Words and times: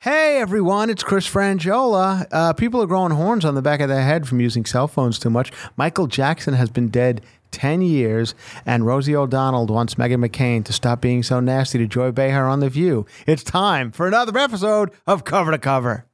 Hey 0.00 0.38
everyone, 0.38 0.90
it's 0.90 1.02
Chris 1.02 1.26
Franjola. 1.26 2.26
Uh, 2.30 2.52
people 2.52 2.82
are 2.82 2.86
growing 2.86 3.12
horns 3.12 3.42
on 3.42 3.54
the 3.54 3.62
back 3.62 3.80
of 3.80 3.88
their 3.88 4.02
head 4.02 4.28
from 4.28 4.38
using 4.38 4.66
cell 4.66 4.86
phones 4.86 5.18
too 5.18 5.30
much. 5.30 5.50
Michael 5.78 6.06
Jackson 6.06 6.52
has 6.52 6.68
been 6.68 6.88
dead 6.88 7.22
10 7.52 7.80
years, 7.80 8.34
and 8.66 8.84
Rosie 8.84 9.16
O'Donnell 9.16 9.66
wants 9.66 9.94
Meghan 9.94 10.22
McCain 10.26 10.62
to 10.66 10.74
stop 10.74 11.00
being 11.00 11.22
so 11.22 11.40
nasty 11.40 11.78
to 11.78 11.86
Joy 11.86 12.10
Behar 12.12 12.46
on 12.48 12.60
The 12.60 12.68
View. 12.68 13.06
It's 13.26 13.42
time 13.42 13.92
for 13.92 14.06
another 14.06 14.36
episode 14.38 14.90
of 15.06 15.24
Cover 15.24 15.52
to 15.52 15.58
Cover. 15.58 15.94
Cover 15.94 16.06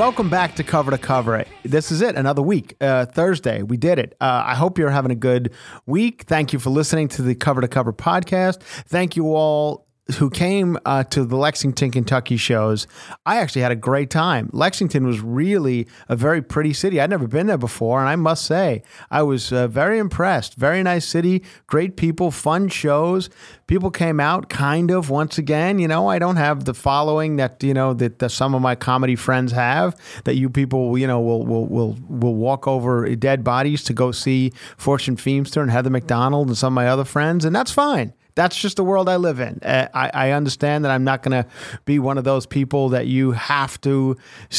Welcome 0.00 0.30
back 0.30 0.54
to 0.54 0.64
Cover 0.64 0.92
to 0.92 0.96
Cover. 0.96 1.44
This 1.62 1.92
is 1.92 2.00
it, 2.00 2.16
another 2.16 2.40
week, 2.40 2.74
uh, 2.80 3.04
Thursday. 3.04 3.62
We 3.62 3.76
did 3.76 3.98
it. 3.98 4.16
Uh, 4.18 4.44
I 4.46 4.54
hope 4.54 4.78
you're 4.78 4.88
having 4.88 5.10
a 5.10 5.14
good 5.14 5.52
week. 5.84 6.22
Thank 6.22 6.54
you 6.54 6.58
for 6.58 6.70
listening 6.70 7.08
to 7.08 7.22
the 7.22 7.34
Cover 7.34 7.60
to 7.60 7.68
Cover 7.68 7.92
podcast. 7.92 8.62
Thank 8.62 9.14
you 9.14 9.36
all 9.36 9.89
who 10.16 10.30
came 10.30 10.78
uh, 10.84 11.04
to 11.04 11.24
the 11.24 11.36
Lexington, 11.36 11.90
Kentucky 11.90 12.36
shows. 12.36 12.86
I 13.26 13.38
actually 13.38 13.62
had 13.62 13.72
a 13.72 13.76
great 13.76 14.10
time. 14.10 14.50
Lexington 14.52 15.06
was 15.06 15.20
really 15.20 15.86
a 16.08 16.16
very 16.16 16.42
pretty 16.42 16.72
city. 16.72 17.00
I'd 17.00 17.10
never 17.10 17.26
been 17.26 17.46
there 17.46 17.58
before, 17.58 18.00
and 18.00 18.08
I 18.08 18.16
must 18.16 18.44
say, 18.44 18.82
I 19.10 19.22
was 19.22 19.52
uh, 19.52 19.68
very 19.68 19.98
impressed. 19.98 20.54
Very 20.56 20.82
nice 20.82 21.06
city, 21.06 21.42
great 21.66 21.96
people, 21.96 22.30
fun 22.30 22.68
shows. 22.68 23.30
People 23.66 23.90
came 23.90 24.20
out 24.20 24.48
kind 24.48 24.90
of 24.90 25.10
once 25.10 25.38
again. 25.38 25.78
You 25.78 25.88
know, 25.88 26.08
I 26.08 26.18
don't 26.18 26.36
have 26.36 26.64
the 26.64 26.74
following 26.74 27.36
that 27.36 27.62
you 27.62 27.74
know 27.74 27.94
that, 27.94 28.18
that 28.18 28.30
some 28.30 28.54
of 28.54 28.62
my 28.62 28.74
comedy 28.74 29.16
friends 29.16 29.52
have. 29.52 29.96
That 30.24 30.36
you 30.36 30.50
people, 30.50 30.98
you 30.98 31.06
know, 31.06 31.20
will 31.20 31.44
will 31.44 31.66
will 31.66 31.96
will 32.08 32.34
walk 32.34 32.66
over 32.66 33.14
dead 33.14 33.44
bodies 33.44 33.84
to 33.84 33.92
go 33.92 34.12
see 34.12 34.52
Fortune 34.76 35.16
Feimster 35.16 35.62
and 35.62 35.70
Heather 35.70 35.90
McDonald 35.90 36.48
and 36.48 36.58
some 36.58 36.72
of 36.72 36.76
my 36.76 36.88
other 36.88 37.04
friends, 37.04 37.44
and 37.44 37.54
that's 37.54 37.70
fine 37.70 38.12
that's 38.40 38.56
just 38.56 38.78
the 38.78 38.84
world 38.84 39.06
I 39.06 39.16
live 39.16 39.38
in. 39.38 39.60
Uh, 39.62 39.86
I, 39.92 40.10
I 40.14 40.30
understand 40.30 40.86
that 40.86 40.90
I'm 40.90 41.04
not 41.04 41.22
going 41.22 41.42
to 41.42 41.48
be 41.84 41.98
one 41.98 42.16
of 42.16 42.24
those 42.24 42.46
people 42.46 42.88
that 42.88 43.06
you 43.06 43.32
have 43.32 43.78
to, 43.82 44.16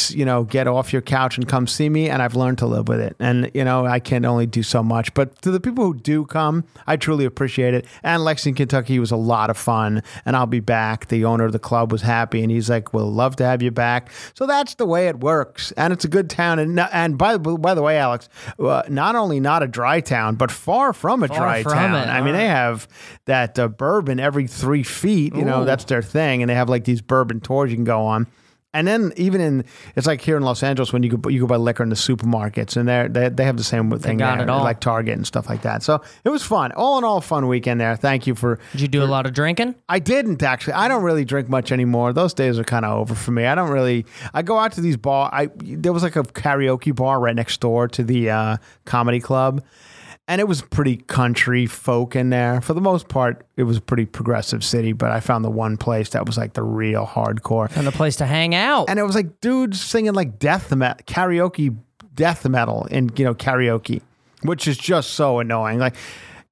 you 0.10 0.24
know, 0.24 0.44
get 0.44 0.68
off 0.68 0.94
your 0.94 1.02
couch 1.02 1.36
and 1.36 1.48
come 1.48 1.66
see 1.66 1.90
me. 1.90 2.08
And 2.08 2.22
I've 2.22 2.36
learned 2.36 2.60
to 2.60 2.68
live 2.68 2.88
with 2.88 3.00
it. 3.00 3.16
And, 3.20 3.50
you 3.56 3.66
know, 3.66 3.88
I 3.88 4.00
can 4.00 4.24
only 4.24 4.46
do 4.46 4.62
so 4.62 4.84
much. 4.84 5.16
But 5.16 5.42
to 5.42 5.50
the 5.50 5.60
people 5.60 5.84
who 5.84 5.96
do 5.96 6.26
come, 6.26 6.64
I 6.86 6.96
truly 6.96 7.26
appreciate 7.26 7.74
it. 7.74 7.88
And 8.04 8.24
Lexington, 8.24 8.68
Kentucky 8.68 9.00
was 9.00 9.10
a 9.10 9.16
lot 9.16 9.50
of 9.50 9.58
fun. 9.58 10.04
And 10.26 10.36
I'll 10.36 10.46
be 10.46 10.60
back. 10.60 11.08
The 11.08 11.26
owner 11.26 11.46
of 11.46 11.52
the 11.52 11.58
club 11.58 11.92
was 11.92 12.04
happy. 12.04 12.44
And 12.44 12.52
he's 12.52 12.70
like, 12.70 12.94
we'll 12.94 13.12
love 13.12 13.36
to 13.38 13.46
have 13.46 13.64
you 13.64 13.72
back. 13.72 14.12
So 14.36 14.46
that's 14.46 14.76
the 14.76 14.86
way 14.86 15.08
it 15.08 15.22
works. 15.22 15.72
And 15.72 15.92
it's 15.92 16.06
a 16.06 16.08
good 16.08 16.30
town. 16.30 16.60
And, 16.60 16.80
and 16.80 17.18
by, 17.18 17.38
by 17.38 17.74
the 17.74 17.82
way, 17.82 17.98
Alex, 17.98 18.30
uh, 18.60 18.84
not 18.90 19.16
only 19.16 19.40
not 19.40 19.64
a 19.64 19.68
dry 19.68 20.02
town, 20.02 20.36
but 20.36 20.52
far 20.52 20.94
from 20.94 21.24
a 21.24 21.28
Far 21.28 21.38
dry 21.38 21.64
from 21.64 21.74
town. 21.74 21.96
it, 21.96 22.12
I 22.12 22.22
mean, 22.22 22.36
they 22.36 22.48
have 22.48 22.88
that 23.32 23.58
uh, 23.58 23.70
bourbon 23.70 24.20
every 24.20 24.46
three 24.46 24.84
feet. 24.84 25.34
You 25.34 25.46
know, 25.46 25.64
that's 25.64 25.86
their 25.86 26.02
thing, 26.02 26.44
and 26.44 26.50
they 26.50 26.56
have 26.56 26.68
like 26.68 26.84
these 26.84 27.02
bourbon 27.02 27.40
tours 27.40 27.72
you 27.72 27.78
can 27.78 27.86
go 27.86 28.02
on. 28.02 28.28
And 28.74 28.88
then 28.88 29.12
even 29.18 29.42
in 29.42 29.66
it's 29.98 30.08
like 30.08 30.22
here 30.22 30.38
in 30.38 30.44
Los 30.44 30.64
Angeles 30.64 30.94
when 30.94 31.04
you 31.04 31.18
go 31.18 31.30
you 31.30 31.42
go 31.42 31.48
buy 31.48 31.58
liquor 31.58 31.84
in 31.84 31.90
the 31.90 31.96
supermarkets 31.96 32.78
and 32.78 32.88
they 32.88 33.08
they 33.10 33.28
they 33.28 33.44
have 33.44 33.58
the 33.58 33.66
same 33.66 33.90
thing 33.92 34.18
they 34.18 34.24
got 34.24 34.38
there, 34.38 34.48
it 34.48 34.50
all. 34.50 34.64
like 34.64 34.80
Target 34.80 35.18
and 35.18 35.28
stuff 35.28 35.50
like 35.50 35.64
that. 35.64 35.84
So 35.84 36.02
it 36.24 36.30
was 36.30 36.42
fun. 36.44 36.72
All 36.74 36.98
in 36.98 37.04
all, 37.04 37.20
fun 37.20 37.48
weekend 37.48 37.82
there. 37.82 37.98
Thank 37.98 38.28
you 38.28 38.36
for. 38.36 38.60
Did 38.72 38.82
you 38.82 38.88
do 38.88 39.04
a 39.04 39.06
lot 39.06 39.26
of 39.26 39.34
drinking? 39.34 39.76
I 39.90 40.00
didn't 40.00 40.42
actually. 40.42 40.74
I 40.74 40.88
don't 40.88 41.04
really 41.04 41.26
drink 41.26 41.50
much 41.50 41.74
anymore. 41.74 42.14
Those 42.14 42.34
days 42.34 42.60
are 42.60 42.64
kind 42.64 42.86
of 42.86 42.98
over 42.98 43.14
for 43.14 43.32
me. 43.32 43.46
I 43.46 43.56
don't 43.56 43.72
really. 43.72 44.06
I 44.34 44.42
go 44.42 44.58
out 44.58 44.72
to 44.74 44.82
these 44.82 44.96
bar. 44.96 45.30
I 45.34 45.50
there 45.58 45.92
was 45.92 46.04
like 46.04 46.16
a 46.16 46.24
karaoke 46.24 46.96
bar 46.96 47.20
right 47.20 47.36
next 47.36 47.60
door 47.60 47.90
to 47.90 48.04
the 48.04 48.30
uh, 48.30 48.58
comedy 48.86 49.20
club, 49.20 49.64
and 50.32 50.40
it 50.40 50.48
was 50.48 50.62
pretty 50.62 50.96
country 50.96 51.66
folk 51.66 52.16
in 52.16 52.30
there. 52.30 52.62
For 52.62 52.74
the 52.74 52.80
most 52.80 53.10
part, 53.10 53.46
it 53.58 53.64
was 53.64 53.76
a 53.76 53.82
pretty 53.82 54.06
progressive 54.06 54.64
city. 54.64 54.94
But 54.94 55.12
I 55.12 55.20
found 55.20 55.44
the 55.44 55.52
one 55.52 55.76
place 55.76 56.12
that 56.12 56.26
was 56.26 56.38
like 56.38 56.54
the 56.54 56.64
real 56.64 57.06
hardcore, 57.06 57.70
And 57.76 57.86
the 57.86 57.92
place 57.92 58.16
to 58.16 58.26
hang 58.26 58.56
out. 58.56 58.90
and 58.90 58.98
it 58.98 59.04
was 59.04 59.14
like 59.14 59.42
dudes 59.42 59.82
singing 59.82 60.14
like 60.14 60.40
death 60.40 60.74
metal, 60.74 61.04
karaoke 61.06 61.78
death 62.14 62.48
metal 62.48 62.86
in 62.86 63.12
you 63.18 63.26
know 63.26 63.34
karaoke, 63.36 64.02
which 64.44 64.70
is 64.70 64.78
just 64.78 65.10
so 65.12 65.40
annoying. 65.40 65.80
Like 65.80 65.96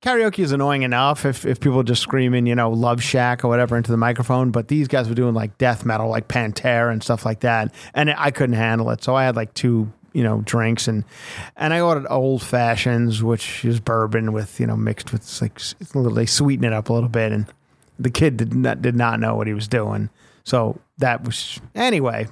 karaoke 0.02 0.40
is 0.40 0.52
annoying 0.52 0.82
enough 0.82 1.26
if, 1.26 1.46
if 1.46 1.62
people 1.62 1.80
are 1.80 1.84
just 1.84 2.02
screaming, 2.02 2.48
you 2.48 2.56
know, 2.56 2.72
Love 2.72 3.02
Shack 3.02 3.46
or 3.46 3.48
whatever 3.48 3.78
into 3.78 3.92
the 3.92 3.98
microphone, 3.98 4.52
but 4.52 4.68
these 4.68 4.90
guys 4.90 5.08
were 5.08 5.16
doing 5.16 5.34
like 5.34 5.58
death 5.58 5.86
metal, 5.86 6.10
like 6.10 6.28
Pantera 6.28 6.92
and 6.92 7.02
stuff 7.02 7.26
like 7.26 7.40
that, 7.42 7.74
and 7.94 8.14
I 8.18 8.32
couldn't 8.32 8.58
handle 8.58 8.90
it. 8.90 9.06
So 9.06 9.16
I 9.16 9.24
had 9.24 9.38
like 9.38 9.54
two 9.54 9.90
you 10.14 10.24
know 10.24 10.42
drinks 10.46 10.88
and 10.88 11.04
and 11.56 11.74
I 11.74 11.82
ordered 11.82 12.08
old 12.10 12.44
fashions, 12.44 13.24
which 13.24 13.64
is 13.66 13.80
bourbon 13.80 14.32
with 14.34 14.60
you 14.60 14.68
know 14.68 14.78
mixed 14.78 15.12
with 15.12 15.42
like 15.42 15.60
a 15.60 15.98
little 15.98 16.14
they 16.14 16.26
sweeten 16.26 16.66
it 16.66 16.74
up 16.74 16.90
a 16.90 16.94
little 16.94 17.10
bit, 17.10 17.32
and 17.32 17.46
the 17.98 18.10
kid 18.10 18.38
did 18.38 18.54
not 18.54 18.82
did 18.82 18.96
not 18.96 19.20
know 19.20 19.36
what 19.36 19.48
he 19.48 19.54
was 19.54 19.68
doing. 19.68 20.10
So 20.44 20.80
that 20.98 21.24
was 21.24 21.60
anyway. 21.76 22.28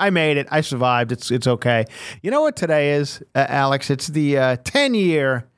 I 0.00 0.10
made 0.10 0.36
it. 0.36 0.46
I 0.50 0.60
survived. 0.60 1.10
It's 1.10 1.30
it's 1.30 1.46
okay. 1.46 1.84
You 2.22 2.30
know 2.30 2.42
what 2.42 2.54
today 2.54 2.92
is, 2.92 3.20
uh, 3.34 3.46
Alex? 3.48 3.90
It's 3.90 4.06
the 4.06 4.38
uh, 4.38 4.56
ten 4.62 4.94
year 4.94 5.48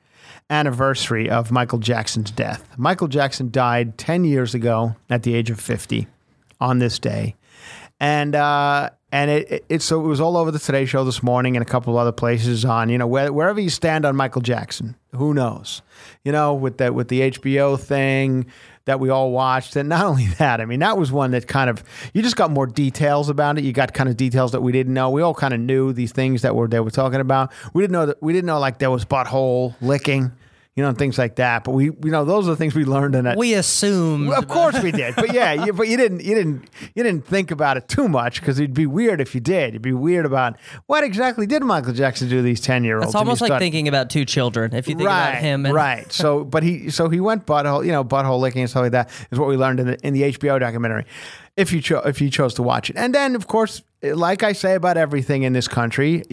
anniversary 0.49 1.29
of 1.29 1.51
Michael 1.51 1.77
Jackson's 1.77 2.31
death. 2.31 2.67
Michael 2.75 3.07
Jackson 3.07 3.51
died 3.51 3.99
ten 3.99 4.23
years 4.23 4.55
ago 4.55 4.95
at 5.11 5.21
the 5.23 5.35
age 5.35 5.51
of 5.51 5.59
fifty 5.59 6.07
on 6.59 6.79
this 6.79 6.97
day, 6.97 7.35
and 7.99 8.33
uh, 8.33 8.89
and 9.11 9.29
it, 9.29 9.51
it, 9.51 9.65
it 9.69 9.81
so 9.81 9.99
it 9.99 10.07
was 10.07 10.21
all 10.21 10.37
over 10.37 10.51
the 10.51 10.59
Today 10.59 10.85
Show 10.85 11.03
this 11.03 11.21
morning 11.21 11.55
and 11.55 11.65
a 11.65 11.69
couple 11.69 11.97
other 11.97 12.11
places 12.11 12.63
on 12.63 12.89
you 12.89 12.97
know 12.97 13.07
where, 13.07 13.31
wherever 13.31 13.59
you 13.59 13.69
stand 13.69 14.05
on 14.05 14.15
Michael 14.15 14.41
Jackson, 14.41 14.95
who 15.15 15.33
knows, 15.33 15.81
you 16.23 16.31
know 16.31 16.53
with 16.53 16.77
the 16.77 16.93
with 16.93 17.09
the 17.09 17.31
HBO 17.31 17.79
thing 17.79 18.45
that 18.85 18.99
we 18.99 19.09
all 19.09 19.31
watched, 19.31 19.75
and 19.75 19.89
not 19.89 20.05
only 20.05 20.27
that, 20.39 20.61
I 20.61 20.65
mean 20.65 20.79
that 20.79 20.97
was 20.97 21.11
one 21.11 21.31
that 21.31 21.47
kind 21.47 21.69
of 21.69 21.83
you 22.13 22.21
just 22.21 22.35
got 22.35 22.51
more 22.51 22.67
details 22.67 23.29
about 23.29 23.57
it. 23.57 23.63
You 23.63 23.73
got 23.73 23.93
kind 23.93 24.09
of 24.09 24.17
details 24.17 24.53
that 24.53 24.61
we 24.61 24.71
didn't 24.71 24.93
know. 24.93 25.09
We 25.09 25.21
all 25.21 25.33
kind 25.33 25.53
of 25.53 25.59
knew 25.59 25.93
these 25.93 26.11
things 26.11 26.41
that 26.43 26.55
were 26.55 26.67
they 26.67 26.79
were 26.79 26.91
talking 26.91 27.19
about. 27.19 27.51
We 27.73 27.83
didn't 27.83 27.93
know 27.93 28.05
that 28.05 28.21
we 28.21 28.33
didn't 28.33 28.47
know 28.47 28.59
like 28.59 28.79
there 28.79 28.91
was 28.91 29.05
butthole 29.05 29.75
licking. 29.81 30.31
You 30.75 30.83
know, 30.83 30.89
and 30.89 30.97
things 30.97 31.17
like 31.17 31.35
that. 31.35 31.65
But 31.65 31.71
we, 31.71 31.85
you 31.85 31.99
know, 32.03 32.23
those 32.23 32.47
are 32.47 32.51
the 32.51 32.55
things 32.55 32.73
we 32.73 32.85
learned 32.85 33.13
in 33.13 33.27
it. 33.27 33.37
We 33.37 33.55
assumed. 33.55 34.31
Of 34.31 34.47
course 34.47 34.81
we 34.81 34.93
did, 34.93 35.15
but 35.15 35.33
yeah, 35.33 35.51
you, 35.65 35.73
but 35.73 35.89
you 35.89 35.97
didn't, 35.97 36.23
you 36.23 36.33
didn't, 36.33 36.69
you 36.95 37.03
didn't 37.03 37.25
think 37.25 37.51
about 37.51 37.75
it 37.75 37.89
too 37.89 38.07
much 38.07 38.39
because 38.39 38.57
it'd 38.57 38.73
be 38.73 38.85
weird 38.85 39.19
if 39.19 39.35
you 39.35 39.41
did. 39.41 39.69
It'd 39.69 39.81
be 39.81 39.91
weird 39.91 40.25
about 40.25 40.57
what 40.85 41.03
exactly 41.03 41.45
did 41.45 41.61
Michael 41.61 41.91
Jackson 41.91 42.29
do 42.29 42.37
to 42.37 42.41
these 42.41 42.61
ten 42.61 42.85
year 42.85 42.97
olds? 42.97 43.07
It's 43.07 43.15
almost 43.15 43.41
like 43.41 43.59
thinking 43.59 43.89
about 43.89 44.09
two 44.09 44.23
children. 44.23 44.73
If 44.73 44.87
you 44.87 44.95
think 44.95 45.07
right, 45.07 45.31
about 45.31 45.41
him, 45.41 45.65
and 45.65 45.75
right. 45.75 46.09
So, 46.09 46.43
but 46.45 46.63
he, 46.63 46.89
so 46.89 47.09
he 47.09 47.19
went 47.19 47.45
butthole, 47.45 47.85
you 47.85 47.91
know, 47.91 48.05
butthole 48.05 48.39
licking 48.39 48.61
and 48.61 48.69
stuff 48.69 48.83
like 48.83 48.93
that 48.93 49.09
is 49.29 49.37
what 49.37 49.49
we 49.49 49.57
learned 49.57 49.81
in 49.81 49.87
the 49.87 50.07
in 50.07 50.13
the 50.13 50.21
HBO 50.21 50.57
documentary. 50.57 51.05
If 51.61 51.71
you 51.71 51.81
cho- 51.81 52.01
if 52.01 52.19
you 52.19 52.29
chose 52.29 52.55
to 52.55 52.63
watch 52.63 52.89
it, 52.89 52.95
and 52.97 53.13
then 53.13 53.35
of 53.35 53.45
course, 53.47 53.83
like 54.01 54.41
I 54.41 54.53
say 54.53 54.73
about 54.73 54.97
everything 54.97 55.43
in 55.43 55.53
this 55.53 55.67
country, 55.67 56.23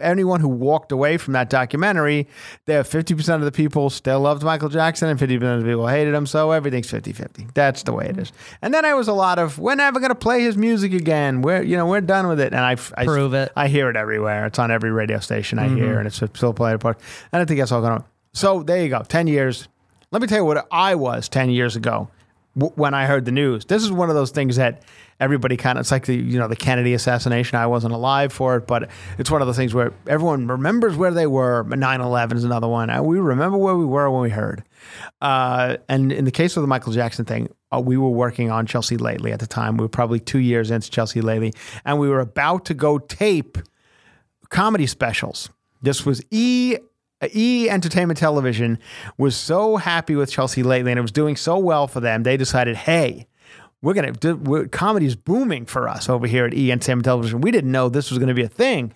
anyone 0.00 0.40
who 0.40 0.48
walked 0.48 0.90
away 0.90 1.16
from 1.16 1.34
that 1.34 1.48
documentary, 1.48 2.26
there 2.66 2.82
fifty 2.82 3.14
percent 3.14 3.40
of 3.40 3.44
the 3.44 3.52
people 3.52 3.88
still 3.88 4.20
loved 4.20 4.42
Michael 4.42 4.68
Jackson, 4.68 5.08
and 5.08 5.18
fifty 5.18 5.38
percent 5.38 5.58
of 5.58 5.64
the 5.64 5.70
people 5.70 5.86
hated 5.86 6.12
him. 6.12 6.26
So 6.26 6.50
everything's 6.50 6.90
50-50. 6.90 7.54
That's 7.54 7.84
the 7.84 7.92
way 7.92 8.06
it 8.08 8.18
is. 8.18 8.32
And 8.60 8.74
then 8.74 8.84
I 8.84 8.94
was 8.94 9.06
a 9.06 9.12
lot 9.12 9.38
of, 9.38 9.58
we're 9.58 9.76
never 9.76 10.00
going 10.00 10.10
to 10.10 10.16
play 10.16 10.42
his 10.42 10.56
music 10.56 10.92
again. 10.92 11.40
We're 11.42 11.62
you 11.62 11.76
know 11.76 11.86
we're 11.86 12.00
done 12.00 12.26
with 12.26 12.40
it. 12.40 12.52
And 12.52 12.64
I, 12.64 12.76
I 12.96 13.04
Prove 13.04 13.34
it. 13.34 13.52
I 13.54 13.68
hear 13.68 13.88
it 13.90 13.96
everywhere. 13.96 14.46
It's 14.46 14.58
on 14.58 14.72
every 14.72 14.90
radio 14.90 15.20
station 15.20 15.60
I 15.60 15.68
hear, 15.68 15.76
mm-hmm. 15.76 15.98
and 15.98 16.06
it's 16.08 16.16
still 16.16 16.52
played 16.52 16.74
apart. 16.74 16.98
And 17.32 17.40
I 17.40 17.44
think 17.44 17.60
that's 17.60 17.70
all 17.70 17.80
going 17.80 17.92
on. 17.92 18.04
So 18.32 18.64
there 18.64 18.82
you 18.82 18.88
go. 18.88 19.02
Ten 19.02 19.28
years. 19.28 19.68
Let 20.10 20.20
me 20.20 20.26
tell 20.26 20.38
you 20.38 20.44
what 20.44 20.66
I 20.72 20.96
was 20.96 21.28
ten 21.28 21.48
years 21.50 21.76
ago 21.76 22.08
when 22.58 22.92
I 22.94 23.06
heard 23.06 23.24
the 23.24 23.32
news. 23.32 23.64
This 23.64 23.82
is 23.82 23.92
one 23.92 24.08
of 24.08 24.16
those 24.16 24.30
things 24.30 24.56
that 24.56 24.82
everybody 25.20 25.56
kind 25.56 25.78
of. 25.78 25.82
It's 25.82 25.90
like 25.90 26.06
the 26.06 26.16
you 26.16 26.38
know 26.38 26.48
the 26.48 26.56
Kennedy 26.56 26.94
assassination. 26.94 27.56
I 27.56 27.66
wasn't 27.66 27.94
alive 27.94 28.32
for 28.32 28.56
it, 28.56 28.66
but 28.66 28.90
it's 29.18 29.30
one 29.30 29.40
of 29.40 29.46
those 29.46 29.56
things 29.56 29.74
where 29.74 29.92
everyone 30.06 30.46
remembers 30.46 30.96
where 30.96 31.12
they 31.12 31.26
were. 31.26 31.64
9-11 31.64 32.34
is 32.34 32.44
another 32.44 32.68
one. 32.68 32.88
We 33.04 33.18
remember 33.18 33.56
where 33.56 33.76
we 33.76 33.84
were 33.84 34.10
when 34.10 34.22
we 34.22 34.30
heard. 34.30 34.64
Uh, 35.20 35.76
and 35.88 36.12
in 36.12 36.24
the 36.24 36.30
case 36.30 36.56
of 36.56 36.62
the 36.62 36.66
Michael 36.66 36.92
Jackson 36.92 37.24
thing, 37.24 37.48
uh, 37.72 37.80
we 37.80 37.96
were 37.96 38.10
working 38.10 38.50
on 38.50 38.66
Chelsea 38.66 38.96
lately 38.96 39.32
at 39.32 39.40
the 39.40 39.46
time. 39.46 39.76
We 39.76 39.84
were 39.84 39.88
probably 39.88 40.20
two 40.20 40.40
years 40.40 40.70
into 40.70 40.90
Chelsea 40.90 41.20
lately, 41.20 41.52
and 41.84 41.98
we 41.98 42.08
were 42.08 42.20
about 42.20 42.64
to 42.66 42.74
go 42.74 42.98
tape 42.98 43.58
comedy 44.50 44.86
specials. 44.86 45.50
This 45.82 46.04
was 46.04 46.22
E 46.30 46.76
E 47.34 47.68
Entertainment 47.68 48.18
Television 48.18 48.78
was 49.16 49.36
so 49.36 49.76
happy 49.76 50.14
with 50.14 50.30
Chelsea 50.30 50.62
lately, 50.62 50.92
and 50.92 50.98
it 50.98 51.02
was 51.02 51.12
doing 51.12 51.36
so 51.36 51.58
well 51.58 51.88
for 51.88 52.00
them. 52.00 52.22
They 52.22 52.36
decided, 52.36 52.76
hey, 52.76 53.26
we're 53.82 53.94
gonna 53.94 54.12
do, 54.12 54.66
comedy's 54.68 55.16
booming 55.16 55.66
for 55.66 55.88
us 55.88 56.08
over 56.08 56.26
here 56.26 56.46
at 56.46 56.54
E 56.54 56.70
Entertainment 56.70 57.04
Television. 57.04 57.40
We 57.40 57.50
didn't 57.50 57.72
know 57.72 57.88
this 57.88 58.10
was 58.10 58.18
going 58.18 58.28
to 58.28 58.34
be 58.34 58.42
a 58.42 58.48
thing. 58.48 58.92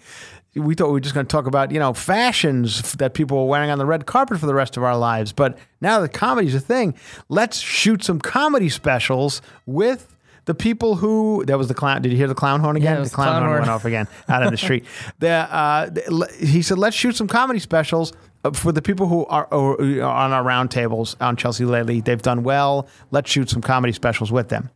We 0.55 0.75
thought 0.75 0.89
we 0.89 0.93
were 0.93 1.01
just 1.01 1.15
going 1.15 1.25
to 1.25 1.31
talk 1.31 1.47
about 1.47 1.71
you 1.71 1.79
know 1.79 1.95
fashions 1.95 2.93
that 2.95 3.15
people 3.15 3.39
were 3.39 3.47
wearing 3.47 3.71
on 3.71 3.79
the 3.79 3.87
red 3.87 4.07
carpet 4.07 4.39
for 4.39 4.47
the 4.47 4.55
rest 4.55 4.77
of 4.77 4.83
our 4.83 4.97
lives. 4.97 5.33
But 5.33 5.57
now 5.81 6.01
that 6.01 6.13
comedy's 6.13 6.55
a 6.55 6.61
thing, 6.61 6.95
let's 7.29 7.59
shoot 7.59 8.05
some 8.05 8.19
comedy 8.21 8.69
specials 8.69 9.41
with 9.67 10.12
the 10.45 10.55
people 10.55 10.97
who 10.97 11.45
that 11.47 11.57
was 11.59 11.69
the 11.69 11.75
clown. 11.75 12.03
Did 12.03 12.11
you 12.13 12.19
hear 12.19 12.29
the 12.29 12.35
clown 12.35 12.61
horn 12.61 12.77
again? 12.77 12.99
was 12.99 13.11
the 13.11 13.15
clown, 13.15 13.29
clown 13.29 13.43
horn, 13.43 13.51
horn. 13.51 13.61
went 13.63 13.71
off 13.71 13.85
again 13.85 14.09
out 14.29 14.43
in 14.43 14.51
the 14.51 14.57
street. 14.57 14.85
the, 15.19 15.29
uh, 15.31 15.91
he 16.39 16.63
said, 16.63 16.79
"Let's 16.79 16.97
shoot 16.97 17.17
some 17.17 17.29
comedy 17.29 17.61
specials." 17.61 18.13
uh, 18.45 18.51
For 18.53 18.73
the 18.73 18.83
people 18.83 19.07
who 19.09 19.25
are, 19.27 19.47
are 19.53 20.03
on 20.03 20.33
our 20.33 20.43
roundtables 20.43 21.17
on 21.21 21.37
Chelsea 21.37 21.65
lately, 21.65 22.01
they've 22.01 22.21
done 22.23 22.43
well. 22.43 22.89
Let's 23.11 23.31
shoot 23.31 23.51
some 23.51 23.63
comedy 23.63 23.93
specials 23.93 24.33
with 24.33 24.49
them. 24.49 24.71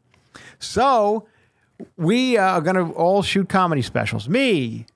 So 0.59 1.27
we 1.97 2.39
uh, 2.39 2.43
are 2.45 2.61
going 2.61 2.77
to 2.77 2.93
all 2.95 3.23
shoot 3.23 3.49
comedy 3.49 3.83
specials. 3.83 4.29
Me, 4.29 4.87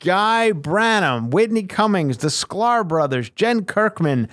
Guy 0.00 0.52
Branum, 0.52 1.30
Whitney 1.30 1.62
Cummings, 1.62 2.18
the 2.18 2.28
Sklar 2.28 2.86
brothers, 2.86 3.30
Jen 3.30 3.64
Kirkman. 3.64 4.28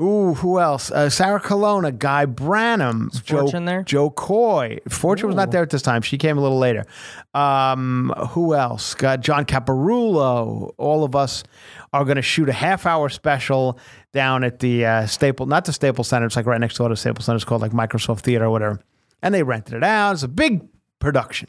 Ooh, 0.00 0.32
who 0.34 0.58
else? 0.58 0.90
Uh, 0.90 1.10
Sarah 1.10 1.40
Colonna, 1.40 1.92
Guy 1.92 2.24
Branum, 2.24 3.12
Joe, 3.22 3.40
Fortune 3.42 3.66
there? 3.66 3.82
Jo 3.82 4.08
Koy. 4.08 4.78
Fortune 4.88 5.26
was 5.26 5.36
not 5.36 5.50
there 5.50 5.62
at 5.62 5.68
this 5.68 5.82
time. 5.82 6.00
She 6.00 6.16
came 6.16 6.38
a 6.38 6.40
little 6.40 6.58
later. 6.58 6.86
Um, 7.34 8.14
who 8.30 8.54
else? 8.54 8.94
Got 8.94 9.20
John 9.20 9.44
Caparulo. 9.44 10.72
All 10.78 11.04
of 11.04 11.14
us 11.14 11.44
are 11.92 12.04
going 12.04 12.16
to 12.16 12.22
shoot 12.22 12.48
a 12.48 12.54
half 12.54 12.86
hour 12.86 13.10
special 13.10 13.78
down 14.14 14.42
at 14.42 14.60
the 14.60 14.86
uh, 14.86 15.06
Staple, 15.06 15.44
not 15.44 15.66
the 15.66 15.74
Staples 15.74 16.08
Center. 16.08 16.24
It's 16.24 16.36
like 16.36 16.46
right 16.46 16.60
next 16.60 16.78
door 16.78 16.88
to 16.88 16.96
Staples 16.96 17.26
Center. 17.26 17.36
It's 17.36 17.44
called 17.44 17.60
like 17.60 17.72
Microsoft 17.72 18.20
Theater 18.20 18.46
or 18.46 18.50
whatever. 18.50 18.80
And 19.22 19.34
they 19.34 19.42
rented 19.42 19.74
it 19.74 19.84
out. 19.84 20.12
It's 20.12 20.22
a 20.22 20.28
big 20.28 20.66
production 20.98 21.48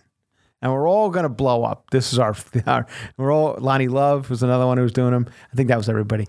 and 0.61 0.71
we're 0.71 0.87
all 0.89 1.09
gonna 1.09 1.29
blow 1.29 1.63
up. 1.63 1.89
This 1.91 2.13
is 2.13 2.19
our, 2.19 2.35
our 2.67 2.87
we're 3.17 3.31
all 3.31 3.55
Loni 3.57 3.89
Love 3.89 4.29
was 4.29 4.43
another 4.43 4.65
one 4.65 4.77
who 4.77 4.83
was 4.83 4.93
doing 4.93 5.11
them. 5.11 5.27
I 5.51 5.55
think 5.55 5.69
that 5.69 5.77
was 5.77 5.89
everybody, 5.89 6.27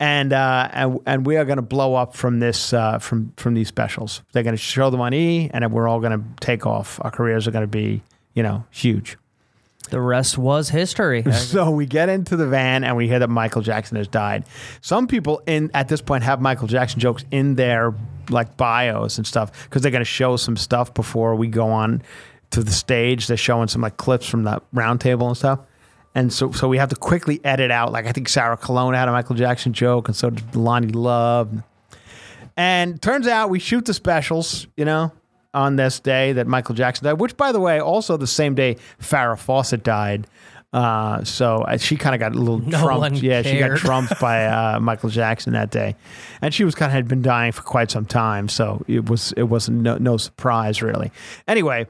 and 0.00 0.32
uh, 0.32 0.68
and 0.72 1.00
and 1.06 1.26
we 1.26 1.36
are 1.36 1.44
gonna 1.44 1.62
blow 1.62 1.94
up 1.94 2.14
from 2.16 2.40
this 2.40 2.72
uh, 2.72 2.98
from 2.98 3.32
from 3.36 3.54
these 3.54 3.68
specials. 3.68 4.22
They're 4.32 4.42
gonna 4.42 4.56
show 4.56 4.90
them 4.90 5.00
on 5.00 5.12
E, 5.14 5.50
and 5.52 5.70
we're 5.72 5.88
all 5.88 6.00
gonna 6.00 6.22
take 6.40 6.66
off. 6.66 6.98
Our 7.02 7.10
careers 7.10 7.46
are 7.46 7.50
gonna 7.50 7.66
be 7.66 8.02
you 8.34 8.42
know 8.42 8.64
huge. 8.70 9.16
the 9.90 10.00
rest 10.00 10.38
was 10.38 10.70
history. 10.70 11.22
So 11.32 11.70
we 11.70 11.84
get 11.86 12.08
into 12.08 12.36
the 12.36 12.46
van 12.46 12.84
and 12.84 12.96
we 12.96 13.06
hear 13.06 13.18
that 13.18 13.28
Michael 13.28 13.60
Jackson 13.62 13.96
has 13.98 14.08
died. 14.08 14.44
Some 14.80 15.06
people 15.06 15.42
in 15.46 15.70
at 15.74 15.88
this 15.88 16.00
point 16.00 16.24
have 16.24 16.40
Michael 16.40 16.68
Jackson 16.68 17.00
jokes 17.00 17.24
in 17.30 17.54
their 17.56 17.94
like 18.30 18.56
bios 18.56 19.18
and 19.18 19.26
stuff 19.26 19.52
because 19.64 19.82
they're 19.82 19.92
going 19.92 20.00
to 20.00 20.06
show 20.06 20.36
some 20.36 20.56
stuff 20.56 20.94
before 20.94 21.34
we 21.36 21.48
go 21.48 21.68
on 21.68 22.02
to 22.54 22.62
the 22.62 22.72
stage. 22.72 23.26
They're 23.26 23.36
showing 23.36 23.68
some 23.68 23.82
like 23.82 23.96
clips 23.96 24.26
from 24.26 24.44
the 24.44 24.60
round 24.72 25.00
table 25.00 25.28
and 25.28 25.36
stuff. 25.36 25.60
And 26.16 26.32
so, 26.32 26.52
so 26.52 26.68
we 26.68 26.78
have 26.78 26.90
to 26.90 26.96
quickly 26.96 27.40
edit 27.44 27.70
out. 27.70 27.92
Like 27.92 28.06
I 28.06 28.12
think 28.12 28.28
Sarah 28.28 28.56
Colonna 28.56 28.96
had 28.96 29.08
a 29.08 29.12
Michael 29.12 29.34
Jackson 29.34 29.72
joke, 29.72 30.08
and 30.08 30.16
so 30.16 30.30
did 30.30 30.44
Loni 30.52 30.94
Love. 30.94 31.62
And 32.56 33.02
turns 33.02 33.26
out 33.26 33.50
we 33.50 33.58
shoot 33.58 33.84
the 33.84 33.94
specials, 33.94 34.68
you 34.76 34.84
know, 34.84 35.10
on 35.52 35.74
this 35.76 35.98
day 35.98 36.32
that 36.34 36.46
Michael 36.46 36.76
Jackson 36.76 37.04
died, 37.04 37.14
which, 37.20 37.36
by 37.36 37.50
the 37.50 37.58
way, 37.60 37.80
also 37.80 38.16
the 38.16 38.28
same 38.28 38.54
day 38.54 38.76
Farrah 39.00 39.38
Fawcett 39.38 39.82
died. 39.82 40.26
Uh, 40.72 41.22
so 41.22 41.58
uh, 41.62 41.76
she 41.76 41.96
kind 41.96 42.14
of 42.16 42.20
got 42.20 42.34
a 42.34 42.38
little 42.38 42.58
No 42.58 42.82
trumped. 42.82 43.22
yeah, 43.22 43.42
she 43.42 43.58
got 43.58 43.76
trumped 43.78 44.18
by 44.20 44.46
uh, 44.46 44.80
Michael 44.80 45.08
Jackson 45.08 45.52
that 45.52 45.70
day, 45.70 45.94
and 46.42 46.52
she 46.52 46.64
was 46.64 46.74
kind 46.74 46.90
of 46.90 46.94
had 46.94 47.06
been 47.08 47.22
dying 47.22 47.52
for 47.52 47.62
quite 47.62 47.90
some 47.92 48.04
time. 48.06 48.48
So 48.48 48.84
it 48.88 49.08
was 49.08 49.32
it 49.36 49.44
wasn't 49.44 49.82
no, 49.82 49.98
no 49.98 50.16
surprise 50.16 50.82
really. 50.82 51.12
Anyway, 51.46 51.86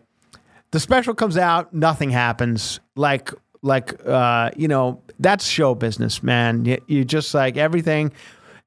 the 0.75 0.81
special 0.81 1.15
comes 1.15 1.37
out, 1.37 1.73
nothing 1.73 2.11
happens. 2.11 2.81
Like 2.97 3.31
like 3.63 3.95
uh, 4.05 4.51
you 4.57 4.67
know, 4.67 5.03
that's 5.21 5.47
show 5.47 5.77
business, 5.77 6.21
man. 6.21 6.65
You, 6.65 6.79
you 6.89 7.05
just 7.05 7.33
like 7.33 7.57
everything. 7.57 8.11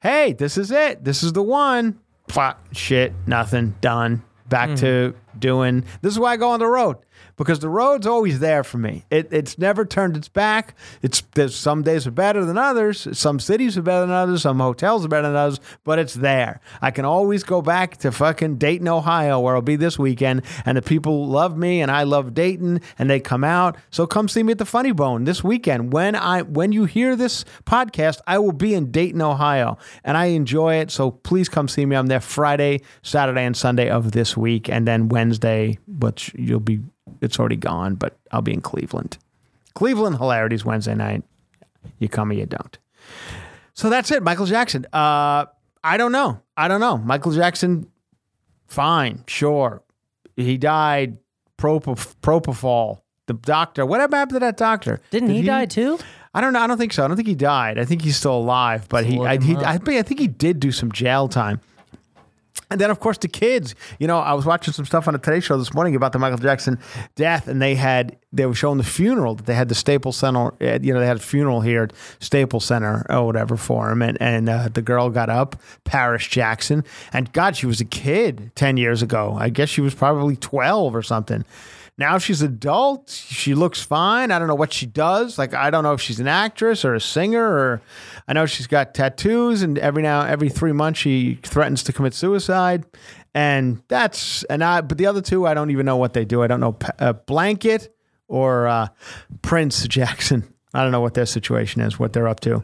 Hey, 0.01 0.31
this 0.31 0.57
is 0.57 0.71
it. 0.71 1.03
This 1.03 1.21
is 1.21 1.33
the 1.33 1.43
one. 1.43 1.99
Fuck, 2.29 2.59
shit, 2.71 3.11
nothing, 3.25 3.75
done. 3.81 4.23
Back 4.47 4.77
to 4.77 5.15
doing. 5.37 5.83
This 6.01 6.13
is 6.13 6.19
why 6.19 6.31
I 6.31 6.37
go 6.37 6.51
on 6.51 6.59
the 6.59 6.67
road 6.67 6.95
because 7.37 7.59
the 7.59 7.69
road's 7.69 8.07
always 8.07 8.39
there 8.39 8.63
for 8.63 8.77
me. 8.77 9.05
It, 9.09 9.29
it's 9.31 9.57
never 9.57 9.85
turned 9.85 10.17
its 10.17 10.27
back. 10.27 10.75
It's 11.01 11.21
there's 11.35 11.55
some 11.55 11.83
days 11.83 12.07
are 12.07 12.11
better 12.11 12.43
than 12.43 12.57
others. 12.57 13.07
Some 13.17 13.39
cities 13.39 13.77
are 13.77 13.81
better 13.83 14.05
than 14.05 14.15
others. 14.15 14.41
Some 14.41 14.59
hotels 14.59 15.05
are 15.05 15.07
better 15.07 15.27
than 15.27 15.35
others. 15.35 15.59
But 15.83 15.99
it's 15.99 16.15
there. 16.15 16.59
I 16.81 16.91
can 16.91 17.05
always 17.05 17.43
go 17.43 17.61
back 17.61 17.97
to 17.97 18.11
fucking 18.11 18.57
Dayton, 18.57 18.87
Ohio, 18.87 19.39
where 19.39 19.55
I'll 19.55 19.61
be 19.61 19.75
this 19.75 19.99
weekend, 19.99 20.43
and 20.65 20.77
the 20.77 20.81
people 20.81 21.27
love 21.27 21.57
me, 21.57 21.81
and 21.81 21.91
I 21.91 22.03
love 22.03 22.33
Dayton, 22.33 22.81
and 22.97 23.09
they 23.09 23.19
come 23.19 23.43
out. 23.43 23.77
So 23.91 24.07
come 24.07 24.27
see 24.27 24.43
me 24.43 24.51
at 24.51 24.57
the 24.57 24.65
Funny 24.65 24.91
Bone 24.91 25.23
this 25.23 25.43
weekend. 25.43 25.93
When 25.93 26.15
I 26.15 26.41
when 26.41 26.71
you 26.71 26.85
hear 26.85 27.15
this 27.15 27.45
podcast, 27.65 28.19
I 28.25 28.39
will 28.39 28.51
be 28.51 28.73
in 28.73 28.91
Dayton, 28.91 29.21
Ohio, 29.21 29.77
and 30.03 30.17
I 30.17 30.27
enjoy 30.27 30.75
it. 30.75 30.89
So 30.89 31.11
please 31.11 31.49
come 31.49 31.67
see 31.67 31.85
me. 31.85 31.95
I'm 31.95 32.07
there 32.07 32.19
Friday, 32.19 32.81
Saturday, 33.03 33.45
and 33.45 33.55
Sunday 33.55 33.89
of 33.89 34.11
this 34.11 34.35
week, 34.35 34.69
and 34.69 34.87
then 34.87 35.09
Wednesday, 35.09 35.77
which 35.87 36.33
you'll 36.35 36.59
be. 36.59 36.79
It's 37.21 37.39
already 37.39 37.55
gone, 37.55 37.95
but 37.95 38.17
I'll 38.31 38.41
be 38.41 38.53
in 38.53 38.61
Cleveland. 38.61 39.17
Cleveland 39.73 40.17
Hilarities 40.17 40.65
Wednesday 40.65 40.95
night. 40.95 41.23
You 41.99 42.09
come 42.09 42.31
or 42.31 42.33
you 42.33 42.45
don't. 42.45 42.77
So 43.73 43.89
that's 43.89 44.11
it. 44.11 44.23
Michael 44.23 44.45
Jackson. 44.45 44.85
Uh, 44.91 45.45
I 45.83 45.97
don't 45.97 46.11
know. 46.11 46.41
I 46.55 46.67
don't 46.67 46.79
know. 46.79 46.97
Michael 46.97 47.31
Jackson, 47.31 47.89
fine, 48.67 49.23
sure. 49.27 49.83
He 50.35 50.57
died. 50.57 51.17
Propofol. 51.57 53.01
The 53.25 53.33
doctor. 53.33 53.85
Whatever 53.85 54.15
happened 54.15 54.35
to 54.35 54.39
that 54.39 54.57
doctor? 54.57 55.01
Didn't 55.11 55.29
Did 55.29 55.37
he, 55.37 55.43
die 55.43 55.65
too? 55.65 55.99
I 56.33 56.41
don't 56.41 56.53
know. 56.53 56.59
I 56.59 56.67
don't 56.67 56.77
think 56.77 56.93
so. 56.93 57.03
I 57.03 57.07
don't 57.07 57.17
think 57.17 57.27
he 57.27 57.35
died. 57.35 57.79
I 57.79 57.85
think 57.85 58.01
he's 58.01 58.15
still 58.15 58.37
alive, 58.37 58.87
but 58.89 59.05
he, 59.05 59.19
I, 59.19 59.37
he. 59.37 59.55
I, 59.55 59.73
I 59.73 59.77
think 59.77 60.19
he 60.19 60.27
did 60.27 60.59
do 60.59 60.71
some 60.71 60.91
jail 60.91 61.27
time. 61.27 61.59
And 62.69 62.81
then, 62.81 62.89
of 62.91 62.99
course, 62.99 63.17
the 63.17 63.27
kids. 63.29 63.75
You 63.97 64.07
know, 64.07 64.19
I 64.19 64.33
was 64.33 64.45
watching 64.45 64.73
some 64.73 64.85
stuff 64.85 65.07
on 65.07 65.13
the 65.13 65.19
Today 65.19 65.39
Show 65.39 65.57
this 65.57 65.73
morning 65.73 65.95
about 65.95 66.11
the 66.11 66.19
Michael 66.19 66.37
Jackson 66.37 66.79
death, 67.15 67.47
and 67.47 67.61
they 67.61 67.75
had 67.75 68.17
they 68.33 68.45
were 68.45 68.53
showing 68.53 68.77
the 68.77 68.83
funeral 68.83 69.35
that 69.35 69.45
they 69.45 69.55
had 69.55 69.69
the 69.69 69.75
Staples 69.75 70.17
Center. 70.17 70.47
uh, 70.61 70.79
You 70.81 70.93
know, 70.93 70.99
they 70.99 71.07
had 71.07 71.17
a 71.17 71.21
funeral 71.21 71.61
here 71.61 71.83
at 71.83 71.93
Staples 72.19 72.65
Center 72.65 73.05
or 73.09 73.25
whatever 73.25 73.55
for 73.55 73.89
him, 73.89 74.01
and 74.01 74.17
and 74.21 74.49
uh, 74.49 74.67
the 74.73 74.81
girl 74.81 75.09
got 75.09 75.29
up, 75.29 75.55
Paris 75.85 76.27
Jackson, 76.27 76.83
and 77.13 77.31
God, 77.31 77.55
she 77.55 77.65
was 77.65 77.79
a 77.79 77.85
kid 77.85 78.51
ten 78.55 78.75
years 78.75 79.01
ago. 79.01 79.35
I 79.39 79.49
guess 79.49 79.69
she 79.69 79.81
was 79.81 79.95
probably 79.95 80.35
twelve 80.35 80.93
or 80.93 81.01
something. 81.01 81.45
Now 81.99 82.19
she's 82.19 82.43
adult. 82.43 83.09
She 83.09 83.55
looks 83.55 83.81
fine. 83.81 84.29
I 84.29 84.37
don't 84.37 84.47
know 84.47 84.55
what 84.55 84.71
she 84.71 84.85
does. 84.85 85.39
Like 85.39 85.55
I 85.55 85.71
don't 85.71 85.83
know 85.83 85.93
if 85.93 86.01
she's 86.01 86.19
an 86.19 86.27
actress 86.27 86.85
or 86.85 86.93
a 86.93 87.01
singer 87.01 87.43
or 87.43 87.81
I 88.27 88.33
know 88.33 88.45
she's 88.45 88.67
got 88.67 88.93
tattoos 88.93 89.63
and 89.63 89.79
every 89.79 90.03
now 90.03 90.21
every 90.21 90.49
3 90.49 90.73
months 90.73 90.99
she 90.99 91.39
threatens 91.41 91.83
to 91.83 91.93
commit 91.93 92.13
suicide. 92.13 92.85
And 93.33 93.81
that's 93.87 94.43
and 94.43 94.63
I 94.63 94.81
but 94.81 94.99
the 94.99 95.07
other 95.07 95.21
two 95.21 95.47
I 95.47 95.55
don't 95.55 95.71
even 95.71 95.87
know 95.87 95.97
what 95.97 96.13
they 96.13 96.23
do. 96.23 96.43
I 96.43 96.47
don't 96.47 96.59
know 96.59 96.77
uh, 96.99 97.13
Blanket 97.13 97.95
or 98.27 98.67
uh, 98.67 98.89
Prince 99.41 99.87
Jackson. 99.87 100.53
I 100.75 100.83
don't 100.83 100.91
know 100.91 101.01
what 101.01 101.15
their 101.15 101.25
situation 101.25 101.81
is, 101.81 101.97
what 101.97 102.13
they're 102.13 102.27
up 102.27 102.41
to. 102.41 102.63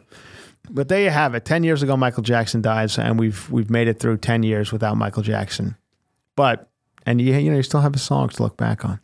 But 0.70 0.88
there 0.88 1.02
you 1.02 1.10
have 1.10 1.34
it. 1.34 1.44
10 1.44 1.64
years 1.64 1.82
ago 1.82 1.96
Michael 1.96 2.22
Jackson 2.22 2.62
dies 2.62 2.98
and 2.98 3.18
we've 3.18 3.50
we've 3.50 3.70
made 3.70 3.88
it 3.88 3.98
through 3.98 4.18
10 4.18 4.44
years 4.44 4.70
without 4.70 4.96
Michael 4.96 5.24
Jackson. 5.24 5.76
But 6.36 6.70
and 7.04 7.20
you 7.20 7.34
you 7.34 7.50
know 7.50 7.56
you 7.56 7.64
still 7.64 7.80
have 7.80 7.94
his 7.94 8.02
songs 8.02 8.36
to 8.36 8.44
look 8.44 8.56
back 8.56 8.84
on. 8.84 9.00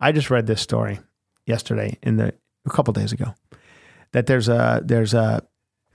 I 0.00 0.12
just 0.12 0.30
read 0.30 0.46
this 0.46 0.60
story 0.60 1.00
yesterday 1.46 1.98
in 2.02 2.16
the 2.16 2.34
a 2.66 2.70
couple 2.70 2.92
days 2.92 3.12
ago 3.12 3.34
that 4.12 4.26
there's 4.26 4.48
a 4.48 4.82
there's 4.84 5.14
a 5.14 5.46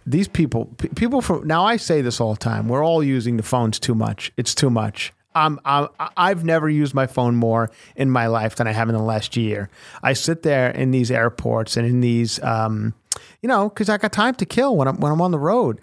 these 0.06 0.28
people 0.28 0.66
people 0.96 1.22
from 1.22 1.46
now 1.46 1.66
I 1.66 1.78
say 1.78 2.02
this 2.02 2.20
all 2.20 2.34
the 2.34 2.40
time. 2.40 2.68
We're 2.68 2.86
all 2.86 3.04
using 3.04 3.38
the 3.38 3.44
phones 3.44 3.80
too 3.80 3.96
much. 3.96 4.32
It's 4.38 4.56
too 4.56 4.70
much. 4.70 5.14
I'm, 5.34 5.60
I'm 5.64 5.88
I've 6.18 6.44
never 6.44 6.70
used 6.70 6.94
my 6.94 7.08
phone 7.08 7.36
more 7.36 7.72
in 7.96 8.10
my 8.10 8.28
life 8.28 8.56
than 8.56 8.68
I 8.68 8.74
have 8.74 8.90
in 8.90 8.96
the 8.96 9.02
last 9.02 9.38
year. 9.38 9.70
I 10.04 10.14
sit 10.14 10.44
there 10.44 10.70
in 10.72 10.92
these 10.92 11.10
airports 11.10 11.78
and 11.78 11.88
in 11.88 12.02
these 12.02 12.42
um, 12.44 12.94
you 13.42 13.48
know, 13.48 13.70
because 13.70 13.90
I 13.90 13.98
got 13.98 14.12
time 14.12 14.36
to 14.36 14.46
kill 14.46 14.76
when 14.76 14.88
I'm 14.88 15.00
when 15.00 15.12
I'm 15.12 15.22
on 15.22 15.32
the 15.32 15.40
road. 15.40 15.80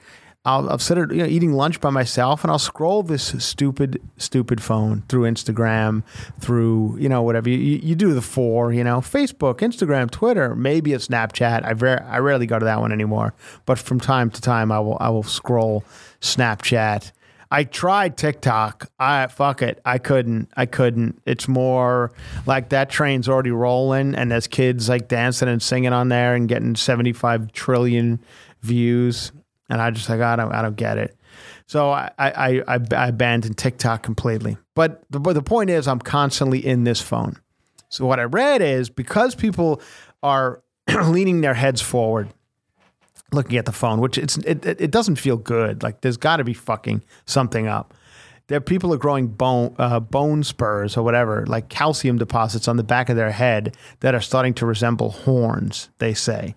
I'll, 0.49 0.71
I'll 0.71 0.79
sit 0.79 0.97
at, 0.97 1.11
you 1.11 1.19
know, 1.19 1.27
eating 1.27 1.53
lunch 1.53 1.79
by 1.79 1.91
myself 1.91 2.43
and 2.43 2.51
I'll 2.51 2.59
scroll 2.59 3.03
this 3.03 3.35
stupid, 3.39 4.01
stupid 4.17 4.63
phone 4.63 5.03
through 5.07 5.31
Instagram, 5.31 6.03
through, 6.41 6.97
you 6.99 7.09
know, 7.11 7.21
whatever. 7.23 7.51
You, 7.51 7.59
you 7.59 7.95
do 7.95 8.15
the 8.15 8.23
four, 8.23 8.73
you 8.73 8.83
know, 8.83 9.01
Facebook, 9.01 9.59
Instagram, 9.59 10.11
Twitter, 10.11 10.55
maybe 10.55 10.95
a 10.95 10.99
Snapchat. 10.99 11.67
I, 11.67 11.75
ver- 11.75 12.03
I 12.09 12.19
rarely 12.19 12.47
go 12.47 12.59
to 12.59 12.65
that 12.65 12.81
one 12.81 12.93
anymore. 12.93 13.35
But 13.67 13.79
from 13.79 14.01
time 14.01 14.31
to 14.31 14.41
time, 14.41 14.73
I 14.73 14.81
will, 14.81 14.97
I 15.01 15.11
will 15.11 15.23
scroll 15.23 15.85
Snapchat. 16.23 17.13
I 17.51 17.65
tried 17.65 18.17
TikTok. 18.17 18.91
I 18.99 19.27
fuck 19.27 19.61
it. 19.61 19.81
I 19.85 19.99
couldn't. 19.99 20.51
I 20.57 20.65
couldn't. 20.65 21.21
It's 21.27 21.47
more 21.47 22.13
like 22.47 22.71
that 22.71 22.91
train's 22.91 23.29
already 23.29 23.51
rolling, 23.51 24.15
and 24.15 24.31
there's 24.31 24.47
kids 24.47 24.89
like 24.89 25.09
dancing 25.09 25.49
and 25.49 25.63
singing 25.63 25.95
on 25.95 26.09
there 26.09 26.35
and 26.35 26.47
getting 26.47 26.77
75 26.77 27.53
trillion 27.53 28.21
views. 28.63 29.33
And 29.69 29.81
I 29.81 29.91
just 29.91 30.09
like 30.09 30.21
I 30.21 30.37
don't. 30.37 30.53
I 30.53 30.63
don't 30.63 30.77
get 30.77 30.99
it. 30.99 31.17
So 31.67 31.91
I 31.91 32.11
I 32.19 32.63
I, 32.67 32.79
I 32.97 33.09
abandoned 33.09 33.59
TikTok 33.59 34.03
completely. 34.03 34.57
But 34.75 35.03
the 35.11 35.21
but 35.21 35.35
the 35.35 35.43
point 35.43 35.71
is, 35.71 35.87
I'm 35.87 36.01
constantly 36.01 36.65
in 36.65 36.85
this 36.85 37.01
phone. 37.01 37.37
So 37.91 38.07
what 38.07 38.21
I 38.21 38.25
read 38.25 38.63
is 38.63 38.91
because 38.91 39.35
people 39.35 39.81
are 40.23 40.63
leaning 41.05 41.41
their 41.41 41.55
heads 41.55 41.81
forward 41.81 42.29
looking 43.33 43.59
at 43.59 43.67
the 43.67 43.73
phone, 43.73 44.01
which 44.01 44.19
it's 44.19 44.39
it, 44.39 44.65
it 44.65 44.91
doesn't 44.91 45.17
feel 45.17 45.37
good. 45.37 45.83
Like 45.83 46.01
there's 46.01 46.17
got 46.17 46.39
to 46.39 46.45
be 46.45 46.55
fucking 46.55 47.03
something 47.27 47.67
up. 47.67 47.95
There, 48.47 48.61
people 48.61 48.95
are 48.95 48.99
growing 48.99 49.29
bone 49.29 49.75
uh, 49.79 50.01
bone 50.01 50.43
spurs 50.43 50.97
or 50.97 51.03
whatever, 51.03 51.45
like 51.47 51.69
calcium 51.69 52.17
deposits 52.17 52.69
on 52.69 52.77
the 52.77 52.85
back 52.85 53.09
of 53.09 53.17
their 53.17 53.31
head 53.31 53.77
that 54.01 54.15
are 54.15 54.21
starting 54.21 54.55
to 54.55 54.67
resemble 54.67 55.11
horns. 55.11 55.91
They 55.99 56.15
say. 56.15 56.55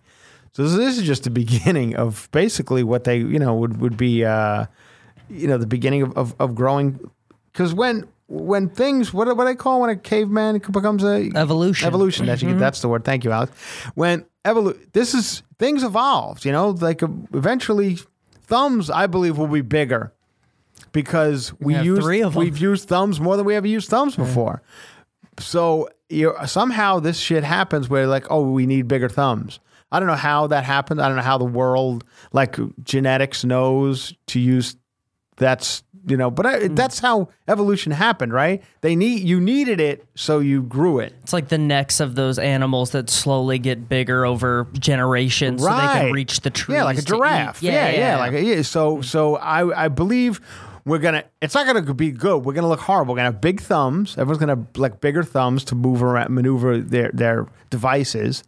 So 0.54 0.68
this 0.68 0.98
is 0.98 1.04
just 1.06 1.24
the 1.24 1.30
beginning 1.30 1.96
of 1.96 2.28
basically 2.32 2.84
what 2.84 3.04
they 3.06 3.18
you 3.18 3.40
know 3.40 3.54
would 3.56 3.80
would 3.80 3.98
be 3.98 4.26
uh, 4.26 4.66
you 5.30 5.48
know 5.48 5.58
the 5.58 5.68
beginning 5.68 6.02
of 6.04 6.18
of, 6.18 6.36
of 6.40 6.56
growing. 6.56 7.00
Because 7.52 7.74
when 7.74 8.08
when 8.28 8.70
things 8.70 9.14
what 9.14 9.26
do- 9.26 9.36
what 9.36 9.46
they 9.46 9.56
call 9.56 9.82
when 9.82 9.90
a 9.90 9.96
caveman 9.96 10.60
becomes 10.72 11.04
a 11.04 11.30
Evolution. 11.36 11.88
evolution 11.88 12.26
that's 12.26 12.42
you 12.42 12.58
that's 12.58 12.82
the 12.82 12.88
word. 12.90 13.04
Thank 13.06 13.24
you 13.24 13.32
Alex. 13.32 13.52
When 13.96 14.26
evolu- 14.46 14.78
this 14.94 15.14
is 15.14 15.44
things 15.60 15.84
evolved 15.84 16.46
you 16.46 16.52
know 16.52 16.70
like 16.70 17.02
eventually 17.34 18.00
thumbs 18.44 18.90
I 18.90 19.08
believe 19.08 19.38
will 19.38 19.48
be 19.48 19.62
bigger 19.62 20.14
because 20.94 21.54
we 21.60 21.74
have 21.74 21.86
use 21.86 22.00
three 22.00 22.22
of 22.22 22.36
'em. 22.36 22.40
we've 22.40 22.58
used 22.58 22.88
thumbs 22.90 23.20
more 23.20 23.36
than 23.38 23.46
we 23.46 23.56
ever 23.56 23.68
used 23.68 23.90
thumbs 23.90 24.16
before. 24.16 24.62
So 25.40 25.90
you 26.10 26.34
somehow 26.46 27.00
this 27.00 27.18
shit 27.18 27.44
happens 27.44 27.90
where 27.90 28.08
like 28.08 28.26
oh 28.30 28.50
we 28.52 28.66
need 28.66 28.88
bigger 28.88 29.10
thumbs 29.10 29.60
i 29.92 30.00
don't 30.00 30.08
know 30.08 30.16
how 30.16 30.48
that 30.48 30.64
happened. 30.64 31.02
i 31.02 31.08
don't 31.08 31.16
know 31.18 31.22
how 31.24 31.38
the 31.38 31.46
world 31.46 32.04
like 32.34 32.58
genetics 32.84 33.44
knows 33.44 34.14
to 34.28 34.40
use 34.40 34.76
that's 35.38 35.84
you 36.08 36.18
know 36.18 36.30
but 36.32 36.46
I, 36.46 36.60
mm-hmm. 36.60 36.76
that's 36.76 37.00
how 37.00 37.30
evolution 37.48 37.92
happened 37.92 38.34
right 38.34 38.64
they 38.82 38.96
need 38.96 39.22
you 39.22 39.40
needed 39.40 39.80
it 39.80 40.06
so 40.16 40.40
you 40.40 40.64
grew 40.64 41.00
it 41.00 41.14
It's 41.22 41.34
like 41.34 41.48
the 41.50 41.58
necks 41.58 42.00
of 42.00 42.16
those 42.16 42.38
animals 42.40 42.92
that 42.92 43.10
slowly 43.10 43.60
get 43.60 43.88
bigger 43.88 44.26
over 44.26 44.68
generations 44.74 45.62
so 45.62 45.68
they 45.68 45.74
Right. 45.74 46.02
can 46.02 46.12
reach 46.12 46.42
the 46.42 46.50
trees. 46.50 46.76
yeah 46.76 46.84
like 46.84 46.98
a 46.98 47.02
to 47.02 47.06
eat. 47.14 47.18
giraffe 47.18 47.64
yeah 47.64 47.90
yeah, 47.92 48.18
like 48.18 48.34
yeah 48.34 48.62
so 48.62 49.02
so 49.02 49.36
i 49.38 49.86
i 49.86 49.88
believe 49.88 50.42
we're 50.86 51.00
gonna 51.00 51.24
it's 51.42 51.54
not 51.54 51.66
gonna 51.66 51.94
be 51.94 52.12
good. 52.12 52.40
We're 52.46 52.54
gonna 52.54 52.70
look 52.70 52.80
horrible. 52.80 53.14
We're 53.14 53.20
gonna 53.20 53.32
have 53.32 53.42
big 53.42 53.62
thumbs. 53.62 54.18
Everyone's 54.18 54.40
gonna 54.40 54.56
have 54.56 54.68
like 54.76 55.02
bigger 55.02 55.24
thumbs 55.24 55.64
to 55.66 55.76
move 55.76 56.02
around 56.04 56.34
maneuver 56.34 56.78
their 56.80 57.12
their 57.14 57.48
devices. 57.70 58.44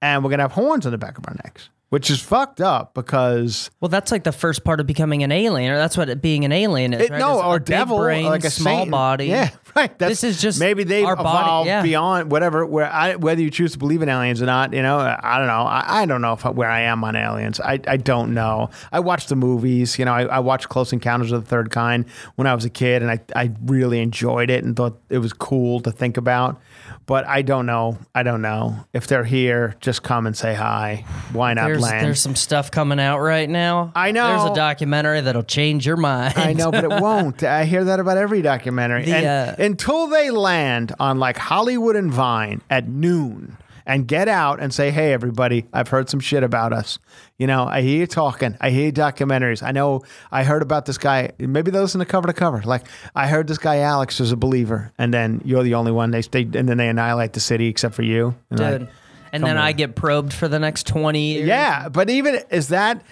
And 0.00 0.24
we're 0.24 0.30
gonna 0.30 0.42
have 0.44 0.52
horns 0.52 0.86
on 0.86 0.92
the 0.92 0.98
back 0.98 1.18
of 1.18 1.24
our 1.26 1.34
necks 1.44 1.68
which 1.92 2.10
is 2.10 2.22
fucked 2.22 2.62
up 2.62 2.94
because 2.94 3.70
Well, 3.82 3.90
that's 3.90 4.10
like 4.10 4.24
the 4.24 4.32
first 4.32 4.64
part 4.64 4.80
of 4.80 4.86
becoming 4.86 5.22
an 5.24 5.30
alien, 5.30 5.70
or 5.70 5.76
that's 5.76 5.94
what 5.94 6.08
it, 6.08 6.22
being 6.22 6.46
an 6.46 6.50
alien 6.50 6.94
is. 6.94 7.02
it, 7.02 7.10
right? 7.10 7.18
no 7.18 7.34
It's 7.34 7.44
or 7.44 7.58
big 7.58 7.66
devil 7.66 7.98
brain, 7.98 8.24
like 8.24 8.44
a 8.44 8.50
small 8.50 8.78
Satan. 8.78 8.90
body. 8.90 9.26
yeah 9.26 9.50
right 9.76 9.98
That's, 9.98 10.22
This 10.22 10.24
is 10.24 10.40
just 10.40 10.58
maybe 10.58 10.84
they've 10.84 11.04
our 11.04 11.16
body, 11.16 11.28
evolved 11.28 11.66
yeah. 11.66 11.82
beyond 11.82 12.30
whatever 12.30 12.64
where 12.64 12.90
I 12.90 13.16
whether 13.16 13.42
you 13.42 13.50
choose 13.50 13.72
to 13.72 13.78
believe 13.78 14.00
in 14.00 14.08
aliens 14.08 14.40
or 14.40 14.46
not 14.46 14.72
you 14.72 14.80
know 14.80 14.96
I 15.00 15.36
don't 15.36 15.48
know 15.48 15.64
I, 15.64 16.02
I 16.02 16.06
don't 16.06 16.22
know 16.22 16.32
if 16.32 16.46
where 16.46 16.70
I 16.70 16.80
am 16.80 17.04
on 17.04 17.14
aliens 17.14 17.60
I, 17.60 17.78
I 17.86 17.98
don't 17.98 18.32
know 18.32 18.70
I 18.90 19.00
watched 19.00 19.28
the 19.28 19.36
movies 19.36 19.98
you 19.98 20.06
know 20.06 20.14
I, 20.14 20.22
I 20.22 20.38
watched 20.38 20.70
Close 20.70 20.94
Encounters 20.94 21.30
of 21.30 21.42
the 21.44 21.48
Third 21.48 21.70
Kind 21.70 22.06
when 22.36 22.46
I 22.46 22.54
was 22.54 22.64
a 22.64 22.70
kid 22.70 23.02
and 23.02 23.10
I, 23.10 23.20
I 23.36 23.50
really 23.66 24.00
enjoyed 24.00 24.48
it 24.48 24.64
and 24.64 24.74
thought 24.74 24.98
it 25.10 25.18
was 25.18 25.34
cool 25.34 25.80
to 25.80 25.92
think 25.92 26.16
about 26.16 26.58
but 27.06 27.26
I 27.26 27.42
don't 27.42 27.66
know 27.66 27.98
I 28.14 28.22
don't 28.22 28.42
know 28.42 28.84
if 28.92 29.06
they're 29.06 29.24
here 29.24 29.76
just 29.80 30.02
come 30.02 30.26
and 30.26 30.36
say 30.36 30.54
hi 30.54 31.04
why 31.32 31.54
not 31.54 31.66
There's, 31.66 31.82
land 31.82 32.06
there's 32.06 32.20
some 32.20 32.36
stuff 32.36 32.70
coming 32.70 33.00
out 33.00 33.20
right 33.20 33.48
now. 33.48 33.92
I 33.94 34.12
know. 34.12 34.28
There's 34.28 34.50
a 34.52 34.54
documentary 34.54 35.20
that'll 35.20 35.42
change 35.42 35.86
your 35.86 35.96
mind. 35.96 36.34
I 36.36 36.52
know, 36.52 36.70
but 36.70 36.84
it 36.84 36.90
won't. 37.02 37.42
I 37.42 37.64
hear 37.64 37.84
that 37.84 38.00
about 38.00 38.16
every 38.16 38.42
documentary. 38.42 39.04
The, 39.04 39.16
and 39.16 39.26
uh, 39.26 39.62
until 39.62 40.06
they 40.08 40.30
land 40.30 40.94
on 40.98 41.18
like 41.18 41.36
Hollywood 41.36 41.96
and 41.96 42.12
Vine 42.12 42.62
at 42.70 42.88
noon 42.88 43.56
and 43.86 44.06
get 44.06 44.28
out 44.28 44.60
and 44.60 44.72
say, 44.72 44.90
"Hey, 44.90 45.12
everybody, 45.12 45.66
I've 45.72 45.88
heard 45.88 46.08
some 46.08 46.20
shit 46.20 46.42
about 46.42 46.72
us." 46.72 46.98
You 47.38 47.46
know, 47.46 47.64
I 47.66 47.82
hear 47.82 47.98
you 48.00 48.06
talking. 48.06 48.56
I 48.60 48.70
hear 48.70 48.92
documentaries. 48.92 49.62
I 49.62 49.72
know. 49.72 50.02
I 50.30 50.44
heard 50.44 50.62
about 50.62 50.86
this 50.86 50.98
guy. 50.98 51.32
Maybe 51.38 51.70
they 51.70 51.78
listen 51.78 51.98
to 52.00 52.04
cover 52.06 52.26
to 52.28 52.32
cover. 52.32 52.62
Like 52.64 52.86
I 53.14 53.26
heard 53.26 53.46
this 53.48 53.58
guy 53.58 53.78
Alex 53.78 54.20
is 54.20 54.32
a 54.32 54.36
believer, 54.36 54.92
and 54.98 55.12
then 55.12 55.40
you're 55.44 55.62
the 55.64 55.74
only 55.74 55.92
one. 55.92 56.10
They 56.10 56.22
they 56.22 56.42
and 56.42 56.68
then 56.68 56.76
they 56.76 56.88
annihilate 56.88 57.32
the 57.32 57.40
city 57.40 57.68
except 57.68 57.94
for 57.94 58.02
you. 58.02 58.34
And 58.50 58.60
I- 58.60 58.78
Dude. 58.78 58.88
And 59.34 59.42
then 59.42 59.56
I 59.56 59.72
get 59.72 59.96
probed 59.96 60.34
for 60.34 60.46
the 60.46 60.58
next 60.58 60.86
20 60.86 61.32
years. 61.32 61.48
yeah, 61.48 61.88
but 61.88 62.10
even 62.10 62.40
is 62.50 62.68
that 62.68 63.02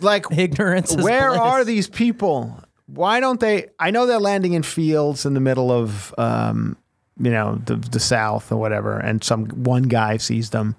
like 0.00 0.24
Ignorance 0.30 0.94
Where 0.94 1.30
bliss. 1.30 1.40
are 1.40 1.64
these 1.64 1.88
people? 1.88 2.62
Why 2.86 3.18
don't 3.18 3.40
they? 3.40 3.66
I 3.80 3.90
know 3.90 4.06
they're 4.06 4.20
landing 4.20 4.52
in 4.52 4.62
fields 4.62 5.26
in 5.26 5.34
the 5.34 5.40
middle 5.40 5.72
of, 5.72 6.14
um, 6.18 6.76
you 7.18 7.30
know, 7.30 7.60
the 7.64 7.76
the 7.76 8.00
South 8.00 8.50
or 8.52 8.56
whatever, 8.56 8.98
and 8.98 9.22
some 9.24 9.46
one 9.46 9.84
guy 9.84 10.16
sees 10.18 10.50
them. 10.50 10.76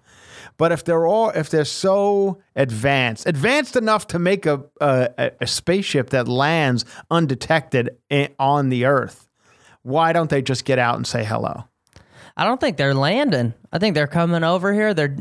But 0.57 0.71
if 0.71 0.83
they're 0.83 1.05
all, 1.05 1.29
if 1.29 1.49
they're 1.51 1.65
so 1.65 2.39
advanced, 2.55 3.27
advanced 3.27 3.75
enough 3.75 4.07
to 4.07 4.19
make 4.19 4.45
a 4.45 4.63
a, 4.81 5.31
a 5.41 5.47
spaceship 5.47 6.09
that 6.11 6.27
lands 6.27 6.83
undetected 7.11 7.89
on 8.39 8.69
the 8.69 8.85
Earth, 8.85 9.27
why 9.83 10.13
don't 10.13 10.29
they 10.29 10.41
just 10.41 10.65
get 10.65 10.79
out 10.79 10.95
and 10.95 11.05
say 11.05 11.23
hello? 11.23 11.65
I 12.35 12.43
don't 12.43 12.59
think 12.61 12.77
they're 12.77 12.93
landing. 12.93 13.53
I 13.71 13.79
think 13.79 13.95
they're 13.95 14.07
coming 14.07 14.43
over 14.43 14.73
here. 14.73 14.93
They're 14.93 15.15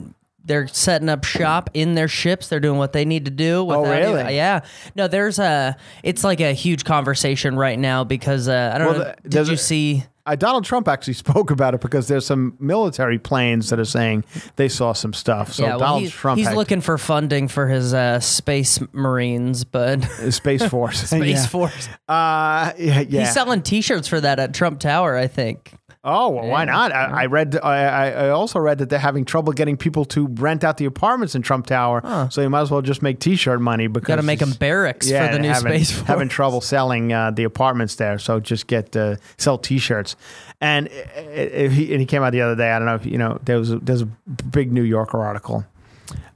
they're 0.45 0.69
setting 0.69 1.09
up 1.09 1.25
shop 1.25 1.71
in 1.75 1.95
their 1.95 2.09
ships. 2.09 2.49
They're 2.49 2.61
doing 2.61 2.79
what 2.79 2.93
they 2.93 3.05
need 3.05 3.25
to 3.25 3.31
do. 3.31 3.67
Oh, 3.71 3.83
really? 3.83 4.21
even- 4.21 4.35
yeah. 4.35 4.61
No, 4.95 5.09
there's 5.09 5.39
a. 5.39 5.77
It's 6.03 6.23
like 6.25 6.41
a 6.41 6.53
huge 6.53 6.85
conversation 6.85 7.57
right 7.57 7.79
now 7.79 8.05
because 8.05 8.49
uh, 8.49 8.71
I 8.75 8.79
don't 8.79 8.87
Well, 8.89 8.99
know. 8.99 9.15
the- 9.23 9.29
did 9.29 9.49
you 9.49 9.55
a- 9.55 9.59
see 9.59 10.05
uh, 10.27 10.37
Donald 10.37 10.65
Trump 10.65 10.89
actually 10.89 11.13
spoke 11.27 11.51
about 11.51 11.75
it 11.75 11.81
because 11.81 12.09
there's 12.09 12.27
some 12.27 12.57
military 12.61 13.19
planes 13.19 13.71
that 13.71 13.79
are 13.79 13.85
saying 13.85 14.25
they 14.57 14.69
saw 14.69 14.93
some 14.93 15.13
stuff. 15.13 15.53
So 15.53 15.63
yeah, 15.63 15.71
well, 15.71 15.79
Donald 15.79 16.03
he- 16.03 16.09
Trump 16.11 16.39
he's 16.39 16.49
had- 16.49 16.57
looking 16.57 16.81
for 16.81 16.99
funding 16.99 17.49
for 17.49 17.69
his 17.69 17.95
uh, 17.95 18.21
space 18.21 18.79
marines, 18.93 19.65
but 19.65 20.03
Space 20.31 20.65
Force. 20.67 21.01
Space 21.11 21.29
Yeah. 21.43 21.47
Force. 21.47 21.89
Uh, 22.09 22.73
yeah, 22.79 23.01
yeah. 23.01 23.21
He's 23.21 23.33
selling 23.33 23.63
T-shirts 23.63 24.09
for 24.09 24.21
that 24.21 24.39
at 24.39 24.53
Trump 24.55 24.81
Tower, 24.81 25.17
I 25.17 25.27
think. 25.29 25.73
Oh 26.09 26.31
well, 26.31 26.47
why 26.47 26.65
not? 26.65 26.93
I, 26.93 27.23
I 27.23 27.27
read. 27.27 27.59
I, 27.61 28.13
I 28.13 28.29
also 28.31 28.61
read 28.61 28.79
that 28.79 28.91
they're 28.91 28.99
having 29.01 29.25
trouble 29.25 29.53
getting 29.53 29.77
people 29.77 30.05
to 30.07 30.29
rent 30.29 30.63
out 30.63 30.77
the 30.77 30.85
apartments 30.85 31.35
in 31.35 31.43
Trump 31.43 31.67
Tower. 31.67 32.29
So 32.31 32.43
you 32.43 32.49
might 32.49 32.61
as 32.61 32.71
well 32.71 32.81
just 32.81 33.03
make 33.03 33.19
T-shirt 33.19 33.61
money 33.61 33.89
because 33.89 34.07
Got 34.07 34.17
to 34.17 34.23
make 34.23 34.39
them 34.39 34.53
barracks 34.53 35.11
yeah, 35.11 35.27
for 35.27 35.33
the 35.33 35.41
new 35.41 35.49
having, 35.49 35.73
Space 35.73 35.91
Force. 35.91 36.07
having 36.07 36.29
trouble 36.29 36.61
selling 36.61 37.13
uh, 37.13 37.33
the 37.33 37.43
apartments 37.43 37.97
there. 37.97 38.21
So 38.21 38.39
just 38.39 38.69
get 38.69 38.97
uh, 38.97 39.17
sell 39.37 39.59
T-shirts. 39.59 40.15
And 40.61 40.89
uh, 40.89 41.21
uh, 41.21 41.69
he 41.71 41.91
and 41.91 42.01
he 42.01 42.07
came 42.07 42.23
out 42.23 42.31
the 42.31 42.41
other 42.41 42.55
day. 42.55 42.71
I 42.71 42.79
don't 42.79 42.87
know 42.87 42.95
if 42.95 43.05
you 43.05 43.19
know. 43.19 43.41
There 43.43 43.59
was 43.59 43.73
a, 43.73 43.79
there's 43.81 44.03
a 44.03 44.07
big 44.07 44.73
New 44.73 44.85
Yorker 44.85 45.19
article. 45.19 45.65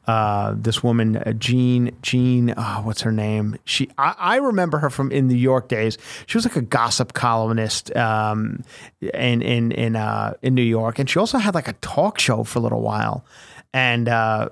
Uh, 0.07 0.55
this 0.57 0.83
woman, 0.83 1.23
Jean, 1.39 1.97
Jean, 2.03 2.55
oh, 2.57 2.81
what's 2.83 3.03
her 3.03 3.13
name? 3.13 3.57
She, 3.65 3.89
I, 3.99 4.15
I 4.19 4.37
remember 4.37 4.79
her 4.79 4.91
from 4.91 5.13
in 5.13 5.29
New 5.29 5.37
York 5.37 5.69
days. 5.69 5.99
She 6.27 6.37
was 6.37 6.45
like 6.45 6.57
a 6.57 6.63
gossip 6.63 7.13
columnist 7.13 7.95
um, 7.97 8.65
in 9.01 9.43
in 9.43 9.73
in 9.73 9.97
uh, 9.97 10.35
in 10.43 10.55
New 10.55 10.63
York, 10.63 10.99
and 10.99 11.09
she 11.09 11.19
also 11.19 11.39
had 11.39 11.55
like 11.55 11.69
a 11.69 11.75
talk 11.75 12.19
show 12.19 12.43
for 12.45 12.59
a 12.59 12.63
little 12.63 12.81
while, 12.81 13.25
and 13.73 14.09
uh, 14.09 14.49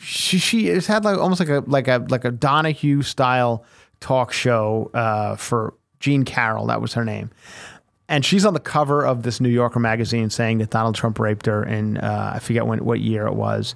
she 0.00 0.38
she 0.38 0.66
has 0.66 0.86
had 0.86 1.04
like 1.04 1.18
almost 1.18 1.40
like 1.40 1.50
a 1.50 1.62
like 1.66 1.88
a 1.88 2.04
like 2.08 2.24
a 2.24 2.30
Donahue 2.30 3.02
style 3.02 3.64
talk 4.00 4.32
show 4.32 4.90
uh, 4.94 5.36
for 5.36 5.74
Jean 6.00 6.24
Carroll. 6.24 6.66
That 6.66 6.80
was 6.80 6.94
her 6.94 7.04
name. 7.04 7.30
And 8.06 8.24
she's 8.24 8.44
on 8.44 8.52
the 8.52 8.60
cover 8.60 9.04
of 9.04 9.22
this 9.22 9.40
New 9.40 9.48
Yorker 9.48 9.80
magazine 9.80 10.28
saying 10.28 10.58
that 10.58 10.68
Donald 10.68 10.94
Trump 10.94 11.18
raped 11.18 11.46
her 11.46 11.64
in 11.64 11.96
uh, 11.96 12.32
I 12.34 12.38
forget 12.38 12.66
when 12.66 12.84
what 12.84 13.00
year 13.00 13.26
it 13.26 13.34
was 13.34 13.74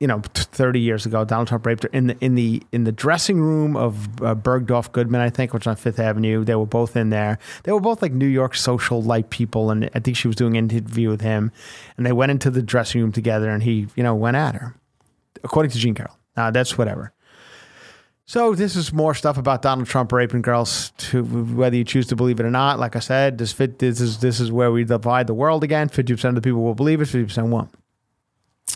you 0.00 0.06
know, 0.06 0.20
30 0.34 0.80
years 0.80 1.06
ago, 1.06 1.24
Donald 1.24 1.48
Trump 1.48 1.66
raped 1.66 1.82
her 1.82 1.90
in 1.92 2.06
the 2.08 2.16
in 2.20 2.36
the 2.36 2.62
in 2.70 2.84
the 2.84 2.92
dressing 2.92 3.40
room 3.40 3.76
of 3.76 4.22
uh, 4.22 4.34
Bergdorf 4.34 4.92
Goodman, 4.92 5.20
I 5.20 5.28
think, 5.28 5.52
which 5.52 5.66
on 5.66 5.74
Fifth 5.74 5.98
Avenue. 5.98 6.44
They 6.44 6.54
were 6.54 6.66
both 6.66 6.96
in 6.96 7.10
there. 7.10 7.38
They 7.64 7.72
were 7.72 7.80
both 7.80 8.00
like 8.00 8.12
New 8.12 8.26
York 8.26 8.54
social 8.54 9.02
light 9.02 9.30
people, 9.30 9.70
and 9.70 9.90
I 9.94 9.98
think 9.98 10.16
she 10.16 10.28
was 10.28 10.36
doing 10.36 10.56
an 10.56 10.70
interview 10.70 11.08
with 11.08 11.20
him. 11.20 11.50
And 11.96 12.06
they 12.06 12.12
went 12.12 12.30
into 12.30 12.50
the 12.50 12.62
dressing 12.62 13.00
room 13.00 13.10
together, 13.10 13.50
and 13.50 13.62
he, 13.62 13.88
you 13.96 14.04
know, 14.04 14.14
went 14.14 14.36
at 14.36 14.54
her, 14.54 14.76
according 15.42 15.72
to 15.72 15.78
Jean 15.78 15.94
Carroll. 15.94 16.16
Now 16.36 16.52
that's 16.52 16.78
whatever. 16.78 17.12
So 18.24 18.54
this 18.54 18.76
is 18.76 18.92
more 18.92 19.14
stuff 19.14 19.38
about 19.38 19.62
Donald 19.62 19.88
Trump 19.88 20.12
raping 20.12 20.42
girls. 20.42 20.92
To 20.98 21.24
whether 21.24 21.74
you 21.74 21.82
choose 21.82 22.06
to 22.08 22.14
believe 22.14 22.38
it 22.38 22.46
or 22.46 22.50
not, 22.50 22.78
like 22.78 22.94
I 22.94 23.00
said, 23.00 23.38
this 23.38 23.52
fit. 23.52 23.80
This 23.80 24.00
is 24.00 24.18
this 24.20 24.38
is 24.38 24.52
where 24.52 24.70
we 24.70 24.84
divide 24.84 25.26
the 25.26 25.34
world 25.34 25.64
again. 25.64 25.88
Fifty 25.88 26.12
percent 26.12 26.36
of 26.36 26.42
the 26.42 26.46
people 26.46 26.62
will 26.62 26.76
believe 26.76 27.00
it. 27.00 27.06
Fifty 27.06 27.24
percent 27.24 27.48
won't. 27.48 27.70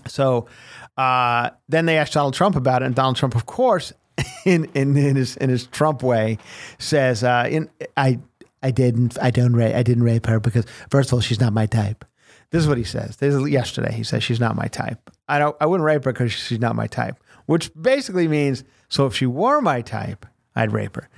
So 0.09 0.47
uh, 0.97 1.51
then 1.69 1.87
they 1.87 1.99
asked 1.99 2.15
Donald 2.15 2.35
Trump 2.35 2.57
about 2.57 2.83
it, 2.83 2.87
and 2.87 2.95
Donald 2.95 3.17
Trump, 3.17 3.35
of 3.35 3.47
course, 3.47 3.93
in 4.45 4.67
in, 4.75 4.97
in 4.97 5.17
his 5.17 5.37
in 5.37 5.51
his 5.51 5.67
Trump 5.67 6.03
way, 6.03 6.39
says, 6.79 7.25
uh, 7.25 7.49
in, 7.51 7.71
"I 7.97 8.19
I 8.63 8.71
didn't 8.71 9.19
I 9.21 9.31
don't 9.31 9.55
rape 9.55 9.75
I 9.75 9.83
didn't 9.83 10.05
rape 10.05 10.27
her 10.27 10.41
because 10.41 10.65
first 10.91 11.11
of 11.11 11.15
all 11.15 11.21
she's 11.21 11.41
not 11.41 11.53
my 11.53 11.67
type." 11.67 12.05
This 12.51 12.63
is 12.63 12.69
what 12.69 12.77
he 12.77 12.85
says. 12.85 13.17
This 13.17 13.35
is 13.35 13.49
yesterday. 13.49 13.93
He 13.93 14.05
says 14.05 14.23
she's 14.23 14.41
not 14.41 14.57
my 14.57 14.67
type. 14.67 15.11
I 15.29 15.39
don't. 15.39 15.57
I 15.61 15.67
wouldn't 15.67 15.87
rape 15.87 16.05
her 16.05 16.13
because 16.13 16.33
she's 16.33 16.61
not 16.61 16.77
my 16.77 16.87
type. 16.87 17.17
Which 17.47 17.71
basically 17.81 18.29
means 18.29 18.63
so 18.89 19.07
if 19.07 19.17
she 19.17 19.25
were 19.27 19.61
my 19.63 19.81
type, 19.81 20.27
I'd 20.55 20.73
rape 20.73 20.97
her. 20.97 21.09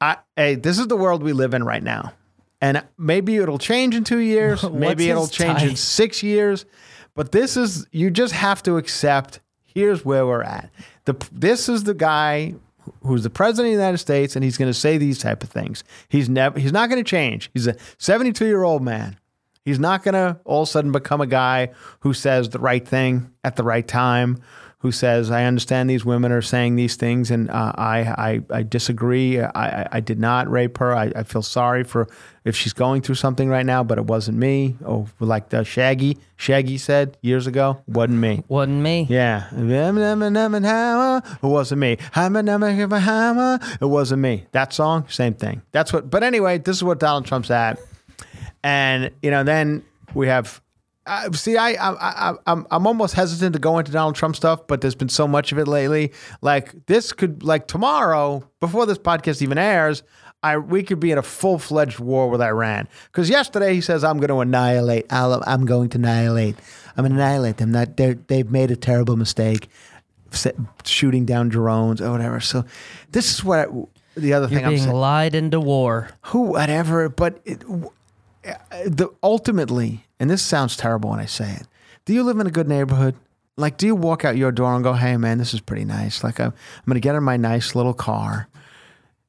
I, 0.00 0.16
hey, 0.36 0.54
this 0.54 0.78
is 0.78 0.88
the 0.88 0.96
world 0.96 1.22
we 1.22 1.32
live 1.32 1.54
in 1.54 1.64
right 1.64 1.82
now. 1.82 2.12
And 2.60 2.82
maybe 2.98 3.36
it'll 3.36 3.58
change 3.58 3.94
in 3.94 4.04
two 4.04 4.18
years. 4.18 4.62
Maybe 4.70 5.08
it'll 5.08 5.26
change 5.26 5.62
in 5.62 5.76
six 5.76 6.22
years. 6.22 6.66
But 7.14 7.32
this 7.32 7.56
is, 7.56 7.86
you 7.92 8.10
just 8.10 8.32
have 8.32 8.62
to 8.64 8.76
accept 8.76 9.40
here's 9.74 10.04
where 10.04 10.26
we're 10.26 10.42
at. 10.42 10.70
The, 11.04 11.14
this 11.32 11.68
is 11.68 11.84
the 11.84 11.94
guy 11.94 12.54
who's 13.02 13.22
the 13.22 13.30
president 13.30 13.68
of 13.68 13.76
the 13.76 13.82
United 13.82 13.98
States, 13.98 14.36
and 14.36 14.44
he's 14.44 14.56
going 14.56 14.70
to 14.70 14.78
say 14.78 14.98
these 14.98 15.18
type 15.18 15.42
of 15.42 15.48
things. 15.48 15.84
He's 16.08 16.28
never, 16.28 16.58
he's 16.58 16.72
not 16.72 16.88
going 16.88 17.02
to 17.02 17.08
change. 17.08 17.50
He's 17.54 17.66
a 17.66 17.76
72 17.98 18.44
year 18.46 18.62
old 18.62 18.82
man. 18.82 19.16
He's 19.64 19.78
not 19.78 20.02
going 20.02 20.14
to 20.14 20.40
all 20.44 20.62
of 20.62 20.68
a 20.68 20.70
sudden 20.70 20.90
become 20.90 21.20
a 21.20 21.26
guy 21.26 21.70
who 22.00 22.14
says 22.14 22.48
the 22.48 22.58
right 22.58 22.86
thing 22.86 23.30
at 23.44 23.56
the 23.56 23.62
right 23.62 23.86
time, 23.86 24.42
who 24.80 24.90
says, 24.90 25.30
I 25.30 25.44
understand 25.44 25.90
these 25.90 26.06
women 26.06 26.32
are 26.32 26.40
saying 26.40 26.76
these 26.76 26.96
things 26.96 27.30
and 27.30 27.50
uh, 27.50 27.72
I, 27.76 28.00
I, 28.00 28.40
I 28.50 28.62
disagree. 28.62 29.38
I, 29.38 29.50
I, 29.54 29.88
I 29.92 30.00
did 30.00 30.18
not 30.18 30.50
rape 30.50 30.78
her. 30.78 30.96
I, 30.96 31.12
I 31.14 31.22
feel 31.22 31.42
sorry 31.42 31.84
for 31.84 32.08
if 32.46 32.56
she's 32.56 32.72
going 32.72 33.02
through 33.02 33.16
something 33.16 33.50
right 33.50 33.66
now, 33.66 33.84
but 33.84 33.98
it 33.98 34.06
wasn't 34.06 34.38
me. 34.38 34.76
Oh, 34.82 35.06
like 35.18 35.50
the 35.50 35.64
Shaggy, 35.64 36.16
Shaggy 36.36 36.78
said 36.78 37.18
years 37.20 37.46
ago, 37.46 37.82
wasn't 37.86 38.20
me. 38.20 38.42
Wasn't 38.48 38.80
me. 38.80 39.06
Yeah. 39.10 39.48
It 39.50 39.64
wasn't 41.42 41.80
me. 41.80 41.98
It 43.82 43.86
wasn't 43.86 44.22
me. 44.22 44.46
That 44.52 44.72
song, 44.72 45.06
same 45.10 45.34
thing. 45.34 45.60
That's 45.72 45.92
what, 45.92 46.08
but 46.08 46.22
anyway, 46.22 46.56
this 46.56 46.76
is 46.76 46.82
what 46.82 46.98
Donald 46.98 47.26
Trump's 47.26 47.50
at. 47.50 47.78
And, 48.64 49.10
you 49.20 49.30
know, 49.30 49.44
then 49.44 49.84
we 50.14 50.28
have, 50.28 50.62
uh, 51.06 51.32
see, 51.32 51.56
I, 51.56 51.70
I, 51.70 52.30
I, 52.30 52.34
I'm, 52.46 52.66
I'm 52.70 52.86
almost 52.86 53.14
hesitant 53.14 53.54
to 53.54 53.58
go 53.58 53.78
into 53.78 53.90
Donald 53.90 54.14
Trump 54.14 54.36
stuff, 54.36 54.66
but 54.66 54.80
there's 54.80 54.94
been 54.94 55.08
so 55.08 55.26
much 55.26 55.52
of 55.52 55.58
it 55.58 55.66
lately. 55.66 56.12
Like, 56.40 56.86
this 56.86 57.12
could, 57.12 57.42
like, 57.42 57.66
tomorrow, 57.66 58.48
before 58.60 58.86
this 58.86 58.98
podcast 58.98 59.42
even 59.42 59.58
airs, 59.58 60.02
I, 60.42 60.56
we 60.56 60.82
could 60.82 61.00
be 61.00 61.10
in 61.10 61.18
a 61.18 61.22
full 61.22 61.58
fledged 61.58 61.98
war 61.98 62.30
with 62.30 62.40
Iran. 62.40 62.88
Because 63.06 63.28
yesterday 63.28 63.74
he 63.74 63.80
says, 63.80 64.04
I'm 64.04 64.18
going 64.18 64.28
to 64.28 64.40
annihilate. 64.40 65.12
I'll, 65.12 65.42
I'm 65.46 65.66
going 65.66 65.90
to 65.90 65.98
annihilate. 65.98 66.56
I'm 66.96 67.04
going 67.04 67.16
to 67.16 67.22
annihilate 67.22 67.58
them. 67.58 67.72
That 67.72 67.96
they've 67.96 68.50
made 68.50 68.70
a 68.70 68.76
terrible 68.76 69.16
mistake 69.16 69.68
shooting 70.84 71.26
down 71.26 71.48
drones 71.48 72.00
or 72.00 72.10
whatever. 72.10 72.40
So 72.40 72.64
this 73.10 73.34
is 73.34 73.44
what 73.44 73.58
I, 73.58 73.66
the 74.16 74.32
other 74.32 74.46
You're 74.46 74.60
thing 74.60 74.64
I'm 74.64 74.72
being 74.72 74.84
saying. 74.84 74.96
lied 74.96 75.34
into 75.34 75.60
war. 75.60 76.10
Who, 76.22 76.42
whatever. 76.52 77.08
But 77.08 77.40
it, 77.44 77.62
uh, 77.68 78.54
the 78.86 79.08
ultimately, 79.22 80.06
and 80.20 80.30
this 80.30 80.42
sounds 80.42 80.76
terrible 80.76 81.10
when 81.10 81.18
I 81.18 81.26
say 81.26 81.50
it. 81.54 81.66
Do 82.04 82.12
you 82.12 82.22
live 82.22 82.38
in 82.38 82.46
a 82.46 82.50
good 82.50 82.68
neighborhood? 82.68 83.16
Like, 83.56 83.76
do 83.76 83.86
you 83.86 83.94
walk 83.94 84.24
out 84.24 84.36
your 84.36 84.52
door 84.52 84.74
and 84.74 84.84
go, 84.84 84.92
"Hey, 84.92 85.16
man, 85.16 85.38
this 85.38 85.52
is 85.52 85.60
pretty 85.60 85.84
nice." 85.84 86.22
Like, 86.22 86.38
I'm, 86.38 86.48
I'm 86.48 86.84
going 86.86 86.94
to 86.94 87.00
get 87.00 87.14
in 87.14 87.24
my 87.24 87.36
nice 87.36 87.74
little 87.74 87.94
car. 87.94 88.48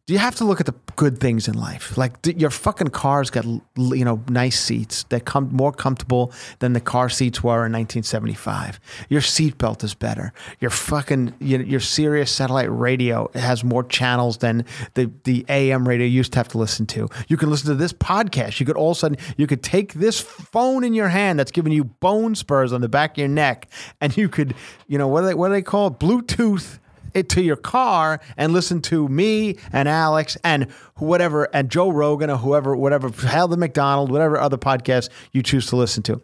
Do 0.07 0.13
you 0.13 0.19
have 0.19 0.35
to 0.37 0.45
look 0.45 0.59
at 0.59 0.65
the 0.65 0.73
good 0.95 1.19
things 1.19 1.47
in 1.47 1.53
life? 1.53 1.95
Like 1.95 2.13
your 2.25 2.49
fucking 2.49 2.87
car's 2.87 3.29
got 3.29 3.45
you 3.45 4.03
know 4.03 4.23
nice 4.27 4.59
seats 4.59 5.03
that 5.09 5.25
come 5.25 5.49
more 5.51 5.71
comfortable 5.71 6.33
than 6.57 6.73
the 6.73 6.81
car 6.81 7.07
seats 7.07 7.43
were 7.43 7.65
in 7.65 7.71
1975. 7.71 8.79
Your 9.09 9.21
seatbelt 9.21 9.83
is 9.83 9.93
better. 9.93 10.33
Your 10.59 10.71
fucking 10.71 11.35
your, 11.39 11.61
your 11.61 11.79
Sirius 11.79 12.31
satellite 12.31 12.71
radio 12.71 13.29
has 13.35 13.63
more 13.63 13.83
channels 13.83 14.39
than 14.39 14.65
the 14.95 15.11
the 15.23 15.45
AM 15.49 15.87
radio 15.87 16.07
you 16.07 16.13
used 16.13 16.33
to 16.33 16.39
have 16.39 16.47
to 16.49 16.57
listen 16.57 16.87
to. 16.87 17.07
You 17.27 17.37
can 17.37 17.51
listen 17.51 17.67
to 17.67 17.75
this 17.75 17.93
podcast. 17.93 18.59
You 18.59 18.65
could 18.65 18.77
all 18.77 18.91
of 18.91 18.97
a 18.97 18.99
sudden 18.99 19.17
you 19.37 19.45
could 19.45 19.61
take 19.61 19.93
this 19.93 20.19
phone 20.19 20.83
in 20.83 20.95
your 20.95 21.09
hand 21.09 21.37
that's 21.37 21.51
giving 21.51 21.73
you 21.73 21.83
bone 21.83 22.33
spurs 22.33 22.73
on 22.73 22.81
the 22.81 22.89
back 22.89 23.11
of 23.11 23.17
your 23.17 23.27
neck, 23.27 23.67
and 24.01 24.17
you 24.17 24.29
could 24.29 24.55
you 24.87 24.97
know 24.97 25.07
what 25.07 25.21
do 25.21 25.27
they 25.27 25.35
what 25.35 25.49
do 25.49 25.53
they 25.53 25.61
call 25.61 25.87
it? 25.87 25.99
Bluetooth 25.99 26.79
it 27.13 27.29
to 27.29 27.41
your 27.41 27.55
car 27.55 28.19
and 28.37 28.53
listen 28.53 28.81
to 28.83 29.07
me 29.07 29.57
and 29.71 29.87
Alex 29.87 30.37
and 30.43 30.71
whatever 30.95 31.45
and 31.53 31.69
Joe 31.69 31.89
Rogan 31.89 32.29
or 32.29 32.37
whoever, 32.37 32.75
whatever, 32.75 33.09
Heather 33.09 33.57
McDonald, 33.57 34.11
whatever 34.11 34.37
other 34.37 34.57
podcast 34.57 35.09
you 35.31 35.41
choose 35.43 35.67
to 35.67 35.75
listen 35.75 36.03
to. 36.03 36.21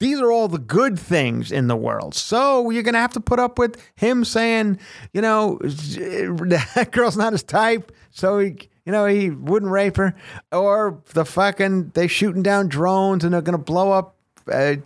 These 0.00 0.18
are 0.20 0.32
all 0.32 0.48
the 0.48 0.58
good 0.58 0.98
things 0.98 1.52
in 1.52 1.66
the 1.66 1.76
world. 1.76 2.14
So 2.14 2.70
you're 2.70 2.82
going 2.82 2.94
to 2.94 3.00
have 3.00 3.12
to 3.12 3.20
put 3.20 3.38
up 3.38 3.58
with 3.58 3.76
him 3.96 4.24
saying, 4.24 4.80
you 5.12 5.20
know, 5.20 5.58
that 5.62 6.88
girl's 6.92 7.18
not 7.18 7.32
his 7.32 7.42
type. 7.42 7.92
So 8.10 8.38
he, 8.38 8.56
you 8.86 8.92
know, 8.92 9.04
he 9.04 9.28
wouldn't 9.28 9.70
rape 9.70 9.98
her. 9.98 10.14
Or 10.52 11.02
the 11.12 11.26
fucking, 11.26 11.90
they 11.90 12.06
shooting 12.06 12.42
down 12.42 12.68
drones 12.68 13.24
and 13.24 13.34
they're 13.34 13.42
going 13.42 13.58
to 13.58 13.62
blow 13.62 13.92
up. 13.92 14.16
Uh, 14.50 14.76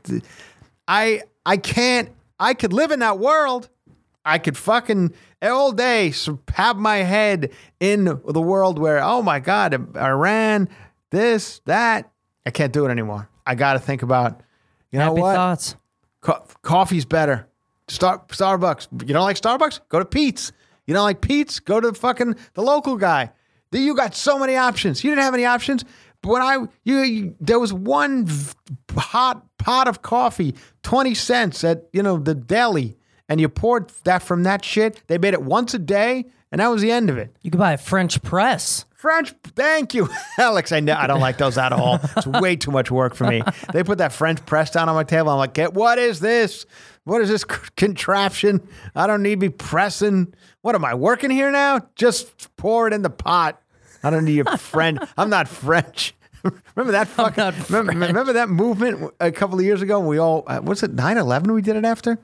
I, 0.88 1.22
I 1.46 1.58
can't, 1.58 2.10
I 2.40 2.54
could 2.54 2.72
live 2.72 2.90
in 2.90 2.98
that 2.98 3.20
world. 3.20 3.68
I 4.24 4.38
could 4.38 4.56
fucking 4.56 5.12
all 5.42 5.72
day 5.72 6.12
have 6.54 6.76
my 6.76 6.98
head 6.98 7.52
in 7.80 8.04
the 8.04 8.40
world 8.40 8.78
where, 8.78 9.02
oh 9.02 9.22
my 9.22 9.40
God, 9.40 9.96
Iran, 9.96 10.68
this, 11.10 11.60
that. 11.66 12.10
I 12.46 12.50
can't 12.50 12.72
do 12.72 12.86
it 12.86 12.90
anymore. 12.90 13.28
I 13.46 13.54
got 13.54 13.74
to 13.74 13.78
think 13.78 14.02
about, 14.02 14.42
you 14.90 14.98
know 14.98 15.06
Happy 15.06 15.20
what? 15.20 15.34
thoughts. 15.34 15.76
Co- 16.20 16.44
coffee's 16.62 17.04
better. 17.04 17.46
Star- 17.88 18.24
Starbucks. 18.28 18.88
You 19.06 19.12
don't 19.14 19.24
like 19.24 19.40
Starbucks? 19.40 19.80
Go 19.88 19.98
to 19.98 20.04
Pete's. 20.04 20.52
You 20.86 20.94
don't 20.94 21.04
like 21.04 21.20
Pete's? 21.20 21.60
Go 21.60 21.80
to 21.80 21.90
the 21.90 21.94
fucking 21.98 22.36
the 22.54 22.62
local 22.62 22.96
guy. 22.96 23.30
You 23.72 23.96
got 23.96 24.14
so 24.14 24.38
many 24.38 24.56
options. 24.56 25.02
You 25.02 25.10
didn't 25.10 25.22
have 25.24 25.34
any 25.34 25.44
options. 25.44 25.84
But 26.22 26.28
when 26.30 26.42
I 26.42 26.58
you, 26.84 26.98
you 27.00 27.34
there 27.40 27.58
was 27.58 27.72
one 27.72 28.24
v- 28.26 28.54
hot 28.96 29.44
pot 29.58 29.88
of 29.88 30.00
coffee, 30.02 30.54
twenty 30.82 31.14
cents 31.14 31.64
at 31.64 31.84
you 31.92 32.02
know 32.02 32.16
the 32.18 32.34
deli, 32.34 32.96
and 33.28 33.40
you 33.40 33.48
poured 33.48 33.90
that 34.04 34.22
from 34.22 34.42
that 34.44 34.64
shit. 34.64 35.00
They 35.06 35.18
made 35.18 35.34
it 35.34 35.42
once 35.42 35.74
a 35.74 35.78
day, 35.78 36.26
and 36.52 36.60
that 36.60 36.68
was 36.68 36.82
the 36.82 36.90
end 36.90 37.10
of 37.10 37.18
it. 37.18 37.34
You 37.42 37.50
could 37.50 37.60
buy 37.60 37.72
a 37.72 37.78
French 37.78 38.22
press. 38.22 38.84
French, 38.94 39.34
thank 39.54 39.92
you, 39.92 40.08
Alex. 40.38 40.72
I 40.72 40.80
know 40.80 40.94
I 40.94 41.06
don't 41.06 41.20
like 41.20 41.36
those 41.36 41.58
at 41.58 41.72
all. 41.72 42.00
It's 42.16 42.26
way 42.26 42.56
too 42.56 42.70
much 42.70 42.90
work 42.90 43.14
for 43.14 43.24
me. 43.24 43.42
They 43.72 43.84
put 43.84 43.98
that 43.98 44.12
French 44.14 44.44
press 44.46 44.70
down 44.70 44.88
on 44.88 44.94
my 44.94 45.04
table. 45.04 45.28
I'm 45.30 45.36
like, 45.38 45.52
"Get 45.52 45.74
what 45.74 45.98
is 45.98 46.20
this? 46.20 46.64
What 47.04 47.20
is 47.20 47.28
this 47.28 47.42
c- 47.42 47.56
contraption? 47.76 48.66
I 48.94 49.06
don't 49.06 49.22
need 49.22 49.34
to 49.34 49.36
be 49.36 49.48
pressing. 49.50 50.32
What 50.62 50.74
am 50.74 50.86
I 50.86 50.94
working 50.94 51.30
here 51.30 51.50
now? 51.50 51.80
Just 51.96 52.56
pour 52.56 52.86
it 52.86 52.94
in 52.94 53.02
the 53.02 53.10
pot. 53.10 53.60
I 54.02 54.08
don't 54.08 54.24
need 54.24 54.46
a 54.46 54.56
friend. 54.72 54.98
I'm 55.18 55.28
not 55.28 55.48
French. 55.48 56.14
remember 56.74 56.92
that 56.92 57.08
fucking? 57.08 57.44
remember, 57.68 58.06
remember 58.06 58.32
that 58.34 58.48
movement 58.48 59.12
a 59.20 59.30
couple 59.32 59.58
of 59.58 59.64
years 59.66 59.82
ago? 59.82 60.00
We 60.00 60.16
all 60.18 60.44
uh, 60.46 60.60
what's 60.60 60.82
it? 60.82 60.96
9/11. 60.96 61.52
We 61.54 61.60
did 61.60 61.76
it 61.76 61.84
after 61.84 62.18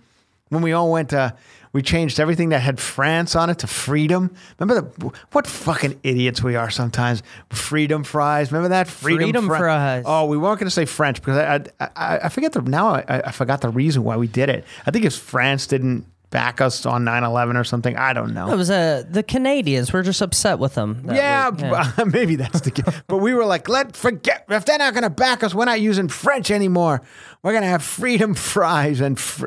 when 0.50 0.62
we 0.62 0.72
all 0.72 0.92
went. 0.92 1.12
Uh, 1.12 1.32
we 1.72 1.82
changed 1.82 2.18
everything 2.18 2.48
that 2.48 2.60
had 2.60 2.80
France 2.80 3.36
on 3.36 3.48
it 3.48 3.60
to 3.60 3.66
freedom. 3.68 4.34
Remember 4.58 4.90
the 4.90 5.12
what 5.30 5.46
fucking 5.46 6.00
idiots 6.02 6.42
we 6.42 6.56
are 6.56 6.68
sometimes. 6.68 7.22
Freedom 7.50 8.02
fries. 8.02 8.50
Remember 8.50 8.70
that 8.70 8.88
Freedom 8.88 9.46
fri- 9.46 9.58
fries. 9.58 10.02
Oh, 10.04 10.26
we 10.26 10.36
weren't 10.36 10.58
going 10.58 10.66
to 10.66 10.74
say 10.74 10.84
French 10.84 11.22
because 11.22 11.36
I, 11.80 11.88
I 11.96 12.18
I 12.24 12.28
forget 12.28 12.52
the 12.52 12.62
now 12.62 12.88
I, 12.96 13.22
I 13.26 13.30
forgot 13.30 13.60
the 13.60 13.70
reason 13.70 14.02
why 14.02 14.16
we 14.16 14.26
did 14.26 14.48
it. 14.48 14.64
I 14.84 14.90
think 14.90 15.04
it's 15.04 15.16
France 15.16 15.68
didn't 15.68 16.06
back 16.30 16.60
us 16.60 16.86
on 16.86 17.04
9/11 17.04 17.56
or 17.56 17.64
something. 17.64 17.96
I 17.96 18.12
don't 18.12 18.32
know. 18.32 18.52
It 18.52 18.56
was 18.56 18.70
uh, 18.70 19.04
the 19.08 19.22
Canadians. 19.22 19.92
We're 19.92 20.02
just 20.02 20.22
upset 20.22 20.58
with 20.58 20.74
them. 20.74 21.02
that 21.06 21.16
Yeah, 21.16 22.04
maybe 22.06 22.36
that's 22.36 22.60
the. 22.62 23.02
But 23.06 23.18
we 23.18 23.34
were 23.34 23.44
like, 23.44 23.68
let 23.68 23.96
forget 23.96 24.46
if 24.48 24.64
they're 24.64 24.78
not 24.78 24.94
going 24.94 25.02
to 25.04 25.10
back 25.10 25.42
us, 25.42 25.54
we're 25.54 25.64
not 25.66 25.80
using 25.80 26.08
French 26.08 26.50
anymore. 26.50 27.02
We're 27.42 27.52
going 27.52 27.62
to 27.62 27.68
have 27.68 27.82
freedom 27.82 28.34
fries 28.34 29.00
and 29.00 29.18
fr- 29.18 29.46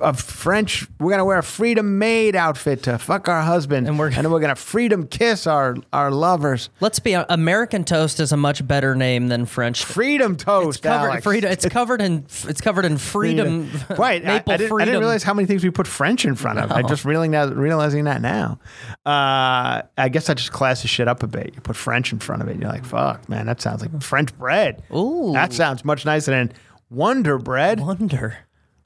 a 0.00 0.14
French. 0.14 0.86
We're 0.98 1.10
going 1.10 1.18
to 1.18 1.26
wear 1.26 1.36
a 1.38 1.42
freedom 1.42 1.98
maid 1.98 2.34
outfit 2.34 2.84
to 2.84 2.96
fuck 2.96 3.28
our 3.28 3.42
husband, 3.42 3.86
And 3.86 3.98
we're- 3.98 4.14
and 4.16 4.32
we're 4.32 4.40
going 4.40 4.48
to 4.54 4.60
freedom 4.60 5.06
kiss 5.06 5.46
our 5.46 5.76
our 5.92 6.10
lovers. 6.10 6.70
Let's 6.80 7.00
be 7.00 7.12
American 7.12 7.84
toast 7.84 8.18
is 8.18 8.32
a 8.32 8.36
much 8.38 8.66
better 8.66 8.94
name 8.94 9.28
than 9.28 9.44
French. 9.44 9.84
Freedom 9.84 10.36
toast, 10.36 10.82
Covered, 10.82 11.08
Alex. 11.08 11.22
freedom, 11.24 11.52
it's 11.52 11.66
covered 11.66 12.00
in 12.00 12.24
it's 12.48 12.62
covered 12.62 12.86
in 12.86 12.96
freedom. 13.12 13.70
Right. 13.90 14.22
I, 14.26 14.34
maple 14.36 14.52
I 14.54 14.56
didn't, 14.56 14.80
I 14.80 14.84
didn't 14.86 15.00
realize 15.00 15.22
how 15.22 15.34
many 15.34 15.44
things 15.46 15.62
we 15.62 15.70
put 15.70 15.86
French 15.86 16.24
in 16.24 16.36
front 16.36 16.58
of. 16.60 16.72
I'm 16.72 16.88
just 16.88 17.04
realizing 17.04 17.32
that, 17.32 17.54
realizing 17.54 18.04
that 18.04 18.22
now. 18.22 18.58
Uh, 19.04 19.82
I 19.98 20.08
guess 20.10 20.28
that 20.28 20.38
just 20.38 20.52
classes 20.52 20.88
shit 20.88 21.08
up 21.08 21.22
a 21.22 21.26
bit. 21.26 21.52
You 21.54 21.60
put 21.60 21.76
French 21.76 22.10
in 22.10 22.20
front 22.20 22.40
of 22.40 22.48
it. 22.48 22.56
You're 22.58 22.70
like, 22.70 22.86
fuck, 22.86 23.28
man, 23.28 23.44
that 23.46 23.60
sounds 23.60 23.82
like 23.82 24.02
French 24.02 24.36
bread. 24.38 24.82
Ooh. 24.94 25.32
That 25.34 25.52
sounds 25.52 25.84
much 25.84 26.06
nicer 26.06 26.30
than 26.30 26.52
Wonder 26.94 27.38
Bread. 27.38 27.80
Wonder. 27.80 28.38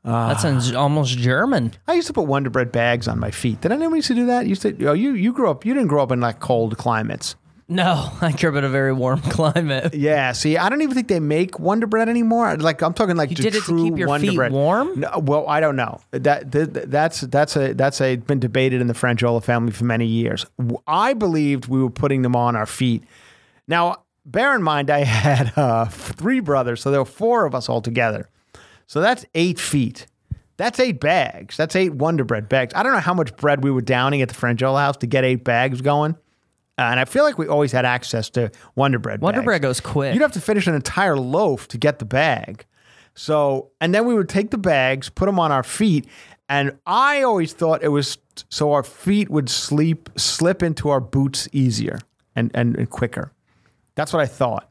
Ah. 0.04 0.28
that 0.28 0.40
sounds 0.40 0.72
almost 0.72 1.18
German. 1.18 1.74
I 1.86 1.94
used 1.94 2.06
to 2.06 2.12
put 2.12 2.22
Wonder 2.26 2.50
Bread 2.50 2.72
bags 2.72 3.06
on 3.08 3.18
my 3.18 3.30
feet. 3.30 3.60
Did 3.60 3.72
anyone 3.72 3.96
used 3.96 4.08
to 4.08 4.14
do 4.14 4.26
that? 4.26 4.46
Used 4.46 4.62
to? 4.62 4.86
Oh, 4.86 4.92
you 4.94 5.12
you 5.12 5.32
grew 5.32 5.50
up. 5.50 5.64
You 5.66 5.74
didn't 5.74 5.88
grow 5.88 6.02
up 6.02 6.12
in 6.12 6.20
like 6.20 6.40
cold 6.40 6.78
climates. 6.78 7.36
No, 7.70 8.10
I 8.22 8.32
grew 8.32 8.48
up 8.50 8.56
in 8.56 8.64
a 8.64 8.68
very 8.70 8.94
warm 8.94 9.20
climate. 9.22 9.92
Yeah. 9.92 10.32
See, 10.32 10.56
I 10.56 10.70
don't 10.70 10.80
even 10.80 10.94
think 10.94 11.08
they 11.08 11.20
make 11.20 11.58
Wonder 11.58 11.86
Bread 11.86 12.08
anymore. 12.08 12.56
Like 12.56 12.80
I'm 12.80 12.94
talking 12.94 13.16
like 13.16 13.28
You 13.30 13.36
did 13.36 13.54
it 13.54 13.64
to 13.64 13.76
keep 13.76 13.98
your 13.98 14.08
Wonder 14.08 14.26
feet 14.28 14.36
Bread. 14.36 14.52
warm? 14.52 15.00
No, 15.00 15.18
well, 15.18 15.46
I 15.46 15.60
don't 15.60 15.76
know. 15.76 16.00
That, 16.12 16.50
that 16.52 16.90
that's 16.90 17.20
that's 17.22 17.56
a 17.56 17.74
that's 17.74 18.00
a 18.00 18.16
been 18.16 18.38
debated 18.40 18.80
in 18.80 18.86
the 18.86 18.94
Franjola 18.94 19.44
family 19.44 19.72
for 19.72 19.84
many 19.84 20.06
years. 20.06 20.46
I 20.86 21.12
believed 21.12 21.66
we 21.68 21.82
were 21.82 21.90
putting 21.90 22.22
them 22.22 22.34
on 22.34 22.56
our 22.56 22.66
feet. 22.66 23.04
Now, 23.66 23.96
bear 24.30 24.54
in 24.54 24.62
mind, 24.62 24.90
I 24.90 24.98
had 25.04 25.52
uh, 25.56 25.86
three 25.86 26.40
brothers, 26.40 26.82
so 26.82 26.90
there 26.90 27.00
were 27.00 27.06
four 27.06 27.46
of 27.46 27.54
us 27.54 27.68
all 27.68 27.80
together. 27.80 28.28
So 28.86 29.00
that's 29.00 29.26
eight 29.34 29.58
feet. 29.58 30.06
That's 30.56 30.80
eight 30.80 31.00
bags. 31.00 31.56
That's 31.56 31.76
eight 31.76 31.94
Wonder 31.94 32.24
Bread 32.24 32.48
bags. 32.48 32.72
I 32.74 32.82
don't 32.82 32.92
know 32.92 32.98
how 32.98 33.14
much 33.14 33.36
bread 33.36 33.62
we 33.62 33.70
were 33.70 33.80
downing 33.80 34.22
at 34.22 34.28
the 34.28 34.34
Franjola 34.34 34.80
house 34.80 34.96
to 34.98 35.06
get 35.06 35.24
eight 35.24 35.44
bags 35.44 35.80
going. 35.80 36.12
Uh, 36.76 36.82
and 36.82 37.00
I 37.00 37.04
feel 37.04 37.24
like 37.24 37.38
we 37.38 37.46
always 37.46 37.72
had 37.72 37.84
access 37.84 38.30
to 38.30 38.50
Wonder 38.74 38.98
Bread. 38.98 39.20
Wonder 39.20 39.40
bags. 39.40 39.44
Bread 39.44 39.62
goes 39.62 39.80
quick. 39.80 40.14
You'd 40.14 40.22
have 40.22 40.32
to 40.32 40.40
finish 40.40 40.66
an 40.66 40.74
entire 40.74 41.16
loaf 41.16 41.68
to 41.68 41.78
get 41.78 41.98
the 41.98 42.04
bag. 42.04 42.64
So, 43.14 43.70
and 43.80 43.94
then 43.94 44.06
we 44.06 44.14
would 44.14 44.28
take 44.28 44.50
the 44.50 44.58
bags, 44.58 45.08
put 45.08 45.26
them 45.26 45.40
on 45.40 45.50
our 45.52 45.64
feet, 45.64 46.06
and 46.48 46.78
I 46.86 47.22
always 47.22 47.52
thought 47.52 47.82
it 47.82 47.88
was 47.88 48.18
so 48.48 48.72
our 48.72 48.82
feet 48.82 49.28
would 49.28 49.50
sleep 49.50 50.08
slip 50.16 50.62
into 50.62 50.88
our 50.88 51.00
boots 51.00 51.48
easier 51.52 51.98
and 52.34 52.50
and, 52.54 52.76
and 52.76 52.88
quicker. 52.88 53.32
That's 53.98 54.12
what 54.12 54.22
I 54.22 54.26
thought. 54.26 54.70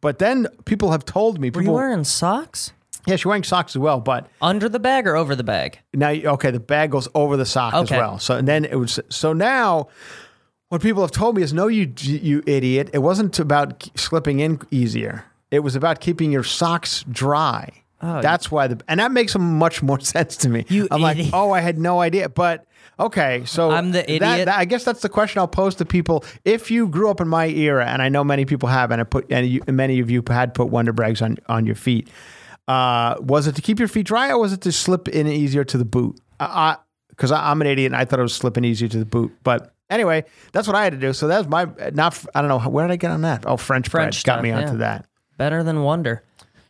But 0.00 0.18
then 0.20 0.46
people 0.66 0.92
have 0.92 1.04
told 1.04 1.40
me 1.40 1.50
Were 1.50 1.62
you 1.62 1.64
people 1.66 1.74
wearing 1.74 2.04
socks 2.04 2.72
yeah, 3.06 3.14
she's 3.14 3.26
wearing 3.26 3.44
socks 3.44 3.76
as 3.76 3.78
well, 3.78 4.00
but 4.00 4.28
under 4.42 4.68
the 4.68 4.80
bag 4.80 5.06
or 5.06 5.16
over 5.16 5.36
the 5.36 5.44
bag? 5.44 5.78
now 5.94 6.10
okay, 6.10 6.50
the 6.50 6.60
bag 6.60 6.90
goes 6.90 7.08
over 7.14 7.36
the 7.36 7.46
sock 7.46 7.72
as 7.74 7.90
well. 7.90 8.18
So 8.18 8.36
and 8.36 8.48
then 8.48 8.64
it 8.64 8.74
was 8.74 8.98
so 9.08 9.32
now 9.32 9.88
what 10.68 10.82
people 10.82 11.02
have 11.02 11.12
told 11.12 11.36
me 11.36 11.42
is 11.42 11.52
no 11.52 11.68
you 11.68 11.92
you 11.98 12.42
idiot. 12.46 12.90
It 12.92 12.98
wasn't 12.98 13.38
about 13.38 13.88
slipping 13.94 14.40
in 14.40 14.60
easier. 14.72 15.24
It 15.52 15.60
was 15.60 15.76
about 15.76 16.00
keeping 16.00 16.32
your 16.32 16.42
socks 16.42 17.04
dry. 17.08 17.70
Oh, 18.02 18.20
That's 18.20 18.50
why 18.50 18.66
the 18.66 18.80
and 18.88 18.98
that 18.98 19.12
makes 19.12 19.38
much 19.38 19.82
more 19.82 20.00
sense 20.14 20.36
to 20.38 20.48
me. 20.48 20.66
You 20.68 20.88
I'm 20.90 21.00
like, 21.00 21.18
"Oh, 21.32 21.52
I 21.52 21.60
had 21.60 21.78
no 21.78 22.00
idea." 22.00 22.28
But 22.28 22.66
okay, 22.98 23.44
so 23.44 23.70
I'm 23.70 23.92
the 23.92 24.02
idiot. 24.04 24.46
that- 24.46 24.48
I 24.48 24.64
guess 24.64 24.84
that's 24.84 25.00
the 25.00 25.08
question 25.08 25.40
I'll 25.40 25.48
pose 25.48 25.74
to 25.76 25.84
people. 25.84 26.24
If 26.44 26.70
you 26.70 26.88
grew 26.88 27.10
up 27.10 27.20
in 27.20 27.28
my 27.28 27.46
era, 27.48 27.86
and 27.86 28.02
I 28.02 28.08
know 28.08 28.24
many 28.24 28.44
people 28.44 28.68
have, 28.68 28.90
and 28.90 29.00
I 29.00 29.04
put 29.04 29.26
and 29.30 29.46
you, 29.46 29.60
many 29.68 30.00
of 30.00 30.10
you 30.10 30.22
had 30.28 30.54
put 30.54 30.68
Wonder 30.68 30.92
Breads 30.92 31.22
on 31.22 31.36
on 31.48 31.66
your 31.66 31.74
feet, 31.74 32.08
uh, 32.68 33.16
was 33.20 33.46
it 33.46 33.54
to 33.56 33.62
keep 33.62 33.78
your 33.78 33.88
feet 33.88 34.06
dry, 34.06 34.30
or 34.30 34.38
was 34.38 34.52
it 34.52 34.60
to 34.62 34.72
slip 34.72 35.08
in 35.08 35.26
easier 35.26 35.64
to 35.64 35.78
the 35.78 35.84
boot? 35.84 36.20
I 36.40 36.76
because 37.10 37.32
I, 37.32 37.50
I'm 37.50 37.60
an 37.60 37.66
idiot, 37.66 37.92
and 37.92 37.96
I 37.96 38.04
thought 38.04 38.18
it 38.18 38.22
was 38.22 38.34
slipping 38.34 38.64
easier 38.64 38.88
to 38.88 38.98
the 38.98 39.06
boot. 39.06 39.32
But 39.42 39.72
anyway, 39.90 40.24
that's 40.52 40.66
what 40.66 40.76
I 40.76 40.84
had 40.84 40.92
to 40.92 40.98
do. 40.98 41.12
So 41.12 41.28
that's 41.28 41.48
my 41.48 41.66
not. 41.92 42.22
I 42.34 42.42
don't 42.42 42.48
know 42.48 42.58
where 42.58 42.86
did 42.86 42.92
I 42.92 42.96
get 42.96 43.10
on 43.10 43.22
that? 43.22 43.44
Oh, 43.46 43.56
French, 43.56 43.88
French 43.88 44.22
bread 44.24 44.36
got 44.36 44.42
me 44.42 44.50
onto 44.50 44.72
yeah. 44.72 44.78
that. 44.78 45.06
Better 45.38 45.62
than 45.62 45.82
Wonder. 45.82 46.22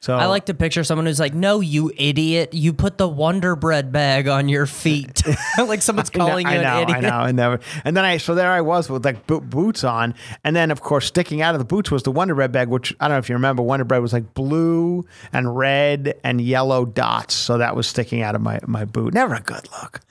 So 0.06 0.14
I 0.14 0.26
like 0.26 0.46
to 0.46 0.54
picture 0.54 0.84
someone 0.84 1.06
who's 1.06 1.18
like, 1.18 1.34
"No, 1.34 1.58
you 1.58 1.90
idiot! 1.96 2.54
You 2.54 2.72
put 2.72 2.96
the 2.96 3.08
Wonder 3.08 3.56
Bread 3.56 3.90
bag 3.90 4.28
on 4.28 4.48
your 4.48 4.64
feet." 4.64 5.20
like 5.58 5.82
someone's 5.82 6.10
I 6.14 6.18
know- 6.18 6.26
calling 6.28 6.46
you 6.46 6.52
I 6.52 6.62
know, 6.62 6.76
an 6.76 6.82
idiot. 6.84 6.98
I 6.98 7.00
know, 7.00 7.20
and 7.24 7.36
never. 7.36 7.60
And 7.84 7.96
then 7.96 8.04
I, 8.04 8.18
so 8.18 8.36
there 8.36 8.52
I 8.52 8.60
was 8.60 8.88
with 8.88 9.04
like 9.04 9.26
bo- 9.26 9.40
boots 9.40 9.82
on, 9.82 10.14
and 10.44 10.54
then 10.54 10.70
of 10.70 10.80
course 10.80 11.06
sticking 11.06 11.42
out 11.42 11.56
of 11.56 11.58
the 11.58 11.64
boots 11.64 11.90
was 11.90 12.04
the 12.04 12.12
Wonder 12.12 12.36
Bread 12.36 12.52
bag, 12.52 12.68
which 12.68 12.94
I 13.00 13.08
don't 13.08 13.16
know 13.16 13.18
if 13.18 13.28
you 13.28 13.34
remember. 13.34 13.64
Wonder 13.64 13.84
Bread 13.84 14.00
was 14.00 14.12
like 14.12 14.32
blue 14.32 15.04
and 15.32 15.56
red 15.56 16.14
and 16.22 16.40
yellow 16.40 16.84
dots, 16.84 17.34
so 17.34 17.58
that 17.58 17.74
was 17.74 17.88
sticking 17.88 18.22
out 18.22 18.36
of 18.36 18.40
my 18.40 18.60
my 18.64 18.84
boot. 18.84 19.12
Never 19.12 19.34
a 19.34 19.40
good 19.40 19.68
look. 19.82 20.02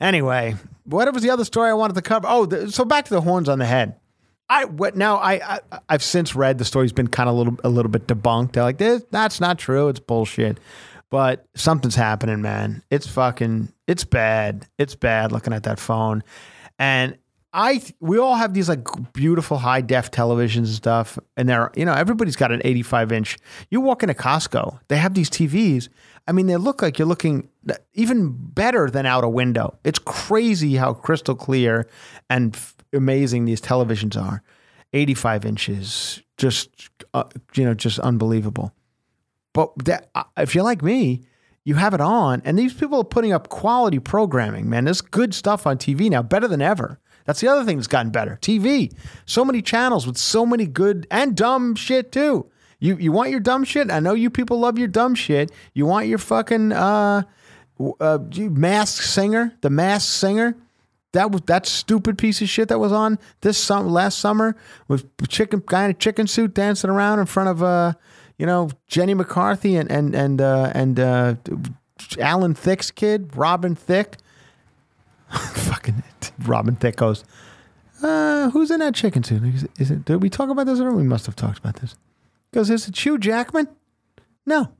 Anyway, 0.00 0.56
what 0.84 1.12
was 1.12 1.22
the 1.22 1.28
other 1.28 1.44
story 1.44 1.68
I 1.68 1.74
wanted 1.74 1.92
to 1.96 2.02
cover? 2.02 2.26
Oh, 2.26 2.46
the, 2.46 2.72
so 2.72 2.86
back 2.86 3.04
to 3.04 3.10
the 3.14 3.20
horns 3.20 3.50
on 3.50 3.58
the 3.58 3.66
head. 3.66 3.96
I 4.48 4.64
what 4.64 4.96
now? 4.96 5.16
I, 5.16 5.56
I 5.56 5.60
I've 5.88 6.02
since 6.02 6.34
read 6.34 6.58
the 6.58 6.64
story's 6.64 6.92
been 6.92 7.08
kind 7.08 7.28
of 7.28 7.34
a 7.34 7.38
little 7.38 7.56
a 7.64 7.68
little 7.68 7.90
bit 7.90 8.06
debunked. 8.06 8.52
They're 8.52 8.62
like, 8.62 8.78
this 8.78 9.04
that's 9.10 9.40
not 9.40 9.58
true. 9.58 9.88
It's 9.88 10.00
bullshit. 10.00 10.58
But 11.08 11.46
something's 11.54 11.94
happening, 11.94 12.42
man. 12.42 12.82
It's 12.90 13.06
fucking. 13.06 13.72
It's 13.86 14.04
bad. 14.04 14.66
It's 14.76 14.94
bad. 14.96 15.30
Looking 15.30 15.52
at 15.52 15.62
that 15.62 15.78
phone, 15.78 16.24
and 16.78 17.16
I 17.52 17.80
we 18.00 18.18
all 18.18 18.34
have 18.34 18.52
these 18.54 18.68
like 18.68 18.86
beautiful 19.14 19.56
high 19.56 19.80
def 19.80 20.10
televisions 20.10 20.56
and 20.56 20.68
stuff, 20.68 21.18
and 21.36 21.48
they're 21.48 21.70
you 21.74 21.84
know 21.84 21.94
everybody's 21.94 22.36
got 22.36 22.52
an 22.52 22.60
85 22.64 23.12
inch. 23.12 23.38
You 23.70 23.80
walk 23.80 24.02
into 24.02 24.14
Costco, 24.14 24.80
they 24.88 24.98
have 24.98 25.14
these 25.14 25.30
TVs. 25.30 25.88
I 26.28 26.32
mean, 26.32 26.46
they 26.48 26.56
look 26.56 26.82
like 26.82 26.98
you're 26.98 27.08
looking 27.08 27.48
even 27.94 28.32
better 28.32 28.90
than 28.90 29.06
out 29.06 29.24
a 29.24 29.28
window. 29.28 29.78
It's 29.84 29.98
crazy 29.98 30.74
how 30.74 30.92
crystal 30.92 31.34
clear 31.34 31.88
and 32.28 32.56
amazing 32.96 33.44
these 33.44 33.60
televisions 33.60 34.20
are. 34.20 34.42
85 34.92 35.44
inches, 35.44 36.22
just 36.36 36.70
uh, 37.12 37.24
you 37.54 37.64
know, 37.64 37.74
just 37.74 37.98
unbelievable. 37.98 38.72
But 39.52 39.72
that, 39.84 40.10
uh, 40.14 40.24
if 40.36 40.54
you're 40.54 40.64
like 40.64 40.82
me, 40.82 41.22
you 41.64 41.74
have 41.74 41.94
it 41.94 42.00
on, 42.00 42.42
and 42.44 42.58
these 42.58 42.72
people 42.72 43.00
are 43.00 43.04
putting 43.04 43.32
up 43.32 43.48
quality 43.48 43.98
programming. 43.98 44.70
Man, 44.70 44.84
there's 44.84 45.00
good 45.00 45.34
stuff 45.34 45.66
on 45.66 45.78
TV 45.78 46.08
now, 46.08 46.22
better 46.22 46.46
than 46.46 46.62
ever. 46.62 47.00
That's 47.24 47.40
the 47.40 47.48
other 47.48 47.64
thing 47.64 47.76
that's 47.76 47.88
gotten 47.88 48.12
better. 48.12 48.38
TV, 48.40 48.94
so 49.26 49.44
many 49.44 49.60
channels 49.60 50.06
with 50.06 50.16
so 50.16 50.46
many 50.46 50.66
good 50.66 51.06
and 51.10 51.36
dumb 51.36 51.74
shit 51.74 52.12
too. 52.12 52.48
You 52.78 52.96
you 52.96 53.12
want 53.12 53.30
your 53.30 53.40
dumb 53.40 53.64
shit? 53.64 53.90
I 53.90 54.00
know 54.00 54.14
you 54.14 54.30
people 54.30 54.60
love 54.60 54.78
your 54.78 54.88
dumb 54.88 55.14
shit. 55.14 55.50
You 55.74 55.86
want 55.86 56.06
your 56.06 56.18
fucking 56.18 56.72
uh, 56.72 57.22
uh 58.00 58.18
mask 58.34 59.02
singer, 59.02 59.56
the 59.62 59.70
mask 59.70 60.12
singer. 60.12 60.56
That 61.12 61.30
was 61.30 61.42
that 61.46 61.66
stupid 61.66 62.18
piece 62.18 62.42
of 62.42 62.48
shit 62.48 62.68
that 62.68 62.78
was 62.78 62.92
on 62.92 63.18
this 63.40 63.56
sum, 63.56 63.88
last 63.88 64.18
summer 64.18 64.56
with 64.88 65.06
chicken 65.28 65.62
guy 65.64 65.84
in 65.84 65.90
a 65.92 65.94
chicken 65.94 66.26
suit 66.26 66.52
dancing 66.52 66.90
around 66.90 67.20
in 67.20 67.26
front 67.26 67.48
of 67.48 67.62
uh 67.62 67.94
you 68.38 68.46
know 68.46 68.70
Jenny 68.86 69.14
McCarthy 69.14 69.76
and 69.76 69.90
and 69.90 70.14
and 70.14 70.40
uh, 70.40 70.70
and 70.74 71.00
uh, 71.00 71.34
Alan 72.18 72.54
Thicke's 72.54 72.90
kid 72.90 73.36
Robin 73.36 73.74
Thicke. 73.74 74.16
Fucking 75.30 76.02
Robin 76.44 76.76
Thicke 76.76 76.96
goes. 76.96 77.24
Uh, 78.02 78.50
who's 78.50 78.70
in 78.70 78.80
that 78.80 78.94
chicken 78.94 79.22
suit? 79.22 79.42
Is 79.42 79.66
is 79.78 79.90
it? 79.90 80.04
Did 80.04 80.22
we 80.22 80.30
talk 80.30 80.50
about 80.50 80.66
this? 80.66 80.80
Or 80.80 80.92
we 80.92 81.02
must 81.02 81.26
have 81.26 81.36
talked 81.36 81.58
about 81.58 81.76
this. 81.76 81.96
Goes, 82.52 82.70
is 82.70 82.88
it 82.88 82.96
Hugh 83.04 83.18
Jackman? 83.18 83.68
No, 84.44 84.72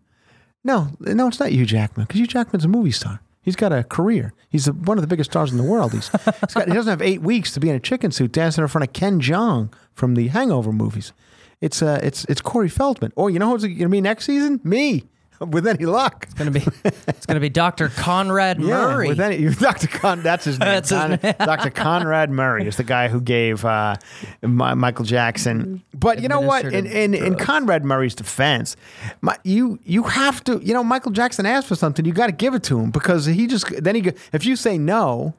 no, 0.62 0.88
no. 1.00 1.28
It's 1.28 1.40
not 1.40 1.50
Hugh 1.50 1.66
Jackman 1.66 2.06
because 2.06 2.20
Hugh 2.20 2.26
Jackman's 2.26 2.64
a 2.64 2.68
movie 2.68 2.90
star. 2.90 3.20
He's 3.46 3.56
got 3.56 3.72
a 3.72 3.84
career. 3.84 4.34
He's 4.50 4.66
a, 4.66 4.72
one 4.72 4.98
of 4.98 5.02
the 5.02 5.08
biggest 5.08 5.30
stars 5.30 5.52
in 5.52 5.56
the 5.56 5.62
world. 5.62 5.92
He's, 5.92 6.08
he's 6.08 6.54
got, 6.54 6.66
he 6.66 6.74
doesn't 6.74 6.90
have 6.90 7.00
eight 7.00 7.22
weeks 7.22 7.52
to 7.52 7.60
be 7.60 7.70
in 7.70 7.76
a 7.76 7.80
chicken 7.80 8.10
suit 8.10 8.32
dancing 8.32 8.62
in 8.62 8.68
front 8.68 8.86
of 8.86 8.92
Ken 8.92 9.20
Jeong 9.20 9.72
from 9.94 10.16
the 10.16 10.26
Hangover 10.28 10.72
movies. 10.72 11.12
It's 11.60 11.80
uh, 11.80 12.00
it's 12.02 12.24
it's 12.24 12.40
Corey 12.40 12.68
Feldman. 12.68 13.12
Oh, 13.16 13.28
you 13.28 13.38
know 13.38 13.50
who's 13.50 13.62
going 13.62 13.78
to 13.78 13.88
be 13.88 14.00
next 14.00 14.26
season? 14.26 14.60
Me, 14.64 15.04
with 15.40 15.66
any 15.66 15.84
luck. 15.86 16.24
It's 16.24 16.34
Gonna 16.34 16.50
be 16.50 16.64
it's 16.84 17.26
gonna 17.26 17.40
be 17.40 17.48
Dr. 17.48 17.88
Conrad 17.88 18.60
Murray. 18.60 19.08
with 19.08 19.20
any 19.20 19.48
Dr. 19.54 19.86
Con, 19.88 20.22
that's 20.22 20.44
his 20.44 20.58
name. 20.58 20.66
That's 20.68 20.90
his 20.90 20.98
Con- 20.98 21.18
name. 21.22 21.34
Dr. 21.38 21.70
Conrad 21.70 22.30
Murray 22.30 22.66
is 22.66 22.76
the 22.76 22.84
guy 22.84 23.08
who 23.08 23.20
gave 23.20 23.64
uh, 23.64 23.96
Mi- 24.42 24.74
Michael 24.74 25.04
Jackson. 25.04 25.82
But 25.94 26.20
you 26.20 26.28
know 26.28 26.40
what? 26.40 26.64
In, 26.64 26.86
in, 26.86 27.14
in 27.14 27.36
Conrad 27.36 27.84
Murray's 27.84 28.14
defense, 28.14 28.76
my, 29.20 29.36
you 29.44 29.78
you 29.84 30.04
have 30.04 30.42
to. 30.44 30.60
You 30.62 30.74
know, 30.74 30.84
Michael 30.84 31.12
Jackson 31.12 31.46
asked 31.46 31.68
for 31.68 31.74
something. 31.76 32.04
You 32.04 32.12
got 32.12 32.26
to 32.26 32.32
give 32.32 32.54
it 32.54 32.62
to 32.64 32.78
him 32.78 32.90
because 32.90 33.26
he 33.26 33.46
just 33.46 33.66
then 33.82 33.94
he 33.94 34.00
go, 34.02 34.12
if 34.32 34.44
you 34.46 34.56
say 34.56 34.78
no. 34.78 35.34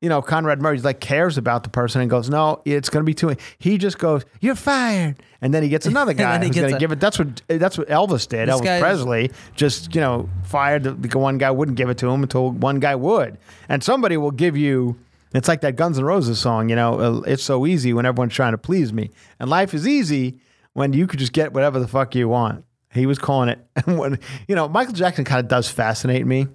You 0.00 0.08
know, 0.08 0.22
Conrad 0.22 0.62
Murray 0.62 0.78
like 0.78 1.00
cares 1.00 1.38
about 1.38 1.64
the 1.64 1.70
person 1.70 2.00
and 2.00 2.08
goes, 2.08 2.30
"No, 2.30 2.62
it's 2.64 2.88
going 2.88 3.02
to 3.02 3.06
be 3.06 3.14
too." 3.14 3.34
He 3.58 3.78
just 3.78 3.98
goes, 3.98 4.24
"You're 4.40 4.54
fired," 4.54 5.20
and 5.40 5.52
then 5.52 5.64
he 5.64 5.68
gets 5.68 5.86
another 5.94 6.12
guy 6.12 6.38
then 6.38 6.42
he 6.42 6.48
who's 6.48 6.56
going 6.56 6.72
to 6.72 6.78
give 6.78 6.92
it. 6.92 7.00
That's 7.00 7.18
what 7.18 7.42
that's 7.48 7.76
what 7.76 7.88
Elvis 7.88 8.28
did. 8.28 8.48
Elvis 8.48 8.80
Presley 8.80 9.32
just 9.56 9.94
you 9.96 10.00
know 10.00 10.28
fired 10.44 10.84
the, 10.84 10.92
the 10.92 11.18
one 11.18 11.36
guy 11.36 11.50
wouldn't 11.50 11.76
give 11.76 11.88
it 11.88 11.98
to 11.98 12.08
him 12.08 12.22
until 12.22 12.52
one 12.52 12.78
guy 12.78 12.94
would, 12.94 13.38
and 13.68 13.82
somebody 13.82 14.16
will 14.16 14.30
give 14.30 14.56
you. 14.56 14.96
It's 15.34 15.48
like 15.48 15.60
that 15.60 15.76
Guns 15.76 15.98
N' 15.98 16.04
Roses 16.04 16.38
song, 16.38 16.68
you 16.70 16.76
know. 16.76 17.22
It's 17.26 17.42
so 17.42 17.66
easy 17.66 17.92
when 17.92 18.06
everyone's 18.06 18.32
trying 18.32 18.52
to 18.52 18.58
please 18.58 18.92
me, 18.92 19.10
and 19.40 19.50
life 19.50 19.74
is 19.74 19.86
easy 19.86 20.38
when 20.74 20.92
you 20.92 21.08
could 21.08 21.18
just 21.18 21.32
get 21.32 21.52
whatever 21.52 21.80
the 21.80 21.88
fuck 21.88 22.14
you 22.14 22.28
want. 22.28 22.64
He 22.92 23.04
was 23.04 23.18
calling 23.18 23.48
it, 23.48 23.58
and 23.74 23.98
when 23.98 24.20
you 24.46 24.54
know 24.54 24.68
Michael 24.68 24.94
Jackson 24.94 25.24
kind 25.24 25.40
of 25.40 25.48
does 25.48 25.68
fascinate 25.68 26.24
me 26.24 26.46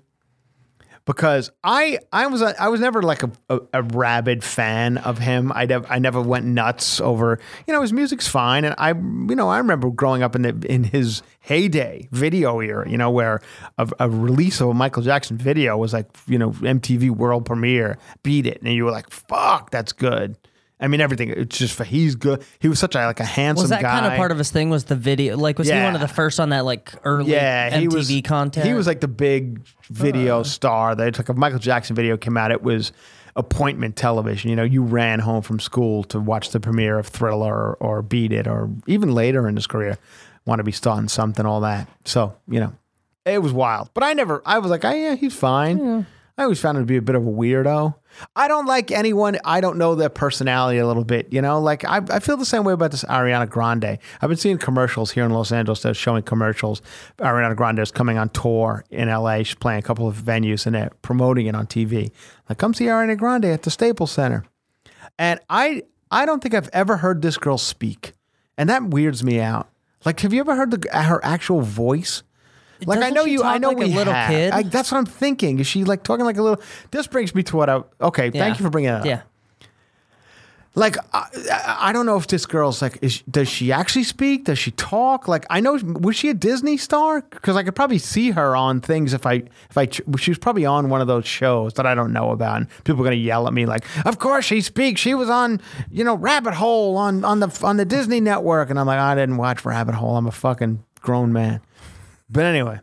because 1.06 1.52
I 1.64 2.00
I 2.12 2.28
was 2.28 2.42
a, 2.42 2.62
I 2.62 2.70
was 2.70 2.80
never 2.80 3.02
like 3.02 3.24
a, 3.24 3.32
a, 3.50 3.60
a 3.74 3.84
rabid 3.84 4.44
fan 4.44 4.98
of 4.98 5.20
him. 5.20 5.52
I 5.54 5.66
never 5.66 5.88
I 5.88 6.00
never 6.00 6.22
went 6.22 6.46
nuts 6.46 7.02
over 7.02 7.40
you 7.68 7.74
know 7.74 7.82
his 7.82 7.94
music's 7.94 8.28
fine, 8.28 8.66
and 8.66 8.76
I 8.78 8.90
you 8.90 9.36
know 9.36 9.50
I 9.50 9.58
remember 9.58 9.90
growing 9.90 10.24
up 10.24 10.36
in 10.36 10.44
the 10.44 10.66
in 10.68 10.84
his 10.84 11.22
heyday 11.40 12.08
video 12.12 12.60
era, 12.60 12.90
you 12.90 12.98
know 12.98 13.12
where 13.12 13.42
a, 13.78 13.90
a 14.00 14.10
release 14.10 14.62
of 14.62 14.70
a 14.70 14.74
Michael 14.74 15.04
Jackson 15.04 15.38
video 15.38 15.78
was 15.78 15.94
like 15.94 16.08
you 16.28 16.38
know 16.38 16.52
MTV 16.52 17.10
World 17.12 17.46
Premiere, 17.46 17.98
beat 18.24 18.46
it, 18.46 18.62
and 18.62 18.74
you 18.74 18.86
were 18.86 18.92
like 18.92 19.10
fuck 19.10 19.72
that's 19.72 19.92
good. 19.92 20.38
I 20.84 20.88
mean 20.88 21.00
everything. 21.00 21.30
It's 21.30 21.58
just 21.58 21.82
he's 21.84 22.16
good. 22.16 22.44
He 22.60 22.68
was 22.68 22.78
such 22.78 22.94
a 22.96 23.06
like 23.06 23.22
a 23.22 23.26
handsome 23.26 23.64
was 23.64 23.70
that 23.70 23.82
guy. 23.82 24.02
kind 24.02 24.06
of 24.06 24.18
part 24.18 24.34
of 24.34 24.38
his 24.38 24.52
thing? 24.52 24.70
Was 24.70 24.84
the 24.84 24.98
video 24.98 25.38
like 25.38 25.58
was 25.58 25.70
he 25.70 25.74
one 25.74 25.96
of 25.96 26.02
the 26.02 26.10
first 26.10 26.42
on 26.42 26.50
that 26.50 26.66
like 26.66 26.94
early 27.06 27.32
yeah, 27.32 27.70
MTV 27.70 27.80
he 27.80 27.88
was 27.88 28.22
content? 28.26 28.68
He 28.68 28.74
was 28.74 28.86
like 28.86 29.00
the 29.00 29.08
big 29.08 29.62
video 29.90 30.42
uh. 30.42 30.44
star. 30.44 30.94
They 30.94 31.10
took 31.10 31.30
a 31.30 31.34
Michael 31.34 31.60
Jackson 31.60 31.96
video 31.96 32.18
came 32.18 32.36
out. 32.36 32.52
It 32.52 32.64
was 32.64 32.92
appointment 33.38 33.96
television. 33.96 34.50
You 34.50 34.58
know, 34.58 34.64
you 34.64 34.84
ran 34.84 35.20
home 35.20 35.42
from 35.42 35.62
school 35.62 36.04
to 36.06 36.20
watch 36.20 36.50
the 36.50 36.60
premiere 36.60 37.00
of 37.00 37.08
Thriller 37.08 37.54
or, 37.54 37.78
or 37.80 38.02
Beat 38.02 38.34
It, 38.34 38.46
or 38.46 38.70
even 38.86 39.16
later 39.16 39.48
in 39.48 39.56
his 39.56 39.68
career, 39.68 39.98
want 40.46 40.60
to 40.60 40.66
be 40.66 40.74
starting 40.74 41.08
something, 41.08 41.46
all 41.46 41.62
that. 41.62 41.88
So 42.04 42.36
you 42.46 42.60
know, 42.60 42.74
it 43.24 43.42
was 43.42 43.54
wild. 43.54 43.90
But 43.94 44.04
I 44.04 44.12
never. 44.12 44.42
I 44.46 44.60
was 44.60 44.70
like, 44.70 44.84
oh 44.84 44.94
yeah, 44.94 45.16
he's 45.16 45.34
fine. 45.34 46.06
I 46.38 46.44
always 46.44 46.60
found 46.60 46.78
him 46.78 46.84
to 46.84 46.88
be 46.88 46.98
a 46.98 47.02
bit 47.02 47.16
of 47.16 47.28
a 47.28 47.30
weirdo. 47.30 47.94
I 48.36 48.48
don't 48.48 48.66
like 48.66 48.92
anyone. 48.92 49.38
I 49.46 49.62
don't 49.62 49.78
know 49.78 49.94
their 49.94 50.10
personality 50.10 50.80
a 50.80 50.88
little 50.88 51.04
bit. 51.04 51.32
You 51.32 51.44
know, 51.44 51.60
like 51.60 51.86
I, 51.86 52.02
I 52.10 52.20
feel 52.20 52.38
the 52.38 52.46
same 52.46 52.64
way 52.64 52.74
about 52.74 52.90
this 52.90 53.04
Ariana 53.04 53.48
Grande. 53.48 54.00
I've 54.22 54.30
been 54.30 54.38
seeing 54.38 54.58
commercials 54.58 55.12
here 55.12 55.26
in 55.26 55.32
Los 55.32 55.52
Angeles. 55.52 55.84
They're 55.84 55.94
showing 55.94 56.24
commercials. 56.24 56.82
Ariana 57.20 57.56
Grande 57.56 57.80
is 57.80 57.92
coming 57.92 58.18
on 58.18 58.30
tour 58.30 58.84
in 58.90 59.10
LA. 59.10 59.44
She's 59.44 59.56
playing 59.56 59.80
a 59.80 59.84
couple 59.84 60.08
of 60.08 60.18
venues 60.18 60.66
and 60.66 60.74
they're 60.74 60.92
promoting 61.04 61.46
it 61.46 61.56
on 61.56 61.68
TV. 61.68 62.12
Like, 62.50 62.58
come 62.58 62.74
see 62.74 62.86
Ariana 62.86 63.18
Grande 63.18 63.46
at 63.46 63.62
the 63.62 63.72
Staples 63.72 64.12
Center. 64.12 64.44
And 65.20 65.40
I, 65.50 65.84
I 66.10 66.26
don't 66.26 66.42
think 66.42 66.56
I've 66.56 66.70
ever 66.74 66.98
heard 66.98 67.22
this 67.22 67.38
girl 67.38 67.60
speak, 67.60 68.14
and 68.58 68.70
that 68.70 68.86
weirds 68.86 69.24
me 69.24 69.40
out. 69.40 69.70
Like, 70.04 70.20
have 70.22 70.34
you 70.34 70.40
ever 70.40 70.56
heard 70.56 70.72
the, 70.72 70.90
her 70.92 71.24
actual 71.24 71.62
voice? 71.62 72.24
Like 72.86 72.98
I 72.98 73.02
Doesn't 73.02 73.16
know 73.16 73.26
she 73.26 73.32
you, 73.32 73.44
I 73.44 73.58
know 73.58 73.70
like 73.70 73.78
a 73.78 73.80
we 73.82 73.94
little 73.94 74.14
have. 74.14 74.30
kid? 74.30 74.52
I, 74.54 74.64
that's 74.64 74.92
what 74.92 74.98
I'm 75.00 75.06
thinking. 75.06 75.60
Is 75.60 75.68
she 75.68 75.84
like 75.84 76.04
talking 76.04 76.26
like 76.26 76.38
a 76.38 76.42
little? 76.44 76.62
This 76.92 77.08
brings 77.08 77.34
me 77.36 77.44
to 77.44 77.58
what 77.58 77.70
I. 77.70 77.82
Okay, 78.02 78.32
Yeah. 78.34 78.42
thank 78.44 78.60
you 78.60 78.64
for 78.66 78.70
bringing 78.70 78.90
it 78.92 78.96
up. 78.96 79.06
Yeah. 79.06 79.22
Like 80.76 80.98
I, 81.14 81.28
I- 81.52 81.78
I 81.90 81.92
don't 81.94 82.08
know 82.08 82.18
if 82.18 82.26
this 82.28 82.48
girl's 82.48 82.82
like, 82.82 82.98
is, 83.04 83.22
does 83.30 83.48
she 83.48 83.72
actually 83.72 84.06
speak? 84.06 84.46
Does 84.46 84.58
she 84.58 84.72
talk? 84.72 85.28
Like 85.28 85.46
I 85.52 85.60
know, 85.60 85.74
was 85.84 86.16
she 86.16 86.30
a 86.30 86.34
Disney 86.34 86.78
star? 86.78 87.22
Because 87.22 87.56
I 87.56 87.62
could 87.62 87.76
probably 87.76 88.00
see 88.00 88.32
her 88.32 88.56
on 88.56 88.82
things 88.82 89.14
if 89.14 89.28
I 89.28 89.44
if 89.70 89.78
I 89.78 89.88
she 90.18 90.32
was 90.32 90.40
probably 90.40 90.66
on 90.66 90.90
one 90.90 91.00
of 91.00 91.06
those 91.06 91.28
shows 91.28 91.74
that 91.74 91.86
I 91.86 91.94
don't 91.94 92.12
know 92.12 92.32
about. 92.32 92.58
And 92.58 92.68
people 92.86 93.02
are 93.02 93.04
gonna 93.04 93.18
yell 93.18 93.46
at 93.48 93.54
me 93.54 93.68
like, 93.68 93.86
of 94.08 94.18
course 94.18 94.46
she 94.46 94.62
speaks. 94.62 95.00
She 95.00 95.14
was 95.14 95.30
on 95.30 95.62
you 95.92 96.04
know 96.04 96.16
Rabbit 96.16 96.56
Hole 96.56 96.98
on 96.98 97.24
on 97.24 97.40
the 97.40 97.60
on 97.64 97.78
the 97.78 97.86
Disney 97.86 98.20
Network, 98.20 98.72
and 98.72 98.80
I'm 98.80 98.88
like, 98.88 99.00
I 99.00 99.14
didn't 99.14 99.38
watch 99.38 99.64
Rabbit 99.66 99.94
Hole. 99.94 100.18
I'm 100.18 100.26
a 100.26 100.32
fucking 100.32 100.84
grown 101.02 101.32
man. 101.32 101.62
But 102.34 102.46
anyway. 102.46 102.80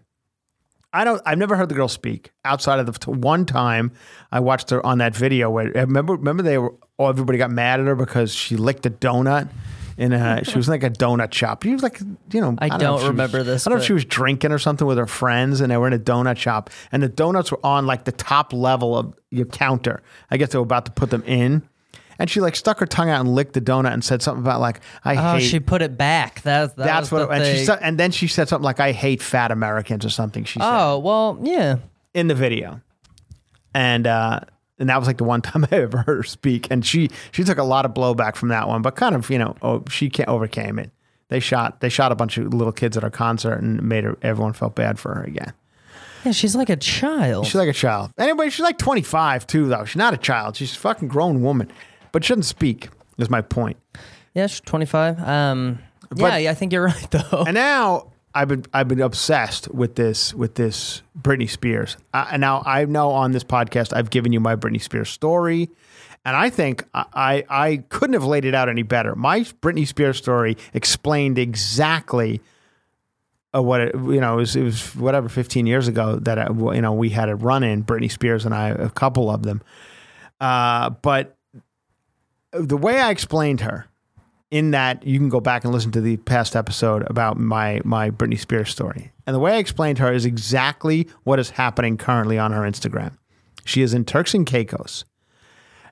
I 0.93 1.05
don't. 1.05 1.23
I've 1.25 1.39
never 1.39 1.55
heard 1.55 1.69
the 1.69 1.75
girl 1.77 1.87
speak 1.87 2.33
outside 2.45 2.81
of 2.81 2.87
the 2.87 2.93
t- 2.93 3.13
one 3.13 3.47
time 3.47 3.93
I 4.33 4.41
watched 4.41 4.71
her 4.71 4.85
on 4.85 4.99
that 4.99 5.15
video 5.15 5.49
where 5.49 5.69
uh, 5.69 5.83
remember 5.83 6.15
remember 6.15 6.43
they 6.43 6.59
were 6.59 6.75
oh 6.99 7.07
everybody 7.09 7.39
got 7.39 7.53
mad 7.53 7.79
at 7.79 7.87
her 7.87 7.95
because 7.95 8.35
she 8.35 8.57
licked 8.57 8.87
a 8.87 8.91
donut 8.91 9.49
in 9.97 10.13
a 10.13 10.43
she 10.45 10.57
was 10.57 10.69
like 10.69 10.83
a 10.83 10.91
donut 10.91 11.33
shop. 11.33 11.63
She 11.63 11.71
was 11.73 11.85
like 11.85 12.01
you 12.33 12.41
know 12.41 12.57
I 12.59 12.67
know 12.71 12.75
if 12.75 12.81
don't 12.81 12.99
she 12.99 13.03
was- 13.05 13.09
remember 13.11 13.43
this, 13.45 13.67
I 13.67 13.71
don't 13.71 13.79
know 13.79 13.83
if 13.83 13.87
she 13.87 13.93
was 13.93 14.05
drinking 14.05 14.51
or 14.51 14.59
something 14.59 14.85
with 14.85 14.99
her 14.99 15.07
friends 15.07 15.61
and 15.61 15.71
they 15.71 15.77
were 15.77 15.87
in 15.87 15.93
a 15.93 15.99
donut 15.99 16.39
shop 16.39 16.71
and 16.91 17.01
the 17.05 17.09
donuts 17.09 17.53
were 17.53 17.65
on 17.65 17.87
like 17.87 18.03
the 18.05 18.11
top 18.13 18.53
level 18.53 18.99
of 18.99 19.15
your 19.31 19.47
counter. 19.47 20.03
I 20.29 20.39
guess 20.39 20.49
they 20.49 20.59
were 20.59 20.65
about 20.65 20.87
to 20.87 20.91
put 20.93 21.11
them 21.11 21.23
in. 21.25 21.63
And 22.21 22.29
she 22.31 22.41
like 22.41 22.55
stuck 22.55 22.79
her 22.79 22.87
tongue 22.87 23.09
out 23.09 23.19
and 23.21 23.35
licked 23.35 23.55
the 23.55 23.61
donut 23.61 23.93
and 23.93 24.05
said 24.05 24.21
something 24.23 24.43
about 24.45 24.61
like 24.61 24.81
I 25.05 25.17
Oh, 25.17 25.39
hate 25.39 25.45
she 25.49 25.59
put 25.59 25.81
it 25.83 25.97
back. 25.97 26.43
That, 26.43 26.77
that 26.77 26.85
that's 26.85 27.11
what 27.11 27.29
the 27.29 27.35
and 27.35 27.59
she 27.67 27.73
and 27.83 27.99
then 27.99 28.11
she 28.13 28.29
said 28.29 28.47
something 28.49 28.65
like 28.65 28.79
I 28.79 28.93
hate 28.93 29.23
fat 29.23 29.51
Americans 29.51 30.05
or 30.05 30.11
something. 30.11 30.45
She 30.45 30.59
said 30.61 30.69
Oh 30.71 30.99
well, 30.99 31.39
yeah. 31.43 31.77
in 32.15 32.29
the 32.29 32.35
video, 32.35 32.81
and 33.75 34.07
uh, 34.07 34.41
and 34.79 34.89
that 34.89 34.99
was 34.99 35.07
like 35.07 35.19
the 35.19 35.25
one 35.25 35.41
time 35.43 35.67
I 35.71 35.77
ever 35.77 35.99
heard 35.99 36.17
her 36.19 36.23
speak, 36.23 36.69
and 36.71 36.85
she 36.85 37.09
she 37.33 37.43
took 37.45 37.59
a 37.59 37.65
lot 37.65 37.85
of 37.85 37.95
blowback 37.95 38.37
from 38.37 38.51
that 38.51 38.69
one, 38.69 38.83
but 38.83 38.97
kind 38.97 39.15
of 39.15 39.29
you 39.31 39.39
know 39.39 39.57
oh, 39.63 39.83
she 39.89 40.11
can't 40.11 40.29
overcame 40.29 40.79
it. 40.79 40.91
They 41.29 41.41
shot 41.41 41.81
they 41.81 41.89
shot 41.89 42.13
a 42.13 42.15
bunch 42.17 42.37
of 42.39 42.53
little 42.53 42.73
kids 42.73 42.97
at 42.97 43.03
her 43.03 43.11
concert 43.11 43.55
and 43.63 43.83
made 43.83 44.05
her 44.05 44.17
everyone 44.23 44.53
felt 44.53 44.75
bad 44.75 44.99
for 44.99 45.15
her 45.15 45.23
again. 45.23 45.53
Yeah, 46.25 46.33
she's 46.33 46.55
like 46.55 46.69
a 46.69 46.77
child. 46.77 47.47
She's 47.47 47.55
like 47.55 47.69
a 47.71 47.73
child. 47.73 48.11
Anyway, 48.19 48.51
she's 48.51 48.63
like 48.63 48.77
twenty 48.77 49.01
five 49.03 49.47
too 49.47 49.69
though. 49.69 49.85
She's 49.85 49.97
not 49.97 50.13
a 50.13 50.19
child. 50.19 50.57
She's 50.57 50.75
a 50.75 50.79
fucking 50.79 51.09
grown 51.09 51.41
woman, 51.43 51.73
but 52.13 52.23
doesn't 52.23 52.45
speak. 52.45 52.89
Is 53.19 53.29
my 53.29 53.43
point. 53.43 53.77
yeah, 54.35 54.47
she's 54.47 54.61
25. 54.61 55.21
Um, 55.21 55.79
yeah, 56.17 56.39
yeah, 56.39 56.51
I 56.51 56.55
think 56.55 56.73
you're 56.73 56.85
right 56.87 57.11
though. 57.11 57.45
And 57.47 57.55
now 57.55 58.13
I've 58.35 58.49
been 58.49 58.65
I've 58.73 58.89
been 58.89 59.01
obsessed 59.01 59.73
with 59.75 59.97
this 59.97 60.33
with 60.35 60.55
this 60.55 61.03
Britney 61.21 61.49
Spears. 61.49 61.97
Uh, 62.15 62.29
and 62.33 62.41
now 62.41 62.63
I 62.65 62.85
know 62.85 63.11
on 63.11 63.33
this 63.33 63.45
podcast 63.45 63.93
I've 63.95 64.11
given 64.11 64.33
you 64.33 64.41
my 64.41 64.57
Britney 64.57 64.81
Spears 64.81 65.11
story, 65.11 65.69
and 66.25 66.37
I 66.37 66.49
think 66.51 66.85
I 66.95 67.05
I, 67.13 67.45
I 67.49 67.77
couldn't 67.89 68.15
have 68.15 68.25
laid 68.25 68.45
it 68.45 68.55
out 68.55 68.69
any 68.69 68.83
better. 68.83 69.15
My 69.15 69.41
Britney 69.41 69.87
Spears 69.87 70.17
story 70.17 70.57
explained 70.75 71.39
exactly. 71.39 72.41
Uh, 73.53 73.61
what 73.61 73.81
it, 73.81 73.95
you 73.97 74.21
know 74.21 74.35
it 74.35 74.37
was, 74.37 74.55
it 74.55 74.63
was 74.63 74.95
whatever 74.95 75.29
15 75.29 75.67
years 75.67 75.89
ago 75.89 76.21
that 76.21 76.39
I, 76.39 76.47
you 76.47 76.81
know 76.81 76.93
we 76.93 77.11
had 77.11 77.29
a 77.29 77.35
run 77.35 77.65
in 77.65 77.83
Britney 77.83 78.09
Spears 78.11 78.47
and 78.47 78.55
I 78.55 78.69
a 78.69 78.91
couple 78.91 79.29
of 79.29 79.43
them, 79.43 79.61
uh, 80.41 80.91
but 80.91 81.37
the 82.53 82.77
way 82.77 82.99
I 82.99 83.11
explained 83.11 83.61
her 83.61 83.87
in 84.51 84.73
that 84.73 85.07
you 85.07 85.19
can 85.19 85.29
go 85.29 85.41
back 85.41 85.65
and 85.65 85.73
listen 85.73 85.93
to 85.93 86.01
the 86.01 86.17
past 86.19 86.57
episode 86.57 87.09
about 87.09 87.39
my 87.39 87.81
my 87.85 88.11
Britney 88.11 88.39
Spears 88.39 88.71
story. 88.71 89.13
And 89.27 89.35
the 89.35 89.41
way 89.41 89.53
I 89.53 89.59
explained 89.59 89.99
her 89.99 90.13
is 90.13 90.25
exactly 90.25 91.09
what 91.23 91.39
is 91.39 91.51
happening 91.51 91.97
currently 91.97 92.39
on 92.39 92.53
her 92.53 92.63
Instagram. 92.63 93.17
She 93.65 93.83
is 93.83 93.95
in 93.95 94.05
Turks 94.05 94.35
and 94.35 94.47
Caicos. 94.47 95.05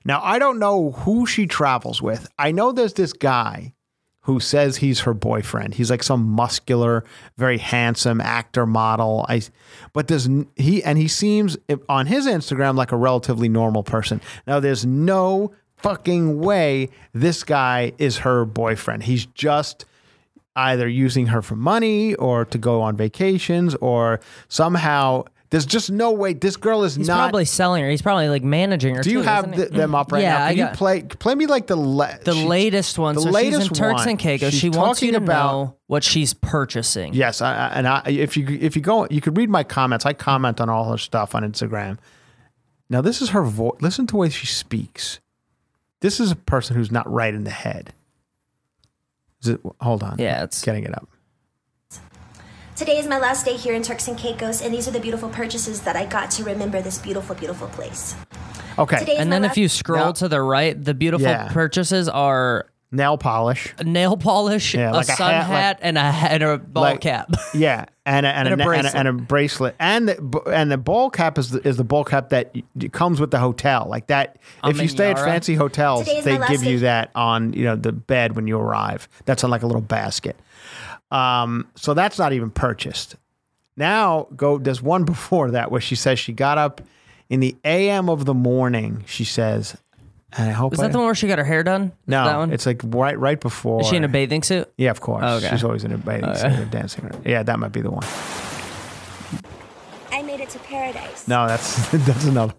Now, 0.05 0.21
I 0.23 0.39
don't 0.39 0.59
know 0.59 0.91
who 0.91 1.25
she 1.25 1.45
travels 1.45 2.01
with. 2.01 2.27
I 2.37 2.51
know 2.51 2.71
there's 2.71 2.93
this 2.93 3.13
guy 3.13 3.73
who 4.21 4.39
says 4.39 4.77
he's 4.77 5.01
her 5.01 5.13
boyfriend. 5.13 5.73
He's 5.73 5.89
like 5.89 6.03
some 6.03 6.23
muscular, 6.23 7.03
very 7.37 7.57
handsome 7.57 8.21
actor 8.21 8.65
model. 8.65 9.25
I, 9.29 9.41
but 9.93 10.07
there's 10.07 10.27
he 10.55 10.83
and 10.83 10.97
he 10.97 11.07
seems 11.07 11.57
on 11.87 12.07
his 12.07 12.27
Instagram 12.27 12.75
like 12.75 12.91
a 12.91 12.97
relatively 12.97 13.49
normal 13.49 13.83
person. 13.83 14.21
Now 14.45 14.59
there's 14.59 14.85
no 14.85 15.53
fucking 15.81 16.39
way 16.39 16.89
this 17.13 17.43
guy 17.43 17.93
is 17.97 18.19
her 18.19 18.45
boyfriend. 18.45 19.03
He's 19.03 19.25
just 19.27 19.85
either 20.55 20.87
using 20.87 21.27
her 21.27 21.41
for 21.41 21.55
money 21.55 22.15
or 22.15 22.45
to 22.45 22.57
go 22.57 22.81
on 22.81 22.95
vacations 22.97 23.75
or 23.75 24.19
somehow 24.49 25.23
There's 25.51 25.65
just 25.65 25.89
no 25.89 26.11
way 26.11 26.33
this 26.33 26.57
girl 26.57 26.83
is 26.83 26.95
He's 26.95 27.07
not. 27.07 27.17
probably 27.17 27.45
selling 27.45 27.81
her. 27.83 27.89
He's 27.89 28.01
probably 28.01 28.27
like 28.29 28.43
managing 28.43 28.95
her. 28.95 29.01
do 29.01 29.09
you 29.09 29.19
too, 29.21 29.27
have 29.27 29.55
the, 29.55 29.65
them 29.67 29.95
up 29.95 30.11
right 30.11 30.21
yeah, 30.21 30.37
now? 30.39 30.45
I 30.45 30.49
Can 30.49 30.57
you 30.57 30.63
got 30.65 30.73
play 30.75 31.01
play 31.03 31.33
me 31.35 31.45
like 31.47 31.65
the 31.67 31.77
la- 31.77 32.17
the 32.23 32.33
latest 32.35 32.99
one. 32.99 33.15
the 33.15 33.21
so 33.21 33.29
latest 33.29 33.61
she's 33.61 33.67
in 33.69 33.73
Turks 33.75 33.99
one, 34.01 34.09
and 34.09 34.19
Caicos. 34.19 34.51
she's 34.51 34.59
She 34.59 34.69
wants 34.69 35.01
you 35.01 35.11
to 35.11 35.17
about- 35.17 35.51
know 35.51 35.75
what 35.87 36.03
she's 36.03 36.33
purchasing. 36.33 37.13
Yes, 37.13 37.41
I, 37.41 37.53
I- 37.55 37.67
and 37.69 37.87
I, 37.87 38.03
if 38.07 38.35
you 38.37 38.45
if 38.59 38.75
you 38.75 38.81
go, 38.81 39.07
you 39.09 39.21
could 39.21 39.37
read 39.37 39.49
my 39.49 39.63
comments. 39.63 40.05
I 40.05 40.13
comment 40.13 40.59
on 40.59 40.69
all 40.69 40.91
her 40.91 40.97
stuff 40.97 41.33
on 41.33 41.43
Instagram. 41.49 41.97
Now 42.89 43.01
this 43.01 43.21
is 43.21 43.29
her 43.29 43.43
voice. 43.43 43.77
Listen 43.81 44.05
to 44.07 44.11
the 44.13 44.17
way 44.17 44.29
she 44.29 44.45
speaks. 44.45 45.19
This 46.01 46.19
is 46.19 46.31
a 46.31 46.35
person 46.35 46.75
who's 46.75 46.91
not 46.91 47.09
right 47.11 47.33
in 47.33 47.43
the 47.43 47.49
head. 47.49 47.93
Is 49.41 49.49
it? 49.49 49.61
Hold 49.81 50.03
on. 50.03 50.17
Yeah, 50.17 50.43
it's- 50.43 50.63
getting 50.63 50.83
it 50.83 50.93
up. 50.95 51.07
Today 52.75 52.97
is 52.97 53.07
my 53.07 53.19
last 53.19 53.45
day 53.45 53.57
here 53.57 53.73
in 53.73 53.83
Turks 53.83 54.07
and 54.07 54.17
Caicos, 54.17 54.61
and 54.61 54.73
these 54.73 54.87
are 54.87 54.91
the 54.91 55.01
beautiful 55.01 55.27
purchases 55.27 55.81
that 55.81 55.97
I 55.97 56.05
got 56.05 56.31
to 56.31 56.45
remember 56.45 56.81
this 56.81 56.97
beautiful, 56.97 57.35
beautiful 57.35 57.67
place. 57.67 58.15
Okay, 58.77 58.99
Today 58.99 59.13
is 59.13 59.19
And 59.19 59.29
then 59.33 59.41
last- 59.41 59.51
if 59.51 59.57
you 59.57 59.67
scroll 59.67 60.05
Now- 60.05 60.11
to 60.13 60.29
the 60.29 60.41
right, 60.41 60.81
the 60.81 60.93
beautiful 60.93 61.27
Yeah. 61.27 61.49
purchases 61.51 62.07
are 62.07 62.67
nail 62.91 63.17
polish. 63.17 63.73
a 63.77 63.83
nail 63.83 64.17
polish, 64.17 64.73
Yeah, 64.73 64.91
a 64.91 64.93
like 64.93 65.09
a 65.09 65.13
sun 65.13 65.31
hat, 65.33 65.45
hat, 65.45 65.77
like- 65.77 65.85
and 65.85 65.97
a 65.97 66.01
and 66.01 66.43
a 66.43 66.57
ball 66.57 66.83
like- 66.83 67.01
cap. 67.01 67.29
Yeah, 67.53 67.85
and 68.05 68.25
a, 68.25 68.29
and, 68.29 68.47
And 68.47 68.61
a 68.61 68.63
a, 68.67 68.71
and, 68.71 68.79
a, 68.79 68.83
bracelet. 68.83 68.95
and 68.95 69.07
a 69.07 69.13
bracelet, 69.13 69.75
and 69.79 70.09
the, 70.09 70.41
and 70.53 70.71
the 70.71 70.77
ball 70.77 71.09
cap 71.09 71.37
is 71.37 71.51
the, 71.51 71.67
is 71.67 71.77
the 71.77 71.83
ball 71.83 72.03
cap 72.03 72.29
that 72.29 72.55
comes 72.91 73.19
with 73.19 73.31
the 73.31 73.39
hotel, 73.39 73.85
like 73.89 74.07
that. 74.07 74.37
A 74.63 74.69
if 74.69 74.81
you 74.81 74.87
stay 74.87 75.11
at 75.11 75.17
fancy 75.19 75.55
hotels, 75.55 76.05
Today 76.05 76.17
is 76.19 76.25
they 76.25 76.37
give 76.47 76.63
you 76.63 76.79
that 76.79 77.11
on 77.15 77.53
you 77.53 77.63
know 77.65 77.75
the 77.75 77.91
bed 77.91 78.35
when 78.35 78.47
you 78.47 78.57
arrive. 78.57 79.07
That's 79.25 79.43
on 79.43 79.49
like 79.49 79.63
a 79.63 79.67
little 79.67 79.81
basket. 79.81 80.35
Um, 81.11 81.67
so 81.75 81.93
that's 81.93 82.19
not 82.19 82.33
even 82.33 82.49
purchased. 82.51 83.15
Now 83.77 84.27
go. 84.35 84.57
There's 84.57 84.81
one 84.81 85.03
before 85.05 85.51
that 85.51 85.71
where 85.71 85.81
she 85.81 85.95
says 85.95 86.19
she 86.19 86.33
got 86.33 86.57
up 86.57 86.81
in 87.29 87.39
the 87.39 87.55
a.m. 87.63 88.09
of 88.09 88.25
the 88.25 88.33
morning. 88.33 89.03
She 89.07 89.23
says, 89.23 89.75
and 90.37 90.49
I 90.49 90.53
hope 90.53 90.73
Is 90.73 90.79
I, 90.79 90.83
that 90.83 90.91
the 90.91 90.97
one 90.99 91.05
where 91.05 91.15
she 91.15 91.27
got 91.27 91.39
her 91.39 91.43
hair 91.45 91.63
done? 91.63 91.85
Is 91.85 91.91
no, 92.07 92.23
that 92.23 92.37
one? 92.37 92.53
it's 92.53 92.65
like 92.65 92.81
right 92.85 93.17
right 93.17 93.39
before. 93.39 93.81
Is 93.81 93.87
she 93.87 93.95
in 93.95 94.03
a 94.03 94.07
bathing 94.07 94.43
suit? 94.43 94.71
Yeah, 94.77 94.91
of 94.91 95.01
course. 95.01 95.23
Okay. 95.23 95.49
She's 95.49 95.63
always 95.63 95.83
in 95.83 95.91
a 95.91 95.97
bathing 95.97 96.35
suit 96.35 96.71
dancing. 96.71 97.09
Yeah, 97.25 97.43
that 97.43 97.59
might 97.59 97.71
be 97.71 97.81
the 97.81 97.91
one. 97.91 98.05
I 100.11 100.21
made 100.21 100.39
it 100.39 100.49
to 100.49 100.59
paradise. 100.59 101.27
No, 101.27 101.47
that's 101.47 101.89
that's 101.91 102.25
another. 102.25 102.53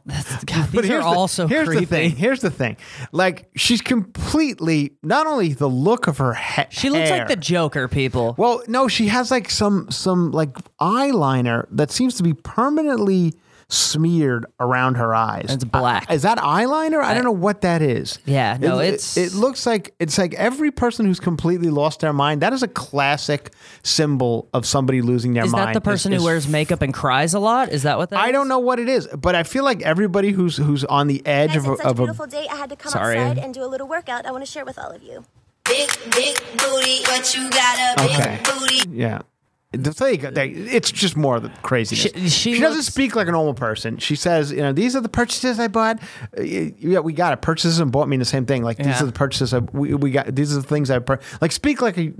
God, 0.47 0.69
these 0.71 0.81
are 0.81 0.87
here's 0.87 1.05
all 1.05 1.27
the, 1.27 1.33
so 1.33 1.47
here's 1.47 1.69
creepy. 1.69 1.85
the 1.85 1.87
thing. 1.87 2.11
Here's 2.17 2.41
the 2.41 2.51
thing. 2.51 2.77
Like 3.13 3.51
she's 3.57 3.83
completely 3.83 4.97
not 5.03 5.27
only 5.27 5.53
the 5.53 5.69
look 5.69 6.07
of 6.07 6.19
her 6.19 6.33
ha- 6.33 6.67
She 6.71 6.91
looks 6.91 7.09
hair- 7.09 7.19
like 7.19 7.29
the 7.29 7.37
Joker, 7.37 7.87
people. 7.89 8.35
Well, 8.39 8.63
no, 8.67 8.89
she 8.89 9.09
has 9.09 9.31
like 9.31 9.51
some 9.51 9.91
some 9.91 10.31
like 10.31 10.55
eyeliner 10.81 11.67
that 11.71 11.91
seems 11.91 12.15
to 12.17 12.23
be 12.23 12.35
permanently 12.35 13.35
smeared 13.73 14.47
around 14.59 14.97
her 14.97 15.15
eyes. 15.15 15.47
It's 15.49 15.65
black. 15.65 16.11
Uh, 16.11 16.15
is 16.15 16.23
that 16.23 16.39
eyeliner? 16.39 17.03
I 17.03 17.15
don't 17.15 17.25
know 17.25 17.31
what 17.31 17.61
that 17.63 17.83
is. 17.83 18.19
Yeah, 18.27 18.57
no, 18.61 18.79
It- 18.81 18.83
it- 18.85 18.95
it's- 18.95 19.17
It, 19.17 19.33
looks 19.35 19.65
like 19.65 19.95
it's 19.99 20.19
like 20.19 20.35
every 20.35 20.71
person 20.71 21.07
who's 21.07 21.21
completely 21.21 21.71
lost 21.71 22.01
their 22.01 22.13
mind. 22.13 22.41
That 22.43 22.53
is 22.53 22.63
a 22.63 22.69
classic 22.69 23.53
symbol 23.83 24.49
of 24.53 24.67
somebody 24.67 25.03
losing 25.03 25.35
their 25.35 25.45
is 25.45 25.53
mind. 25.53 25.69
that 25.69 25.75
the 25.75 25.81
person 25.81 26.13
is- 26.13 26.17
who 26.21 26.23
is 26.23 26.31
wears 26.33 26.49
makeup 26.49 26.83
and 26.83 26.93
cries 26.93 27.33
a 27.33 27.39
lot? 27.39 27.71
Is 27.71 27.85
that 27.85 27.97
what 27.97 28.11
that 28.11 28.19
I 28.19 28.27
is? 28.29 28.33
don't 28.33 28.49
know 28.49 28.59
what 28.59 28.79
it 28.81 28.89
is, 28.89 29.07
but 29.17 29.35
I 29.35 29.45
feel 29.45 29.65
like 29.65 29.83
everybody 29.83 30.31
who's 30.33 30.57
who's 30.57 30.85
on 30.85 31.07
the 31.07 31.25
edge 31.27 31.51
Guys, 31.51 31.57
of 31.59 31.67
a, 31.69 31.73
it's 31.73 31.83
such 31.83 31.91
of 31.91 31.99
a 31.99 32.03
beautiful 32.03 32.27
day. 32.27 32.47
I 32.51 32.57
had 32.57 32.71
to 32.71 32.77
come 32.77 32.91
Sorry. 32.93 33.17
outside 33.19 33.39
and 33.39 33.55
do 33.55 33.63
a 33.63 33.67
little 33.71 33.87
workout. 33.89 34.27
I 34.27 34.33
want 34.33 34.45
to 34.45 34.51
share 34.51 34.65
with 34.65 34.79
all 34.79 34.91
of 34.91 35.03
you. 35.03 35.25
Big, 35.65 35.89
big 36.11 36.37
booty, 36.59 37.01
but 37.05 37.33
you 37.37 37.49
got 37.51 37.79
a 37.79 38.03
big 38.03 38.17
Okay. 38.19 38.39
booty. 38.45 38.91
yeah. 38.91 39.21
The 39.73 39.93
thing, 39.93 40.21
they- 40.35 40.49
it's 40.49 40.91
just 40.91 41.17
more 41.17 41.37
of 41.37 41.45
the 41.45 41.51
craziness. 41.63 42.01
She- 42.03 42.29
she 42.29 42.59
doesn't 42.61 42.79
looks- 42.79 42.87
speak 42.89 43.15
like 43.15 43.29
a 43.29 43.31
normal 43.31 43.55
person. 43.55 43.99
She 43.99 44.17
says, 44.17 44.51
you 44.51 44.57
know, 44.63 44.73
these 44.73 44.97
are 44.97 45.01
the 45.01 45.09
purchases 45.09 45.61
I 45.61 45.69
bought. 45.69 46.01
Uh, 46.37 46.43
Yeah, 46.43 46.99
we 46.99 47.13
got 47.13 47.33
it. 47.35 47.41
Purchases 47.41 47.79
and 47.79 47.93
bought 47.93 48.09
mean 48.09 48.19
the 48.19 48.25
same 48.25 48.47
thing. 48.47 48.65
Like 48.65 48.79
these 48.79 48.87
Yeah. 48.87 49.03
are 49.05 49.07
the 49.07 49.13
purchases 49.13 49.55
I, 49.55 49.59
we, 49.59 49.95
we 49.95 50.11
got. 50.11 50.35
These 50.35 50.53
are 50.53 50.61
the 50.61 50.67
things 50.67 50.91
I 50.91 50.99
pur- 50.99 51.21
like. 51.41 51.53
Speak 51.53 51.81
like 51.81 51.97
a, 51.99 52.11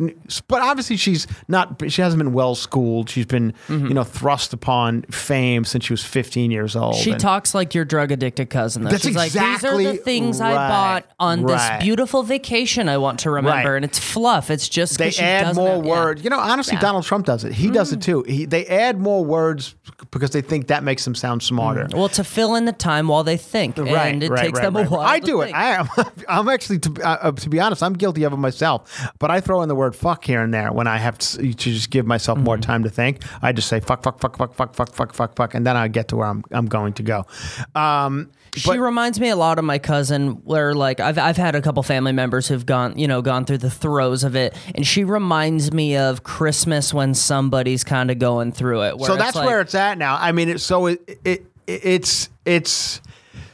but 0.47 0.63
obviously 0.63 0.97
she's 0.97 1.27
not. 1.49 1.83
She 1.89 2.03
hasn't 2.03 2.23
been 2.23 2.33
well 2.33 2.55
schooled. 2.55 3.11
She's 3.11 3.27
been, 3.27 3.53
you 3.69 3.95
know, 3.95 4.05
thrust 4.05 4.53
upon 4.53 5.03
fame 5.11 5.65
since 5.65 5.85
she 5.85 5.93
was 5.93 6.05
15 6.05 6.53
years 6.53 6.77
old. 6.77 6.95
Mm-hmm. 6.95 7.03
She 7.03 7.11
and- 7.13 7.21
talks 7.21 7.53
like 7.53 7.75
your 7.75 7.85
drug 7.85 8.13
addicted 8.13 8.49
cousin. 8.51 8.85
Though. 8.85 8.91
That's 8.91 9.03
She's 9.03 9.17
like, 9.17 9.33
these 9.33 9.43
are 9.43 9.55
exactly 9.55 9.87
the 9.87 9.95
things 9.97 10.41
I 10.41 10.55
bought 10.55 11.05
on 11.19 11.43
right. 11.43 11.79
this 11.79 11.85
beautiful 11.85 12.23
vacation 12.23 12.89
I 12.89 12.99
want 12.99 13.19
to 13.21 13.31
remember, 13.31 13.71
Right. 13.71 13.77
and 13.77 13.85
it's 13.85 13.99
fluff. 13.99 14.51
It's 14.51 14.69
just 14.69 14.99
they 14.99 15.11
she 15.11 15.23
add 15.23 15.57
more 15.57 15.77
have- 15.79 15.85
yeah. 15.85 15.91
words. 15.91 16.23
You 16.23 16.31
know, 16.31 16.39
honestly. 16.39 16.77
Donald 16.81 17.05
Trump 17.05 17.27
does 17.27 17.40
it. 17.45 17.53
He 17.53 17.71
does 17.71 17.93
it 17.93 18.03
too. 18.03 18.23
He, 18.23 18.45
they 18.45 18.67
add 18.67 18.99
more 18.99 19.25
words 19.25 19.75
because 20.11 20.31
they 20.31 20.41
think 20.43 20.69
that 20.69 20.83
makes 20.83 21.05
them 21.05 21.15
sound 21.15 21.43
smarter. 21.43 21.89
Well, 21.93 22.09
to 22.11 22.25
fill 22.25 22.55
in 22.57 22.65
the 22.65 22.73
time 22.73 23.09
while 23.09 23.25
they 23.25 23.37
think, 23.37 23.77
Right, 23.79 24.13
and 24.13 24.23
it 24.23 24.31
right, 24.31 24.45
takes 24.47 24.59
right, 24.59 24.65
them 24.65 24.77
a 24.77 24.85
while. 24.85 25.01
right. 25.01 25.11
I 25.15 25.19
do 25.21 25.41
it. 25.43 25.53
I 25.55 25.71
am. 25.81 25.89
I'm 26.29 26.49
actually, 26.49 26.79
to, 26.81 27.03
uh, 27.03 27.19
uh, 27.23 27.33
to 27.33 27.49
be 27.49 27.61
honest, 27.61 27.83
I'm 27.83 27.93
guilty 27.95 28.23
of 28.25 28.33
it 28.33 28.37
myself. 28.37 29.09
But 29.19 29.31
I 29.31 29.41
throw 29.41 29.63
in 29.63 29.69
the 29.69 29.75
word 29.75 29.95
"fuck" 29.97 30.25
here 30.25 30.43
and 30.43 30.53
there 30.53 30.73
when 30.73 30.87
I 30.87 30.99
have 30.99 31.19
to, 31.19 31.39
to 31.39 31.53
just 31.55 31.91
give 31.91 32.07
myself 32.07 32.39
more 32.39 32.57
Mm-hmm. 32.57 32.63
time 32.63 32.83
to 32.85 32.91
think. 32.91 33.23
I 33.43 33.53
just 33.53 33.69
say 33.69 33.81
"fuck, 33.81 34.03
fuck, 34.03 34.21
fuck, 34.21 34.37
fuck, 34.37 34.55
fuck, 34.55 34.75
fuck, 34.75 34.93
fuck, 34.95 35.15
fuck, 35.15 35.37
fuck," 35.37 35.55
and 35.55 35.67
then 35.67 35.77
I 35.77 35.89
get 35.89 36.09
to 36.09 36.17
where 36.17 36.27
I'm 36.27 36.43
I'm 36.51 36.67
going 36.67 36.93
to 36.95 37.03
go. 37.03 37.27
Um, 37.75 38.31
She 38.57 38.77
reminds 38.79 39.21
me 39.21 39.29
a 39.29 39.37
lot 39.37 39.59
of 39.61 39.65
my 39.65 39.79
cousin, 39.79 40.41
where 40.45 40.75
like 40.75 40.99
I've 41.01 41.19
I've 41.19 41.37
had 41.37 41.55
a 41.55 41.63
couple 41.63 41.83
family 41.85 42.13
members 42.13 42.49
who've 42.49 42.67
gone 42.67 42.99
you 42.99 43.07
know 43.07 43.23
gone 43.23 43.45
through 43.45 43.59
the 43.59 43.71
throes 43.71 44.25
of 44.25 44.35
it, 44.35 44.57
and 44.75 44.85
she 44.87 45.05
reminds 45.05 45.73
me 45.73 45.97
of 45.97 46.25
Christmas 46.25 46.93
when 46.93 47.15
somebody's 47.31 47.85
kind 47.85 48.11
of 48.11 48.19
going 48.19 48.51
through 48.53 48.83
it. 48.83 49.01
so 49.05 49.17
that's 49.17 49.37
like- 49.37 49.47
where 49.47 49.61
it's 49.61 49.75
at 49.75 49.97
now. 49.99 50.17
I 50.21 50.33
mean, 50.33 50.49
it, 50.49 50.61
so 50.61 50.87
it, 50.87 51.01
it, 51.09 51.19
it 51.25 51.47
it's 51.67 52.29
it's 52.45 53.01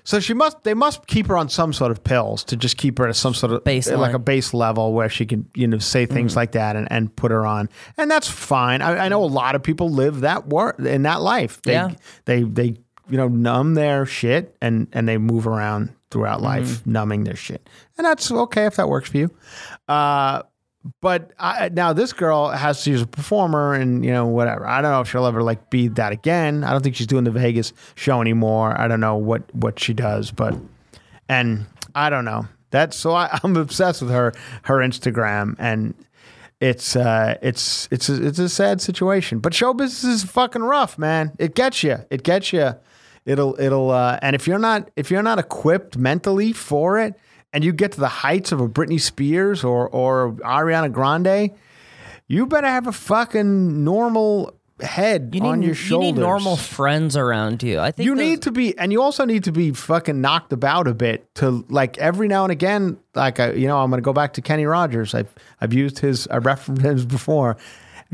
so 0.04 0.20
she 0.20 0.32
must 0.34 0.62
they 0.64 0.72
must 0.74 1.06
keep 1.06 1.26
her 1.26 1.36
on 1.36 1.48
some 1.48 1.72
sort 1.72 1.90
of 1.90 2.02
pills 2.02 2.44
to 2.44 2.56
just 2.56 2.76
keep 2.78 2.96
her 2.98 3.06
at 3.08 3.16
some 3.16 3.34
sort 3.34 3.52
of 3.52 3.62
Baseline. 3.64 3.98
like 3.98 4.14
a 4.14 4.18
base 4.18 4.54
level 4.54 4.92
where 4.94 5.08
she 5.10 5.26
can 5.26 5.48
you 5.54 5.66
know 5.66 5.78
say 5.78 6.06
things 6.06 6.32
Mm-hmm. 6.32 6.38
like 6.38 6.52
that 6.52 6.76
and, 6.76 6.86
and 6.90 7.14
put 7.16 7.30
her 7.30 7.44
on, 7.44 7.68
and 7.98 8.10
that's 8.10 8.28
fine. 8.28 8.80
I, 8.82 9.06
I 9.06 9.08
know 9.08 9.22
a 9.22 9.26
lot 9.26 9.54
of 9.54 9.62
people 9.62 9.90
live 9.90 10.20
that 10.20 10.46
work 10.48 10.78
in 10.78 11.02
that 11.02 11.20
life. 11.20 11.60
They 11.62 11.72
Yeah. 11.72 11.90
they 12.24 12.42
they 12.44 12.76
you 13.10 13.16
know 13.18 13.28
numb 13.28 13.74
their 13.74 14.06
shit 14.06 14.56
and 14.62 14.86
and 14.92 15.06
they 15.08 15.18
move 15.18 15.46
around 15.46 15.90
throughout 16.10 16.36
Mm-hmm. 16.38 16.46
life 16.64 16.86
numbing 16.86 17.24
their 17.24 17.36
shit, 17.36 17.68
and 17.98 18.04
that's 18.06 18.30
okay 18.32 18.64
if 18.66 18.76
that 18.76 18.88
works 18.88 19.10
for 19.10 19.18
you. 19.18 19.30
Uh, 19.88 20.42
but 21.00 21.32
I, 21.38 21.68
now 21.70 21.92
this 21.92 22.12
girl 22.12 22.48
has 22.48 22.80
she's 22.80 23.02
a 23.02 23.06
performer 23.06 23.74
and 23.74 24.04
you 24.04 24.12
know 24.12 24.26
whatever. 24.26 24.66
I 24.66 24.82
don't 24.82 24.90
know 24.90 25.00
if 25.00 25.10
she'll 25.10 25.26
ever 25.26 25.42
like 25.42 25.70
be 25.70 25.88
that 25.88 26.12
again. 26.12 26.64
I 26.64 26.72
don't 26.72 26.82
think 26.82 26.96
she's 26.96 27.06
doing 27.06 27.24
the 27.24 27.30
Vegas 27.30 27.72
show 27.94 28.20
anymore. 28.20 28.78
I 28.78 28.88
don't 28.88 29.00
know 29.00 29.16
what 29.16 29.54
what 29.54 29.78
she 29.78 29.94
does, 29.94 30.30
but 30.30 30.54
and 31.28 31.66
I 31.94 32.10
don't 32.10 32.24
know. 32.24 32.46
That's 32.70 32.96
so 32.96 33.14
I, 33.14 33.38
I'm 33.44 33.56
obsessed 33.56 34.02
with 34.02 34.10
her 34.10 34.32
her 34.62 34.78
Instagram 34.78 35.56
and 35.58 35.94
it's 36.60 36.96
uh 36.96 37.36
it's 37.42 37.88
it's 37.90 38.08
a, 38.08 38.26
it's 38.26 38.38
a 38.38 38.48
sad 38.48 38.80
situation. 38.80 39.38
But 39.40 39.54
show 39.54 39.74
business 39.74 40.22
is 40.22 40.24
fucking 40.30 40.62
rough, 40.62 40.98
man. 40.98 41.32
It 41.38 41.54
gets 41.54 41.82
you. 41.82 41.98
It 42.10 42.22
gets 42.22 42.52
you. 42.52 42.74
It'll 43.24 43.60
it'll 43.60 43.90
uh 43.90 44.18
and 44.22 44.34
if 44.34 44.46
you're 44.46 44.58
not 44.58 44.90
if 44.96 45.10
you're 45.10 45.22
not 45.22 45.38
equipped 45.38 45.96
mentally 45.98 46.52
for 46.52 46.98
it 46.98 47.14
and 47.52 47.64
you 47.64 47.72
get 47.72 47.92
to 47.92 48.00
the 48.00 48.08
heights 48.08 48.52
of 48.52 48.60
a 48.60 48.68
Britney 48.68 49.00
Spears 49.00 49.64
or 49.64 49.88
or 49.88 50.32
Ariana 50.44 50.92
Grande, 50.92 51.50
you 52.28 52.46
better 52.46 52.66
have 52.66 52.86
a 52.86 52.92
fucking 52.92 53.84
normal 53.84 54.52
head 54.82 55.30
you 55.32 55.40
need, 55.40 55.48
on 55.48 55.62
your 55.62 55.70
you 55.70 55.74
shoulders. 55.74 56.12
need 56.12 56.20
normal 56.20 56.54
friends 56.56 57.16
around 57.16 57.62
you. 57.62 57.78
I 57.80 57.92
think 57.92 58.04
You 58.04 58.14
those- 58.14 58.24
need 58.24 58.42
to 58.42 58.50
be, 58.52 58.76
and 58.76 58.92
you 58.92 59.00
also 59.00 59.24
need 59.24 59.44
to 59.44 59.52
be 59.52 59.70
fucking 59.72 60.20
knocked 60.20 60.52
about 60.52 60.86
a 60.86 60.92
bit 60.92 61.34
to 61.36 61.64
like 61.70 61.96
every 61.96 62.28
now 62.28 62.44
and 62.44 62.52
again. 62.52 62.98
Like 63.14 63.40
I, 63.40 63.52
you 63.52 63.68
know, 63.68 63.78
I'm 63.78 63.88
going 63.88 64.02
to 64.02 64.04
go 64.04 64.12
back 64.12 64.34
to 64.34 64.42
Kenny 64.42 64.66
Rogers. 64.66 65.14
I've 65.14 65.32
I've 65.62 65.72
used 65.72 66.00
his, 66.00 66.26
I 66.28 66.36
referenced 66.38 66.82
him 66.82 67.04
before. 67.08 67.56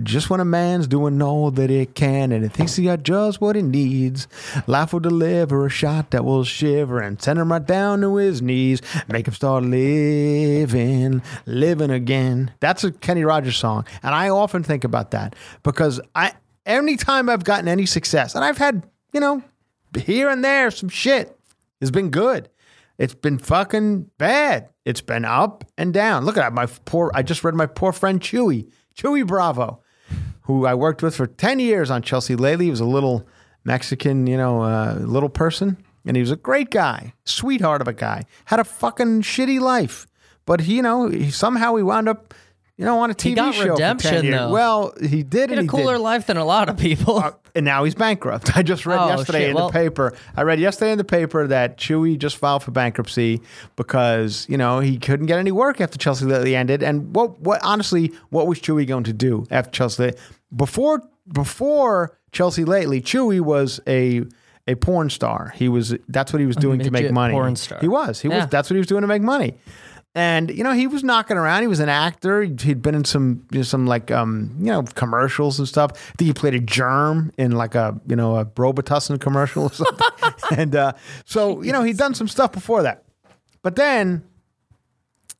Just 0.02 0.30
when 0.30 0.40
a 0.40 0.44
man's 0.44 0.86
doing 0.86 1.20
all 1.20 1.50
that 1.50 1.68
he 1.68 1.84
can 1.84 2.32
and 2.32 2.42
he 2.42 2.48
thinks 2.48 2.76
he 2.76 2.84
got 2.84 3.02
just 3.02 3.40
what 3.40 3.56
he 3.56 3.62
needs, 3.62 4.26
life 4.66 4.92
will 4.92 5.00
deliver 5.00 5.66
a 5.66 5.70
shot 5.70 6.10
that 6.12 6.24
will 6.24 6.44
shiver 6.44 7.00
and 7.00 7.20
send 7.20 7.38
him 7.38 7.52
right 7.52 7.64
down 7.64 8.00
to 8.00 8.16
his 8.16 8.40
knees, 8.40 8.80
make 9.08 9.28
him 9.28 9.34
start 9.34 9.64
living, 9.64 11.20
living 11.44 11.90
again. 11.90 12.52
That's 12.60 12.84
a 12.84 12.92
Kenny 12.92 13.24
Rogers 13.24 13.56
song, 13.56 13.84
and 14.02 14.14
I 14.14 14.30
often 14.30 14.62
think 14.62 14.84
about 14.84 15.10
that 15.10 15.36
because 15.62 16.00
I, 16.14 16.32
anytime 16.64 17.28
I've 17.28 17.44
gotten 17.44 17.68
any 17.68 17.84
success, 17.84 18.34
and 18.34 18.44
I've 18.44 18.58
had, 18.58 18.88
you 19.12 19.20
know, 19.20 19.42
here 19.98 20.30
and 20.30 20.42
there 20.42 20.70
some 20.70 20.88
shit 20.88 21.38
has 21.80 21.90
been 21.90 22.10
good. 22.10 22.48
It's 22.98 23.14
been 23.14 23.38
fucking 23.38 24.10
bad. 24.16 24.68
It's 24.84 25.00
been 25.00 25.24
up 25.24 25.64
and 25.76 25.92
down. 25.92 26.24
Look 26.24 26.36
at 26.36 26.40
that. 26.40 26.52
My 26.52 26.66
poor, 26.84 27.10
I 27.14 27.22
just 27.22 27.42
read 27.44 27.54
my 27.54 27.66
poor 27.66 27.92
friend 27.92 28.20
Chuy, 28.20 28.70
Chuy 28.96 29.26
Bravo, 29.26 29.81
who 30.42 30.66
I 30.66 30.74
worked 30.74 31.02
with 31.02 31.14
for 31.14 31.26
10 31.26 31.58
years 31.58 31.90
on 31.90 32.02
Chelsea 32.02 32.36
Lately. 32.36 32.66
He 32.66 32.70
was 32.70 32.80
a 32.80 32.84
little 32.84 33.26
Mexican, 33.64 34.26
you 34.26 34.36
know, 34.36 34.62
uh, 34.62 34.96
little 35.00 35.28
person. 35.28 35.76
And 36.04 36.16
he 36.16 36.20
was 36.20 36.32
a 36.32 36.36
great 36.36 36.70
guy, 36.70 37.14
sweetheart 37.24 37.80
of 37.80 37.88
a 37.88 37.92
guy, 37.92 38.24
had 38.46 38.58
a 38.58 38.64
fucking 38.64 39.22
shitty 39.22 39.60
life. 39.60 40.06
But 40.44 40.62
he, 40.62 40.76
you 40.76 40.82
know, 40.82 41.08
he, 41.08 41.30
somehow 41.30 41.76
he 41.76 41.82
wound 41.82 42.08
up 42.08 42.34
you 42.78 42.84
know, 42.86 42.98
on 43.00 43.10
a 43.10 43.14
TV 43.14 43.36
got 43.36 43.54
show 43.54 43.60
for 43.60 43.64
10 43.66 43.70
redemption, 43.72 44.24
years. 44.24 44.34
though. 44.36 44.50
Well, 44.50 44.94
he 45.00 45.22
did. 45.22 45.50
He 45.50 45.56
had 45.56 45.58
a 45.58 45.62
he 45.62 45.68
cooler 45.68 45.94
did. 45.94 46.00
life 46.02 46.26
than 46.26 46.36
a 46.38 46.44
lot 46.44 46.68
of 46.68 46.76
people. 46.78 47.18
Uh, 47.18 47.32
and 47.54 47.64
now 47.66 47.84
he's 47.84 47.94
bankrupt. 47.94 48.56
I 48.56 48.62
just 48.62 48.86
read 48.86 48.98
Oh, 48.98 49.08
yesterday 49.08 49.40
shit. 49.40 49.50
in 49.50 49.54
Well- 49.56 49.68
the 49.68 49.72
paper. 49.74 50.14
I 50.36 50.42
read 50.42 50.58
yesterday 50.58 50.92
in 50.92 50.98
the 50.98 51.04
paper 51.04 51.46
that 51.46 51.76
Chuy 51.76 52.18
just 52.18 52.36
filed 52.38 52.62
for 52.62 52.70
bankruptcy 52.70 53.42
because 53.76 54.46
you 54.48 54.56
know 54.56 54.80
he 54.80 54.98
couldn't 54.98 55.26
get 55.26 55.38
any 55.38 55.52
work 55.52 55.80
after 55.80 55.98
Chelsea 55.98 56.24
Lately 56.24 56.56
ended. 56.56 56.82
And 56.82 57.14
what, 57.14 57.38
what 57.40 57.62
honestly, 57.62 58.12
what 58.30 58.46
was 58.46 58.58
Chuy 58.60 58.86
going 58.86 59.04
to 59.04 59.12
do 59.12 59.46
after 59.50 59.70
Chelsea? 59.70 60.04
Lately? 60.04 60.20
Before 60.56 61.02
before 61.30 62.18
Chelsea 62.32 62.64
Lately, 62.64 63.00
Chuy 63.02 63.40
was 63.40 63.80
a 63.86 64.22
a 64.68 64.76
porn 64.76 65.10
star. 65.10 65.52
He 65.56 65.68
was 65.68 65.94
that's 66.08 66.32
what 66.32 66.40
he 66.40 66.46
was 66.46 66.56
doing 66.56 66.78
to 66.80 66.90
make 66.90 67.10
money. 67.12 67.34
porn 67.34 67.56
star. 67.56 67.78
He 67.80 67.88
was. 67.88 68.20
He 68.20 68.28
Yeah. 68.28 68.38
was. 68.44 68.46
That's 68.50 68.70
what 68.70 68.74
he 68.74 68.78
was 68.78 68.86
doing 68.86 69.02
to 69.02 69.08
make 69.08 69.22
money. 69.22 69.54
And 70.14 70.50
you 70.50 70.62
know 70.62 70.72
he 70.72 70.86
was 70.86 71.02
knocking 71.02 71.38
around. 71.38 71.62
He 71.62 71.68
was 71.68 71.80
an 71.80 71.88
actor. 71.88 72.42
He'd 72.42 72.82
been 72.82 72.94
in 72.94 73.04
some 73.04 73.46
you 73.50 73.58
know, 73.58 73.62
some 73.62 73.86
like 73.86 74.10
um 74.10 74.54
you 74.58 74.66
know 74.66 74.82
commercials 74.82 75.58
and 75.58 75.66
stuff. 75.66 75.92
I 75.92 76.16
think 76.18 76.26
he 76.26 76.32
played 76.34 76.54
a 76.54 76.60
germ 76.60 77.32
in 77.38 77.52
like 77.52 77.74
a 77.74 77.98
you 78.06 78.16
know 78.16 78.36
a 78.36 78.44
Robitussin 78.44 79.18
commercial 79.20 79.64
or 79.64 79.72
something. 79.72 80.06
and 80.56 80.76
uh, 80.76 80.92
so 81.24 81.62
you 81.62 81.72
know 81.72 81.82
he'd 81.82 81.96
done 81.96 82.14
some 82.14 82.28
stuff 82.28 82.52
before 82.52 82.82
that. 82.82 83.04
But 83.62 83.76
then 83.76 84.22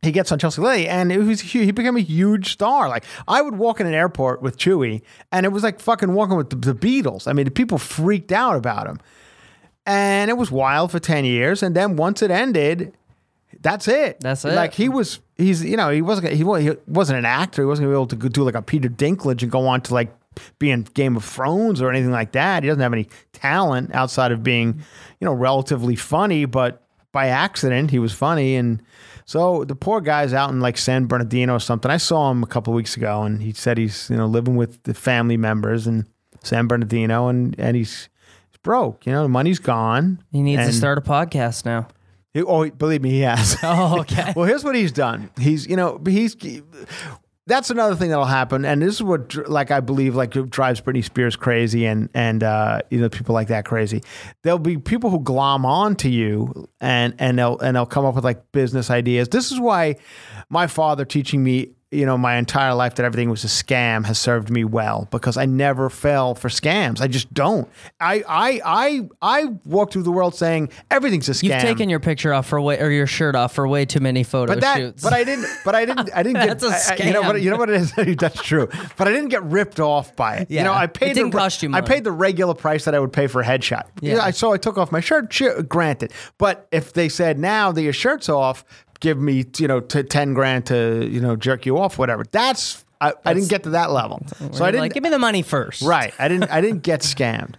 he 0.02 0.10
gets 0.10 0.32
on 0.32 0.38
Chelsea 0.38 0.60
Lately, 0.60 0.88
and 0.88 1.12
it 1.12 1.18
was 1.18 1.40
hu- 1.52 1.62
he 1.62 1.70
became 1.70 1.96
a 1.96 2.00
huge 2.00 2.52
star. 2.52 2.88
Like 2.88 3.04
I 3.28 3.40
would 3.42 3.56
walk 3.56 3.78
in 3.78 3.86
an 3.86 3.94
airport 3.94 4.42
with 4.42 4.56
Chuy, 4.56 5.02
and 5.30 5.46
it 5.46 5.50
was 5.50 5.62
like 5.62 5.80
fucking 5.80 6.12
walking 6.12 6.36
with 6.36 6.50
the, 6.50 6.56
the 6.56 6.74
Beatles. 6.74 7.28
I 7.28 7.34
mean, 7.34 7.48
people 7.50 7.78
freaked 7.78 8.32
out 8.32 8.56
about 8.56 8.86
him, 8.86 9.00
and 9.86 10.30
it 10.30 10.34
was 10.34 10.50
wild 10.50 10.90
for 10.90 10.98
ten 10.98 11.24
years. 11.24 11.62
And 11.62 11.76
then 11.76 11.96
once 11.96 12.22
it 12.22 12.30
ended, 12.30 12.94
that's 13.62 13.88
it. 13.88 14.18
That's 14.20 14.44
it. 14.44 14.54
Like 14.54 14.74
he 14.74 14.88
was, 14.88 15.20
he's 15.36 15.64
you 15.64 15.76
know 15.76 15.90
he 15.90 16.02
wasn't 16.02 16.32
he, 16.32 16.38
he 16.38 16.44
wasn't 16.86 17.18
an 17.18 17.24
actor. 17.24 17.62
He 17.62 17.66
wasn't 17.66 17.86
gonna 17.86 17.94
be 17.94 17.98
able 17.98 18.06
to 18.08 18.28
do 18.28 18.42
like 18.44 18.54
a 18.54 18.62
Peter 18.62 18.88
Dinklage 18.88 19.42
and 19.42 19.50
go 19.50 19.66
on 19.66 19.80
to 19.82 19.94
like 19.94 20.12
be 20.58 20.70
in 20.70 20.82
Game 20.82 21.16
of 21.16 21.24
Thrones 21.24 21.80
or 21.80 21.90
anything 21.90 22.10
like 22.10 22.32
that. 22.32 22.62
He 22.62 22.68
doesn't 22.68 22.82
have 22.82 22.92
any 22.92 23.08
talent 23.32 23.94
outside 23.94 24.32
of 24.32 24.42
being 24.42 24.82
you 25.20 25.24
know 25.24 25.32
relatively 25.32 25.96
funny, 25.96 26.44
but 26.44 26.82
by 27.12 27.28
accident 27.28 27.90
he 27.90 27.98
was 27.98 28.12
funny 28.12 28.56
and. 28.56 28.82
So 29.24 29.64
the 29.64 29.76
poor 29.76 30.00
guy's 30.00 30.34
out 30.34 30.50
in 30.50 30.60
like 30.60 30.76
San 30.76 31.06
Bernardino 31.06 31.54
or 31.54 31.60
something. 31.60 31.90
I 31.90 31.96
saw 31.96 32.30
him 32.32 32.42
a 32.42 32.46
couple 32.46 32.72
of 32.72 32.76
weeks 32.76 32.96
ago, 32.96 33.22
and 33.22 33.40
he 33.40 33.52
said 33.52 33.78
he's 33.78 34.10
you 34.10 34.16
know 34.16 34.26
living 34.26 34.56
with 34.56 34.82
the 34.82 34.94
family 34.94 35.36
members 35.36 35.86
in 35.86 36.06
San 36.42 36.66
Bernardino, 36.66 37.28
and 37.28 37.54
and 37.58 37.76
he's, 37.76 38.08
he's 38.50 38.58
broke. 38.62 39.06
You 39.06 39.12
know, 39.12 39.22
the 39.22 39.28
money's 39.28 39.60
gone. 39.60 40.22
he 40.32 40.42
needs 40.42 40.66
to 40.66 40.72
start 40.72 40.98
a 40.98 41.02
podcast 41.02 41.64
now. 41.64 41.86
He- 42.34 42.42
oh, 42.42 42.68
believe 42.70 43.02
me, 43.02 43.10
he 43.10 43.20
has. 43.20 43.56
Oh, 43.62 44.00
okay. 44.00 44.32
well, 44.34 44.46
here's 44.46 44.64
what 44.64 44.74
he's 44.74 44.92
done. 44.92 45.30
He's, 45.38 45.66
you 45.66 45.76
know, 45.76 46.00
he's. 46.04 46.36
That's 47.48 47.70
another 47.70 47.96
thing 47.96 48.10
that'll 48.10 48.24
happen, 48.24 48.64
and 48.64 48.80
this 48.80 48.94
is 48.94 49.02
what, 49.02 49.34
like, 49.48 49.72
I 49.72 49.80
believe, 49.80 50.14
like, 50.14 50.30
drives 50.48 50.80
Britney 50.80 51.02
Spears 51.04 51.34
crazy, 51.34 51.86
and 51.86 52.08
and 52.14 52.44
uh, 52.44 52.82
you 52.88 53.00
know, 53.00 53.08
people 53.08 53.34
like 53.34 53.48
that 53.48 53.64
crazy. 53.64 54.00
There'll 54.42 54.60
be 54.60 54.78
people 54.78 55.10
who 55.10 55.18
glom 55.18 55.66
on 55.66 55.96
to 55.96 56.08
you, 56.08 56.68
and 56.80 57.14
and 57.18 57.36
they'll 57.36 57.58
and 57.58 57.74
they'll 57.76 57.84
come 57.84 58.04
up 58.04 58.14
with 58.14 58.22
like 58.24 58.52
business 58.52 58.90
ideas. 58.90 59.28
This 59.28 59.50
is 59.50 59.58
why 59.58 59.96
my 60.50 60.68
father 60.68 61.04
teaching 61.04 61.42
me 61.42 61.72
you 61.92 62.06
know, 62.06 62.16
my 62.16 62.36
entire 62.36 62.74
life 62.74 62.94
that 62.96 63.04
everything 63.04 63.28
was 63.30 63.44
a 63.44 63.48
scam 63.48 64.04
has 64.06 64.18
served 64.18 64.50
me 64.50 64.64
well 64.64 65.06
because 65.10 65.36
I 65.36 65.44
never 65.46 65.90
fell 65.90 66.34
for 66.34 66.48
scams. 66.48 67.00
I 67.00 67.06
just 67.06 67.32
don't. 67.34 67.68
I 68.00 68.24
I 68.28 68.60
I 68.64 69.08
I 69.20 69.44
walk 69.64 69.92
through 69.92 70.04
the 70.04 70.10
world 70.10 70.34
saying 70.34 70.70
everything's 70.90 71.28
a 71.28 71.32
scam. 71.32 71.42
You've 71.50 71.60
taken 71.62 71.88
your 71.90 72.00
picture 72.00 72.32
off 72.32 72.46
for 72.46 72.60
way 72.60 72.80
or 72.80 72.90
your 72.90 73.06
shirt 73.06 73.34
off 73.36 73.54
for 73.54 73.68
way 73.68 73.84
too 73.84 74.00
many 74.00 74.22
photo 74.24 74.54
but 74.54 74.60
that, 74.62 74.76
shoots. 74.78 75.02
but 75.02 75.12
I 75.12 75.22
didn't, 75.24 75.46
but 75.64 75.74
I 75.74 75.84
didn't, 75.84 76.10
I 76.14 76.22
didn't 76.22 76.42
get. 76.46 76.58
That's 76.60 76.88
a 76.88 76.92
I- 76.94 76.96
I- 76.98 77.06
you 77.06 77.12
know 77.12 77.22
what? 77.22 77.42
You 77.42 77.50
know 77.50 77.56
what 77.58 77.68
it 77.70 77.76
is. 77.76 77.92
That's 78.16 78.40
true. 78.42 78.68
But 78.96 79.06
I 79.08 79.12
didn't 79.12 79.28
get 79.28 79.42
ripped 79.44 79.78
off 79.78 80.16
by 80.16 80.36
it. 80.38 80.50
You 80.50 80.56
Yeah. 80.56 80.64
know, 80.64 80.72
I 80.72 80.84
It 80.84 80.94
paid. 80.94 81.14
didn't 81.14 81.30
the, 81.32 81.38
cost 81.38 81.62
you 81.62 81.72
I 81.74 81.82
paid 81.82 82.04
the 82.04 82.12
regular 82.12 82.54
price 82.54 82.84
that 82.86 82.94
I 82.94 83.00
would 83.00 83.12
pay 83.12 83.26
for 83.26 83.40
a 83.40 83.44
headshot. 83.44 83.84
Yeah. 84.00 84.30
So 84.30 84.52
I 84.52 84.56
took 84.56 84.78
off 84.78 84.90
my 84.90 85.00
shirt. 85.00 85.38
Granted, 85.68 86.12
but 86.38 86.66
if 86.72 86.92
they 86.94 87.08
said 87.08 87.38
now 87.38 87.70
that 87.72 87.82
your 87.82 87.92
shirt's 87.92 88.28
off, 88.28 88.64
give 89.02 89.18
me 89.18 89.44
you 89.58 89.68
know 89.68 89.80
t- 89.80 90.04
ten 90.04 90.32
grand 90.32 90.64
to 90.66 91.06
you 91.10 91.20
know 91.20 91.36
jerk 91.36 91.66
you 91.66 91.76
off, 91.76 91.98
whatever. 91.98 92.24
That's 92.30 92.84
I, 93.02 93.12
I 93.26 93.34
didn't 93.34 93.50
get 93.50 93.64
to 93.64 93.70
that 93.70 93.90
level. 93.90 94.24
So 94.52 94.64
I 94.64 94.70
didn't. 94.70 94.80
like, 94.80 94.94
give 94.94 95.02
me 95.02 95.10
the 95.10 95.18
money 95.18 95.42
first. 95.42 95.82
Right. 95.82 96.14
I 96.18 96.28
didn't 96.28 96.50
I 96.50 96.62
didn't 96.62 96.82
get 96.82 97.00
scammed. 97.02 97.56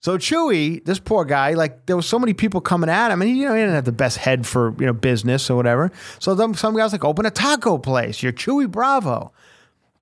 So 0.00 0.16
Chuy, 0.16 0.84
this 0.84 0.98
poor 0.98 1.24
guy, 1.24 1.54
like 1.54 1.86
there 1.86 1.96
was 1.96 2.06
so 2.06 2.18
many 2.18 2.32
people 2.32 2.60
coming 2.60 2.88
at 2.88 3.10
him, 3.10 3.20
and 3.20 3.30
he, 3.30 3.40
you 3.40 3.48
know, 3.48 3.54
he 3.54 3.60
didn't 3.60 3.74
have 3.74 3.84
the 3.84 3.92
best 3.92 4.16
head 4.16 4.46
for 4.46 4.74
you 4.80 4.86
know 4.86 4.92
business 4.92 5.50
or 5.50 5.56
whatever. 5.56 5.92
So 6.18 6.34
then 6.34 6.54
some 6.54 6.74
guys 6.76 6.92
like 6.92 7.04
open 7.04 7.26
a 7.26 7.30
taco 7.30 7.78
place. 7.78 8.22
You're 8.22 8.32
Chuy 8.32 8.68
Bravo. 8.68 9.32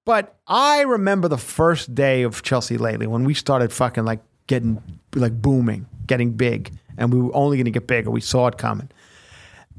But 0.05 0.37
I 0.47 0.83
remember 0.83 1.27
the 1.27 1.39
first 1.39 1.93
day 1.93 2.23
of 2.23 2.43
Chelsea 2.45 2.79
lately 2.79 3.09
when 3.09 3.25
we 3.25 3.35
started 3.35 3.73
fucking 3.73 4.05
like 4.05 4.21
getting 4.47 4.81
like 5.17 5.43
booming, 5.43 5.87
getting 6.07 6.31
big, 6.33 6.71
and 6.97 7.13
we 7.13 7.21
were 7.21 7.35
only 7.35 7.57
going 7.57 7.65
to 7.65 7.73
get 7.73 7.89
bigger. 7.89 8.11
We 8.11 8.21
saw 8.21 8.47
it 8.47 8.57
coming. 8.57 8.89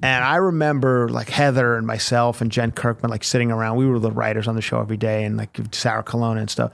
And 0.03 0.23
I 0.23 0.35
remember 0.35 1.09
like 1.09 1.29
Heather 1.29 1.75
and 1.75 1.87
myself 1.87 2.41
and 2.41 2.51
Jen 2.51 2.71
Kirkman 2.71 3.09
like 3.09 3.23
sitting 3.23 3.51
around. 3.51 3.77
We 3.77 3.87
were 3.87 3.99
the 3.99 4.11
writers 4.11 4.47
on 4.47 4.55
the 4.55 4.61
show 4.61 4.79
every 4.79 4.97
day, 4.97 5.23
and 5.23 5.37
like 5.37 5.57
Sarah 5.71 6.03
Colonna 6.03 6.39
and 6.41 6.49
stuff. 6.49 6.71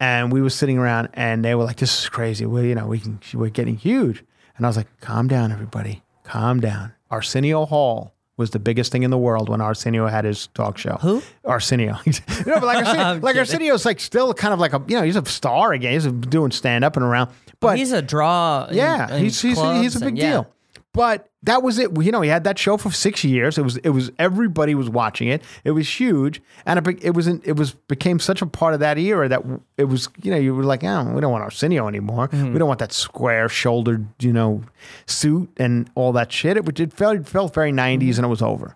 And 0.00 0.30
we 0.30 0.42
were 0.42 0.50
sitting 0.50 0.78
around, 0.78 1.08
and 1.14 1.44
they 1.44 1.54
were 1.54 1.64
like, 1.64 1.76
"This 1.78 2.02
is 2.02 2.08
crazy. 2.08 2.46
We, 2.46 2.68
you 2.68 2.74
know, 2.74 2.86
we 2.86 3.00
can, 3.00 3.20
we're 3.34 3.48
getting 3.48 3.76
huge." 3.76 4.22
And 4.56 4.66
I 4.66 4.68
was 4.68 4.76
like, 4.76 4.86
"Calm 5.00 5.28
down, 5.28 5.50
everybody. 5.50 6.02
Calm 6.24 6.60
down." 6.60 6.92
Arsenio 7.10 7.64
Hall 7.64 8.14
was 8.36 8.50
the 8.50 8.58
biggest 8.58 8.92
thing 8.92 9.02
in 9.02 9.10
the 9.10 9.18
world 9.18 9.48
when 9.48 9.60
Arsenio 9.60 10.06
had 10.06 10.24
his 10.24 10.46
talk 10.48 10.78
show. 10.78 10.96
Who? 11.00 11.22
Arsenio. 11.44 11.96
you 12.04 12.12
know, 12.46 12.60
but 12.60 12.64
like 12.64 12.86
Arsenio, 12.86 13.18
like. 13.22 13.36
Arsenio's 13.36 13.84
like 13.86 13.98
still 13.98 14.32
kind 14.34 14.52
of 14.54 14.60
like 14.60 14.74
a 14.74 14.82
you 14.86 14.96
know 14.96 15.02
he's 15.02 15.16
a 15.16 15.24
star 15.24 15.72
again. 15.72 15.94
He's 15.94 16.06
doing 16.06 16.50
stand 16.50 16.84
up 16.84 16.96
and 16.96 17.04
around. 17.04 17.30
But 17.60 17.76
He's 17.78 17.90
a 17.92 18.02
draw. 18.02 18.68
yeah, 18.70 19.12
in 19.16 19.24
he's 19.24 19.40
he's, 19.42 19.58
he's 19.58 19.96
a 19.96 20.00
big 20.00 20.08
and- 20.10 20.18
yeah. 20.18 20.30
deal. 20.30 20.54
But 20.94 21.28
that 21.42 21.62
was 21.62 21.78
it. 21.78 21.90
You 22.02 22.10
know, 22.10 22.22
he 22.22 22.30
had 22.30 22.44
that 22.44 22.58
show 22.58 22.76
for 22.76 22.90
six 22.90 23.22
years. 23.22 23.58
It 23.58 23.62
was 23.62 23.76
it 23.78 23.90
was 23.90 24.10
everybody 24.18 24.74
was 24.74 24.88
watching 24.88 25.28
it. 25.28 25.42
It 25.62 25.72
was 25.72 25.88
huge, 25.88 26.40
and 26.66 26.78
it, 26.84 27.04
it 27.04 27.10
was 27.14 27.26
it 27.28 27.56
was 27.56 27.72
became 27.74 28.18
such 28.18 28.42
a 28.42 28.46
part 28.46 28.74
of 28.74 28.80
that 28.80 28.98
era 28.98 29.28
that 29.28 29.42
it 29.76 29.84
was 29.84 30.08
you 30.22 30.30
know 30.30 30.38
you 30.38 30.54
were 30.54 30.64
like, 30.64 30.82
oh, 30.82 31.12
we 31.14 31.20
don't 31.20 31.30
want 31.30 31.44
Arsenio 31.44 31.86
anymore. 31.88 32.28
Mm-hmm. 32.28 32.52
We 32.52 32.58
don't 32.58 32.68
want 32.68 32.80
that 32.80 32.92
square 32.92 33.48
shouldered 33.48 34.06
you 34.18 34.32
know 34.32 34.64
suit 35.06 35.50
and 35.58 35.90
all 35.94 36.12
that 36.12 36.32
shit. 36.32 36.56
It, 36.56 36.80
it 36.80 36.92
felt 36.92 37.16
it 37.16 37.28
felt 37.28 37.54
very 37.54 37.70
90s 37.70 37.98
Mm-hmm. 37.98 38.16
and 38.16 38.24
it 38.24 38.28
was 38.28 38.42
over, 38.42 38.74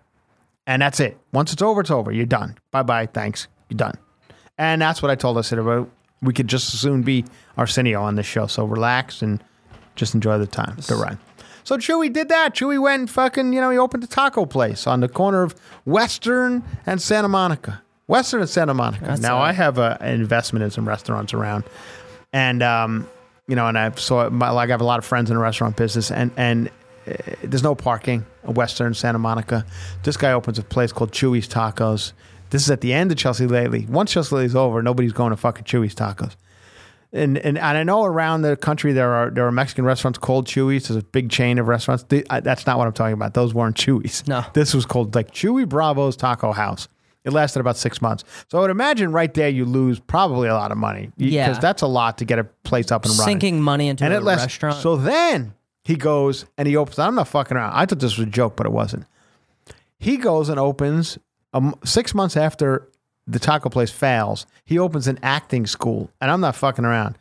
and 0.66 0.82
that's 0.82 1.00
it. 1.00 1.18
Once 1.32 1.52
it's 1.52 1.62
over, 1.62 1.80
it's 1.80 1.90
over. 1.90 2.12
You're 2.12 2.26
done. 2.26 2.56
Bye 2.70 2.82
bye. 2.82 3.06
Thanks. 3.06 3.48
You're 3.70 3.78
done. 3.78 3.94
And 4.58 4.82
that's 4.82 5.00
what 5.02 5.10
I 5.10 5.14
told 5.14 5.38
us 5.38 5.50
about. 5.50 5.90
We 6.20 6.32
could 6.34 6.46
just 6.46 6.72
as 6.74 6.78
soon 6.78 7.02
be 7.02 7.24
Arsenio 7.56 8.00
on 8.02 8.14
this 8.16 8.26
show. 8.26 8.46
So 8.46 8.64
relax 8.64 9.22
and 9.22 9.42
just 9.96 10.14
enjoy 10.14 10.38
the 10.38 10.46
time, 10.46 10.76
the 10.86 10.94
run. 10.94 11.18
So 11.64 11.76
Chuy 11.76 12.12
did 12.12 12.28
that. 12.28 12.54
Chuy 12.54 12.80
went 12.80 13.00
and 13.00 13.10
fucking, 13.10 13.52
you 13.52 13.60
know, 13.60 13.70
he 13.70 13.78
opened 13.78 14.04
a 14.04 14.06
taco 14.06 14.46
place 14.46 14.86
on 14.86 15.00
the 15.00 15.08
corner 15.08 15.42
of 15.42 15.54
Western 15.84 16.62
and 16.86 17.00
Santa 17.00 17.28
Monica. 17.28 17.82
Western 18.06 18.40
and 18.40 18.50
Santa 18.50 18.74
Monica. 18.74 19.16
now 19.20 19.38
I 19.38 19.52
have 19.52 19.78
a, 19.78 19.96
an 20.00 20.20
investment 20.20 20.64
in 20.64 20.70
some 20.70 20.86
restaurants 20.86 21.32
around, 21.32 21.64
and 22.32 22.62
um, 22.62 23.08
you 23.46 23.56
know, 23.56 23.68
and 23.68 23.78
I've 23.78 23.98
so 23.98 24.28
my, 24.28 24.50
like 24.50 24.68
I 24.68 24.72
have 24.72 24.80
a 24.80 24.84
lot 24.84 24.98
of 24.98 25.04
friends 25.04 25.30
in 25.30 25.36
the 25.36 25.42
restaurant 25.42 25.76
business, 25.76 26.10
and 26.10 26.30
and 26.36 26.68
uh, 27.06 27.14
there's 27.44 27.62
no 27.62 27.74
parking. 27.74 28.26
at 28.44 28.54
Western 28.54 28.92
Santa 28.92 29.18
Monica. 29.18 29.64
This 30.02 30.16
guy 30.16 30.32
opens 30.32 30.58
a 30.58 30.62
place 30.62 30.92
called 30.92 31.12
Chuy's 31.12 31.48
Tacos. 31.48 32.12
This 32.50 32.62
is 32.62 32.70
at 32.70 32.82
the 32.82 32.92
end 32.92 33.10
of 33.12 33.16
Chelsea 33.16 33.46
lately. 33.46 33.86
Once 33.88 34.12
Chelsea 34.12 34.34
lately's 34.34 34.56
over, 34.56 34.82
nobody's 34.82 35.12
going 35.12 35.30
to 35.30 35.36
fucking 35.36 35.64
Chuy's 35.64 35.94
Tacos 35.94 36.34
and, 37.12 37.36
and 37.38 37.58
and 37.58 37.78
I 37.78 37.82
know 37.82 38.04
around 38.04 38.42
the 38.42 38.56
country 38.56 38.92
there 38.92 39.12
are 39.12 39.30
there 39.30 39.46
are 39.46 39.52
Mexican 39.52 39.84
restaurants 39.84 40.18
called 40.18 40.46
Chuy's. 40.46 40.88
There's 40.88 40.96
a 41.02 41.04
big 41.04 41.30
chain 41.30 41.58
of 41.58 41.68
restaurants. 41.68 42.04
The- 42.08 42.26
I, 42.30 42.40
that's 42.40 42.66
not 42.66 42.78
what 42.78 42.86
I'm 42.86 42.92
talking 42.92 43.14
about. 43.14 43.34
Those 43.34 43.52
weren't 43.54 43.76
Chuy's. 43.76 44.26
No. 44.26 44.44
this 44.54 44.74
was 44.74 44.86
called 44.86 45.14
like 45.14 45.30
Chuy 45.32 45.68
Bravo's 45.68 46.16
Taco 46.16 46.52
House. 46.52 46.88
It 47.24 47.32
lasted 47.32 47.60
about 47.60 47.76
six 47.76 48.02
months. 48.02 48.24
So 48.50 48.58
I 48.58 48.62
would 48.62 48.70
imagine 48.70 49.12
right 49.12 49.32
there 49.32 49.48
you 49.48 49.64
lose 49.64 50.00
probably 50.00 50.48
a 50.48 50.54
lot 50.54 50.72
of 50.72 50.78
money. 50.78 51.12
Yeah. 51.16 51.46
because 51.48 51.60
that's 51.62 51.82
a 51.82 51.86
lot 51.86 52.18
to 52.18 52.24
get 52.24 52.38
a 52.40 52.44
place 52.64 52.90
up 52.90 53.04
and 53.04 53.12
running. 53.16 53.24
Sinking 53.34 53.62
money 53.62 53.88
into 53.88 54.04
and 54.04 54.12
a 54.12 54.20
restaurant. 54.20 54.76
So 54.82 54.96
then 54.96 55.54
he 55.84 55.94
goes 55.96 56.46
and 56.58 56.66
he 56.66 56.76
opens. 56.76 56.98
I'm 56.98 57.14
not 57.14 57.28
fucking 57.28 57.56
around. 57.56 57.74
I 57.74 57.86
thought 57.86 58.00
this 58.00 58.16
was 58.18 58.26
a 58.26 58.30
joke, 58.30 58.56
but 58.56 58.66
it 58.66 58.72
wasn't. 58.72 59.04
He 59.98 60.16
goes 60.16 60.48
and 60.48 60.58
opens 60.58 61.16
um, 61.52 61.74
six 61.84 62.12
months 62.14 62.36
after 62.36 62.88
the 63.26 63.38
taco 63.38 63.68
place 63.68 63.90
fails. 63.90 64.46
He 64.64 64.78
opens 64.78 65.06
an 65.08 65.18
acting 65.22 65.66
school, 65.66 66.10
and 66.20 66.30
I'm 66.30 66.40
not 66.40 66.56
fucking 66.56 66.84
around. 66.84 67.16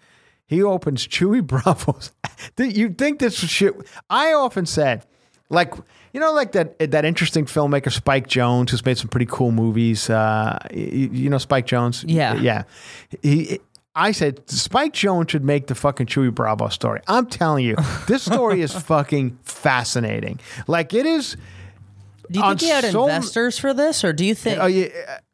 He 0.45 0.61
opens 0.61 1.07
Chuy 1.07 1.41
Bravo's. 1.47 2.11
You'd 2.57 2.97
think 2.97 3.19
this 3.19 3.41
was 3.41 3.49
shit. 3.49 3.73
I 4.09 4.33
often 4.33 4.65
said, 4.65 5.05
like, 5.49 5.73
you 6.13 6.19
know, 6.19 6.33
like 6.33 6.51
that 6.53 6.77
that 6.91 7.05
interesting 7.05 7.45
filmmaker 7.45 7.91
Spike 7.91 8.27
Jonze, 8.27 8.69
who's 8.71 8.85
made 8.85 8.97
some 8.97 9.07
pretty 9.07 9.27
cool 9.27 9.51
movies. 9.51 10.09
Uh, 10.09 10.59
you, 10.73 11.09
you 11.11 11.29
know 11.29 11.37
Spike 11.37 11.67
Jonze? 11.67 12.03
Yeah. 12.07 12.35
yeah. 12.35 12.63
He. 13.21 13.59
I 13.93 14.13
said 14.13 14.49
Spike 14.49 14.93
Jonze 14.93 15.29
should 15.31 15.43
make 15.43 15.67
the 15.67 15.75
fucking 15.75 16.07
Chuy 16.07 16.33
Bravo 16.33 16.69
story. 16.69 17.01
I'm 17.07 17.25
telling 17.27 17.65
you, 17.65 17.75
this 18.07 18.23
story 18.23 18.61
is 18.61 18.73
fucking 18.73 19.37
fascinating. 19.43 20.39
Like 20.67 20.93
it 20.93 21.05
is. 21.05 21.35
do 22.29 22.39
you 22.39 22.45
think 22.45 22.61
he 22.61 22.69
had 22.69 22.85
so- 22.85 23.03
investors 23.03 23.57
for 23.59 23.73
this, 23.73 24.03
or 24.03 24.13
do 24.13 24.25
you 24.25 24.33
think? 24.35 24.59
Oh 24.61 24.65
yeah, 24.65 24.87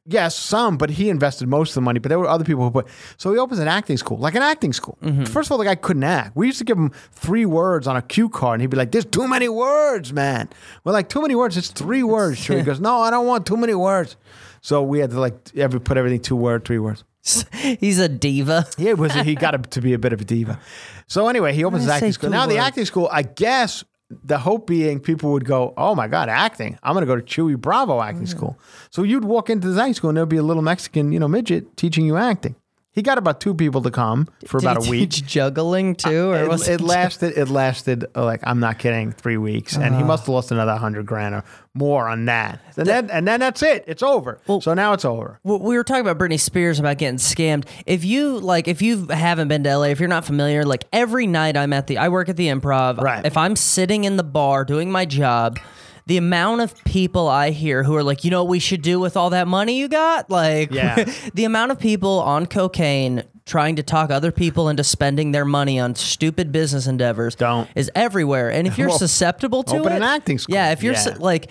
Yes, 0.09 0.35
some, 0.35 0.77
but 0.77 0.89
he 0.89 1.09
invested 1.09 1.49
most 1.49 1.71
of 1.71 1.75
the 1.75 1.81
money. 1.81 1.99
But 1.99 2.09
there 2.09 2.17
were 2.19 2.29
other 2.29 2.45
people 2.45 2.63
who 2.63 2.71
put. 2.71 2.87
So 3.17 3.33
he 3.33 3.39
opens 3.39 3.59
an 3.59 3.67
acting 3.67 3.97
school, 3.97 4.17
like 4.17 4.35
an 4.35 4.41
acting 4.41 4.71
school. 4.71 4.97
Mm-hmm. 5.03 5.25
First 5.25 5.47
of 5.47 5.51
all, 5.51 5.57
the 5.57 5.65
guy 5.65 5.75
couldn't 5.75 6.05
act. 6.05 6.35
We 6.35 6.47
used 6.47 6.59
to 6.59 6.63
give 6.63 6.77
him 6.77 6.91
three 7.11 7.45
words 7.45 7.87
on 7.87 7.97
a 7.97 8.01
cue 8.01 8.29
card, 8.29 8.55
and 8.55 8.61
he'd 8.61 8.69
be 8.69 8.77
like, 8.77 8.91
"There's 8.91 9.05
too 9.05 9.27
many 9.27 9.49
words, 9.49 10.13
man." 10.13 10.49
We're 10.85 10.93
like, 10.93 11.09
"Too 11.09 11.21
many 11.21 11.35
words? 11.35 11.57
It's 11.57 11.69
three 11.69 12.03
words." 12.03 12.37
Sure. 12.37 12.57
He 12.57 12.63
goes, 12.63 12.79
"No, 12.79 13.01
I 13.01 13.09
don't 13.11 13.27
want 13.27 13.45
too 13.45 13.57
many 13.57 13.75
words." 13.75 14.15
So 14.61 14.81
we 14.81 14.99
had 14.99 15.11
to 15.11 15.19
like 15.19 15.35
every 15.57 15.81
put 15.81 15.97
everything 15.97 16.21
two 16.21 16.37
word, 16.37 16.63
three 16.63 16.79
words. 16.79 17.03
He's 17.51 17.99
a 17.99 18.07
diva. 18.07 18.65
Yeah, 18.77 18.93
was 18.93 19.13
he 19.13 19.35
got 19.35 19.71
to 19.71 19.81
be 19.81 19.93
a 19.93 19.99
bit 19.99 20.13
of 20.13 20.21
a 20.21 20.23
diva. 20.23 20.59
So 21.07 21.27
anyway, 21.27 21.53
he 21.53 21.65
opens 21.65 21.83
his 21.83 21.91
acting 21.91 22.13
school. 22.13 22.29
Now 22.29 22.45
the 22.45 22.59
acting 22.59 22.85
school, 22.85 23.09
I 23.11 23.23
guess 23.23 23.83
the 24.23 24.37
hope 24.37 24.67
being 24.67 24.99
people 24.99 25.31
would 25.33 25.45
go, 25.45 25.73
"Oh 25.77 25.93
my 25.95 26.07
god, 26.07 26.29
acting! 26.29 26.77
I'm 26.83 26.93
going 26.93 27.01
to 27.01 27.07
go 27.07 27.15
to 27.15 27.21
Chuy 27.21 27.59
Bravo 27.59 28.01
acting 28.01 28.23
Mm. 28.25 28.29
school." 28.29 28.59
So 28.89 29.03
you'd 29.03 29.25
walk 29.25 29.49
into 29.49 29.67
the 29.69 29.81
acting 29.81 29.93
school 29.95 30.09
and 30.09 30.17
there'd 30.17 30.29
be 30.29 30.37
a 30.37 30.43
little 30.43 30.63
Mexican, 30.63 31.11
you 31.11 31.19
know, 31.19 31.27
midget 31.27 31.75
teaching 31.75 32.05
you 32.05 32.15
acting. 32.17 32.55
He 32.97 33.03
got 33.03 33.19
about 33.19 33.39
two 33.39 33.53
people 33.53 33.83
to 33.83 33.91
come 33.91 34.27
for 34.47 34.59
Did 34.59 34.65
about 34.71 34.83
he 34.83 34.87
a 34.87 34.91
week. 34.91 35.11
teach 35.11 35.23
juggling 35.23 35.93
too, 35.93 36.31
or 36.31 36.45
It, 36.45 36.49
was 36.49 36.67
it 36.67 36.81
lasted. 36.81 37.37
It 37.37 37.47
lasted 37.47 38.05
uh, 38.15 38.25
like 38.25 38.39
I'm 38.43 38.59
not 38.59 38.79
kidding, 38.79 39.11
three 39.11 39.37
weeks, 39.37 39.77
and 39.77 39.93
he 39.93 40.01
must 40.01 40.23
have 40.23 40.29
lost 40.29 40.51
another 40.51 40.75
hundred 40.77 41.05
grand 41.05 41.35
or 41.35 41.43
more 41.75 42.07
on 42.07 42.25
that. 42.25 42.59
And 42.75 42.87
then, 42.87 43.11
and 43.11 43.27
then 43.27 43.39
that's 43.39 43.61
it. 43.61 43.83
It's 43.85 44.01
over. 44.01 44.39
Well, 44.47 44.61
so 44.61 44.73
now 44.73 44.93
it's 44.93 45.05
over. 45.05 45.39
Well, 45.43 45.59
we 45.59 45.77
were 45.77 45.83
talking 45.83 46.07
about 46.07 46.17
Britney 46.17 46.39
Spears 46.39 46.79
about 46.79 46.97
getting 46.97 47.19
scammed. 47.19 47.65
If 47.85 48.03
you 48.03 48.39
like, 48.39 48.67
if 48.67 48.81
you 48.81 49.05
haven't 49.09 49.47
been 49.47 49.63
to 49.65 49.77
LA, 49.77 49.83
if 49.89 49.99
you're 49.99 50.09
not 50.09 50.25
familiar, 50.25 50.65
like 50.65 50.85
every 50.91 51.27
night 51.27 51.55
I'm 51.55 51.73
at 51.73 51.85
the, 51.85 51.99
I 51.99 52.09
work 52.09 52.29
at 52.29 52.35
the 52.35 52.47
Improv. 52.47 52.97
Right. 52.99 53.23
If 53.23 53.37
I'm 53.37 53.55
sitting 53.55 54.05
in 54.05 54.17
the 54.17 54.23
bar 54.23 54.65
doing 54.65 54.89
my 54.91 55.05
job, 55.05 55.59
the 56.07 56.17
amount 56.17 56.61
of 56.61 56.73
people 56.85 57.27
I 57.27 57.51
hear 57.51 57.83
who 57.83 57.95
are 57.95 58.01
like, 58.03 58.23
you 58.23 58.31
know, 58.31 58.43
what 58.43 58.49
we 58.49 58.59
should 58.59 58.81
do 58.81 58.99
with 58.99 59.15
all 59.15 59.29
that 59.31 59.47
money 59.47 59.77
you 59.77 59.87
got, 59.87 60.29
like, 60.29 60.71
Yeah. 60.71 61.03
the 61.33 61.43
amount 61.45 61.71
of 61.71 61.79
people 61.79 62.19
on 62.21 62.47
cocaine 62.47 63.23
trying 63.45 63.75
to 63.75 63.83
talk 63.83 64.09
other 64.09 64.31
people 64.31 64.67
into 64.69 64.83
spending 64.83 65.31
their 65.31 65.45
money 65.45 65.79
on 65.79 65.95
stupid 65.95 66.51
business 66.51 66.87
endeavors 66.87 67.35
Don't. 67.35 67.69
is 67.75 67.91
everywhere. 67.95 68.49
And 68.51 68.67
if 68.67 68.77
you're 68.77 68.89
Well, 68.89 68.97
susceptible 68.97 69.63
to 69.63 69.77
open 69.79 69.93
it, 69.93 69.95
an 69.97 70.03
acting 70.03 70.37
school. 70.37 70.55
Yeah, 70.55 70.71
if 70.71 70.81
you're 70.83 70.95
su- 70.95 71.11
like 71.11 71.49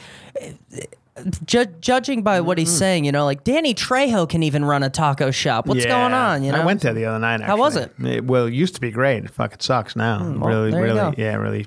ju- 1.44 1.64
judging 1.80 2.22
by 2.22 2.40
what 2.40 2.58
he's 2.58 2.70
saying, 2.76 3.04
you 3.04 3.12
know, 3.12 3.24
like 3.24 3.44
Danny 3.44 3.74
Trejo 3.74 4.28
can 4.28 4.42
even 4.42 4.64
run 4.64 4.82
a 4.82 4.90
taco 4.90 5.30
shop. 5.30 5.66
What's 5.66 5.86
going 5.86 6.12
on? 6.12 6.42
You 6.44 6.52
know, 6.52 6.60
I 6.60 6.64
went 6.66 6.80
there 6.82 6.92
the 6.94 7.06
other 7.06 7.18
night. 7.18 7.40
How 7.40 7.56
was 7.56 7.76
it? 7.76 7.92
well, 8.24 8.46
it 8.46 8.52
used 8.54 8.74
to 8.74 8.80
be 8.80 8.90
great. 8.90 9.22
Fuck 9.24 9.28
it 9.28 9.32
fucking 9.34 9.60
sucks 9.60 9.96
now. 9.96 10.20
Mm, 10.20 10.38
well, 10.38 10.64
really, 10.64 10.78
really, 10.78 11.14
yeah, 11.18 11.36
really, 11.36 11.66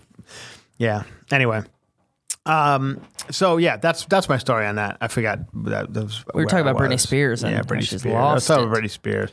yeah. 0.77 1.03
Anyway, 1.31 1.61
um, 2.45 3.01
so 3.29 3.57
yeah, 3.57 3.77
that's 3.77 4.05
that's 4.05 4.27
my 4.29 4.37
story 4.37 4.65
on 4.65 4.75
that. 4.75 4.97
I 5.01 5.07
forgot 5.07 5.39
that. 5.65 5.93
that 5.93 6.03
was 6.03 6.23
We 6.33 6.43
were 6.43 6.49
talking 6.49 6.67
I 6.67 6.71
about 6.71 6.81
Britney. 6.81 6.99
Spears 6.99 7.43
and 7.43 7.53
yeah, 7.53 7.61
Britney 7.61 7.81
she's 7.81 8.01
Spears. 8.01 8.13
lost 8.13 8.31
I 8.31 8.33
was 8.33 8.47
talking 8.47 8.63
it. 8.63 8.67
about 8.67 8.83
Britney 8.83 8.89
Spears. 8.91 9.31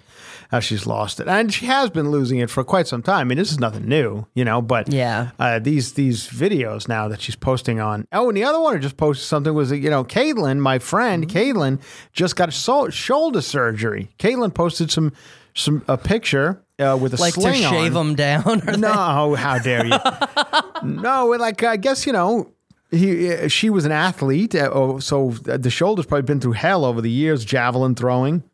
How 0.48 0.61
she's 0.61 0.86
lost 0.86 1.18
it, 1.18 1.26
and 1.26 1.52
she 1.52 1.66
has 1.66 1.90
been 1.90 2.12
losing 2.12 2.38
it 2.38 2.50
for 2.50 2.62
quite 2.62 2.86
some 2.86 3.02
time. 3.02 3.18
I 3.22 3.24
mean, 3.24 3.36
this 3.38 3.50
is 3.50 3.59
nothing 3.59 3.88
new, 3.88 4.26
you 4.34 4.44
know. 4.44 4.62
But 4.62 4.92
Yeah. 4.92 5.30
uh, 5.40 5.59
these 5.59 5.94
these 5.94 6.28
videos 6.28 6.86
now 6.88 7.09
that 7.09 7.20
she's 7.20 7.34
posting 7.34 7.80
on. 7.80 8.07
Oh, 8.12 8.28
and 8.28 8.36
the 8.36 8.44
other 8.44 8.61
one 8.61 8.74
who 8.74 8.78
just 8.78 8.96
posted 8.96 9.26
something 9.26 9.52
was 9.54 9.72
you 9.72 9.90
know 9.90 10.04
Caitlyn, 10.04 10.59
my 10.61 10.78
friend 10.78 11.26
Mm-hmm. 11.26 11.36
Caitlyn, 11.59 11.80
just 12.12 12.36
got 12.36 12.52
so- 12.52 12.90
shoulder 12.90 13.40
surgery. 13.40 14.09
Caitlyn 14.20 14.54
posted 14.54 14.90
some 14.92 15.12
some 15.54 15.82
a 15.88 15.96
picture 15.98 16.62
uh, 16.78 16.96
with 17.00 17.14
a 17.14 17.16
like 17.20 17.34
to 17.34 17.52
shave 17.54 17.96
on. 17.96 18.09
them 18.09 18.14
down. 18.14 18.68
Or 18.68 18.76
No, 18.76 19.34
how 19.34 19.59
dare 19.59 19.84
you? 19.86 19.98
no, 20.84 21.26
like 21.38 21.62
I 21.64 21.76
guess 21.76 22.07
you 22.07 22.12
know. 22.12 22.52
He, 22.91 23.32
uh, 23.32 23.49
she 23.49 23.68
was 23.68 23.84
an 23.84 23.93
athlete, 23.93 24.55
uh, 24.55 24.70
oh, 24.72 25.01
so 25.01 25.30
the 25.30 25.70
shoulder's 25.70 26.07
probably 26.07 26.22
been 26.22 26.41
through 26.41 26.53
hell 26.53 26.84
over 26.84 27.01
the 27.01 27.11
years, 27.11 27.45
javelin 27.45 27.97
throwing, 27.97 28.45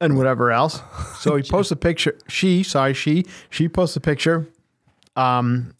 and 0.00 0.16
whatever 0.16 0.52
else. 0.52 0.80
So 1.18 1.36
he 1.36 1.42
posts 1.50 1.72
a 1.72 1.76
picture. 1.76 2.16
She, 2.28 2.62
sorry, 2.62 2.94
she, 2.94 3.24
she 3.50 3.68
posts 3.68 3.96
a 3.96 4.00
picture, 4.00 4.48
um, 5.16 5.74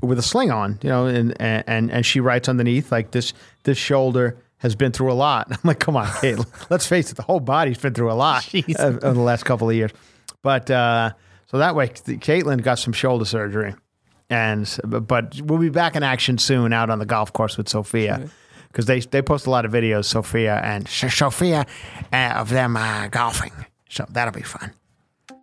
with 0.00 0.18
a 0.18 0.22
sling 0.22 0.50
on, 0.50 0.78
you 0.82 0.88
know, 0.88 1.06
and 1.06 1.34
and 1.40 1.90
and 1.90 2.06
she 2.06 2.20
writes 2.20 2.48
underneath 2.48 2.92
like 2.92 3.10
this: 3.10 3.32
this 3.64 3.78
shoulder 3.78 4.38
has 4.58 4.74
been 4.74 4.92
through 4.92 5.12
a 5.12 5.14
lot. 5.14 5.48
I'm 5.50 5.58
like, 5.64 5.80
come 5.80 5.96
on, 5.96 6.06
Caitlyn. 6.06 6.46
Let's 6.70 6.86
face 6.86 7.10
it, 7.10 7.16
the 7.16 7.22
whole 7.22 7.40
body's 7.40 7.78
been 7.78 7.94
through 7.94 8.10
a 8.10 8.14
lot 8.14 8.48
over 8.54 8.98
the 8.98 9.20
last 9.20 9.44
couple 9.44 9.68
of 9.68 9.76
years. 9.76 9.90
But 10.42 10.70
uh, 10.70 11.12
so 11.46 11.58
that 11.58 11.74
way, 11.74 11.88
Caitlyn 11.88 12.62
got 12.62 12.78
some 12.78 12.92
shoulder 12.92 13.24
surgery, 13.24 13.74
and 14.30 14.78
but 14.84 15.40
we'll 15.42 15.58
be 15.58 15.68
back 15.70 15.96
in 15.96 16.02
action 16.02 16.38
soon 16.38 16.72
out 16.72 16.90
on 16.90 16.98
the 16.98 17.06
golf 17.06 17.32
course 17.32 17.56
with 17.56 17.68
Sophia. 17.68 18.28
Because 18.68 18.84
they, 18.84 19.00
they 19.00 19.22
post 19.22 19.46
a 19.46 19.50
lot 19.50 19.64
of 19.64 19.72
videos, 19.72 20.04
Sophia 20.04 20.60
and 20.62 20.86
Sophia, 20.86 21.66
uh, 22.12 22.16
of 22.36 22.50
them 22.50 22.76
uh, 22.76 23.08
golfing. 23.08 23.52
So 23.88 24.04
that'll 24.10 24.34
be 24.34 24.42
fun. 24.42 24.72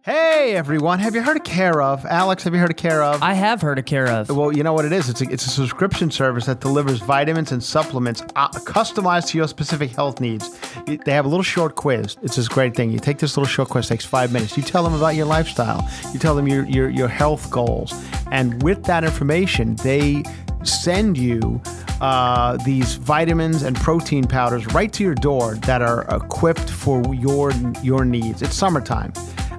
Hey 0.05 0.55
everyone, 0.55 0.99
have 0.99 1.15
you 1.15 1.23
heard 1.23 1.37
of 1.37 1.43
Care 1.43 1.81
of? 1.81 2.05
Alex, 2.05 2.43
have 2.43 2.53
you 2.53 2.59
heard 2.59 2.69
of 2.69 2.77
Care 2.77 3.01
of? 3.01 3.23
I 3.23 3.33
have 3.33 3.59
heard 3.59 3.79
of 3.79 3.85
care 3.85 4.05
of. 4.05 4.29
Well, 4.29 4.55
you 4.55 4.61
know 4.61 4.71
what 4.71 4.85
it 4.85 4.91
is? 4.91 5.09
It's 5.09 5.21
a, 5.21 5.31
it's 5.31 5.47
a 5.47 5.49
subscription 5.49 6.11
service 6.11 6.45
that 6.45 6.59
delivers 6.59 6.99
vitamins 6.99 7.51
and 7.51 7.63
supplements 7.63 8.21
uh, 8.35 8.49
customized 8.49 9.29
to 9.29 9.39
your 9.39 9.47
specific 9.47 9.89
health 9.89 10.21
needs. 10.21 10.59
They 10.85 11.11
have 11.11 11.25
a 11.25 11.27
little 11.27 11.41
short 11.41 11.73
quiz. 11.73 12.17
It's 12.21 12.35
this 12.35 12.47
great 12.47 12.75
thing. 12.75 12.91
You 12.91 12.99
take 12.99 13.17
this 13.17 13.35
little 13.35 13.47
short 13.47 13.69
quiz, 13.69 13.87
takes 13.87 14.05
five 14.05 14.31
minutes. 14.31 14.55
You 14.55 14.61
tell 14.61 14.83
them 14.83 14.93
about 14.93 15.15
your 15.15 15.25
lifestyle. 15.25 15.89
You 16.13 16.19
tell 16.19 16.35
them 16.35 16.47
your 16.47 16.65
your, 16.65 16.87
your 16.87 17.07
health 17.07 17.49
goals, 17.49 17.91
and 18.31 18.61
with 18.61 18.83
that 18.83 19.03
information, 19.03 19.75
they 19.77 20.21
send 20.63 21.17
you 21.17 21.59
uh, 21.99 22.57
these 22.57 22.93
vitamins 22.93 23.63
and 23.63 23.75
protein 23.75 24.25
powders 24.25 24.67
right 24.67 24.93
to 24.93 25.03
your 25.03 25.15
door 25.15 25.55
that 25.65 25.81
are 25.81 26.05
equipped 26.15 26.69
for 26.69 27.01
your 27.15 27.51
your 27.81 28.05
needs. 28.05 28.43
It's 28.43 28.55
summertime. 28.55 29.11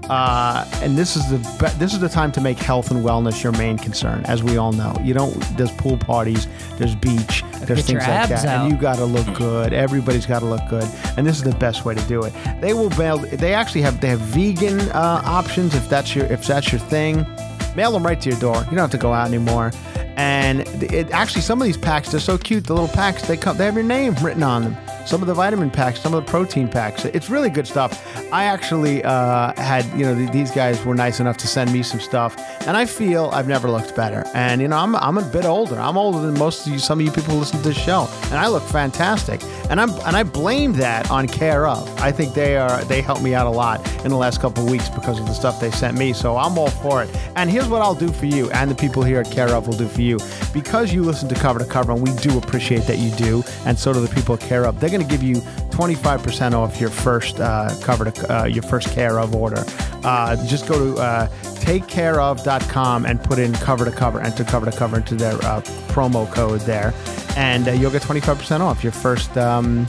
Uh, 0.08 0.64
and 0.82 0.96
this 0.96 1.16
is 1.16 1.28
the 1.30 1.38
be- 1.58 1.78
this 1.78 1.92
is 1.92 1.98
the 2.00 2.08
time 2.08 2.30
to 2.32 2.40
make 2.40 2.58
health 2.58 2.90
and 2.90 3.04
wellness 3.04 3.42
your 3.42 3.52
main 3.52 3.76
concern, 3.76 4.22
as 4.26 4.42
we 4.42 4.56
all 4.56 4.72
know. 4.72 4.96
You 5.02 5.14
don't. 5.14 5.32
There's 5.56 5.72
pool 5.72 5.96
parties, 5.98 6.46
there's 6.78 6.94
beach, 6.94 7.42
there's 7.62 7.80
Get 7.80 7.84
things 7.86 8.06
like 8.06 8.28
that, 8.28 8.44
out. 8.44 8.62
and 8.62 8.70
you 8.72 8.78
got 8.78 8.96
to 8.96 9.04
look 9.04 9.26
good. 9.36 9.72
Everybody's 9.72 10.26
got 10.26 10.40
to 10.40 10.46
look 10.46 10.62
good, 10.68 10.88
and 11.16 11.26
this 11.26 11.36
is 11.36 11.42
the 11.42 11.54
best 11.56 11.84
way 11.84 11.94
to 11.94 12.02
do 12.02 12.22
it. 12.22 12.32
They 12.60 12.72
will 12.72 12.90
mail. 12.90 13.18
They 13.18 13.52
actually 13.54 13.82
have 13.82 14.00
they 14.00 14.08
have 14.08 14.20
vegan 14.20 14.80
uh, 14.90 15.22
options 15.24 15.74
if 15.74 15.88
that's 15.88 16.14
your 16.14 16.26
if 16.26 16.46
that's 16.46 16.70
your 16.70 16.80
thing. 16.80 17.26
Mail 17.74 17.92
them 17.92 18.06
right 18.06 18.20
to 18.20 18.30
your 18.30 18.38
door. 18.38 18.56
You 18.56 18.70
don't 18.70 18.78
have 18.78 18.90
to 18.92 18.98
go 18.98 19.12
out 19.12 19.26
anymore. 19.28 19.70
And 20.16 20.60
it 20.82 21.10
actually 21.10 21.42
some 21.42 21.60
of 21.60 21.66
these 21.66 21.76
packs 21.76 22.10
they're 22.10 22.20
so 22.20 22.38
cute. 22.38 22.64
The 22.64 22.74
little 22.74 22.88
packs 22.88 23.22
they 23.26 23.36
come 23.36 23.56
they 23.56 23.66
have 23.66 23.74
your 23.74 23.84
name 23.84 24.14
written 24.22 24.42
on 24.42 24.62
them. 24.64 24.76
Some 25.06 25.20
of 25.20 25.28
the 25.28 25.34
vitamin 25.34 25.70
packs, 25.70 26.00
some 26.00 26.14
of 26.14 26.24
the 26.24 26.28
protein 26.28 26.68
packs. 26.68 27.04
It's 27.04 27.30
really 27.30 27.48
good 27.48 27.68
stuff. 27.68 28.04
I 28.32 28.44
actually 28.44 29.04
uh, 29.04 29.52
had 29.60 29.84
you 29.96 30.04
know 30.04 30.16
th- 30.16 30.32
these 30.32 30.50
guys 30.50 30.84
were 30.84 30.96
nice 30.96 31.20
enough 31.20 31.36
to 31.38 31.46
send 31.46 31.72
me 31.72 31.82
some 31.84 32.00
stuff, 32.00 32.36
and 32.66 32.76
I 32.76 32.86
feel 32.86 33.30
I've 33.32 33.46
never 33.46 33.70
looked 33.70 33.94
better. 33.94 34.24
And 34.34 34.60
you 34.60 34.68
know 34.68 34.76
I'm 34.78 34.96
I'm 34.96 35.18
a 35.18 35.22
bit 35.22 35.44
older. 35.44 35.78
I'm 35.78 35.96
older 35.96 36.20
than 36.20 36.36
most 36.38 36.66
of 36.66 36.72
you. 36.72 36.78
Some 36.80 36.98
of 36.98 37.06
you 37.06 37.12
people 37.12 37.34
who 37.34 37.38
listen 37.38 37.58
to 37.62 37.68
this 37.68 37.78
show, 37.78 38.08
and 38.24 38.34
I 38.34 38.48
look 38.48 38.64
fantastic. 38.64 39.42
And 39.70 39.80
I'm 39.80 39.90
and 40.06 40.16
I 40.16 40.22
blame 40.22 40.72
that 40.74 41.10
on 41.10 41.26
Care 41.28 41.66
of. 41.66 41.88
I 42.00 42.10
think 42.10 42.34
they 42.34 42.56
are 42.56 42.82
they 42.84 43.00
helped 43.00 43.22
me 43.22 43.34
out 43.34 43.46
a 43.46 43.50
lot 43.50 43.86
in 44.04 44.10
the 44.10 44.16
last 44.16 44.40
couple 44.40 44.64
weeks 44.66 44.88
because 44.88 45.20
of 45.20 45.26
the 45.26 45.34
stuff 45.34 45.60
they 45.60 45.70
sent 45.70 45.96
me. 45.96 46.12
So 46.12 46.36
I'm 46.36 46.56
all 46.58 46.70
for 46.70 47.02
it. 47.02 47.10
And 47.36 47.50
here's 47.50 47.68
what 47.68 47.82
I'll 47.82 47.94
do 47.94 48.08
for 48.08 48.26
you, 48.26 48.50
and 48.50 48.70
the 48.70 48.74
people 48.74 49.02
here 49.02 49.20
at 49.20 49.30
Care 49.30 49.50
of 49.50 49.66
will 49.66 49.76
do 49.76 49.86
for 49.86 50.00
you, 50.00 50.05
because 50.52 50.92
you 50.92 51.02
listen 51.02 51.28
to 51.28 51.34
cover 51.34 51.58
to 51.58 51.64
cover, 51.64 51.92
and 51.92 52.02
we 52.02 52.14
do 52.16 52.38
appreciate 52.38 52.82
that 52.82 52.98
you 52.98 53.10
do, 53.12 53.42
and 53.64 53.78
so 53.78 53.92
do 53.92 54.00
the 54.00 54.14
people 54.14 54.34
at 54.34 54.40
Care 54.40 54.64
of. 54.64 54.80
They're 54.80 54.90
going 54.90 55.02
to 55.02 55.08
give 55.08 55.22
you 55.22 55.36
25% 55.70 56.52
off 56.52 56.80
your 56.80 56.90
first 56.90 57.40
uh, 57.40 57.74
cover 57.82 58.10
to 58.10 58.34
uh, 58.34 58.44
your 58.44 58.62
first 58.62 58.90
Care 58.90 59.18
of 59.18 59.34
order. 59.34 59.64
Uh, 60.04 60.36
just 60.46 60.68
go 60.68 60.94
to 60.94 61.00
uh, 61.00 61.28
takecareof.com 61.66 63.06
and 63.06 63.22
put 63.22 63.38
in 63.38 63.52
cover 63.54 63.84
to 63.84 63.90
cover, 63.90 64.20
enter 64.20 64.44
cover 64.44 64.70
to 64.70 64.76
cover 64.76 64.98
into 64.98 65.14
their 65.14 65.34
uh, 65.44 65.60
promo 65.88 66.30
code 66.32 66.60
there, 66.62 66.94
and 67.36 67.68
uh, 67.68 67.72
you'll 67.72 67.90
get 67.90 68.02
25% 68.02 68.60
off 68.60 68.82
your 68.82 68.92
first. 68.92 69.36
Um, 69.36 69.86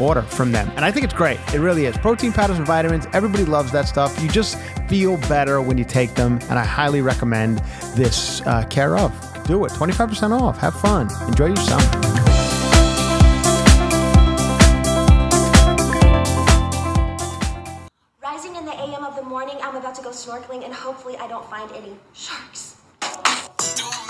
order 0.00 0.22
from 0.22 0.52
them. 0.52 0.70
And 0.76 0.84
I 0.84 0.90
think 0.90 1.04
it's 1.04 1.14
great. 1.14 1.38
It 1.54 1.60
really 1.60 1.86
is. 1.86 1.96
Protein 1.96 2.32
powders 2.32 2.58
and 2.58 2.66
vitamins, 2.66 3.06
everybody 3.12 3.44
loves 3.44 3.72
that 3.72 3.88
stuff. 3.88 4.20
You 4.22 4.28
just 4.28 4.58
feel 4.88 5.16
better 5.28 5.60
when 5.60 5.78
you 5.78 5.84
take 5.84 6.14
them. 6.14 6.38
And 6.50 6.58
I 6.58 6.64
highly 6.64 7.02
recommend 7.02 7.58
this 7.94 8.40
uh, 8.42 8.64
Care 8.68 8.96
of. 8.96 9.35
Do 9.46 9.64
it. 9.64 9.70
25% 9.72 10.40
off. 10.40 10.58
Have 10.58 10.74
fun. 10.80 11.08
Enjoy 11.28 11.46
your 11.46 11.56
summer. 11.56 11.84
Rising 18.20 18.56
in 18.56 18.64
the 18.64 18.74
AM 18.74 19.04
of 19.04 19.14
the 19.14 19.22
morning, 19.22 19.56
I'm 19.62 19.76
about 19.76 19.94
to 19.94 20.02
go 20.02 20.10
snorkeling 20.10 20.64
and 20.64 20.74
hopefully 20.74 21.16
I 21.16 21.28
don't 21.28 21.48
find 21.48 21.70
any 21.72 21.94
sharks. 22.12 22.76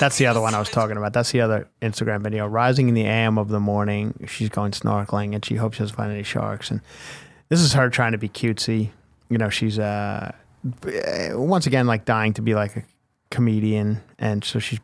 That's 0.01 0.17
the 0.17 0.27
other 0.27 0.41
one 0.41 0.55
I 0.55 0.59
was 0.59 0.71
talking 0.71 0.97
about. 0.97 1.13
That's 1.13 1.33
the 1.33 1.43
other 1.43 1.69
Instagram 1.83 2.23
video. 2.23 2.47
Rising 2.47 2.89
in 2.89 2.95
the 2.95 3.05
AM 3.05 3.37
of 3.37 3.49
the 3.49 3.61
morning, 3.61 4.27
she's 4.27 4.49
going 4.49 4.73
snorkeling 4.73 5.35
and 5.35 5.45
she 5.45 5.57
hopes 5.57 5.77
she 5.77 5.83
doesn't 5.83 5.97
find 5.97 6.13
any 6.13 6.23
sharks. 6.23 6.71
And 6.71 6.81
this 7.51 7.61
is 7.61 7.75
her 7.75 7.91
trying 7.91 8.13
to 8.13 8.19
be 8.19 8.29
cutesy. 8.29 8.91
You 9.29 9.37
know, 9.37 9.51
she's 9.51 9.79
uh, 9.79 10.33
once 11.33 11.67
again 11.67 11.87
like 11.87 12.07
dying 12.07 12.33
to 12.35 12.43
be 12.43 12.55
like 12.55 12.77
a 12.77 12.85
comedian, 13.31 14.03
and 14.19 14.45
so 14.45 14.59
she's 14.59 14.81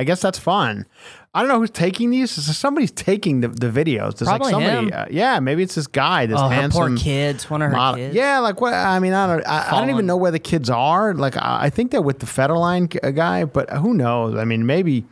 I 0.00 0.04
guess 0.04 0.20
that's 0.22 0.38
fun. 0.38 0.86
I 1.34 1.40
don't 1.40 1.48
know 1.48 1.58
who's 1.60 1.70
taking 1.70 2.08
these. 2.10 2.30
So 2.30 2.40
somebody's 2.52 2.90
taking 2.90 3.40
the, 3.42 3.48
the 3.48 3.68
videos. 3.68 4.16
There's 4.16 4.28
Probably 4.28 4.52
like 4.52 4.64
somebody. 4.64 4.86
him. 4.88 4.92
Uh, 4.94 5.04
yeah, 5.10 5.38
maybe 5.40 5.62
it's 5.62 5.74
this 5.74 5.86
guy. 5.86 6.24
This 6.26 6.38
Oh, 6.40 6.48
her 6.48 6.54
handsome 6.54 6.96
poor 6.96 6.96
kids. 6.96 7.50
One 7.50 7.60
of 7.62 7.70
her 7.70 7.76
model. 7.76 7.98
kids. 8.00 8.14
Yeah, 8.14 8.38
like 8.38 8.60
what? 8.62 8.72
I 8.72 8.98
mean, 8.98 9.12
I 9.12 9.26
don't. 9.26 9.46
I, 9.46 9.68
I 9.76 9.80
don't 9.80 9.90
even 9.90 10.06
know 10.06 10.16
where 10.16 10.30
the 10.32 10.38
kids 10.38 10.70
are. 10.70 11.12
Like 11.14 11.36
I, 11.36 11.66
I 11.66 11.70
think 11.70 11.90
they're 11.90 12.00
with 12.02 12.20
the 12.20 12.26
Federline 12.26 12.88
g- 12.90 13.12
guy, 13.12 13.44
but 13.44 13.68
who 13.70 13.92
knows? 13.94 14.36
I 14.36 14.44
mean, 14.44 14.64
maybe. 14.66 15.04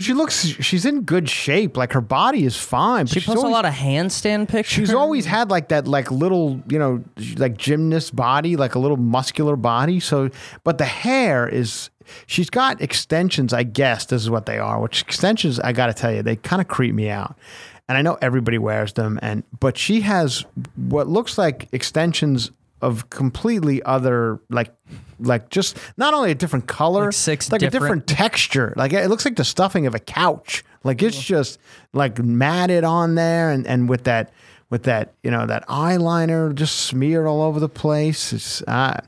She 0.00 0.12
looks. 0.12 0.44
She's 0.44 0.84
in 0.84 1.02
good 1.02 1.28
shape. 1.28 1.76
Like 1.76 1.92
her 1.92 2.00
body 2.00 2.44
is 2.44 2.56
fine. 2.56 3.06
She 3.06 3.20
posts 3.20 3.44
a 3.44 3.46
lot 3.46 3.64
of 3.64 3.72
handstand 3.72 4.48
pictures. 4.48 4.74
She's 4.74 4.92
always 4.92 5.24
had 5.24 5.50
like 5.50 5.68
that, 5.68 5.86
like 5.86 6.10
little, 6.10 6.60
you 6.68 6.80
know, 6.80 7.04
like 7.36 7.56
gymnast 7.56 8.16
body, 8.16 8.56
like 8.56 8.74
a 8.74 8.80
little 8.80 8.96
muscular 8.96 9.54
body. 9.54 10.00
So, 10.00 10.30
but 10.64 10.78
the 10.78 10.84
hair 10.84 11.48
is, 11.48 11.90
she's 12.26 12.50
got 12.50 12.82
extensions, 12.82 13.52
I 13.52 13.62
guess. 13.62 14.06
This 14.06 14.20
is 14.20 14.30
what 14.30 14.46
they 14.46 14.58
are, 14.58 14.80
which 14.80 15.02
extensions, 15.02 15.60
I 15.60 15.72
got 15.72 15.86
to 15.86 15.94
tell 15.94 16.12
you, 16.12 16.22
they 16.24 16.36
kind 16.36 16.60
of 16.60 16.66
creep 16.66 16.92
me 16.94 17.08
out. 17.08 17.38
And 17.88 17.96
I 17.96 18.02
know 18.02 18.18
everybody 18.20 18.58
wears 18.58 18.94
them. 18.94 19.20
And, 19.22 19.44
but 19.60 19.78
she 19.78 20.00
has 20.00 20.44
what 20.74 21.06
looks 21.06 21.38
like 21.38 21.68
extensions 21.70 22.50
of 22.82 23.10
completely 23.10 23.80
other, 23.84 24.40
like, 24.50 24.74
like 25.24 25.50
just 25.50 25.76
not 25.96 26.14
only 26.14 26.30
a 26.30 26.34
different 26.34 26.66
color, 26.66 27.04
Like 27.06 27.12
six 27.12 27.50
like 27.50 27.62
a 27.62 27.70
different- 27.70 28.06
different 28.06 28.06
texture. 28.06 28.72
Like 28.76 28.92
it 28.92 29.08
looks 29.08 29.24
like 29.24 29.36
the 29.36 29.44
stuffing 29.44 29.86
of 29.86 29.94
a 29.94 29.98
couch. 29.98 30.64
Like 30.84 31.02
it's 31.02 31.20
just 31.20 31.58
like 31.92 32.18
matted 32.18 32.84
on 32.84 33.14
there, 33.14 33.50
and 33.50 33.66
and 33.66 33.88
with 33.88 34.04
that 34.04 34.32
with 34.70 34.84
that 34.84 35.14
you 35.22 35.30
know 35.30 35.46
that 35.46 35.66
eyeliner 35.68 36.54
just 36.54 36.74
smeared 36.80 37.26
all 37.26 37.42
over 37.42 37.58
the 37.58 37.68
place. 37.68 38.32
It's 38.32 38.62
uh, 38.62 39.00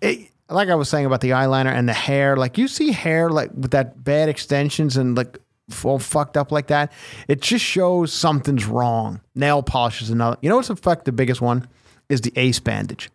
it, 0.00 0.30
like 0.50 0.68
I 0.68 0.74
was 0.74 0.88
saying 0.90 1.06
about 1.06 1.22
the 1.22 1.30
eyeliner 1.30 1.72
and 1.72 1.88
the 1.88 1.92
hair. 1.94 2.36
Like 2.36 2.58
you 2.58 2.68
see 2.68 2.92
hair 2.92 3.30
like 3.30 3.50
with 3.54 3.70
that 3.70 4.04
bad 4.04 4.28
extensions 4.28 4.96
and 4.98 5.16
like 5.16 5.38
all 5.82 5.98
fucked 5.98 6.36
up 6.36 6.52
like 6.52 6.66
that. 6.66 6.92
It 7.26 7.40
just 7.40 7.64
shows 7.64 8.12
something's 8.12 8.66
wrong. 8.66 9.22
Nail 9.34 9.62
polish 9.62 10.02
is 10.02 10.10
another. 10.10 10.36
You 10.42 10.50
know 10.50 10.56
what's 10.56 10.68
in 10.68 10.76
fact 10.76 11.06
the 11.06 11.12
biggest 11.12 11.40
one 11.40 11.66
is 12.10 12.20
the 12.20 12.34
ace 12.36 12.60
bandage. 12.60 13.10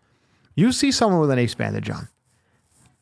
You 0.55 0.71
see 0.71 0.91
someone 0.91 1.21
with 1.21 1.29
an 1.29 1.37
ace 1.37 1.53
bandage 1.53 1.91
on 1.91 2.07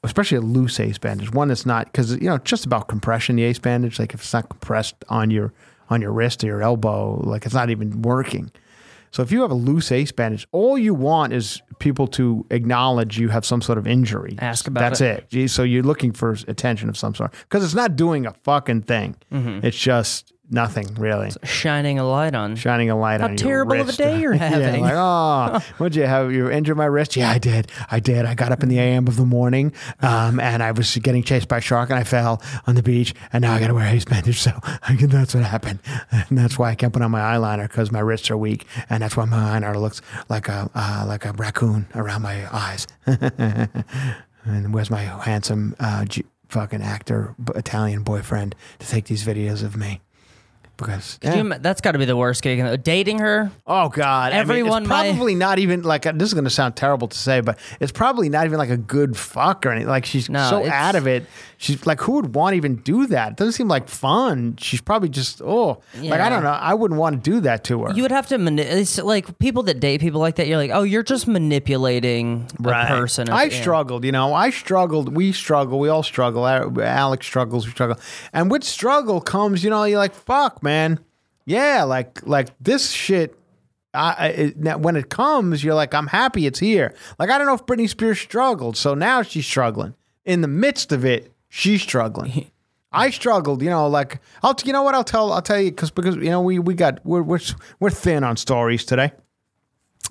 especially 0.04 0.38
a 0.38 0.42
loose 0.42 0.80
ace 0.80 0.98
bandage, 0.98 1.32
one 1.32 1.48
that's 1.48 1.66
not 1.66 1.86
because 1.86 2.12
you 2.14 2.30
know 2.30 2.38
just 2.40 2.66
about 2.66 2.88
compression. 2.88 3.36
The 3.36 3.44
ace 3.44 3.60
bandage, 3.60 4.00
like 4.00 4.14
if 4.14 4.22
it's 4.22 4.34
not 4.34 4.50
compressed 4.50 4.96
on 5.10 5.32
your 5.32 5.54
on 5.90 6.02
your 6.02 6.12
wrist 6.12 6.44
or 6.44 6.48
your 6.48 6.62
elbow, 6.62 7.22
like 7.24 7.46
it's 7.46 7.56
not 7.56 7.70
even 7.70 8.02
working. 8.02 8.52
So 9.12 9.24
if 9.24 9.32
you 9.32 9.42
have 9.42 9.52
a 9.52 9.56
loose 9.56 9.92
ace 9.92 10.12
bandage, 10.12 10.48
all 10.52 10.78
you 10.78 10.94
want 10.94 11.34
is 11.34 11.62
people 11.80 12.08
to 12.08 12.46
acknowledge 12.50 13.18
you 13.18 13.30
have 13.30 13.46
some 13.46 13.62
sort 13.62 13.78
of 13.78 13.88
injury. 13.88 14.36
Ask 14.40 14.68
about 14.68 14.82
That's 14.82 15.02
it. 15.02 15.28
it. 15.32 15.50
So 15.50 15.64
you're 15.64 15.84
looking 15.84 16.12
for 16.12 16.32
attention 16.48 16.90
of 16.90 16.98
some 16.98 17.16
sort 17.16 17.34
because 17.44 17.64
it's 17.64 17.74
not 17.74 17.96
doing 17.96 18.26
a 18.26 18.34
fucking 18.44 18.84
thing. 18.84 19.16
Mm-hmm. 19.32 19.66
It's 19.66 19.78
just 19.78 20.34
nothing 20.50 20.94
really. 20.96 21.32
shining 21.44 22.00
a 22.00 22.08
light 22.08 22.34
on. 22.36 22.56
Shining 22.56 22.90
a 22.90 22.98
light 22.98 23.20
How 23.22 23.26
on 23.28 23.32
How 23.32 23.36
terrible 23.38 23.76
your 23.76 23.84
of 23.84 23.90
a 23.90 23.94
day 23.94 24.20
you're 24.20 24.34
yeah, 24.36 24.50
having. 24.50 24.82
like, 24.82 24.94
oh, 24.96 25.60
would 25.80 25.96
you 25.96 26.04
have 26.04 26.32
you 26.32 26.50
injured 26.50 26.78
my 26.78 26.86
wrist? 26.86 27.16
Yeah, 27.16 27.30
I 27.30 27.38
did. 27.38 27.70
I 27.92 28.00
did. 28.00 28.26
I 28.26 28.34
got 28.36 28.52
up 28.52 28.64
in 28.64 28.70
the 28.70 28.80
AM 28.80 29.08
of 29.08 29.16
the 29.18 29.26
morning, 29.26 29.74
um, 30.02 30.40
and 30.40 30.62
I 30.64 30.72
was 30.72 30.96
getting 30.98 31.24
chased 31.24 31.48
by 31.48 31.58
a 31.58 31.62
shark, 31.62 31.90
and 31.90 32.00
I 32.00 32.04
fell 32.04 32.42
on 32.66 32.76
the 32.76 32.84
beach, 32.84 33.14
and 33.34 33.42
now 33.42 33.54
I 33.54 33.60
got 33.60 33.68
to 33.68 33.74
wear 33.74 33.88
ace 33.88 34.06
bandage. 34.06 34.38
So 34.48 34.52
I 34.64 34.96
can, 34.96 35.10
that's 35.10 35.36
what 35.36 35.44
happened, 35.44 35.80
and 36.12 36.38
that's 36.38 36.58
why 36.58 36.70
I 36.72 36.76
can't 36.76 36.94
put 36.94 37.02
on 37.02 37.12
my 37.12 37.20
eyeliner 37.20 37.68
because 37.68 37.92
my 37.92 38.00
wrists 38.00 38.30
are 38.32 38.38
weak, 38.38 38.66
and 38.90 39.04
that's 39.04 39.18
why 39.18 39.26
my 39.26 39.38
eyeliner 39.60 39.76
looks 39.76 40.02
like 40.30 40.48
a 40.48 40.70
uh, 40.74 41.06
like 41.08 41.26
a 41.26 41.34
raccoon 41.34 41.88
around 41.96 42.22
my 42.22 42.48
eyes. 42.56 42.88
and 44.46 44.74
where's 44.74 44.90
my 44.90 45.02
handsome 45.02 45.76
uh, 45.80 46.06
G- 46.06 46.24
fucking 46.50 46.82
actor 46.82 47.36
b- 47.44 47.52
Italian 47.56 48.04
boyfriend 48.04 48.56
to 48.80 48.88
take 48.88 49.06
these 49.06 49.26
videos 49.26 49.64
of 49.64 49.76
me? 49.76 50.02
Because 50.78 51.18
Could 51.22 51.36
you 51.36 51.54
that's 51.60 51.82
got 51.82 51.94
to 51.94 52.00
be 52.00 52.06
the 52.06 52.16
worst 52.16 52.44
gig. 52.44 52.84
Dating 52.84 53.20
her. 53.20 53.52
Oh 53.66 53.90
God! 53.90 54.32
Everyone 54.32 54.74
I 54.74 54.80
mean, 54.80 54.88
probably 54.88 55.36
not 55.36 55.58
even 55.60 55.82
like 55.82 56.04
this 56.04 56.28
is 56.30 56.34
going 56.34 56.44
to 56.44 56.50
sound 56.52 56.76
terrible 56.76 57.08
to 57.08 57.18
say, 57.18 57.42
but 57.42 57.58
it's 57.80 57.92
probably 57.92 58.30
not 58.30 58.46
even 58.46 58.60
like 58.60 58.70
a 58.70 58.78
good 58.78 59.18
fuck 59.18 59.66
or 59.66 59.72
anything. 59.72 59.90
Like 59.90 60.06
she's 60.06 60.30
No, 60.30 60.50
so 60.50 60.60
it's- 60.60 60.72
out 60.72 60.96
of 60.96 61.08
it. 61.08 61.26
She's 61.60 61.88
like, 61.88 62.00
who 62.02 62.12
would 62.14 62.36
want 62.36 62.54
to 62.54 62.58
even 62.58 62.76
do 62.76 63.08
that? 63.08 63.32
It 63.32 63.38
doesn't 63.38 63.54
seem 63.54 63.68
like 63.68 63.90
fun. 63.90 64.58
She's 64.60 64.80
probably 64.80 65.10
just 65.10 65.42
oh, 65.42 65.82
like 66.00 66.22
I 66.22 66.30
don't 66.30 66.44
know. 66.44 66.52
I 66.52 66.76
wouldn't 66.76 67.00
want 67.00 67.24
to 67.24 67.32
do 67.32 67.40
that 67.42 67.64
to 67.66 67.84
her. 67.84 67.94
You 67.94 68.04
would 68.04 68.12
have 68.12 68.28
to. 68.28 68.38
Mani- 68.38 68.62
it's 68.62 69.00
like 69.00 69.40
people 69.40 69.64
that 69.64 69.80
date 69.80 70.00
people 70.00 70.20
like 70.20 70.36
that. 70.36 70.46
You're 70.46 70.58
like, 70.58 70.70
oh, 70.72 70.84
you're 70.84 71.02
just 71.02 71.28
manipulating 71.28 72.48
a 72.60 72.64
person. 72.64 73.30
I 73.30 73.50
struggled, 73.50 74.06
you 74.06 74.12
know. 74.12 74.36
I 74.36 74.52
struggled. 74.52 75.16
We 75.16 75.32
struggle. 75.32 75.80
We 75.80 75.90
all 75.90 76.04
struggle. 76.04 76.46
Alex 76.46 77.26
struggles. 77.26 77.66
We 77.66 77.72
struggle. 77.72 77.98
And 78.34 78.52
with 78.52 78.64
struggle 78.64 79.20
comes, 79.20 79.64
you 79.64 79.72
know, 79.72 79.84
you're 79.86 79.98
like, 79.98 80.14
fuck, 80.14 80.62
man. 80.62 80.67
Yeah, 81.46 81.84
like 81.84 82.26
like 82.28 82.50
this 82.60 82.92
shit. 82.92 83.38
I, 83.94 84.28
it, 84.28 84.58
now 84.58 84.78
when 84.78 84.96
it 84.96 85.10
comes, 85.10 85.64
you're 85.64 85.74
like, 85.74 85.96
I'm 85.96 86.08
happy 86.08 86.46
it's 86.46 86.60
here. 86.60 86.94
Like 87.18 87.30
I 87.30 87.38
don't 87.38 87.48
know 87.48 87.54
if 87.54 87.66
Britney 87.66 87.90
Spears 87.90 88.20
struggled, 88.20 88.78
so 88.78 88.94
now 88.94 89.22
she's 89.24 89.46
struggling. 89.46 89.96
In 90.26 90.42
the 90.42 90.48
midst 90.48 90.92
of 90.92 91.06
it, 91.06 91.34
she's 91.50 91.82
struggling. 91.82 92.52
I 92.92 93.10
struggled, 93.10 93.62
you 93.62 93.70
know. 93.70 93.88
Like 93.88 94.20
I'll, 94.44 94.56
you 94.64 94.74
know 94.74 94.84
what 94.84 94.94
I'll 94.94 95.04
tell. 95.04 95.32
I'll 95.32 95.42
tell 95.42 95.60
you 95.60 95.72
because 95.72 95.92
because 95.92 96.16
you 96.16 96.30
know 96.30 96.42
we 96.42 96.60
we 96.60 96.74
got 96.74 97.04
we're 97.06 97.22
we're 97.22 97.40
we're 97.80 97.90
thin 97.90 98.24
on 98.24 98.38
stories 98.38 98.86
today. 98.86 99.12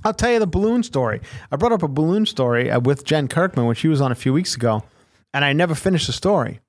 I'll 0.05 0.15
tell 0.15 0.33
you 0.33 0.39
the 0.39 0.47
balloon 0.47 0.83
story. 0.83 1.21
I 1.51 1.57
brought 1.57 1.73
up 1.73 1.83
a 1.83 1.89
balloon 1.89 2.27
story 2.27 2.71
uh, 2.71 2.81
with 2.81 3.05
Jen 3.05 3.29
Kirkman 3.29 3.67
when 3.67 3.75
she 3.75 3.89
was 3.89 4.01
on 4.01 4.13
a 4.13 4.15
few 4.15 4.33
weeks 4.33 4.55
ago, 4.55 4.85
and 5.33 5.45
I 5.45 5.53
never 5.53 5.75
finished 5.75 6.07
the 6.07 6.13
story. 6.13 6.61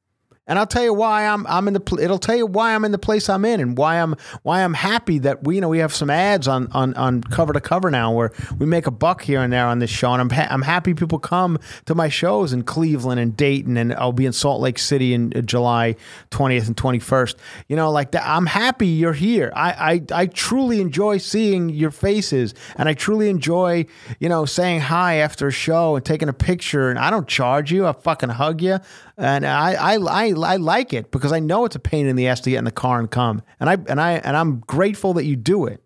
And 0.48 0.58
I'll 0.58 0.68
tell 0.68 0.84
you 0.84 0.94
why 0.94 1.26
I'm 1.26 1.46
I'm 1.48 1.68
in 1.68 1.74
the 1.74 1.98
it'll 2.02 2.18
tell 2.18 2.36
you 2.36 2.46
why 2.46 2.74
I'm 2.74 2.86
in 2.86 2.94
the 2.94 2.98
place 2.98 3.28
I'm 3.28 3.44
in 3.44 3.60
and 3.60 3.78
why 3.78 3.98
I'm 4.02 4.16
why 4.44 4.64
I'm 4.64 4.74
happy 4.74 5.20
that 5.20 5.44
we 5.44 5.56
you 5.56 5.62
know 5.62 5.68
we 5.68 5.80
have 5.80 5.94
some 5.94 6.10
ads 6.10 6.48
on 6.48 6.72
on 6.72 6.94
on 6.94 7.22
cover 7.22 7.52
to 7.52 7.60
cover 7.60 7.92
now 7.92 8.14
where 8.14 8.32
we 8.58 8.66
make 8.66 8.88
a 8.88 8.92
buck 8.92 9.22
here 9.24 9.42
and 9.42 9.52
there 9.52 9.66
on 9.66 9.80
this 9.80 9.90
show 9.90 10.14
and 10.14 10.22
I'm 10.22 10.30
ha- 10.30 10.48
I'm 10.50 10.62
happy 10.62 10.94
people 10.94 11.20
come 11.20 11.60
to 11.86 11.96
my 11.96 12.08
shows 12.08 12.54
in 12.54 12.64
Cleveland 12.64 13.20
and 13.20 13.36
Dayton 13.36 13.76
and 13.76 13.94
I'll 13.94 14.14
be 14.14 14.26
in 14.26 14.32
Salt 14.32 14.62
Lake 14.62 14.80
City 14.80 15.14
in 15.14 15.34
uh, 15.36 15.42
July 15.42 15.96
20th 16.32 16.68
and 16.68 16.78
21st. 16.78 17.36
You 17.68 17.76
know 17.76 17.92
like 17.92 18.12
that 18.12 18.24
I'm 18.26 18.46
happy 18.46 18.88
you're 18.88 19.14
here. 19.14 19.52
I 19.54 20.02
I 20.14 20.22
I 20.22 20.26
truly 20.28 20.80
enjoy 20.80 21.18
seeing 21.18 21.68
your 21.70 21.92
faces 21.92 22.54
and 22.78 22.88
I 22.88 22.94
truly 22.94 23.30
enjoy 23.30 23.86
you 24.20 24.30
know 24.30 24.46
saying 24.46 24.80
hi 24.80 25.16
after 25.16 25.48
a 25.48 25.52
show 25.52 25.98
and 25.98 26.06
taking 26.06 26.30
a 26.30 26.34
picture 26.34 26.90
and 26.90 26.98
I 26.98 27.10
don't 27.10 27.28
charge 27.28 27.70
you. 27.70 27.86
I 27.86 27.92
fucking 27.92 28.30
hug 28.30 28.62
you 28.62 28.80
and 29.18 29.46
I, 29.46 29.74
I 29.74 29.96
I 29.96 30.30
I 30.44 30.58
like 30.58 30.94
it 30.94 31.12
because 31.12 31.32
I 31.32 31.40
know 31.40 31.66
it's 31.66 31.76
a 31.76 31.80
pain 31.80 32.08
in 32.08 32.16
the 32.16 32.28
ass 32.28 32.42
to 32.42 32.50
get 32.50 32.60
in 32.60 32.66
the 32.66 32.72
car 32.72 33.00
and 33.00 33.10
come, 33.10 33.42
and 33.60 33.70
I 33.70 33.78
and 33.88 34.02
I 34.02 34.14
and 34.14 34.36
I'm 34.36 34.60
grateful 34.60 35.14
that 35.14 35.26
you 35.26 35.36
do 35.36 35.66
it 35.66 35.84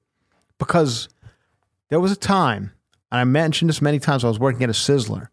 because 0.57 1.09
there 1.89 1.99
was 1.99 2.11
a 2.11 2.15
time, 2.15 2.71
and 3.11 3.19
I 3.19 3.23
mentioned 3.23 3.69
this 3.69 3.81
many 3.81 3.99
times. 3.99 4.23
I 4.23 4.27
was 4.27 4.39
working 4.39 4.63
at 4.63 4.69
a 4.69 4.73
Sizzler, 4.73 5.27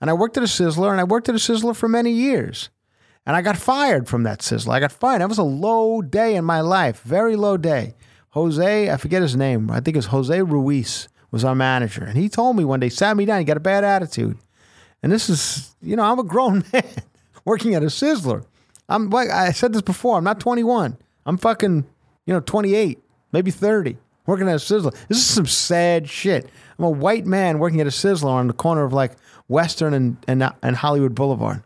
and 0.00 0.10
I 0.10 0.12
worked 0.12 0.36
at 0.36 0.42
a 0.42 0.46
Sizzler, 0.46 0.90
and 0.90 1.00
I 1.00 1.04
worked 1.04 1.28
at 1.28 1.34
a 1.34 1.38
Sizzler 1.38 1.74
for 1.74 1.88
many 1.88 2.12
years, 2.12 2.70
and 3.24 3.36
I 3.36 3.42
got 3.42 3.56
fired 3.56 4.08
from 4.08 4.22
that 4.22 4.40
Sizzler. 4.40 4.72
I 4.72 4.80
got 4.80 4.92
fired. 4.92 5.20
That 5.20 5.28
was 5.28 5.38
a 5.38 5.42
low 5.42 6.02
day 6.02 6.36
in 6.36 6.44
my 6.44 6.60
life, 6.60 7.02
very 7.02 7.36
low 7.36 7.56
day. 7.56 7.94
Jose, 8.30 8.90
I 8.90 8.96
forget 8.96 9.22
his 9.22 9.34
name. 9.34 9.70
I 9.70 9.80
think 9.80 9.96
it 9.96 9.98
was 9.98 10.06
Jose 10.06 10.42
Ruiz 10.42 11.08
was 11.30 11.44
our 11.44 11.54
manager, 11.54 12.04
and 12.04 12.16
he 12.16 12.28
told 12.28 12.56
me 12.56 12.64
one 12.64 12.80
day, 12.80 12.88
sat 12.88 13.16
me 13.16 13.24
down, 13.24 13.38
he 13.38 13.44
got 13.44 13.56
a 13.56 13.60
bad 13.60 13.84
attitude. 13.84 14.38
And 15.02 15.12
this 15.12 15.28
is, 15.28 15.74
you 15.80 15.96
know, 15.96 16.02
I'm 16.02 16.18
a 16.18 16.24
grown 16.24 16.64
man 16.72 16.84
working 17.44 17.74
at 17.74 17.82
a 17.82 17.86
Sizzler. 17.86 18.44
I'm 18.88 19.10
like 19.10 19.30
I 19.30 19.52
said 19.52 19.72
this 19.72 19.82
before. 19.82 20.18
I'm 20.18 20.24
not 20.24 20.40
21. 20.40 20.96
I'm 21.24 21.36
fucking, 21.38 21.84
you 22.26 22.34
know, 22.34 22.40
28, 22.40 22.98
maybe 23.32 23.50
30, 23.50 23.96
working 24.26 24.48
at 24.48 24.54
a 24.54 24.58
Sizzler. 24.58 24.94
This 25.08 25.18
is 25.18 25.26
some 25.26 25.46
sad 25.46 26.08
shit. 26.08 26.48
I'm 26.78 26.84
a 26.84 26.90
white 26.90 27.26
man 27.26 27.58
working 27.58 27.80
at 27.80 27.86
a 27.86 27.90
Sizzler 27.90 28.30
on 28.30 28.46
the 28.46 28.52
corner 28.52 28.84
of 28.84 28.92
like 28.92 29.12
Western 29.48 29.92
and 29.94 30.16
and, 30.28 30.48
and 30.62 30.76
Hollywood 30.76 31.14
Boulevard. 31.14 31.62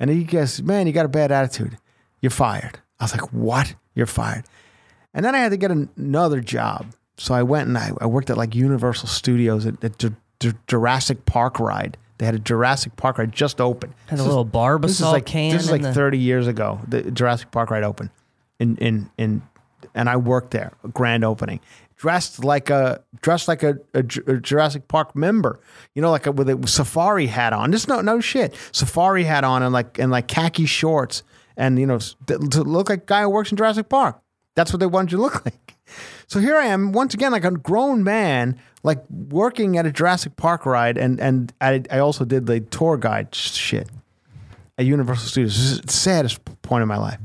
And 0.00 0.10
he 0.10 0.24
goes, 0.24 0.60
"Man, 0.62 0.86
you 0.86 0.92
got 0.92 1.06
a 1.06 1.08
bad 1.08 1.30
attitude. 1.30 1.78
You're 2.20 2.30
fired." 2.30 2.80
I 2.98 3.04
was 3.04 3.12
like, 3.12 3.32
"What? 3.32 3.74
You're 3.94 4.06
fired?" 4.06 4.44
And 5.12 5.24
then 5.24 5.34
I 5.34 5.38
had 5.38 5.50
to 5.50 5.56
get 5.56 5.70
an- 5.70 5.90
another 5.96 6.40
job. 6.40 6.86
So 7.16 7.32
I 7.34 7.44
went 7.44 7.68
and 7.68 7.78
I, 7.78 7.92
I 8.00 8.06
worked 8.06 8.30
at 8.30 8.36
like 8.36 8.56
Universal 8.56 9.08
Studios 9.08 9.66
at, 9.66 9.82
at 9.84 9.98
Ju- 9.98 10.52
Jurassic 10.66 11.24
Park 11.26 11.60
ride. 11.60 11.96
They 12.18 12.26
had 12.26 12.34
a 12.34 12.38
Jurassic 12.38 12.96
Park 12.96 13.18
ride 13.18 13.32
just 13.32 13.60
open. 13.60 13.92
Had 14.06 14.14
a 14.14 14.16
This 14.16 14.20
is- 14.22 14.26
little 14.28 14.46
Barbasol 14.46 14.82
this 14.82 15.00
is 15.00 15.06
like, 15.06 15.26
can 15.26 15.52
This 15.52 15.64
is 15.64 15.70
like 15.70 15.82
the- 15.82 15.92
30 15.92 16.18
years 16.18 16.46
ago. 16.46 16.80
The 16.88 17.10
Jurassic 17.10 17.50
Park 17.50 17.70
ride 17.70 17.82
open, 17.84 18.10
In 18.60 18.76
in 18.76 19.10
in 19.18 19.42
and 19.94 20.08
I 20.08 20.16
worked 20.16 20.50
there, 20.52 20.72
a 20.84 20.88
grand 20.88 21.24
opening. 21.24 21.60
Dressed 21.96 22.44
like 22.44 22.70
a 22.70 23.00
dressed 23.22 23.46
like 23.48 23.62
a, 23.62 23.78
a 23.94 23.98
a 24.26 24.36
Jurassic 24.38 24.88
Park 24.88 25.14
member, 25.16 25.60
you 25.94 26.02
know, 26.02 26.10
like 26.10 26.26
a, 26.26 26.32
with 26.32 26.48
a 26.50 26.66
safari 26.68 27.26
hat 27.28 27.52
on. 27.52 27.70
Just 27.72 27.88
no 27.88 28.00
no 28.00 28.20
shit, 28.20 28.54
safari 28.72 29.24
hat 29.24 29.44
on 29.44 29.62
and 29.62 29.72
like 29.72 29.98
and 29.98 30.10
like 30.10 30.26
khaki 30.28 30.66
shorts, 30.66 31.22
and 31.56 31.78
you 31.78 31.86
know 31.86 31.98
to 32.26 32.38
look 32.62 32.88
like 32.90 33.02
a 33.02 33.06
guy 33.06 33.22
who 33.22 33.28
works 33.30 33.50
in 33.50 33.56
Jurassic 33.56 33.88
Park. 33.88 34.20
That's 34.56 34.72
what 34.72 34.80
they 34.80 34.86
wanted 34.86 35.12
you 35.12 35.18
to 35.18 35.22
look 35.22 35.44
like. 35.46 35.76
So 36.26 36.40
here 36.40 36.56
I 36.56 36.66
am 36.66 36.92
once 36.92 37.14
again, 37.14 37.32
like 37.32 37.44
a 37.44 37.50
grown 37.52 38.02
man, 38.04 38.58
like 38.84 39.02
working 39.10 39.76
at 39.78 39.86
a 39.86 39.90
Jurassic 39.90 40.36
Park 40.36 40.64
ride, 40.66 40.96
and 40.96 41.18
and 41.18 41.52
I, 41.60 41.82
I 41.90 41.98
also 41.98 42.24
did 42.24 42.46
the 42.46 42.60
tour 42.60 42.96
guide 42.96 43.34
shit. 43.34 43.88
at 44.78 44.84
Universal 44.84 45.28
Studios. 45.28 45.56
This 45.56 45.70
is 45.72 45.80
the 45.80 45.92
saddest 45.92 46.44
point 46.62 46.82
in 46.82 46.88
my 46.88 46.98
life. 46.98 47.18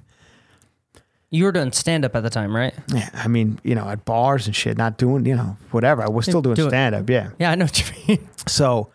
You 1.32 1.44
were 1.44 1.52
doing 1.52 1.72
stand 1.74 2.06
up 2.06 2.16
at 2.16 2.24
the 2.24 2.30
time, 2.32 2.56
right? 2.56 2.74
Yeah, 2.88 3.10
I 3.14 3.28
mean, 3.28 3.60
you 3.64 3.76
know, 3.76 3.88
at 3.88 4.04
bars 4.04 4.48
and 4.48 4.56
shit, 4.56 4.78
not 4.78 4.98
doing, 4.98 5.28
you 5.28 5.36
know, 5.36 5.58
whatever. 5.70 6.02
I 6.02 6.10
was 6.10 6.26
still 6.26 6.42
doing 6.42 6.56
do 6.56 6.68
stand 6.68 6.96
up, 6.96 7.08
yeah. 7.08 7.30
Yeah, 7.38 7.52
I 7.52 7.56
know 7.56 7.66
what 7.66 7.80
you 7.80 8.08
mean. 8.08 8.28
So 8.48 8.90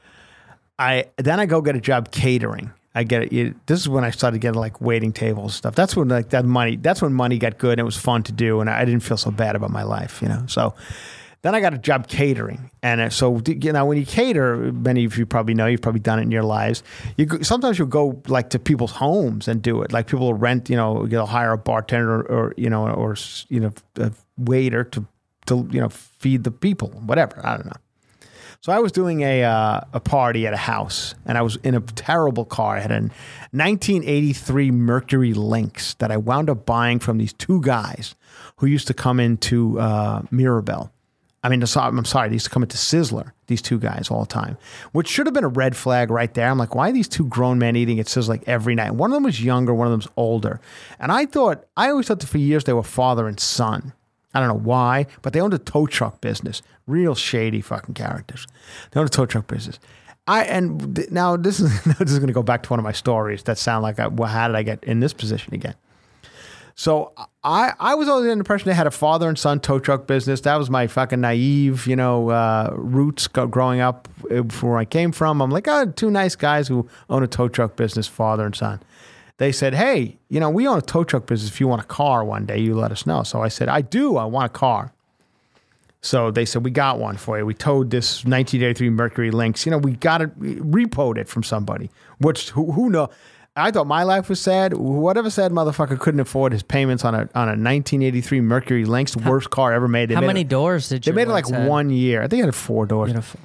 I 0.81 1.05
then 1.17 1.39
I 1.39 1.47
go 1.47 1.61
get 1.61 1.77
a 1.77 1.81
job 1.81 2.11
catering. 2.11 2.73
I 2.97 3.05
get 3.05 3.33
it. 3.33 3.67
This 3.67 3.79
is 3.81 3.89
when 3.89 4.05
I 4.05 4.11
started 4.11 4.41
getting 4.41 4.59
like 4.59 4.81
waiting 4.81 5.13
tables 5.13 5.53
and 5.53 5.53
stuff. 5.53 5.75
That's 5.77 5.95
when 5.95 6.09
like 6.09 6.31
that 6.31 6.45
money. 6.45 6.77
That's 6.77 7.03
when 7.03 7.13
money 7.13 7.39
got 7.39 7.59
good 7.59 7.73
and 7.73 7.81
it 7.81 7.85
was 7.85 7.97
fun 7.97 8.23
to 8.25 8.33
do, 8.33 8.61
and 8.61 8.71
I 8.71 8.85
didn't 8.85 9.03
feel 9.03 9.17
so 9.17 9.31
bad 9.31 9.55
about 9.55 9.71
my 9.71 9.83
life, 9.83 10.21
you 10.23 10.29
know. 10.29 10.45
So 10.49 10.75
then 11.45 11.55
I 11.55 11.61
got 11.61 11.75
a 11.75 11.79
job 11.79 12.09
catering, 12.09 12.71
and 12.83 13.03
uh, 13.03 13.11
so 13.11 13.39
you 13.47 13.71
know 13.71 13.85
when 13.85 13.99
you 13.99 14.07
cater, 14.07 14.73
many 14.73 15.05
of 15.05 15.19
you 15.19 15.27
probably 15.27 15.53
know 15.53 15.67
you've 15.67 15.83
probably 15.83 16.01
done 16.01 16.19
it 16.19 16.23
in 16.23 16.31
your 16.31 16.43
lives. 16.43 16.83
You 17.19 17.29
sometimes 17.43 17.79
you'll 17.79 17.87
go 17.87 18.23
like 18.29 18.49
to 18.51 18.59
people's 18.59 18.93
homes 18.93 19.47
and 19.47 19.61
do 19.61 19.83
it. 19.83 19.93
Like 19.93 20.07
people 20.07 20.25
will 20.25 20.33
rent, 20.33 20.71
you 20.71 20.77
know, 20.77 21.05
you'll 21.05 21.27
hire 21.27 21.53
a 21.53 21.59
bartender 21.59 22.21
or, 22.21 22.23
or 22.23 22.55
you 22.57 22.71
know 22.71 22.89
or 22.89 23.15
you 23.51 23.61
know 23.61 23.75
a 23.97 24.11
waiter 24.39 24.85
to 24.85 25.07
to 25.45 25.69
you 25.71 25.83
know 25.83 25.91
feed 25.91 26.45
the 26.45 26.51
people, 26.51 26.89
whatever. 27.05 27.47
I 27.47 27.59
don't 27.59 27.67
know. 27.67 27.73
So 28.63 28.73
I 28.73 28.79
was 28.79 28.93
doing 28.93 29.21
a 29.21 29.45
uh, 29.45 29.81
a 29.93 30.01
party 30.01 30.47
at 30.47 30.55
a 30.55 30.63
house, 30.73 31.15
and 31.27 31.37
I 31.37 31.43
was 31.43 31.57
in 31.57 31.75
a 31.75 31.81
terrible 31.83 32.47
car. 32.47 32.79
I 32.79 32.81
had 32.81 32.91
a 32.91 33.01
1983 33.51 34.71
Mercury 34.71 35.35
Lynx 35.35 35.93
that 35.99 36.11
I 36.11 36.17
wound 36.17 36.49
up 36.49 36.65
buying 36.65 37.01
from 37.01 37.19
these 37.19 37.35
two 37.35 37.61
guys 37.61 38.15
who 38.57 38.67
used 38.67 38.87
to 38.87 38.95
come 38.95 39.21
into 39.21 39.79
uh, 39.79 40.23
Mirabelle. 40.31 40.91
I 41.45 41.51
mean, 41.51 41.61
I'm 41.61 42.05
sorry, 42.07 42.39
to 42.39 42.51
come 42.51 42.63
into 42.63 42.79
Sizzler. 42.79 43.33
These 43.49 43.61
two 43.61 43.79
guys 43.79 44.11
all 44.11 44.23
the 44.23 44.27
time, 44.27 44.57
which 44.93 45.07
should 45.07 45.27
have 45.27 45.35
been 45.35 45.45
a 45.45 45.49
red 45.49 45.77
flag 45.77 46.11
right 46.11 46.33
there. 46.33 46.49
I'm 46.49 46.57
like, 46.57 46.75
why 46.75 46.89
are 46.89 46.93
these 46.93 47.07
two 47.07 47.27
grown 47.27 47.59
men 47.59 47.77
eating 47.77 48.01
at 48.01 48.07
Sizzler 48.07 48.29
like 48.29 48.49
every 48.49 48.75
night? 48.75 48.93
One 48.93 49.11
of 49.11 49.15
them 49.15 49.25
was 49.25 49.45
younger, 49.45 49.75
one 49.75 49.87
of 49.87 49.91
them's 49.91 50.09
older, 50.17 50.59
and 50.99 51.13
I 51.13 51.27
thought 51.27 51.67
I 51.77 51.91
always 51.91 52.09
thought 52.09 52.21
that 52.21 52.27
for 52.27 52.39
years 52.39 52.65
they 52.65 52.73
were 52.73 52.83
father 52.83 53.29
and 53.29 53.39
son. 53.39 53.93
I 54.33 54.41
don't 54.41 54.49
know 54.49 54.65
why, 54.65 55.07
but 55.21 55.35
they 55.35 55.41
owned 55.41 55.53
a 55.53 55.59
tow 55.59 55.87
truck 55.87 56.23
business. 56.23 56.63
Real 56.87 57.15
shady 57.15 57.61
fucking 57.61 57.95
characters. 57.95 58.47
They 58.91 58.99
owned 58.99 59.11
a 59.11 59.13
tow 59.13 59.27
truck 59.27 59.47
business. 59.47 59.79
I 60.27 60.45
and 60.45 61.11
now 61.13 61.37
this 61.37 61.61
is 61.61 61.85
this 61.99 62.11
is 62.11 62.19
going 62.19 62.29
to 62.29 62.33
go 62.33 62.43
back 62.43 62.63
to 62.63 62.71
one 62.71 62.81
of 62.81 62.85
my 62.85 62.93
stories 62.93 63.43
that 63.43 63.59
sound 63.59 63.83
like 63.83 64.01
I, 64.01 64.07
well, 64.07 64.31
how 64.31 64.49
did 64.49 64.57
I 64.57 64.63
get 64.63 64.83
in 64.85 65.01
this 65.01 65.13
position 65.13 65.53
again? 65.53 65.75
So 66.77 67.13
I 67.45 67.73
I 67.79 67.95
was 67.95 68.09
under 68.09 68.27
the 68.27 68.33
impression 68.33 68.69
they 68.69 68.75
had 68.75 68.87
a 68.87 68.91
father 68.91 69.29
and 69.29 69.39
son 69.39 69.61
tow 69.61 69.79
truck 69.79 70.07
business. 70.07 70.41
That 70.43 70.57
was 70.57 70.71
my 70.71 70.87
fucking 70.87 71.21
naive, 71.21 71.87
you 71.87 71.97
know, 71.97 72.31
uh, 72.31 72.73
roots 72.75 73.29
growing 73.29 73.81
up 73.81 74.09
uh, 74.31 74.39
where 74.39 74.79
I 74.79 74.85
came 74.85 75.13
from. 75.13 75.41
I'm 75.41 75.51
like, 75.51 75.69
oh, 75.69 75.87
two 75.87 76.11
nice 76.11 76.35
guys 76.35 76.69
who 76.69 76.89
own 77.09 77.23
a 77.23 77.29
tow 77.29 77.49
truck 77.49 77.77
business, 77.77 78.09
father 78.09 78.45
and 78.45 78.57
son 78.57 78.81
they 79.39 79.53
said, 79.53 79.75
Hey, 79.75 80.19
you 80.29 80.41
know, 80.41 80.51
we 80.51 80.67
own 80.67 80.79
a 80.79 80.83
tow 80.83 81.05
truck 81.05 81.27
business. 81.27 81.51
If 81.51 81.61
you 81.61 81.69
want 81.69 81.83
a 81.83 81.87
car 81.87 82.25
one 82.25 82.47
day, 82.47 82.59
you 82.59 82.75
let 82.75 82.93
us 82.93 83.07
know. 83.07 83.23
So 83.23 83.43
I 83.43 83.49
said, 83.49 83.69
I 83.69 83.81
do. 83.81 84.17
I 84.17 84.25
want 84.25 84.47
a 84.47 84.49
car. 84.49 84.93
So 86.03 86.31
they 86.31 86.45
said, 86.45 86.65
We 86.65 86.71
got 86.71 86.99
one 86.99 87.17
for 87.17 87.39
you. 87.39 87.47
We 87.47 87.55
towed 87.55 87.91
this 87.91 88.25
1983 88.25 88.91
Mercury 88.91 89.31
Lynx. 89.31 89.67
You 89.67 89.71
know, 89.73 89.79
we 89.79 89.93
got 89.93 90.23
it, 90.23 90.37
we 90.37 90.57
repoed 90.57 91.19
it 91.19 91.29
from 91.29 91.43
somebody, 91.43 91.91
which 92.19 92.51
who, 92.51 92.73
who 92.73 92.91
know? 92.91 93.11
I 93.57 93.71
thought 93.71 93.87
my 93.87 94.03
life 94.03 94.29
was 94.29 94.41
sad. 94.41 94.73
Whatever 94.73 95.31
said 95.31 95.53
motherfucker 95.53 95.99
couldn't 95.99 96.21
afford 96.21 96.53
his 96.53 96.63
payments 96.65 97.05
on 97.05 97.15
a 97.15 97.19
on 97.35 97.49
a 97.49 97.55
1983 97.55 98.41
Mercury 98.41 98.85
Lynx, 98.85 99.17
worst 99.17 99.51
car 99.51 99.73
ever 99.73 99.87
made. 99.87 100.11
They 100.11 100.15
How 100.15 100.21
made 100.21 100.27
many 100.29 100.41
it, 100.41 100.49
doors 100.49 100.89
did 100.89 101.07
you? 101.07 101.13
They 101.13 101.17
made 101.17 101.29
it 101.29 101.33
like 101.33 101.49
one 101.49 101.91
year. 101.91 102.23
I 102.23 102.27
think 102.27 102.43
it 102.43 102.47
had 102.47 102.55
four 102.55 102.85
doors. 102.87 103.13
Beautiful. 103.13 103.41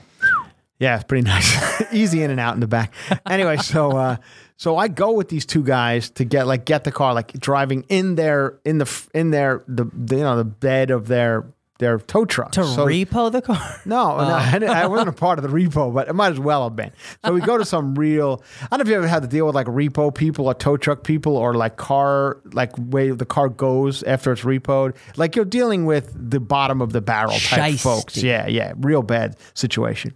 Yeah, 0.79 0.95
it's 0.95 1.03
pretty 1.03 1.27
nice. 1.27 1.83
Easy 1.93 2.23
in 2.23 2.31
and 2.31 2.39
out 2.39 2.53
in 2.53 2.61
the 2.61 2.67
back. 2.67 2.93
Anyway, 3.27 3.57
so 3.61 3.91
uh, 3.97 4.17
so 4.57 4.77
I 4.77 4.87
go 4.87 5.11
with 5.11 5.29
these 5.29 5.45
two 5.45 5.63
guys 5.63 6.09
to 6.11 6.23
get 6.25 6.47
like 6.47 6.65
get 6.65 6.85
the 6.85 6.91
car, 6.91 7.13
like 7.13 7.33
driving 7.33 7.85
in 7.89 8.15
their 8.15 8.57
in 8.65 8.79
the 8.79 9.07
in 9.13 9.29
their 9.29 9.63
the, 9.67 9.85
the 9.93 10.15
you 10.17 10.23
know 10.23 10.37
the 10.37 10.43
bed 10.45 10.89
of 10.89 11.07
their 11.07 11.45
their 11.79 11.97
tow 11.97 12.25
truck 12.25 12.51
To 12.51 12.63
So- 12.63 12.85
repo 12.85 13.31
the 13.31 13.41
car? 13.41 13.81
No, 13.85 14.17
no, 14.17 14.23
oh. 14.23 14.27
I, 14.33 14.83
I 14.83 14.87
wasn't 14.87 15.09
a 15.09 15.13
part 15.13 15.39
of 15.39 15.43
the 15.43 15.49
repo, 15.49 15.93
but 15.93 16.07
it 16.07 16.13
might 16.13 16.31
as 16.33 16.39
well 16.39 16.63
have 16.65 16.75
been. 16.75 16.91
So 17.25 17.33
we 17.33 17.41
go 17.41 17.57
to 17.57 17.65
some 17.65 17.95
real. 17.95 18.43
I 18.63 18.67
don't 18.77 18.79
know 18.79 18.81
if 18.83 18.87
you 18.89 18.95
ever 18.95 19.07
had 19.07 19.21
to 19.23 19.27
deal 19.27 19.45
with 19.47 19.55
like 19.55 19.67
repo 19.67 20.13
people 20.13 20.45
or 20.47 20.53
tow 20.53 20.77
truck 20.77 21.03
people 21.03 21.35
or 21.37 21.53
like 21.55 21.77
car, 21.77 22.41
like 22.53 22.71
way 22.77 23.09
the 23.11 23.25
car 23.25 23.49
goes 23.49 24.03
after 24.03 24.31
it's 24.31 24.41
repoed. 24.43 24.95
Like 25.17 25.35
you're 25.35 25.45
dealing 25.45 25.85
with 25.85 26.13
the 26.15 26.39
bottom 26.39 26.81
of 26.81 26.91
the 26.93 27.01
barrel 27.01 27.31
type 27.31 27.73
Shiesty. 27.75 27.79
folks. 27.81 28.17
Yeah, 28.17 28.45
yeah, 28.47 28.73
real 28.77 29.01
bad 29.01 29.37
situation. 29.55 30.13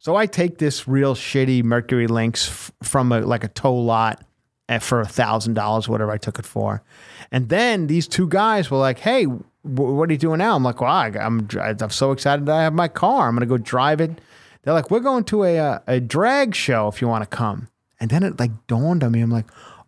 So 0.00 0.16
I 0.16 0.26
take 0.26 0.58
this 0.58 0.86
real 0.86 1.14
shitty 1.14 1.62
Mercury 1.64 2.06
Lynx 2.06 2.48
f- 2.48 2.72
from 2.82 3.12
a, 3.12 3.20
like 3.20 3.44
a 3.44 3.48
tow 3.48 3.74
lot 3.74 4.22
at, 4.68 4.82
for 4.82 5.00
a 5.00 5.06
thousand 5.06 5.54
dollars, 5.54 5.88
whatever 5.88 6.10
I 6.10 6.18
took 6.18 6.38
it 6.40 6.44
for, 6.44 6.82
and 7.30 7.48
then 7.48 7.86
these 7.86 8.08
two 8.08 8.28
guys 8.28 8.70
were 8.70 8.78
like, 8.78 8.98
"Hey, 8.98 9.26
what 9.66 10.08
are 10.08 10.12
you 10.12 10.18
doing 10.18 10.38
now?" 10.38 10.56
I'm 10.56 10.62
like, 10.62 10.80
"Well, 10.80 10.90
I, 10.90 11.08
I'm 11.08 11.48
I'm 11.60 11.90
so 11.90 12.12
excited 12.12 12.46
that 12.46 12.54
I 12.56 12.62
have 12.62 12.72
my 12.74 12.88
car. 12.88 13.28
I'm 13.28 13.34
gonna 13.34 13.46
go 13.46 13.58
drive 13.58 14.00
it." 14.00 14.20
They're 14.62 14.74
like, 14.74 14.90
"We're 14.90 15.00
going 15.00 15.24
to 15.24 15.44
a 15.44 15.58
uh, 15.58 15.78
a 15.86 16.00
drag 16.00 16.54
show 16.54 16.88
if 16.88 17.00
you 17.00 17.08
want 17.08 17.28
to 17.28 17.36
come." 17.36 17.68
And 18.00 18.10
then 18.10 18.22
it 18.22 18.38
like 18.38 18.50
dawned 18.66 19.02
on 19.04 19.12
me. 19.12 19.20
I'm 19.20 19.30
like, 19.30 19.46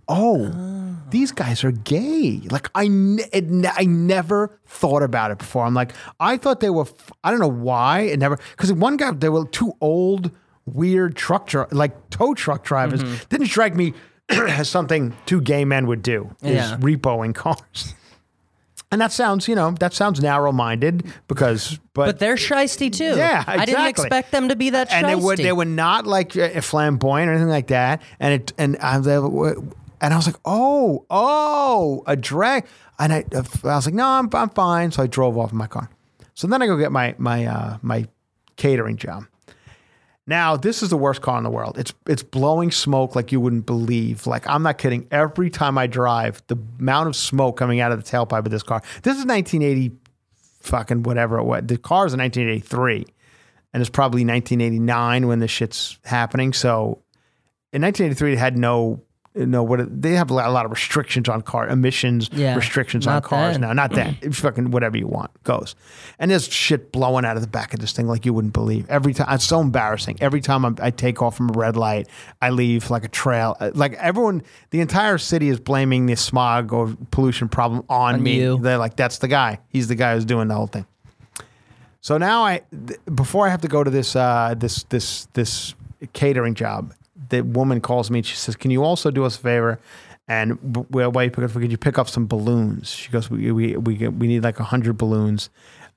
"Oh, 0.09 0.97
these 1.11 1.33
guys 1.33 1.64
are 1.64 1.72
gay." 1.72 2.41
Like 2.51 2.70
I 2.74 2.85
it, 3.33 3.45
I 3.76 3.85
never 3.85 4.59
thought 4.66 5.03
about 5.03 5.31
it 5.31 5.39
before. 5.39 5.64
I'm 5.64 5.74
like, 5.74 5.93
I 6.20 6.37
thought 6.37 6.61
they 6.61 6.70
were. 6.70 6.83
f- 6.83 7.11
I 7.24 7.31
don't 7.31 7.41
know 7.41 7.49
why 7.49 8.01
it 8.01 8.18
never 8.18 8.39
because 8.53 8.72
one 8.72 8.97
guy 8.97 9.11
they 9.12 9.29
were 9.29 9.47
two 9.47 9.72
old 9.81 10.31
weird 10.66 11.16
truck 11.16 11.47
dri- 11.47 11.64
like 11.72 12.11
tow 12.11 12.35
truck 12.35 12.62
drivers 12.64 13.03
didn't 13.26 13.47
strike 13.47 13.74
me 13.74 13.95
as 14.29 14.68
something 14.68 15.14
two 15.24 15.41
gay 15.41 15.64
men 15.64 15.87
would 15.87 16.03
do 16.03 16.29
is 16.43 16.55
Yeah. 16.57 16.76
repoing 16.79 17.35
cars. 17.35 17.95
And 18.91 19.01
that 19.03 19.12
sounds, 19.12 19.47
you 19.49 19.55
know, 19.55 19.72
that 19.72 19.93
sounds 19.93 20.20
narrow-minded 20.22 21.12
because, 21.28 21.78
but, 21.93 22.07
But 22.07 22.18
they're 22.20 22.36
shisty 22.36 22.91
too. 22.91 23.16
Yeah, 23.16 23.45
I 23.47 23.66
didn't 23.66 23.86
expect 23.86 24.30
them 24.32 24.49
to 24.49 24.57
be 24.57 24.70
that 24.70 24.91
and 24.91 25.07
they 25.07 25.14
were 25.14 25.36
they 25.36 25.53
were 25.53 25.66
not 25.66 26.07
like 26.07 26.34
uh, 26.36 26.61
flamboyant 26.62 27.28
or 27.28 27.32
anything 27.32 27.51
like 27.51 27.66
that. 27.66 28.01
And 28.18 28.34
it 28.34 28.53
and 28.57 28.78
I, 28.80 28.97
and 28.97 30.14
I 30.14 30.16
was 30.16 30.26
like, 30.26 30.36
oh, 30.45 31.05
oh, 31.11 32.03
a 32.07 32.16
drag. 32.16 32.66
And 32.99 33.12
I, 33.12 33.24
I 33.34 33.76
was 33.76 33.84
like, 33.86 33.95
no, 33.95 34.07
I'm 34.07 34.30
I'm 34.32 34.49
fine. 34.51 34.91
So 34.91 35.03
I 35.03 35.07
drove 35.07 35.36
off 35.36 35.53
in 35.53 35.59
my 35.59 35.66
car. 35.66 35.91
So 36.34 36.47
then 36.47 36.62
I 36.62 36.66
go 36.66 36.78
get 36.78 36.91
my 36.91 37.14
my 37.18 37.45
uh, 37.45 37.78
my 37.82 38.07
catering 38.57 38.97
job. 38.97 39.24
Now 40.29 40.59
this 40.59 40.83
is 40.83 40.91
the 40.91 40.97
worst 40.97 41.22
car 41.22 41.39
in 41.39 41.45
the 41.45 41.51
world. 41.51 41.79
It's 41.79 41.95
it's 42.07 42.22
blowing 42.22 42.70
smoke 42.70 43.16
like 43.16 43.33
you 43.33 43.41
wouldn't 43.41 43.64
believe. 43.64 44.26
Like 44.26 44.47
I'm 44.47 44.62
not 44.62 44.76
kidding. 44.76 45.09
Every 45.11 45.49
time 45.49 45.79
I 45.79 45.87
drive, 45.87 46.43
the 46.49 46.59
amount 46.79 47.09
of 47.09 47.16
smoke 47.16 47.57
coming 47.57 47.81
out 47.81 47.93
of 47.93 48.05
the 48.05 48.09
tailpipe 48.09 48.45
of 48.45 48.51
this 48.51 48.62
car. 48.62 48.83
This 49.03 49.16
is 49.16 49.24
1980, 49.24 49.97
fucking 50.61 51.03
whatever 51.05 51.39
it 51.39 51.45
was. 51.45 51.62
The 51.64 51.79
car 51.79 52.05
is 52.05 52.12
a 52.12 52.18
1983 52.18 53.07
and 53.72 53.81
it's 53.81 53.89
probably 53.89 54.22
1989 54.24 55.26
when 55.29 55.39
this 55.39 55.51
shit's 55.51 55.99
happening. 56.05 56.53
So 56.53 57.03
in 57.72 57.83
1983, 57.83 58.35
it 58.35 58.39
had 58.39 58.59
no, 58.59 59.03
no 59.47 59.62
what 59.62 59.80
it- 59.80 60.03
they 60.03 60.12
have 60.12 60.30
a 60.30 60.34
lot, 60.34 60.47
a 60.49 60.51
lot 60.51 60.64
of 60.64 60.70
restrictions 60.70 61.28
on 61.28 61.43
car 61.43 61.68
emissions, 61.68 62.28
Yeah, 62.32 62.55
restrictions 62.57 63.07
on 63.07 63.22
cars 63.22 63.55
then. 63.55 63.61
now. 63.62 63.72
Not 63.72 63.93
that 63.93 64.14
it's 64.22 64.39
fucking 64.41 64.70
whatever 64.70 64.97
you 64.97 65.07
want 65.07 65.30
goes. 65.45 65.74
And 66.18 66.30
there's 66.30 66.49
shit 66.49 66.91
blowing 66.93 67.24
out 67.24 67.36
of 67.36 67.43
the 67.43 67.49
back 67.49 67.72
of 67.74 67.80
this 67.80 67.93
thing 67.93 68.07
like 68.09 68.26
you 68.26 68.32
wouldn't 68.34 68.53
believe. 68.53 68.89
Every 68.89 69.14
time 69.14 69.26
it's 69.34 69.45
so 69.45 69.61
embarrassing. 69.61 70.16
Every 70.20 70.41
time 70.41 70.64
I'm, 70.64 70.76
I 70.80 70.91
take 70.91 71.22
off 71.22 71.36
from 71.36 71.51
a 71.51 71.53
red 71.53 71.76
light, 71.76 72.09
I 72.43 72.51
leave 72.51 72.91
like 72.91 73.05
a 73.05 73.09
trail. 73.09 73.57
Uh, 73.61 73.70
Like 73.74 73.93
everyone, 73.95 74.43
the 74.70 74.80
entire 74.80 75.18
city 75.18 75.49
is 75.49 75.61
blaming 75.61 76.07
the 76.07 76.16
smog 76.16 76.72
or 76.72 76.97
pollution 77.11 77.49
problem 77.49 77.84
on, 77.89 78.16
On 78.16 78.22
me. 78.22 78.41
you. 78.41 78.59
They're 78.59 78.78
like, 78.78 78.97
that's 78.97 79.18
the 79.18 79.28
guy. 79.28 79.61
He's 79.68 79.89
the 79.89 79.95
guy 79.95 80.14
who's 80.14 80.24
doing 80.24 80.49
the 80.49 80.55
whole 80.55 80.66
thing. 80.66 80.86
So 82.01 82.16
now 82.16 82.45
I, 82.45 82.62
th- 82.86 83.01
before 83.14 83.47
I 83.47 83.51
have 83.51 83.61
to 83.62 83.68
go 83.68 83.82
to 83.84 83.91
this, 83.91 84.14
uh, 84.16 84.55
this, 84.57 84.84
this, 84.84 85.26
this 85.34 85.74
catering 86.12 86.55
job, 86.55 86.95
the 87.31 87.43
woman 87.43 87.81
calls 87.81 88.11
me 88.11 88.18
and 88.20 88.26
she 88.26 88.37
says, 88.37 88.57
"Can 88.57 88.70
you 88.70 88.83
also 88.85 89.11
do 89.11 89.24
us 89.24 89.37
a 89.37 89.41
favor?" 89.41 89.81
And 90.26 90.59
well, 90.91 91.11
why 91.11 91.22
you 91.24 91.31
pick 91.31 91.45
up? 91.45 91.53
Could 91.53 91.70
you 91.70 91.79
pick 91.79 91.99
up 91.99 92.09
some 92.09 92.26
balloons? 92.26 92.91
She 92.91 93.11
goes, 93.11 93.31
"We 93.31 93.51
we 93.53 93.76
we, 93.76 94.09
we 94.09 94.26
need 94.26 94.45
like 94.45 94.61
a 94.61 94.64
hundred 94.64 94.99
balloons. 94.99 95.49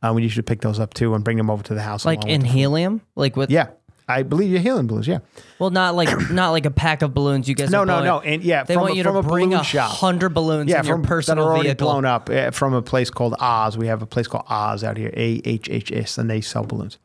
Uh, 0.02 0.14
we 0.16 0.22
need 0.22 0.30
you 0.30 0.36
to 0.36 0.44
pick 0.44 0.62
those 0.62 0.80
up 0.80 0.94
too 0.94 1.14
and 1.14 1.24
bring 1.24 1.38
them 1.38 1.50
over 1.50 1.62
to 1.64 1.74
the 1.74 1.82
house. 1.82 2.06
like 2.06 2.26
in 2.26 2.42
the 2.42 2.48
food." 2.48 2.56
helium, 2.56 3.02
like 3.16 3.36
with 3.36 3.52
Yeah, 3.52 3.68
I 4.08 4.24
believe 4.24 4.50
you're 4.50 4.62
healing 4.62 4.88
balloons. 4.88 5.08
Yeah. 5.08 5.20
Well, 5.60 5.70
not 5.70 5.96
like 5.96 6.10
not 6.32 6.52
like 6.52 6.66
a 6.66 6.72
pack 6.72 7.02
of 7.02 7.14
balloons. 7.14 7.50
You 7.50 7.56
guys 7.56 7.70
No, 7.72 7.84
no, 7.84 8.04
no, 8.04 8.22
and 8.22 8.42
yeah, 8.42 8.64
they 8.64 8.74
from 8.76 8.82
want 8.84 8.94
a- 8.94 8.98
you 8.98 9.04
from 9.04 9.14
to 9.14 9.20
a 9.20 9.24
bring 9.24 9.54
a 9.54 9.64
shop. 9.66 9.92
hundred 9.92 10.30
balloons 10.30 10.70
Yeah, 10.72 10.80
in 10.80 10.86
your 10.88 10.96
from 11.04 11.22
that 11.26 11.38
are 11.38 11.42
already 11.42 11.64
vehicle. 11.64 11.88
blown 11.92 12.06
up 12.06 12.30
uh, 12.30 12.52
from 12.52 12.74
a 12.74 12.82
place 12.82 13.10
called 13.10 13.36
Oz. 13.40 13.78
We 13.78 13.88
have 13.88 14.02
a 14.02 14.06
place 14.08 14.28
called 14.28 14.46
Oz 14.50 14.84
out 14.86 14.96
here, 14.98 15.12
A 15.16 15.42
H 15.44 15.70
H 15.70 15.92
S, 15.92 16.18
and 16.18 16.30
they 16.30 16.40
sell 16.42 16.64
balloons. 16.64 16.98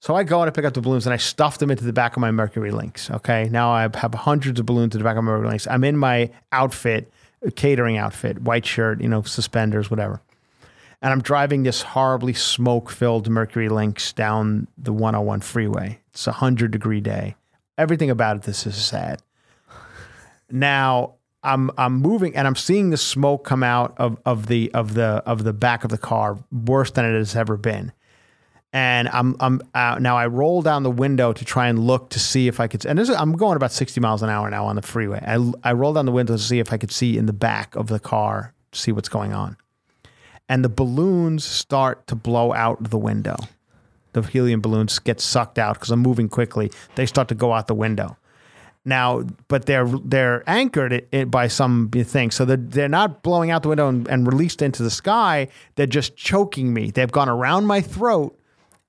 So 0.00 0.14
I 0.14 0.24
go 0.24 0.40
and 0.40 0.48
I 0.48 0.52
pick 0.52 0.64
up 0.64 0.74
the 0.74 0.80
balloons 0.80 1.06
and 1.06 1.14
I 1.14 1.16
stuff 1.16 1.58
them 1.58 1.70
into 1.70 1.84
the 1.84 1.92
back 1.92 2.16
of 2.16 2.20
my 2.20 2.30
Mercury 2.30 2.70
Lynx. 2.70 3.10
Okay, 3.10 3.48
now 3.50 3.70
I 3.70 3.82
have 3.82 4.14
hundreds 4.14 4.60
of 4.60 4.66
balloons 4.66 4.94
in 4.94 5.00
the 5.00 5.04
back 5.04 5.16
of 5.16 5.24
my 5.24 5.32
Mercury 5.32 5.48
Lynx. 5.48 5.66
I'm 5.66 5.84
in 5.84 5.96
my 5.96 6.30
outfit, 6.52 7.10
catering 7.56 7.96
outfit, 7.96 8.42
white 8.42 8.66
shirt, 8.66 9.00
you 9.00 9.08
know, 9.08 9.22
suspenders, 9.22 9.90
whatever. 9.90 10.20
And 11.02 11.12
I'm 11.12 11.20
driving 11.20 11.62
this 11.62 11.82
horribly 11.82 12.34
smoke-filled 12.34 13.28
Mercury 13.28 13.68
Lynx 13.68 14.12
down 14.12 14.66
the 14.78 14.92
101 14.92 15.40
freeway. 15.40 16.00
It's 16.10 16.26
a 16.26 16.32
hundred 16.32 16.70
degree 16.70 17.00
day. 17.00 17.36
Everything 17.78 18.10
about 18.10 18.36
it, 18.36 18.42
this 18.42 18.66
is 18.66 18.76
sad. 18.76 19.22
now 20.50 21.14
I'm 21.42 21.70
I'm 21.78 21.94
moving 21.94 22.34
and 22.34 22.46
I'm 22.46 22.56
seeing 22.56 22.90
the 22.90 22.96
smoke 22.96 23.44
come 23.44 23.62
out 23.62 23.94
of, 23.98 24.18
of 24.26 24.46
the 24.46 24.72
of 24.72 24.94
the 24.94 25.22
of 25.26 25.44
the 25.44 25.52
back 25.52 25.84
of 25.84 25.90
the 25.90 25.98
car 25.98 26.38
worse 26.50 26.90
than 26.90 27.04
it 27.04 27.16
has 27.16 27.36
ever 27.36 27.56
been. 27.56 27.92
And 28.76 29.08
I'm 29.08 29.36
I'm 29.40 29.62
uh, 29.72 29.96
now 29.98 30.18
I 30.18 30.26
roll 30.26 30.60
down 30.60 30.82
the 30.82 30.90
window 30.90 31.32
to 31.32 31.44
try 31.46 31.68
and 31.68 31.78
look 31.78 32.10
to 32.10 32.18
see 32.18 32.46
if 32.46 32.60
I 32.60 32.66
could 32.66 32.84
and 32.84 32.98
is, 32.98 33.08
I'm 33.08 33.32
going 33.32 33.56
about 33.56 33.72
60 33.72 34.02
miles 34.02 34.22
an 34.22 34.28
hour 34.28 34.50
now 34.50 34.66
on 34.66 34.76
the 34.76 34.82
freeway. 34.82 35.24
I 35.26 35.52
I 35.64 35.72
roll 35.72 35.94
down 35.94 36.04
the 36.04 36.12
window 36.12 36.36
to 36.36 36.42
see 36.42 36.58
if 36.58 36.74
I 36.74 36.76
could 36.76 36.92
see 36.92 37.16
in 37.16 37.24
the 37.24 37.32
back 37.32 37.74
of 37.74 37.86
the 37.86 37.98
car 37.98 38.52
see 38.72 38.92
what's 38.92 39.08
going 39.08 39.32
on. 39.32 39.56
And 40.46 40.62
the 40.62 40.68
balloons 40.68 41.42
start 41.42 42.06
to 42.08 42.14
blow 42.14 42.52
out 42.52 42.90
the 42.90 42.98
window. 42.98 43.36
The 44.12 44.20
helium 44.20 44.60
balloons 44.60 44.98
get 44.98 45.22
sucked 45.22 45.58
out 45.58 45.76
because 45.76 45.90
I'm 45.90 46.00
moving 46.00 46.28
quickly. 46.28 46.70
They 46.96 47.06
start 47.06 47.28
to 47.28 47.34
go 47.34 47.54
out 47.54 47.68
the 47.68 47.74
window 47.74 48.18
now, 48.84 49.22
but 49.48 49.64
they're 49.64 49.88
they're 50.04 50.44
anchored 50.46 50.92
it, 50.92 51.08
it 51.12 51.30
by 51.30 51.48
some 51.48 51.88
thing, 51.90 52.30
so 52.30 52.44
they're, 52.44 52.58
they're 52.58 52.90
not 52.90 53.22
blowing 53.22 53.50
out 53.50 53.62
the 53.62 53.70
window 53.70 53.88
and, 53.88 54.06
and 54.06 54.26
released 54.26 54.60
into 54.60 54.82
the 54.82 54.90
sky. 54.90 55.48
They're 55.76 55.86
just 55.86 56.14
choking 56.14 56.74
me. 56.74 56.90
They've 56.90 57.10
gone 57.10 57.30
around 57.30 57.64
my 57.64 57.80
throat 57.80 58.38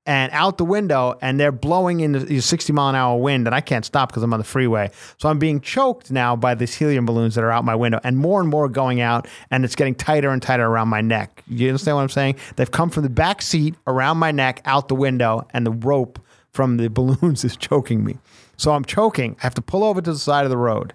and 0.08 0.32
out 0.32 0.58
the 0.58 0.66
window, 0.66 1.18
and 1.22 1.38
they're 1.38 1.52
blowing 1.52 2.00
in 2.00 2.14
the 2.14 2.40
60 2.40 2.72
mile 2.72 2.90
an 2.90 2.96
hour 2.96 3.18
wind, 3.20 3.46
and 3.46 3.54
I 3.54 3.60
can't 3.60 3.84
stop 3.84 4.10
because 4.10 4.24
I'm 4.24 4.34
on 4.34 4.40
the 4.40 4.46
freeway. 4.46 4.90
So 5.18 5.28
I'm 5.28 5.38
being 5.38 5.60
choked 5.60 6.10
now 6.10 6.36
by 6.38 6.56
these 6.56 6.74
helium 6.74 7.06
balloons 7.06 7.36
that 7.36 7.44
are 7.44 7.52
out 7.52 7.66
my 7.66 7.76
window, 7.76 8.00
and 8.06 8.18
more 8.18 8.40
and 8.40 8.50
more 8.50 8.70
going 8.70 9.02
out, 9.02 9.28
and 9.52 9.66
it's 9.66 9.76
getting 9.76 9.94
tighter 9.94 10.30
and 10.30 10.42
tighter 10.42 10.66
around 10.66 10.88
my 10.88 11.02
neck. 11.02 11.44
You 11.48 11.68
understand 11.68 11.98
what 11.98 12.04
I'm 12.04 12.10
saying? 12.10 12.38
They've 12.56 12.72
come 12.72 12.90
from 12.90 13.04
the 13.04 13.10
back 13.10 13.42
seat 13.42 13.76
around 13.86 14.18
my 14.18 14.32
neck 14.32 14.62
out 14.64 14.88
the 14.88 14.96
window, 14.96 15.46
and 15.52 15.66
the 15.66 15.72
rope 15.72 16.20
from 16.52 16.78
the 16.78 16.88
balloons 16.90 17.44
is 17.44 17.58
choking 17.58 18.06
me. 18.06 18.18
So 18.56 18.72
I'm 18.72 18.86
choking. 18.86 19.36
I 19.40 19.44
have 19.44 19.56
to 19.56 19.62
pull 19.62 19.84
over 19.84 20.02
to 20.02 20.14
the 20.14 20.18
side 20.18 20.46
of 20.46 20.50
the 20.50 20.58
road. 20.58 20.94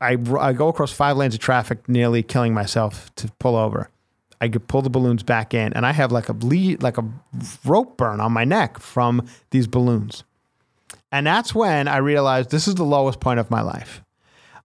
I, 0.00 0.16
I 0.38 0.52
go 0.54 0.68
across 0.68 0.90
five 0.90 1.18
lanes 1.18 1.34
of 1.34 1.40
traffic, 1.40 1.86
nearly 1.86 2.22
killing 2.22 2.54
myself 2.54 3.14
to 3.16 3.30
pull 3.38 3.56
over. 3.56 3.90
I 4.46 4.48
could 4.48 4.68
pull 4.68 4.82
the 4.82 4.90
balloons 4.90 5.22
back 5.22 5.52
in, 5.52 5.72
and 5.72 5.84
I 5.84 5.92
have 5.92 6.12
like 6.12 6.28
a 6.28 6.34
bleed, 6.34 6.82
like 6.82 6.98
a 6.98 7.04
rope 7.64 7.96
burn 7.96 8.20
on 8.20 8.32
my 8.32 8.44
neck 8.44 8.78
from 8.78 9.26
these 9.50 9.66
balloons. 9.66 10.24
And 11.10 11.26
that's 11.26 11.54
when 11.54 11.88
I 11.88 11.98
realized 11.98 12.50
this 12.50 12.68
is 12.68 12.76
the 12.76 12.84
lowest 12.84 13.20
point 13.20 13.40
of 13.40 13.50
my 13.50 13.60
life. 13.60 14.02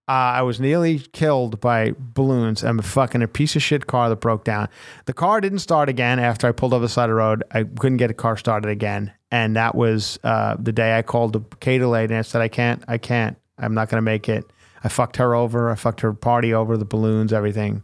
Uh, 0.07 0.38
I 0.38 0.41
was 0.41 0.59
nearly 0.59 0.99
killed 0.99 1.59
by 1.61 1.93
balloons 1.97 2.63
and 2.63 2.84
fucking 2.84 3.21
a 3.21 3.27
piece 3.27 3.55
of 3.55 3.63
shit 3.63 3.88
car 3.88 4.09
that 4.09 4.17
broke 4.17 4.43
down. 4.43 4.67
The 5.05 5.13
car 5.13 5.41
didn't 5.41 5.59
start 5.59 5.89
again 5.89 6.19
after 6.19 6.47
I 6.47 6.51
pulled 6.51 6.73
over 6.73 6.86
the 6.86 6.89
side 6.89 7.05
of 7.05 7.11
the 7.11 7.15
road. 7.15 7.43
I 7.51 7.63
couldn't 7.63 7.97
get 7.97 8.11
a 8.11 8.13
car 8.13 8.38
started 8.38 8.69
again, 8.69 9.13
and 9.32 9.55
that 9.55 9.73
was 9.73 10.19
uh, 10.23 10.57
the 10.59 10.71
day 10.73 10.97
I 10.97 11.01
called 11.01 11.34
the 11.34 11.41
cater 11.59 11.88
lady 11.88 12.13
and 12.13 12.19
I 12.19 12.23
said, 12.23 12.41
"I 12.41 12.49
can't, 12.49 12.84
I 12.88 12.97
can't, 12.97 13.38
I'm 13.57 13.73
not 13.73 13.89
gonna 13.89 14.01
make 14.01 14.27
it." 14.29 14.45
I 14.84 14.89
fucked 14.89 15.17
her 15.17 15.34
over. 15.36 15.69
I 15.69 15.75
fucked 15.75 16.01
her 16.01 16.13
party 16.13 16.53
over, 16.53 16.75
the 16.77 16.86
balloons, 16.86 17.32
everything. 17.32 17.84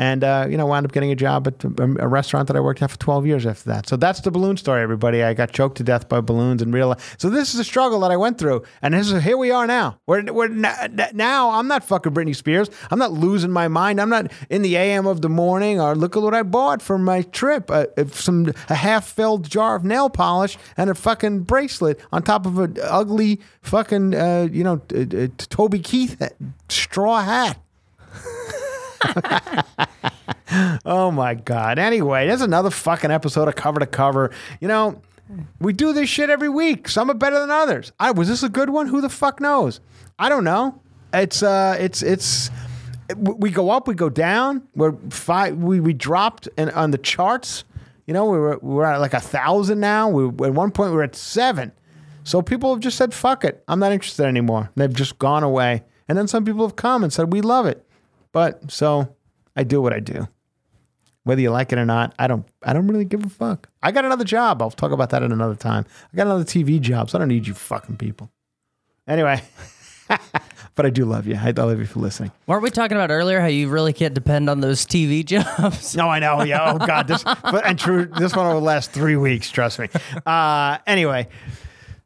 And, 0.00 0.24
uh, 0.24 0.46
you 0.48 0.56
know, 0.56 0.64
wound 0.64 0.86
up 0.86 0.92
getting 0.92 1.12
a 1.12 1.14
job 1.14 1.46
at 1.46 1.62
a, 1.62 1.82
a 2.00 2.08
restaurant 2.08 2.48
that 2.48 2.56
I 2.56 2.60
worked 2.60 2.80
at 2.80 2.90
for 2.90 2.98
12 2.98 3.26
years 3.26 3.44
after 3.44 3.68
that. 3.68 3.86
So 3.86 3.98
that's 3.98 4.22
the 4.22 4.30
balloon 4.30 4.56
story, 4.56 4.80
everybody. 4.80 5.22
I 5.22 5.34
got 5.34 5.52
choked 5.52 5.76
to 5.76 5.84
death 5.84 6.08
by 6.08 6.22
balloons 6.22 6.62
and 6.62 6.72
real. 6.72 6.88
Life. 6.88 7.16
So 7.18 7.28
this 7.28 7.52
is 7.52 7.60
a 7.60 7.64
struggle 7.64 8.00
that 8.00 8.10
I 8.10 8.16
went 8.16 8.38
through. 8.38 8.62
And 8.80 8.94
this 8.94 9.10
is, 9.10 9.22
here 9.22 9.36
we 9.36 9.50
are 9.50 9.66
now. 9.66 10.00
We're, 10.06 10.22
we're 10.32 10.48
now, 10.48 11.50
I'm 11.50 11.68
not 11.68 11.84
fucking 11.84 12.14
Britney 12.14 12.34
Spears. 12.34 12.70
I'm 12.90 12.98
not 12.98 13.12
losing 13.12 13.50
my 13.50 13.68
mind. 13.68 14.00
I'm 14.00 14.08
not 14.08 14.32
in 14.48 14.62
the 14.62 14.74
AM 14.78 15.06
of 15.06 15.20
the 15.20 15.28
morning 15.28 15.82
or 15.82 15.94
look 15.94 16.16
at 16.16 16.22
what 16.22 16.32
I 16.32 16.44
bought 16.44 16.80
for 16.80 16.96
my 16.96 17.20
trip. 17.20 17.70
Uh, 17.70 17.84
some 18.06 18.54
A 18.70 18.76
half 18.76 19.06
filled 19.06 19.50
jar 19.50 19.76
of 19.76 19.84
nail 19.84 20.08
polish 20.08 20.56
and 20.78 20.88
a 20.88 20.94
fucking 20.94 21.40
bracelet 21.40 22.00
on 22.10 22.22
top 22.22 22.46
of 22.46 22.58
an 22.58 22.78
ugly 22.82 23.38
fucking, 23.60 24.14
uh, 24.14 24.48
you 24.50 24.64
know, 24.64 24.80
uh, 24.96 25.26
Toby 25.36 25.80
Keith 25.80 26.22
straw 26.70 27.20
hat. 27.20 27.60
oh 30.84 31.10
my 31.10 31.34
god. 31.34 31.78
Anyway, 31.78 32.26
there's 32.26 32.40
another 32.40 32.70
fucking 32.70 33.10
episode 33.10 33.48
of 33.48 33.56
cover 33.56 33.80
to 33.80 33.86
cover. 33.86 34.30
You 34.60 34.68
know, 34.68 35.02
we 35.60 35.72
do 35.72 35.92
this 35.92 36.08
shit 36.08 36.30
every 36.30 36.48
week. 36.48 36.88
Some 36.88 37.10
are 37.10 37.14
better 37.14 37.38
than 37.38 37.50
others. 37.50 37.92
I 37.98 38.10
was 38.10 38.28
this 38.28 38.42
a 38.42 38.48
good 38.48 38.70
one? 38.70 38.86
Who 38.88 39.00
the 39.00 39.08
fuck 39.08 39.40
knows? 39.40 39.80
I 40.18 40.28
don't 40.28 40.44
know. 40.44 40.80
It's 41.12 41.42
uh 41.42 41.76
it's 41.78 42.02
it's 42.02 42.50
we 43.16 43.50
go 43.50 43.70
up, 43.70 43.88
we 43.88 43.94
go 43.94 44.08
down. 44.08 44.62
We're 44.74 44.92
five 45.10 45.56
we 45.56 45.80
we 45.80 45.92
dropped 45.92 46.48
in, 46.56 46.70
on 46.70 46.90
the 46.90 46.98
charts. 46.98 47.64
You 48.06 48.14
know, 48.14 48.24
we 48.26 48.38
were 48.38 48.58
we 48.60 48.74
we're 48.74 48.84
at 48.84 49.00
like 49.00 49.14
a 49.14 49.20
thousand 49.20 49.80
now. 49.80 50.08
We 50.08 50.46
at 50.46 50.54
one 50.54 50.70
point 50.70 50.90
we 50.90 50.96
were 50.96 51.02
at 51.02 51.16
seven. 51.16 51.72
So 52.24 52.42
people 52.42 52.72
have 52.74 52.80
just 52.80 52.96
said, 52.96 53.14
fuck 53.14 53.44
it. 53.44 53.64
I'm 53.66 53.78
not 53.78 53.92
interested 53.92 54.24
anymore. 54.24 54.70
They've 54.76 54.92
just 54.92 55.18
gone 55.18 55.42
away. 55.42 55.84
And 56.08 56.18
then 56.18 56.28
some 56.28 56.44
people 56.44 56.66
have 56.66 56.76
come 56.76 57.02
and 57.02 57.12
said, 57.12 57.32
we 57.32 57.40
love 57.40 57.66
it. 57.66 57.86
But 58.32 58.70
so 58.70 59.16
I 59.56 59.64
do 59.64 59.80
what 59.80 59.92
I 59.92 60.00
do. 60.00 60.28
Whether 61.24 61.42
you 61.42 61.50
like 61.50 61.72
it 61.72 61.78
or 61.78 61.84
not, 61.84 62.14
I 62.18 62.26
don't 62.26 62.46
I 62.62 62.72
don't 62.72 62.88
really 62.88 63.04
give 63.04 63.24
a 63.24 63.28
fuck. 63.28 63.68
I 63.82 63.92
got 63.92 64.04
another 64.04 64.24
job. 64.24 64.62
I'll 64.62 64.70
talk 64.70 64.92
about 64.92 65.10
that 65.10 65.22
at 65.22 65.30
another 65.30 65.54
time. 65.54 65.84
I 66.12 66.16
got 66.16 66.26
another 66.26 66.44
TV 66.44 66.80
job, 66.80 67.10
so 67.10 67.18
I 67.18 67.20
don't 67.20 67.28
need 67.28 67.46
you 67.46 67.54
fucking 67.54 67.96
people. 67.96 68.30
Anyway. 69.06 69.42
but 70.74 70.86
I 70.86 70.90
do 70.90 71.04
love 71.04 71.26
you. 71.26 71.36
I 71.36 71.50
love 71.50 71.78
you 71.78 71.86
for 71.86 72.00
listening. 72.00 72.32
Weren't 72.46 72.62
we 72.62 72.70
talking 72.70 72.96
about 72.96 73.10
earlier 73.10 73.40
how 73.40 73.46
you 73.46 73.68
really 73.68 73.92
can't 73.92 74.14
depend 74.14 74.50
on 74.50 74.60
those 74.60 74.84
TV 74.84 75.24
jobs? 75.24 75.94
No, 75.94 76.08
I 76.08 76.18
know. 76.18 76.42
Yeah. 76.42 76.72
Oh 76.72 76.84
God. 76.84 77.06
This 77.06 77.22
but 77.22 77.66
and 77.66 77.78
true. 77.78 78.06
This 78.06 78.34
one 78.34 78.52
will 78.52 78.60
last 78.60 78.90
three 78.92 79.16
weeks. 79.16 79.50
Trust 79.50 79.78
me. 79.78 79.88
Uh, 80.24 80.78
anyway. 80.86 81.28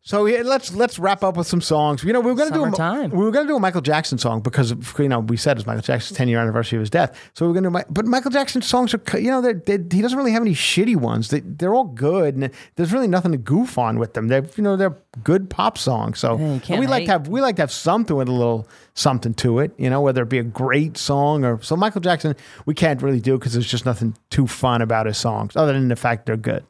So 0.06 0.26
yeah, 0.26 0.42
let's 0.44 0.74
let's 0.74 0.98
wrap 0.98 1.24
up 1.24 1.38
with 1.38 1.46
some 1.46 1.62
songs. 1.62 2.04
You 2.04 2.12
know, 2.12 2.20
we 2.20 2.30
were 2.30 2.36
going 2.36 2.50
to 2.52 2.54
do 2.58 2.62
a, 2.64 2.70
we 3.16 3.24
were 3.24 3.30
going 3.30 3.46
to 3.46 3.50
do 3.50 3.56
a 3.56 3.60
Michael 3.60 3.80
Jackson 3.80 4.18
song 4.18 4.40
because 4.40 4.70
of, 4.70 4.94
you 4.98 5.08
know 5.08 5.20
we 5.20 5.38
said 5.38 5.56
it's 5.56 5.66
Michael 5.66 5.80
Jackson's 5.80 6.18
10 6.18 6.28
year 6.28 6.38
anniversary 6.38 6.76
of 6.76 6.80
his 6.80 6.90
death. 6.90 7.18
So 7.32 7.46
we 7.46 7.50
are 7.50 7.60
going 7.62 7.72
to 7.72 7.78
do, 7.80 7.84
but 7.88 8.04
Michael 8.04 8.30
Jackson's 8.30 8.66
songs 8.66 8.92
are 8.92 9.00
you 9.18 9.30
know 9.30 9.40
they're, 9.40 9.54
they 9.54 9.78
he 9.96 10.02
doesn't 10.02 10.18
really 10.18 10.32
have 10.32 10.42
any 10.42 10.52
shitty 10.52 10.94
ones. 10.96 11.30
They, 11.30 11.40
they're 11.40 11.74
all 11.74 11.84
good 11.84 12.34
and 12.34 12.50
there's 12.76 12.92
really 12.92 13.08
nothing 13.08 13.32
to 13.32 13.38
goof 13.38 13.78
on 13.78 13.98
with 13.98 14.12
them. 14.12 14.28
They're 14.28 14.46
you 14.56 14.62
know 14.62 14.76
they're 14.76 14.94
good 15.22 15.48
pop 15.48 15.78
songs. 15.78 16.18
So 16.18 16.36
Yeah, 16.74 16.80
we 16.80 16.86
like 16.86 17.06
to 17.06 17.12
have 17.12 17.28
we 17.28 17.40
like 17.40 17.56
to 17.56 17.62
have 17.62 17.72
something 17.72 18.14
with 18.14 18.28
a 18.28 18.32
little 18.32 18.68
something 18.92 19.32
to 19.34 19.60
it. 19.60 19.72
You 19.78 19.88
know, 19.88 20.02
whether 20.02 20.22
it 20.22 20.28
be 20.28 20.38
a 20.38 20.42
great 20.44 20.98
song 20.98 21.46
or 21.46 21.62
so 21.62 21.76
Michael 21.76 22.02
Jackson 22.02 22.36
we 22.66 22.74
can't 22.74 23.00
really 23.00 23.20
do 23.20 23.38
because 23.38 23.54
there's 23.54 23.70
just 23.70 23.86
nothing 23.86 24.14
too 24.28 24.46
fun 24.46 24.82
about 24.82 25.06
his 25.06 25.16
songs 25.16 25.56
other 25.56 25.72
than 25.72 25.88
the 25.88 25.96
fact 25.96 26.26
they're 26.26 26.36
good. 26.36 26.62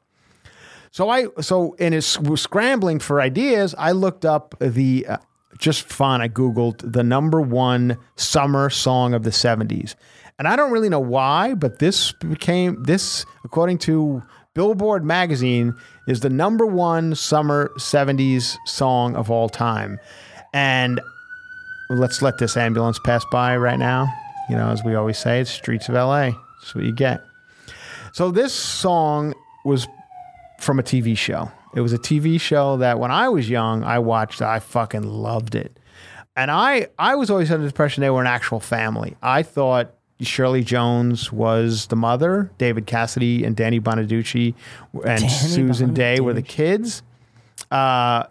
So 0.95 1.09
I 1.09 1.27
so 1.41 1.73
in 1.73 1.93
his 1.93 2.07
scrambling 2.37 3.01
for 3.01 3.21
ideas, 3.21 3.75
I 3.77 3.91
looked 3.91 4.25
up 4.25 4.55
the 4.61 5.05
uh, 5.09 5.17
just 5.59 5.89
fun. 5.89 6.21
I 6.21 6.29
googled 6.29 6.93
the 6.93 7.03
number 7.03 7.41
one 7.41 7.99
summer 8.15 8.71
song 8.71 9.13
of 9.13 9.25
the 9.25 9.31
'70s, 9.31 9.97
and 10.39 10.47
I 10.47 10.55
don't 10.55 10.71
really 10.71 10.89
know 10.89 11.01
why, 11.01 11.55
but 11.55 11.81
this 11.81 12.13
became 12.13 12.81
this 12.85 13.27
according 13.43 13.79
to 13.79 14.23
Billboard 14.55 15.05
magazine 15.05 15.75
is 16.07 16.21
the 16.21 16.31
number 16.31 16.65
one 16.65 17.17
summer 17.17 17.73
'70s 17.77 18.57
song 18.65 19.17
of 19.17 19.33
all 19.33 19.49
time, 19.49 19.99
and 20.53 21.01
let's 21.91 22.23
let 22.23 22.39
this 22.39 22.57
ambulance 22.57 23.01
pass 23.05 23.25
by 23.33 23.57
right 23.57 23.81
now. 23.81 24.07
You 24.49 24.55
know, 24.55 24.71
as 24.71 24.85
we 24.85 24.95
always 24.95 25.19
say, 25.19 25.41
it's 25.41 25.51
streets 25.51 25.89
of 25.89 25.97
LA. 25.97 26.31
That's 26.61 26.73
what 26.73 26.85
you 26.85 26.93
get. 26.93 27.21
So 28.13 28.31
this 28.31 28.55
song 28.55 29.35
was 29.65 29.89
from 30.61 30.79
a 30.79 30.83
TV 30.83 31.17
show. 31.17 31.51
It 31.75 31.81
was 31.81 31.93
a 31.93 31.99
TV 31.99 32.41
show 32.41 32.77
that 32.79 32.99
when 32.99 33.11
I 33.11 33.29
was 33.29 33.51
young, 33.51 33.83
I 33.83 33.99
watched. 33.99 34.41
I 34.41 34.61
fucking 34.61 35.03
loved 35.03 35.55
it. 35.55 35.79
And 36.37 36.51
I, 36.51 36.89
I 36.99 37.15
was 37.15 37.31
always 37.31 37.51
under 37.51 37.63
the 37.63 37.69
impression 37.69 38.01
they 38.01 38.11
were 38.11 38.21
an 38.21 38.27
actual 38.27 38.61
family. 38.61 39.17
I 39.23 39.43
thought 39.43 39.95
Shirley 40.21 40.63
Jones 40.65 41.33
was 41.33 41.87
the 41.89 41.97
mother, 41.97 42.51
David 42.59 42.87
Cassidy 42.87 43.45
and 43.45 43.57
Danny 43.57 43.81
Bonaducci 43.81 44.55
and 44.93 45.21
Danny 45.21 45.29
Susan 45.29 45.95
Dey 45.95 46.21
were 46.21 46.33
the 46.33 46.43
kids. 46.43 47.03
Uh, 47.71 48.27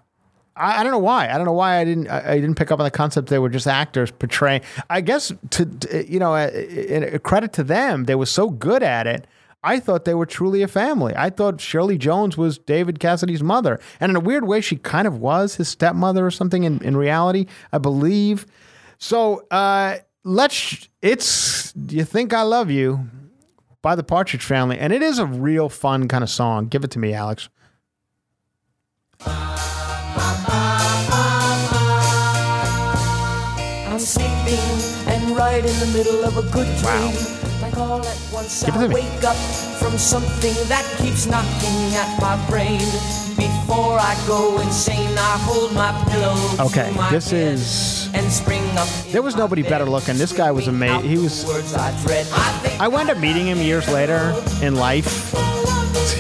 I, 0.55 0.79
I 0.79 0.83
don't 0.83 0.91
know 0.91 0.99
why. 0.99 1.29
I 1.29 1.37
don't 1.37 1.45
know 1.45 1.53
why 1.53 1.77
I 1.77 1.85
didn't. 1.85 2.07
I, 2.07 2.33
I 2.33 2.35
didn't 2.35 2.55
pick 2.55 2.71
up 2.71 2.79
on 2.79 2.83
the 2.85 2.91
concept 2.91 3.29
they 3.29 3.39
were 3.39 3.49
just 3.49 3.67
actors 3.67 4.11
portraying. 4.11 4.61
I 4.89 5.01
guess 5.01 5.31
to 5.51 5.65
to, 5.65 6.11
you 6.11 6.19
know, 6.19 6.35
a, 6.35 7.15
a 7.15 7.19
credit 7.19 7.53
to 7.53 7.63
them, 7.63 8.05
they 8.05 8.15
were 8.15 8.25
so 8.25 8.49
good 8.49 8.83
at 8.83 9.07
it. 9.07 9.27
I 9.63 9.79
thought 9.79 10.03
they 10.03 10.13
were 10.13 10.25
truly 10.25 10.61
a 10.61 10.67
family. 10.67 11.13
I 11.15 11.29
thought 11.29 11.61
Shirley 11.61 11.97
Jones 11.97 12.37
was 12.37 12.57
David 12.57 12.99
Cassidy's 12.99 13.41
mother, 13.41 13.79
and 13.99 14.09
in 14.09 14.15
a 14.15 14.19
weird 14.19 14.45
way, 14.45 14.59
she 14.61 14.75
kind 14.75 15.07
of 15.07 15.17
was 15.17 15.55
his 15.55 15.69
stepmother 15.69 16.25
or 16.25 16.31
something. 16.31 16.63
In 16.63 16.83
in 16.83 16.97
reality, 16.97 17.47
I 17.71 17.77
believe. 17.77 18.45
So 18.97 19.45
uh, 19.51 19.97
let's. 20.23 20.89
It's 21.01 21.73
you 21.75 22.03
think 22.03 22.33
I 22.33 22.41
love 22.41 22.69
you 22.69 23.07
by 23.81 23.95
the 23.95 24.03
Partridge 24.03 24.43
Family, 24.43 24.77
and 24.77 24.91
it 24.91 25.01
is 25.01 25.19
a 25.19 25.25
real 25.25 25.69
fun 25.69 26.07
kind 26.07 26.23
of 26.23 26.29
song. 26.29 26.67
Give 26.67 26.83
it 26.83 26.91
to 26.91 26.99
me, 26.99 27.13
Alex. 27.13 27.49
I'm 33.93 33.99
sleeping 33.99 34.59
and 35.07 35.37
right 35.37 35.63
in 35.63 35.79
the 35.79 35.91
middle 35.95 36.25
of 36.25 36.37
a 36.37 36.41
good 36.51 36.67
dream. 36.77 37.42
Like 37.63 37.77
all 37.77 38.01
at 38.05 38.19
once 38.33 38.63
Give 38.63 38.75
I 38.75 38.87
wake 38.87 39.23
up 39.23 39.37
from 39.79 39.97
something 39.97 40.53
that 40.67 40.83
keeps 40.97 41.27
knocking 41.27 41.95
at 41.95 42.19
my 42.19 42.35
brain. 42.49 42.81
Before 43.37 43.97
I 43.97 44.21
go 44.27 44.59
insane, 44.59 45.17
I 45.17 45.37
hold 45.47 45.71
my 45.73 45.91
pillow. 46.11 46.35
to 46.57 46.63
Okay, 46.63 46.91
my 46.93 47.09
this 47.09 47.31
head 47.31 47.53
is- 47.53 48.09
And 48.13 48.29
spring 48.29 48.63
up 48.77 48.89
There 49.13 49.21
was 49.21 49.37
nobody 49.37 49.61
better 49.63 49.85
looking. 49.85 50.17
This 50.17 50.33
guy 50.33 50.51
was 50.51 50.67
ama- 50.67 51.01
he 51.01 51.17
was- 51.17 51.45
I. 51.73 51.93
I 52.35 52.75
I 52.81 52.87
wound 52.89 53.09
up 53.09 53.17
meeting 53.19 53.47
him 53.47 53.59
years 53.61 53.87
later 53.87 54.35
in 54.61 54.75
life. 54.75 55.33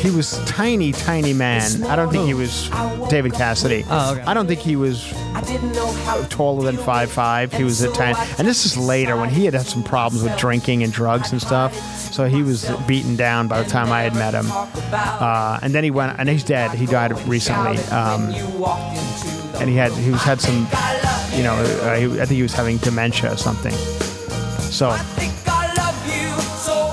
He 0.01 0.11
was 0.11 0.37
tiny, 0.45 0.91
tiny 0.91 1.33
man. 1.33 1.83
I 1.83 1.95
don't 1.95 2.11
think 2.11 2.25
he 2.25 2.33
was 2.33 2.69
David 3.09 3.33
Cassidy. 3.33 3.85
Oh, 3.89 4.13
okay. 4.13 4.21
I 4.23 4.33
don't 4.33 4.47
think 4.47 4.59
he 4.59 4.75
was 4.75 5.13
I 5.33 5.41
didn't 5.41 5.73
know 5.73 5.91
how 5.91 6.23
taller 6.23 6.63
than 6.63 6.77
five 6.77 7.11
five. 7.11 7.53
He 7.53 7.63
was 7.63 7.81
a 7.81 7.91
tiny, 7.91 8.17
and 8.37 8.47
this 8.47 8.65
is 8.65 8.77
later 8.77 9.15
when 9.17 9.29
he 9.29 9.45
had 9.45 9.53
had 9.53 9.65
some 9.65 9.83
problems 9.83 10.23
with 10.23 10.37
drinking 10.37 10.83
and 10.83 10.91
drugs 10.91 11.31
and 11.31 11.41
stuff. 11.41 11.75
So 12.13 12.27
he 12.27 12.43
was 12.43 12.69
beaten 12.87 13.15
down 13.15 13.47
by 13.47 13.61
the 13.63 13.69
time 13.69 13.91
I 13.91 14.01
had 14.01 14.13
met 14.13 14.33
him. 14.33 14.45
Uh, 14.51 15.59
and 15.61 15.73
then 15.73 15.83
he 15.83 15.91
went, 15.91 16.19
and 16.19 16.29
he's 16.29 16.43
dead. 16.43 16.71
He 16.71 16.85
died 16.85 17.11
recently. 17.27 17.77
Um, 17.85 18.31
you 18.31 18.47
walked 18.59 18.97
into 18.97 19.43
and 19.59 19.69
he 19.69 19.75
had 19.75 19.91
he 19.93 20.11
was 20.11 20.21
had 20.21 20.41
some, 20.41 20.67
you 21.37 21.43
know, 21.43 21.53
uh, 21.53 21.95
he, 21.95 22.05
I 22.19 22.25
think 22.25 22.31
he 22.31 22.41
was 22.41 22.53
having 22.53 22.77
dementia 22.77 23.31
or 23.31 23.37
something. 23.37 23.73
So 24.59 24.89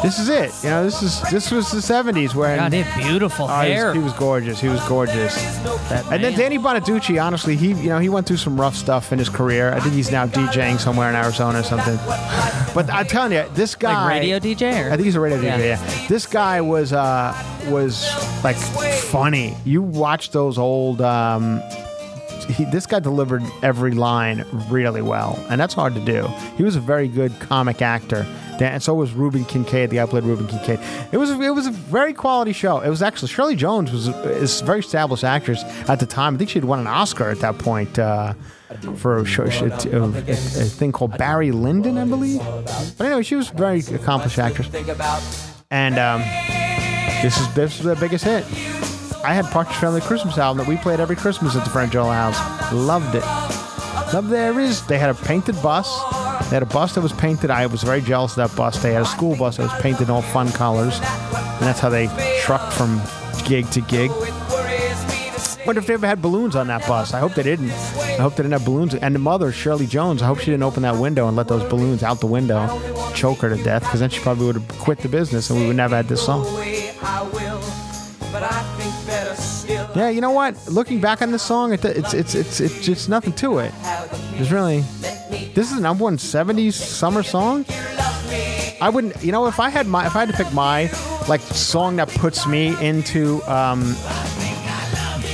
this 0.02 0.18
is 0.18 0.28
it. 0.28 0.52
You 0.64 0.70
know, 0.70 0.84
this 0.84 1.02
is 1.02 1.20
this 1.30 1.50
was 1.50 1.70
the 1.70 1.78
'70s 1.78 2.34
where. 2.34 2.56
God, 2.56 2.72
he 2.72 2.82
had 2.82 3.02
beautiful 3.02 3.46
Oh, 3.50 3.60
he, 3.60 3.70
hair. 3.70 3.86
was, 3.88 3.96
he 3.96 4.02
was 4.02 4.12
gorgeous. 4.14 4.60
He 4.60 4.68
was 4.68 4.80
gorgeous. 4.88 5.34
That 5.88 6.04
And 6.12 6.22
then 6.24 6.32
man. 6.32 6.38
Danny 6.38 6.58
Bonaducci, 6.58 7.22
honestly, 7.22 7.56
he 7.56 7.68
you 7.68 7.88
know 7.90 7.98
he 7.98 8.08
went 8.08 8.26
through 8.26 8.38
some 8.38 8.58
rough 8.60 8.74
stuff 8.76 9.12
in 9.12 9.18
his 9.18 9.28
career. 9.28 9.72
I 9.72 9.80
think 9.80 9.94
he's 9.94 10.10
now 10.10 10.26
DJing 10.26 10.78
somewhere 10.80 11.08
in 11.10 11.14
Arizona 11.16 11.60
or 11.60 11.62
something. 11.62 11.98
But 12.72 12.88
I'm 12.88 13.04
telling 13.06 13.32
you, 13.32 13.44
this 13.54 13.74
guy 13.74 13.92
like 14.04 14.20
radio 14.20 14.38
DJ. 14.38 14.86
Or? 14.86 14.92
I 14.92 14.96
think 14.96 15.04
he's 15.06 15.16
a 15.16 15.20
radio 15.20 15.40
Yeah. 15.40 15.58
DJ. 15.58 15.64
Yeah. 15.70 16.06
This 16.08 16.24
guy 16.24 16.60
was 16.60 16.92
uh 16.92 17.34
was 17.66 18.04
like 18.44 18.54
funny. 18.56 19.56
You 19.64 19.82
watch 19.82 20.30
those 20.30 20.56
old. 20.56 21.00
Um, 21.00 21.60
he, 22.48 22.64
this 22.66 22.86
guy 22.86 23.00
delivered 23.00 23.42
every 23.62 23.90
line 23.92 24.44
really 24.68 25.02
well, 25.02 25.36
and 25.50 25.60
that's 25.60 25.74
hard 25.74 25.94
to 25.94 26.00
do. 26.00 26.26
He 26.56 26.62
was 26.62 26.76
a 26.76 26.80
very 26.80 27.08
good 27.08 27.32
comic 27.40 27.82
actor, 27.82 28.24
And 28.68 28.82
so 28.82 28.94
was 28.94 29.12
Reuben 29.12 29.44
Kincaid. 29.44 29.90
The 29.90 29.96
guy 29.96 30.06
played 30.06 30.24
Reuben 30.24 30.46
Kincaid. 30.46 30.80
It 31.12 31.16
was 31.16 31.30
a, 31.30 31.40
it 31.40 31.50
was 31.50 31.66
a 31.66 31.70
very 31.70 32.12
quality 32.12 32.52
show. 32.52 32.80
It 32.80 32.90
was 32.90 33.02
actually 33.02 33.28
Shirley 33.28 33.56
Jones 33.56 33.92
was 33.92 34.08
a, 34.08 34.30
is 34.30 34.60
a 34.60 34.64
very 34.64 34.80
established 34.80 35.24
actress 35.24 35.62
at 35.88 36.00
the 36.00 36.06
time. 36.06 36.34
I 36.34 36.38
think 36.38 36.50
she 36.50 36.58
had 36.58 36.64
won 36.64 36.78
an 36.78 36.86
Oscar 36.86 37.30
at 37.30 37.40
that 37.40 37.58
point. 37.58 37.98
Uh, 37.98 38.34
for 38.96 39.18
a, 39.18 39.24
show, 39.24 39.42
a, 39.44 39.46
a, 39.46 40.04
a 40.04 40.34
thing 40.34 40.92
called 40.92 41.18
Barry 41.18 41.50
Lyndon, 41.50 41.98
I 41.98 42.04
believe. 42.04 42.38
But 42.96 43.06
anyway, 43.06 43.24
she 43.24 43.34
was 43.34 43.50
a 43.50 43.54
very 43.54 43.80
accomplished 43.80 44.38
actress. 44.38 44.68
And 45.72 45.98
um, 45.98 46.20
this 47.20 47.38
is 47.40 47.52
this 47.54 47.78
is 47.78 47.84
their 47.84 47.96
biggest 47.96 48.24
hit. 48.24 48.44
I 49.24 49.34
had 49.34 49.44
Partridge 49.46 49.76
Family 49.76 50.00
Christmas 50.00 50.38
album 50.38 50.64
that 50.64 50.68
we 50.68 50.76
played 50.76 51.00
every 51.00 51.16
Christmas 51.16 51.56
at 51.56 51.64
the 51.64 51.70
Franjola 51.70 52.14
House. 52.14 52.72
Loved 52.72 53.14
it. 53.14 53.24
Loved 54.14 54.30
there 54.30 54.58
is. 54.58 54.86
They 54.86 54.98
had 54.98 55.10
a 55.10 55.14
painted 55.14 55.60
bus. 55.62 55.88
They 56.44 56.56
had 56.56 56.62
a 56.62 56.66
bus 56.66 56.94
that 56.94 57.00
was 57.00 57.12
painted. 57.12 57.50
I 57.50 57.66
was 57.66 57.82
very 57.82 58.00
jealous 58.00 58.36
of 58.36 58.48
that 58.48 58.56
bus. 58.56 58.82
They 58.82 58.92
had 58.92 59.02
a 59.02 59.06
school 59.06 59.36
bus 59.36 59.58
that 59.58 59.70
was 59.70 59.82
painted 59.82 60.04
in 60.04 60.10
all 60.10 60.22
fun 60.22 60.50
colors, 60.52 60.98
and 60.98 61.62
that's 61.62 61.80
how 61.80 61.88
they 61.88 62.08
trucked 62.40 62.72
from 62.72 63.00
gig 63.44 63.70
to 63.70 63.80
gig. 63.82 64.10
Wonder 65.66 65.80
if 65.80 65.86
they 65.86 65.94
ever 65.94 66.06
had 66.06 66.22
balloons 66.22 66.56
on 66.56 66.66
that 66.68 66.86
bus. 66.88 67.12
I 67.14 67.20
hope 67.20 67.34
they 67.34 67.42
didn't. 67.42 67.70
I 67.70 68.16
hope 68.22 68.34
they 68.34 68.42
didn't 68.42 68.52
have 68.52 68.64
balloons. 68.64 68.94
And 68.94 69.14
the 69.14 69.18
mother, 69.18 69.52
Shirley 69.52 69.86
Jones, 69.86 70.22
I 70.22 70.26
hope 70.26 70.38
she 70.38 70.46
didn't 70.46 70.62
open 70.62 70.82
that 70.82 70.96
window 70.96 71.28
and 71.28 71.36
let 71.36 71.48
those 71.48 71.62
balloons 71.68 72.02
out 72.02 72.20
the 72.20 72.26
window, 72.26 72.66
choke 73.14 73.38
her 73.40 73.54
to 73.54 73.62
death, 73.62 73.82
because 73.82 74.00
then 74.00 74.10
she 74.10 74.20
probably 74.20 74.46
would 74.46 74.56
have 74.56 74.68
quit 74.78 74.98
the 74.98 75.08
business 75.08 75.50
and 75.50 75.60
we 75.60 75.66
would 75.66 75.76
never 75.76 75.96
had 75.96 76.08
this 76.08 76.24
song. 76.24 76.44
Yeah, 79.96 80.08
you 80.10 80.20
know 80.20 80.30
what? 80.30 80.56
Looking 80.68 81.00
back 81.00 81.20
on 81.20 81.32
this 81.32 81.42
song, 81.42 81.72
it, 81.72 81.84
it's 81.84 82.14
it's 82.14 82.34
it's 82.34 82.60
it's 82.60 82.80
just 82.84 83.08
nothing 83.08 83.32
to 83.34 83.58
it. 83.58 83.72
There's 84.32 84.52
really 84.52 84.80
this 85.54 85.70
is 85.72 85.78
a 85.78 85.80
number 85.80 86.04
one 86.04 86.16
'70s 86.16 86.74
summer 86.74 87.22
song. 87.22 87.64
I 88.82 88.88
wouldn't, 88.88 89.22
you 89.22 89.30
know, 89.32 89.46
if 89.46 89.58
I 89.60 89.68
had 89.68 89.86
my 89.86 90.06
if 90.06 90.14
I 90.16 90.20
had 90.20 90.28
to 90.30 90.36
pick 90.44 90.52
my 90.52 90.90
like 91.28 91.40
song 91.40 91.96
that 91.96 92.08
puts 92.08 92.46
me 92.46 92.68
into 92.80 93.42
um, 93.50 93.80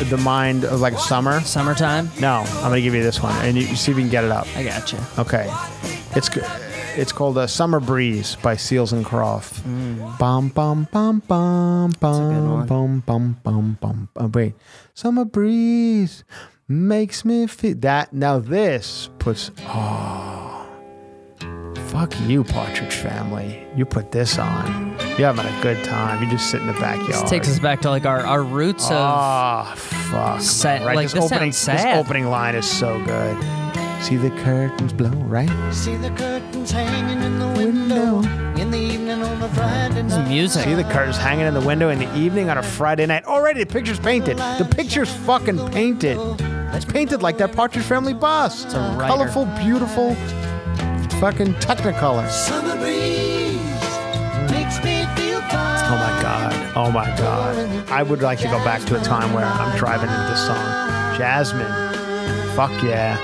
the 0.09 0.19
mind 0.23 0.65
of 0.65 0.81
like 0.81 0.99
summer. 0.99 1.41
Summertime. 1.41 2.11
No, 2.19 2.39
I'm 2.47 2.63
gonna 2.71 2.81
give 2.81 2.95
you 2.95 3.03
this 3.03 3.23
one, 3.23 3.35
and 3.45 3.57
you, 3.57 3.67
you 3.67 3.77
see 3.77 3.93
if 3.93 3.99
you 3.99 4.03
can 4.05 4.11
get 4.11 4.25
it 4.25 4.31
up. 4.31 4.47
I 4.57 4.65
got 4.65 4.91
you. 4.93 4.99
Okay, 5.19 5.53
it's 6.17 6.29
g- 6.29 6.41
it's 6.97 7.13
called 7.13 7.39
uh, 7.39 7.47
"Summer 7.47 7.81
Breeze" 7.81 8.37
by 8.43 8.57
Seals 8.57 8.93
and 8.93 9.05
Croft. 9.05 9.63
Mm. 9.65 10.19
Bum 10.19 10.49
bum 10.49 10.89
bum 10.91 11.23
bum 11.27 11.93
bum 12.01 12.51
one. 12.51 12.67
bum 12.67 13.01
bum 13.07 13.37
bum 13.43 13.79
bum. 13.81 14.09
Oh, 14.17 14.31
wait, 14.33 14.55
"Summer 14.95 15.25
Breeze" 15.25 16.25
makes 16.69 17.25
me 17.25 17.47
feel 17.47 17.77
that. 17.79 18.13
Now 18.13 18.39
this 18.39 19.11
puts 19.19 19.51
oh, 19.61 20.67
fuck 21.89 22.19
you, 22.23 22.45
Partridge 22.45 22.95
Family. 22.95 23.67
You 23.77 23.85
put 23.85 24.11
this 24.13 24.39
on. 24.39 24.97
You're 25.19 25.33
having 25.33 25.47
a 25.47 25.63
good 25.63 25.83
time. 25.85 26.23
You 26.23 26.31
just 26.31 26.51
sit 26.51 26.61
in 26.61 26.67
the 26.67 26.73
backyard. 26.75 27.09
This 27.09 27.31
takes 27.31 27.49
us 27.49 27.59
back 27.59 27.81
to 27.83 27.91
like 27.91 28.05
our, 28.05 28.21
our 28.21 28.43
roots 28.43 28.87
of. 28.87 28.93
Oh, 28.93 29.73
fuck. 29.77 30.41
Sad- 30.41 30.85
right? 30.85 30.97
like, 30.97 31.05
this, 31.07 31.13
this 31.13 31.25
opening, 31.25 31.53
sounds 31.53 31.81
sad. 31.81 31.99
this 31.99 32.05
opening 32.07 32.27
line 32.27 32.55
is 32.55 32.67
so 32.67 33.03
good. 33.05 33.37
See 34.03 34.17
the 34.17 34.31
curtains 34.43 34.93
blow, 34.93 35.09
right? 35.09 35.49
See 35.73 35.97
the 35.97 36.11
curtains 36.11 36.56
hanging 36.71 37.23
in 37.23 37.39
the 37.39 37.49
window 37.49 38.21
in 38.61 38.71
the 38.71 38.79
evening 38.79 39.23
on 39.23 39.43
a 39.43 39.49
Friday 39.51 40.03
this 40.03 40.13
night. 40.15 40.29
music. 40.29 40.65
See 40.65 40.75
the 40.75 40.85
curtains 40.85 41.17
hanging 41.17 41.47
in 41.47 41.55
the 41.55 41.61
window 41.61 41.89
in 41.91 41.99
the 41.99 42.17
evening 42.17 42.51
on 42.51 42.59
a 42.59 42.63
Friday 42.63 43.07
night. 43.07 43.25
Already 43.25 43.61
the 43.61 43.67
picture's 43.67 43.99
painted. 43.99 44.39
The 44.39 44.69
picture's 44.71 45.11
fucking 45.11 45.71
painted. 45.71 46.19
It's 46.75 46.85
painted 46.85 47.23
like 47.23 47.39
that 47.39 47.53
Partridge 47.53 47.85
Family 47.85 48.13
bus. 48.15 48.65
It's 48.65 48.75
a 48.75 48.79
writer. 48.99 49.13
colorful, 49.13 49.47
beautiful, 49.59 50.15
fucking 51.21 51.55
Technicolor. 51.55 52.29
Summer 52.31 52.77
breeze 52.77 53.57
makes 54.51 54.83
me 54.85 55.07
feel 55.17 55.41
fine. 55.43 55.85
Oh 55.89 55.97
my 55.99 56.23
god. 56.23 56.73
Oh 56.77 56.91
my 56.91 57.07
god. 57.17 57.89
I 57.91 58.03
would 58.03 58.21
like 58.21 58.39
to 58.41 58.49
go 58.49 58.59
back 58.65 58.83
to 58.87 59.01
a 59.01 59.05
time 59.05 59.33
where 59.33 59.45
I'm 59.45 59.77
driving 59.79 60.11
into 60.11 60.27
this 60.31 60.47
song. 60.47 60.57
Jasmine. 61.17 61.67
Fuck 62.55 62.73
yeah. 62.83 63.17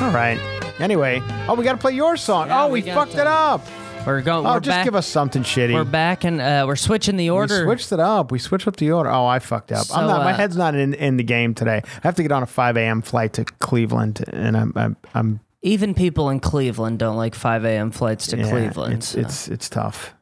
All 0.00 0.10
right. 0.12 0.38
Anyway, 0.80 1.22
oh, 1.48 1.54
we 1.54 1.64
got 1.64 1.72
to 1.72 1.78
play 1.78 1.92
your 1.92 2.16
song. 2.16 2.48
Yeah, 2.48 2.64
oh, 2.64 2.68
we, 2.68 2.82
we 2.82 2.90
fucked 2.90 3.12
to- 3.12 3.20
it 3.20 3.26
up. 3.26 3.64
We're 4.06 4.20
going. 4.20 4.44
Oh, 4.44 4.54
we're 4.54 4.60
just 4.60 4.76
back, 4.76 4.84
give 4.84 4.94
us 4.94 5.06
something 5.06 5.42
shitty. 5.42 5.72
We're 5.72 5.84
back 5.84 6.24
and 6.24 6.40
uh, 6.40 6.64
we're 6.66 6.76
switching 6.76 7.16
the 7.16 7.30
order. 7.30 7.60
We 7.60 7.64
switched 7.64 7.92
it 7.92 8.00
up. 8.00 8.30
We 8.30 8.38
switched 8.38 8.68
up 8.68 8.76
the 8.76 8.90
order. 8.90 9.10
Oh, 9.10 9.24
I 9.24 9.38
fucked 9.38 9.72
up. 9.72 9.86
So, 9.86 9.94
I'm 9.94 10.06
not. 10.06 10.24
my 10.24 10.32
uh, 10.32 10.36
head's 10.36 10.56
not 10.56 10.74
in, 10.74 10.92
in 10.92 11.16
the 11.16 11.22
game 11.22 11.54
today. 11.54 11.80
I 11.84 12.00
have 12.02 12.14
to 12.16 12.22
get 12.22 12.30
on 12.30 12.42
a 12.42 12.46
5 12.46 12.76
a.m. 12.76 13.00
flight 13.00 13.32
to 13.34 13.44
Cleveland, 13.44 14.22
and 14.30 14.56
I'm 14.56 14.72
I'm, 14.76 14.96
I'm 15.14 15.40
Even 15.62 15.94
people 15.94 16.28
in 16.28 16.40
Cleveland 16.40 16.98
don't 16.98 17.16
like 17.16 17.34
5 17.34 17.64
a.m. 17.64 17.90
flights 17.90 18.26
to 18.28 18.36
yeah, 18.36 18.50
Cleveland. 18.50 18.94
It's, 18.94 19.08
so. 19.08 19.20
it's 19.20 19.48
it's 19.48 19.68
tough. 19.70 20.12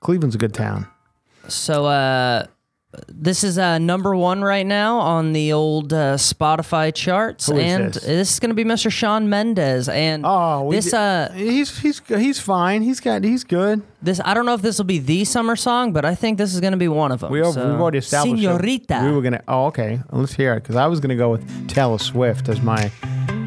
Cleveland's 0.00 0.34
a 0.34 0.38
good 0.38 0.54
town. 0.54 0.88
So 1.46 1.86
uh, 1.86 2.46
this 3.08 3.42
is 3.42 3.56
uh, 3.56 3.78
number 3.78 4.14
one 4.14 4.42
right 4.42 4.66
now 4.66 4.98
on 4.98 5.32
the 5.32 5.52
old 5.52 5.92
uh, 5.94 6.16
Spotify 6.16 6.94
charts, 6.94 7.46
Who 7.46 7.56
is 7.56 7.64
and 7.64 7.94
this? 7.94 8.02
this 8.04 8.32
is 8.34 8.40
going 8.40 8.50
to 8.50 8.54
be 8.54 8.64
Mr. 8.64 8.90
Shawn 8.92 9.30
Mendes. 9.30 9.88
And 9.88 10.24
Oh, 10.26 10.70
this 10.70 10.90
di- 10.90 10.98
uh, 10.98 11.32
he's 11.32 11.78
he's 11.78 12.02
he's 12.06 12.38
fine. 12.38 12.82
He's 12.82 13.00
got 13.00 13.24
he's 13.24 13.44
good. 13.44 13.82
this 14.02 14.20
I 14.24 14.34
don't 14.34 14.44
know 14.44 14.54
if 14.54 14.60
this 14.62 14.76
will 14.78 14.84
be 14.84 14.98
the 14.98 15.24
summer 15.24 15.56
song, 15.56 15.92
but 15.94 16.04
I 16.04 16.14
think 16.14 16.36
this 16.36 16.52
is 16.54 16.60
going 16.60 16.72
to 16.72 16.76
be 16.78 16.88
one 16.88 17.12
of 17.12 17.20
them. 17.20 17.32
We 17.32 17.40
over, 17.40 17.52
So, 17.52 17.70
we've 17.70 17.80
already 17.80 17.98
established. 17.98 18.42
that 18.42 18.60
Señorita. 18.60 19.06
We 19.06 19.12
were 19.12 19.22
gonna. 19.22 19.42
Oh, 19.48 19.66
okay. 19.66 20.00
Let's 20.10 20.34
hear 20.34 20.52
it 20.54 20.62
because 20.62 20.76
I 20.76 20.86
was 20.86 21.00
gonna 21.00 21.16
go 21.16 21.30
with 21.30 21.68
Taylor 21.68 21.98
Swift 21.98 22.48
as 22.50 22.60
my 22.60 22.90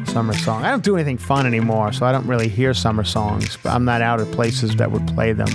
summer 0.06 0.32
song. 0.34 0.64
I 0.64 0.70
don't 0.70 0.82
do 0.82 0.96
anything 0.96 1.18
fun 1.18 1.46
anymore, 1.46 1.92
so 1.92 2.04
I 2.04 2.10
don't 2.10 2.26
really 2.26 2.48
hear 2.48 2.74
summer 2.74 3.04
songs. 3.04 3.58
But 3.62 3.70
I'm 3.74 3.84
not 3.84 4.02
out 4.02 4.20
at 4.20 4.32
places 4.32 4.74
that 4.76 4.90
would 4.90 5.06
play 5.08 5.32
them. 5.32 5.48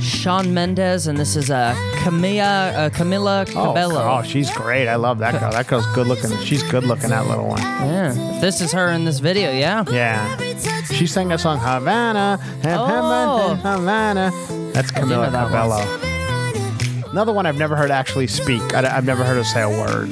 Shawn 0.00 0.52
Mendes, 0.54 1.06
and 1.06 1.18
this 1.18 1.36
is 1.36 1.50
uh, 1.50 1.74
Camila 1.96 2.74
uh, 2.74 2.90
Camila 2.90 3.42
Oh, 3.56 3.68
Cabello. 3.68 4.02
oh, 4.18 4.22
she's 4.22 4.50
great. 4.50 4.88
I 4.88 4.96
love 4.96 5.18
that 5.18 5.40
girl. 5.40 5.50
That 5.50 5.66
girl's 5.66 5.86
good 5.94 6.06
looking. 6.06 6.30
She's 6.38 6.62
good 6.64 6.84
looking. 6.84 7.10
That 7.10 7.26
little 7.26 7.46
one. 7.48 7.60
yeah, 7.60 8.12
this 8.40 8.60
is 8.60 8.72
her 8.72 8.90
in 8.90 9.04
this 9.04 9.18
video. 9.20 9.50
Yeah. 9.50 9.84
Yeah. 9.90 10.36
She 10.84 11.06
sang 11.06 11.28
that 11.28 11.40
song 11.40 11.58
Havana, 11.58 12.38
Oh. 12.64 13.54
Havana. 13.62 14.30
That's 14.72 14.90
Camila 14.92 15.08
know 15.08 15.30
that 15.30 15.46
Cabello. 15.46 17.10
Another 17.10 17.32
one 17.32 17.46
I've 17.46 17.58
never 17.58 17.74
heard 17.76 17.90
actually 17.90 18.26
speak. 18.26 18.62
I, 18.74 18.82
have 18.88 19.04
never 19.06 19.24
heard 19.24 19.36
her 19.36 19.44
say 19.44 19.62
a 19.62 19.68
word. 19.70 20.10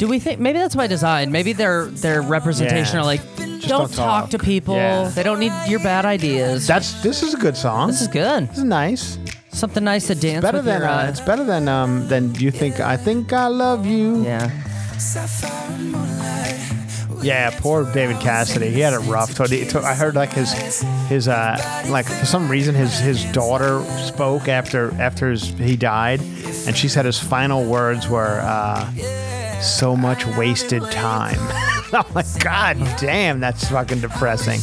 Do 0.00 0.08
we 0.08 0.18
think 0.18 0.40
maybe 0.40 0.58
that's 0.58 0.74
by 0.74 0.86
design? 0.86 1.30
Maybe 1.30 1.52
their 1.52 1.84
their 1.84 2.22
representation 2.22 2.94
Yeah. 2.96 3.00
are 3.02 3.04
like, 3.04 3.20
don't, 3.36 3.60
don't 3.68 3.92
talk. 3.92 4.22
talk. 4.22 4.30
to 4.30 4.38
people. 4.38 4.74
Yeah. 4.74 5.08
They 5.08 5.22
don't 5.22 5.38
need 5.38 5.52
your 5.68 5.80
bad 5.80 6.06
ideas. 6.06 6.66
That's 6.66 7.02
this 7.02 7.22
is 7.22 7.34
a 7.34 7.36
good 7.36 7.54
song. 7.54 7.88
this 7.88 8.00
is 8.00 8.08
good. 8.08 8.48
This 8.48 8.56
is 8.58 8.64
nice. 8.64 9.18
Something 9.52 9.84
nice 9.84 10.06
to 10.06 10.14
dance 10.14 10.40
Better 10.42 10.58
with 10.58 10.64
than 10.64 10.80
your, 10.80 10.88
uh, 10.88 11.04
uh, 11.04 11.08
it's 11.10 11.20
better 11.20 11.44
than 11.44 11.68
um 11.68 12.08
than 12.08 12.34
you 12.36 12.50
think. 12.50 12.80
I 12.80 12.96
think 12.96 13.34
I 13.34 13.48
love 13.48 13.84
you. 13.84 14.24
yeah. 14.24 14.48
Yeah, 17.22 17.50
poor 17.60 17.84
David 17.92 18.18
Cassidy. 18.20 18.70
He 18.70 18.80
had 18.80 18.94
it 18.94 19.00
rough. 19.00 19.34
So 19.34 19.44
he- 19.44 19.66
so 19.68 19.82
I 19.82 19.92
heard 19.94 20.14
like 20.14 20.32
his 20.32 20.52
his 21.10 21.28
uh 21.28 21.58
like 21.90 22.06
for 22.06 22.24
some 22.24 22.48
reason 22.50 22.74
his 22.74 22.98
his 22.98 23.22
daughter 23.32 23.82
spoke 23.98 24.48
after 24.48 24.94
after 24.98 25.28
his, 25.30 25.48
he 25.48 25.76
died, 25.76 26.22
and 26.66 26.74
she 26.74 26.88
said 26.88 27.04
his 27.04 27.18
final 27.18 27.64
words 27.66 28.08
were 28.08 28.40
uh, 28.40 28.90
"so 29.60 29.96
much 29.96 30.26
wasted 30.36 30.82
time." 30.90 31.38
I'm 31.92 32.04
like, 32.14 32.26
God 32.38 32.76
damn, 32.98 33.40
that's 33.40 33.68
fucking 33.68 34.00
depressing. 34.00 34.60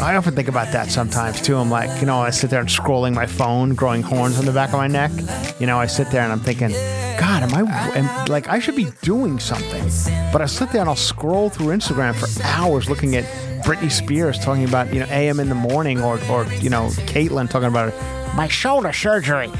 I 0.00 0.16
often 0.16 0.34
think 0.34 0.48
about 0.48 0.72
that 0.72 0.90
sometimes 0.90 1.40
too. 1.40 1.56
I'm 1.56 1.70
like, 1.70 2.00
you 2.00 2.06
know, 2.06 2.20
I 2.20 2.30
sit 2.30 2.50
there 2.50 2.60
and 2.60 2.68
scrolling 2.68 3.14
my 3.14 3.26
phone, 3.26 3.74
growing 3.74 4.02
horns 4.02 4.38
on 4.38 4.46
the 4.46 4.52
back 4.52 4.70
of 4.70 4.76
my 4.76 4.88
neck. 4.88 5.12
You 5.60 5.66
know, 5.66 5.78
I 5.78 5.86
sit 5.86 6.10
there 6.10 6.22
and 6.22 6.32
I'm 6.32 6.40
thinking, 6.40 6.70
God, 6.70 7.42
am 7.44 7.54
I 7.54 7.96
am, 7.96 8.26
like 8.26 8.48
I 8.48 8.58
should 8.58 8.74
be 8.74 8.88
doing 9.02 9.38
something? 9.38 9.84
But 10.32 10.42
I 10.42 10.46
sit 10.46 10.72
there 10.72 10.80
and 10.80 10.90
I'll 10.90 10.96
scroll 10.96 11.50
through 11.50 11.68
Instagram 11.68 12.14
for 12.14 12.42
hours 12.42 12.88
looking 12.88 13.14
at 13.14 13.24
Britney 13.64 13.92
Spears 13.92 14.38
talking 14.38 14.64
about 14.64 14.92
you 14.92 15.00
know 15.00 15.06
AM 15.10 15.38
in 15.38 15.48
the 15.48 15.54
morning 15.54 16.00
or 16.00 16.18
or 16.30 16.46
you 16.54 16.70
know 16.70 16.88
Caitlyn 17.06 17.48
talking 17.48 17.68
about 17.68 17.92
my 18.34 18.48
shoulder 18.48 18.92
surgery. 18.92 19.52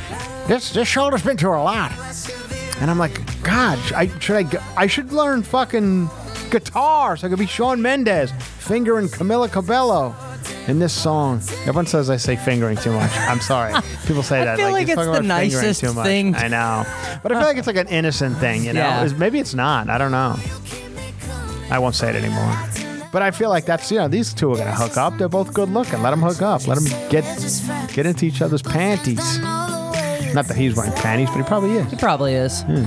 This 0.48 0.72
this 0.72 0.88
shoulder's 0.88 1.22
been 1.22 1.36
through 1.36 1.56
a 1.56 1.62
lot. 1.62 1.92
And 2.80 2.90
I'm 2.90 2.98
like, 2.98 3.20
God, 3.42 3.78
I 3.92 4.06
should 4.18 4.36
I 4.36 4.42
go- 4.42 4.62
I 4.76 4.86
should 4.86 5.12
learn 5.12 5.42
fucking 5.42 6.08
guitar 6.50 7.16
so 7.16 7.26
I 7.26 7.30
could 7.30 7.38
be 7.38 7.46
Shawn 7.46 7.80
Mendes 7.80 8.32
fingering 8.58 9.08
Camila 9.08 9.50
Cabello 9.50 10.14
in 10.66 10.78
this 10.78 10.92
song. 10.92 11.40
Everyone 11.60 11.86
says 11.86 12.10
I 12.10 12.16
say 12.16 12.36
fingering 12.36 12.76
too 12.76 12.92
much. 12.92 13.10
I'm 13.16 13.40
sorry. 13.40 13.72
People 14.06 14.22
say 14.22 14.40
I 14.42 14.44
that. 14.44 14.56
feel 14.58 14.72
like 14.72 14.88
"You're 14.88 14.98
it's 15.00 15.18
the 15.18 15.22
nicest 15.22 15.80
too 15.80 15.92
much." 15.94 16.06
thing 16.06 16.34
I 16.34 16.48
know, 16.48 16.84
but 17.22 17.32
I 17.32 17.36
feel 17.36 17.46
like 17.48 17.56
it's 17.56 17.66
like 17.66 17.76
an 17.76 17.88
innocent 17.88 18.36
thing. 18.38 18.64
You 18.64 18.72
know, 18.74 18.80
Yeah. 18.80 19.12
Maybe 19.16 19.38
it's 19.38 19.54
not. 19.54 19.88
I 19.88 19.96
don't 19.98 20.12
know. 20.12 20.36
I 21.70 21.78
won't 21.78 21.94
say 21.94 22.10
it 22.10 22.16
anymore. 22.16 22.56
But 23.12 23.22
I 23.22 23.30
feel 23.30 23.48
like 23.48 23.64
that's 23.64 23.90
you 23.90 23.98
know 23.98 24.06
these 24.08 24.34
two 24.34 24.52
are 24.52 24.56
gonna 24.56 24.74
hook 24.74 24.96
up. 24.96 25.16
They're 25.18 25.28
both 25.28 25.52
good 25.54 25.68
looking. 25.70 26.02
Let 26.02 26.10
them 26.10 26.20
hook 26.20 26.42
up. 26.42 26.66
Let 26.68 26.78
them 26.78 26.86
get 27.10 27.24
get 27.92 28.06
into 28.06 28.26
each 28.26 28.42
other's 28.42 28.62
panties. 28.62 29.38
Not 29.40 30.46
that 30.46 30.56
he's 30.56 30.76
wearing 30.76 30.92
panties, 30.92 31.28
but 31.30 31.38
he 31.38 31.42
probably 31.42 31.72
is. 31.72 31.90
He 31.90 31.96
probably 31.96 32.34
is. 32.34 32.62
Hmm. 32.62 32.84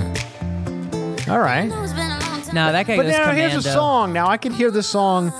All 1.28 1.40
right. 1.40 1.70
No, 2.52 2.70
that 2.70 2.86
guy 2.86 2.96
But 2.96 3.04
goes 3.04 3.12
now 3.12 3.32
here's 3.32 3.54
a 3.56 3.62
song. 3.62 4.12
Now 4.12 4.28
I 4.28 4.36
can 4.36 4.52
hear 4.52 4.70
this 4.70 4.86
song 4.86 5.32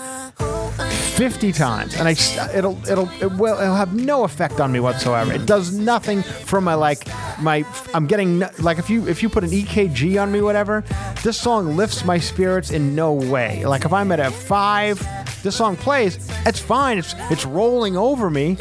fifty 1.14 1.52
times, 1.52 1.94
and 1.94 2.08
I 2.08 2.16
it'll 2.56 2.76
it'll 2.88 3.08
it 3.22 3.30
will 3.38 3.56
it'll 3.60 3.76
have 3.76 3.94
no 3.94 4.24
effect 4.24 4.58
on 4.58 4.72
me 4.72 4.80
whatsoever. 4.80 5.32
It 5.32 5.46
does 5.46 5.72
nothing 5.72 6.22
for 6.22 6.60
my 6.60 6.74
like 6.74 7.06
my 7.38 7.64
I'm 7.92 8.08
getting 8.08 8.40
no- 8.40 8.50
like 8.58 8.78
if 8.78 8.90
you 8.90 9.06
if 9.06 9.22
you 9.22 9.28
put 9.28 9.44
an 9.44 9.50
EKG 9.50 10.20
on 10.20 10.32
me, 10.32 10.40
whatever. 10.40 10.82
This 11.22 11.40
song 11.40 11.76
lifts 11.76 12.04
my 12.04 12.18
spirits 12.18 12.72
in 12.72 12.96
no 12.96 13.12
way. 13.12 13.64
Like 13.64 13.84
if 13.84 13.92
I'm 13.92 14.10
at 14.10 14.18
a 14.18 14.32
five, 14.32 14.98
this 15.44 15.54
song 15.56 15.76
plays. 15.76 16.18
It's 16.46 16.58
fine. 16.58 16.98
It's 16.98 17.14
it's 17.30 17.44
rolling 17.46 17.96
over 17.96 18.30
me, 18.30 18.56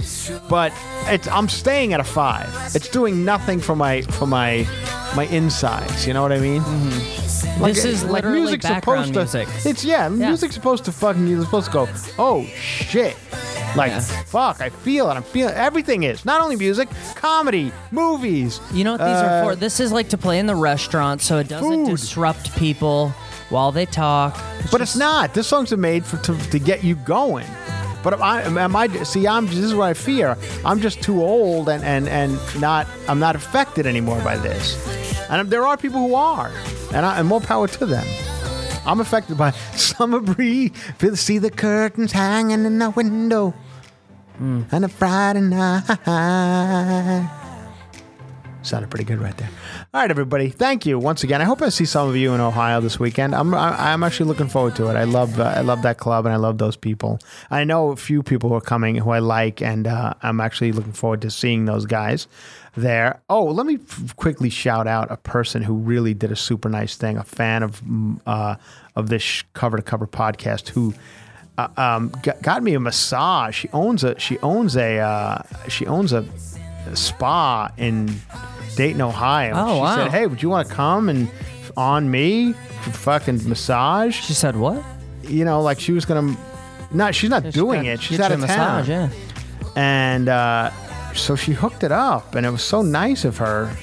but 0.49 0.71
it's 1.07 1.27
I'm 1.29 1.49
staying 1.49 1.93
at 1.93 1.99
a 1.99 2.03
five. 2.03 2.47
It's 2.75 2.87
doing 2.89 3.25
nothing 3.25 3.59
for 3.59 3.75
my 3.75 4.01
for 4.03 4.27
my 4.27 4.67
my 5.15 5.23
insides. 5.25 6.05
You 6.05 6.13
know 6.13 6.21
what 6.21 6.31
I 6.31 6.39
mean? 6.39 6.61
This 7.59 7.85
is 7.85 8.03
literally 8.03 8.57
background 8.57 9.07
supposed 9.07 9.31
to. 9.33 9.37
music. 9.45 9.65
It's 9.65 9.83
yeah, 9.85 10.09
music's 10.09 10.55
supposed 10.55 10.85
to 10.85 10.91
fucking. 10.91 11.27
You're 11.27 11.43
supposed 11.43 11.67
to 11.67 11.71
go. 11.71 11.87
Oh 12.19 12.43
shit! 12.55 13.15
Like 13.75 13.91
Yeah. 13.91 13.99
fuck, 14.25 14.61
I 14.61 14.69
feel 14.69 15.09
it. 15.09 15.13
I'm 15.13 15.23
feeling 15.23 15.53
everything 15.55 16.03
is 16.03 16.25
not 16.25 16.41
only 16.41 16.55
music, 16.55 16.89
comedy, 17.15 17.71
movies. 17.91 18.59
You 18.73 18.83
know 18.83 18.91
what 18.93 18.99
these 18.99 19.07
are 19.07 19.29
uh, 19.29 19.43
for? 19.43 19.55
This 19.55 19.79
is 19.79 19.91
like 19.91 20.09
to 20.09 20.17
play 20.17 20.39
in 20.39 20.45
the 20.47 20.55
restaurant 20.55 21.21
so 21.21 21.37
it 21.37 21.47
doesn't 21.47 21.85
Food. 21.85 21.89
disrupt 21.91 22.55
people 22.57 23.13
while 23.53 23.71
they 23.71 23.85
talk. 23.85 24.37
But 24.71 24.81
it's 24.81 24.95
not. 24.95 25.35
This 25.35 25.47
songs 25.47 25.71
are 25.71 25.77
made 25.77 26.03
for 26.03 26.17
to, 26.17 26.35
to 26.49 26.59
get 26.59 26.83
you 26.83 26.95
going. 26.95 27.47
But 28.03 28.13
am 28.13 28.21
I, 28.23 28.41
am 28.41 28.75
I? 28.75 28.87
See, 29.03 29.27
I'm. 29.27 29.45
This 29.45 29.59
is 29.59 29.75
what 29.75 29.85
I 29.89 29.93
fear. 29.93 30.35
I'm 30.65 30.81
just 30.81 31.01
too 31.01 31.23
old 31.23 31.69
and 31.69 31.83
and 31.83 32.09
and 32.09 32.37
not. 32.59 32.87
I'm 33.07 33.19
not 33.19 33.37
affected 33.37 33.85
anymore 33.85 34.19
by 34.21 34.35
this. 34.37 34.75
And 35.29 35.49
there 35.49 35.65
are 35.65 35.77
people 35.77 35.99
who 35.99 36.15
are, 36.15 36.51
and, 36.93 37.05
I, 37.05 37.19
and 37.19 37.27
more 37.27 37.39
power 37.39 37.67
to 37.67 37.85
them. 37.85 38.05
I'm 38.85 38.99
affected 38.99 39.37
by 39.37 39.51
summer 39.75 40.19
breeze. 40.19 40.71
Feel 40.97 41.15
see 41.15 41.37
the 41.37 41.49
curtains 41.49 42.11
hanging 42.11 42.65
in 42.65 42.79
the 42.79 42.89
window, 42.89 43.53
hmm. 44.37 44.63
and 44.71 44.83
a 44.83 44.89
Friday 44.89 45.41
night. 45.41 45.83
Sounded 48.63 48.89
pretty 48.89 49.03
good 49.03 49.19
right 49.19 49.35
there. 49.35 49.49
All 49.93 49.99
right, 49.99 50.09
everybody. 50.09 50.49
Thank 50.49 50.85
you 50.85 50.97
once 50.97 51.21
again. 51.23 51.41
I 51.41 51.43
hope 51.43 51.61
I 51.61 51.67
see 51.67 51.83
some 51.83 52.07
of 52.07 52.15
you 52.15 52.33
in 52.33 52.39
Ohio 52.39 52.79
this 52.79 52.97
weekend. 52.97 53.35
I'm 53.35 53.53
I'm 53.53 54.03
actually 54.03 54.27
looking 54.27 54.47
forward 54.47 54.77
to 54.77 54.87
it. 54.87 54.95
I 54.95 55.03
love 55.03 55.37
uh, 55.37 55.53
I 55.55 55.61
love 55.61 55.81
that 55.81 55.97
club 55.97 56.25
and 56.25 56.33
I 56.33 56.37
love 56.37 56.59
those 56.59 56.77
people. 56.77 57.19
I 57.51 57.65
know 57.65 57.89
a 57.91 57.97
few 57.97 58.23
people 58.23 58.49
who 58.49 58.55
are 58.55 58.61
coming 58.61 58.95
who 58.95 59.09
I 59.11 59.19
like, 59.19 59.61
and 59.61 59.85
uh, 59.85 60.13
I'm 60.21 60.39
actually 60.39 60.71
looking 60.71 60.93
forward 60.93 61.21
to 61.23 61.29
seeing 61.29 61.65
those 61.65 61.85
guys 61.85 62.27
there. 62.77 63.21
Oh, 63.29 63.43
let 63.43 63.65
me 63.65 63.75
f- 63.75 64.15
quickly 64.15 64.49
shout 64.49 64.87
out 64.87 65.11
a 65.11 65.17
person 65.17 65.61
who 65.61 65.73
really 65.73 66.13
did 66.13 66.31
a 66.31 66.35
super 66.37 66.69
nice 66.69 66.95
thing. 66.95 67.17
A 67.17 67.23
fan 67.23 67.63
of 67.63 67.81
uh, 68.25 68.55
of 68.95 69.09
this 69.09 69.43
cover 69.53 69.75
to 69.75 69.83
cover 69.83 70.07
podcast 70.07 70.69
who 70.69 70.93
uh, 71.57 71.67
um, 71.75 72.13
got, 72.23 72.41
got 72.41 72.63
me 72.63 72.75
a 72.75 72.79
massage. 72.79 73.57
She 73.57 73.69
owns 73.73 74.05
a 74.05 74.17
she 74.19 74.39
owns 74.39 74.77
a 74.77 74.99
uh, 74.99 75.43
she 75.67 75.85
owns 75.85 76.13
a 76.13 76.25
spa 76.93 77.71
in 77.77 78.07
Dayton, 78.75 79.01
Ohio. 79.01 79.53
Oh, 79.55 79.75
she 79.75 79.81
wow. 79.81 79.95
said, 79.95 80.11
"Hey, 80.11 80.27
would 80.27 80.41
you 80.41 80.49
want 80.49 80.67
to 80.67 80.73
come 80.73 81.09
and 81.09 81.29
on 81.75 82.09
me 82.09 82.53
for 82.53 82.91
fucking 82.91 83.47
massage?" 83.47 84.15
She 84.15 84.33
said 84.33 84.55
what? 84.55 84.83
You 85.23 85.45
know, 85.45 85.61
like 85.61 85.79
she 85.79 85.91
was 85.91 86.05
gonna. 86.05 86.35
Not 86.91 87.15
she's 87.15 87.29
not 87.29 87.49
doing 87.51 87.85
it. 87.85 88.01
She's 88.01 88.19
out 88.19 88.31
of 88.31 88.43
a 88.43 88.47
town, 88.47 88.85
massage, 88.85 88.89
yeah. 88.89 89.09
and 89.75 90.29
uh, 90.29 90.69
so 91.13 91.35
she 91.35 91.51
hooked 91.53 91.83
it 91.83 91.91
up, 91.91 92.35
and 92.35 92.45
it 92.45 92.51
was 92.51 92.63
so 92.63 92.81
nice 92.81 93.25
of 93.25 93.37
her. 93.37 93.75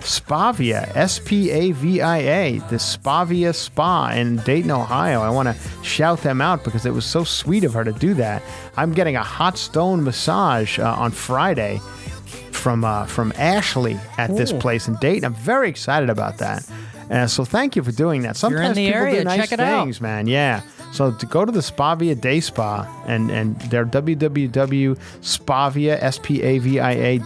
Spavia, 0.00 0.94
S 0.94 1.18
P 1.18 1.50
A 1.50 1.72
V 1.72 2.00
I 2.00 2.18
A, 2.18 2.58
the 2.70 2.76
Spavia 2.76 3.52
Spa 3.52 4.10
in 4.10 4.36
Dayton, 4.36 4.70
Ohio. 4.70 5.20
I 5.20 5.30
want 5.30 5.48
to 5.48 5.82
shout 5.82 6.20
them 6.22 6.40
out 6.40 6.62
because 6.62 6.86
it 6.86 6.92
was 6.92 7.04
so 7.04 7.24
sweet 7.24 7.64
of 7.64 7.74
her 7.74 7.82
to 7.82 7.90
do 7.90 8.14
that. 8.14 8.40
I'm 8.76 8.92
getting 8.92 9.16
a 9.16 9.22
hot 9.24 9.58
stone 9.58 10.04
massage 10.04 10.78
uh, 10.78 10.94
on 10.96 11.10
Friday 11.10 11.80
from 12.66 12.82
uh, 12.84 13.06
from 13.06 13.32
Ashley 13.36 13.96
at 14.18 14.36
this 14.36 14.50
Ooh. 14.50 14.58
place 14.58 14.88
in 14.88 14.96
Dayton. 14.96 15.24
I'm 15.24 15.34
very 15.34 15.68
excited 15.68 16.10
about 16.10 16.38
that. 16.38 16.68
Uh, 17.08 17.28
so 17.28 17.44
thank 17.44 17.76
you 17.76 17.84
for 17.84 17.92
doing 17.92 18.22
that. 18.22 18.42
you're 18.42 18.50
in 18.58 18.74
Sometimes 18.74 18.76
the 18.76 18.86
people 18.86 19.00
area, 19.02 19.18
do 19.18 19.24
nice 19.24 19.38
check 19.42 19.52
it 19.52 19.60
out. 19.60 19.84
things, 19.84 20.00
man. 20.00 20.26
Yeah. 20.26 20.62
So 20.90 21.12
to 21.12 21.26
go 21.26 21.44
to 21.44 21.52
the 21.52 21.60
Spavia 21.60 22.20
Day 22.20 22.40
Spa 22.40 22.84
and 23.06 23.30
and 23.30 23.56
they're 23.70 23.86
www.spavia 23.86 24.98
s 26.02 26.18
p 26.20 26.42
a 26.42 26.58
v 26.58 26.80
i 26.80 26.90
a 26.90 27.20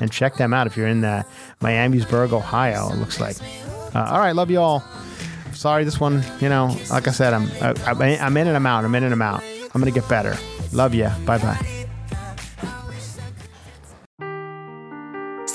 and 0.00 0.10
check 0.10 0.36
them 0.36 0.54
out 0.54 0.66
if 0.66 0.78
you're 0.78 0.88
in 0.88 1.02
the 1.02 1.26
Miamisburg, 1.60 2.32
Ohio. 2.32 2.90
It 2.94 2.96
looks 2.96 3.20
like. 3.20 3.36
Uh, 3.94 4.08
all 4.12 4.18
right, 4.18 4.34
love 4.34 4.50
you 4.50 4.60
all. 4.60 4.82
Sorry, 5.52 5.84
this 5.84 6.00
one. 6.00 6.24
You 6.40 6.48
know, 6.48 6.74
like 6.88 7.06
I 7.06 7.10
said, 7.10 7.34
I'm 7.34 7.50
I, 7.60 7.74
I'm 7.86 8.00
I'm 8.00 8.36
in 8.38 8.46
and 8.46 8.56
I'm 8.56 8.64
out. 8.64 8.82
I'm 8.86 8.94
in 8.94 9.04
and 9.04 9.12
I'm 9.12 9.20
out. 9.20 9.42
I'm 9.74 9.80
gonna 9.82 9.90
get 9.90 10.08
better. 10.08 10.38
Love 10.72 10.94
you. 10.94 11.10
Bye 11.26 11.36
bye. 11.36 11.79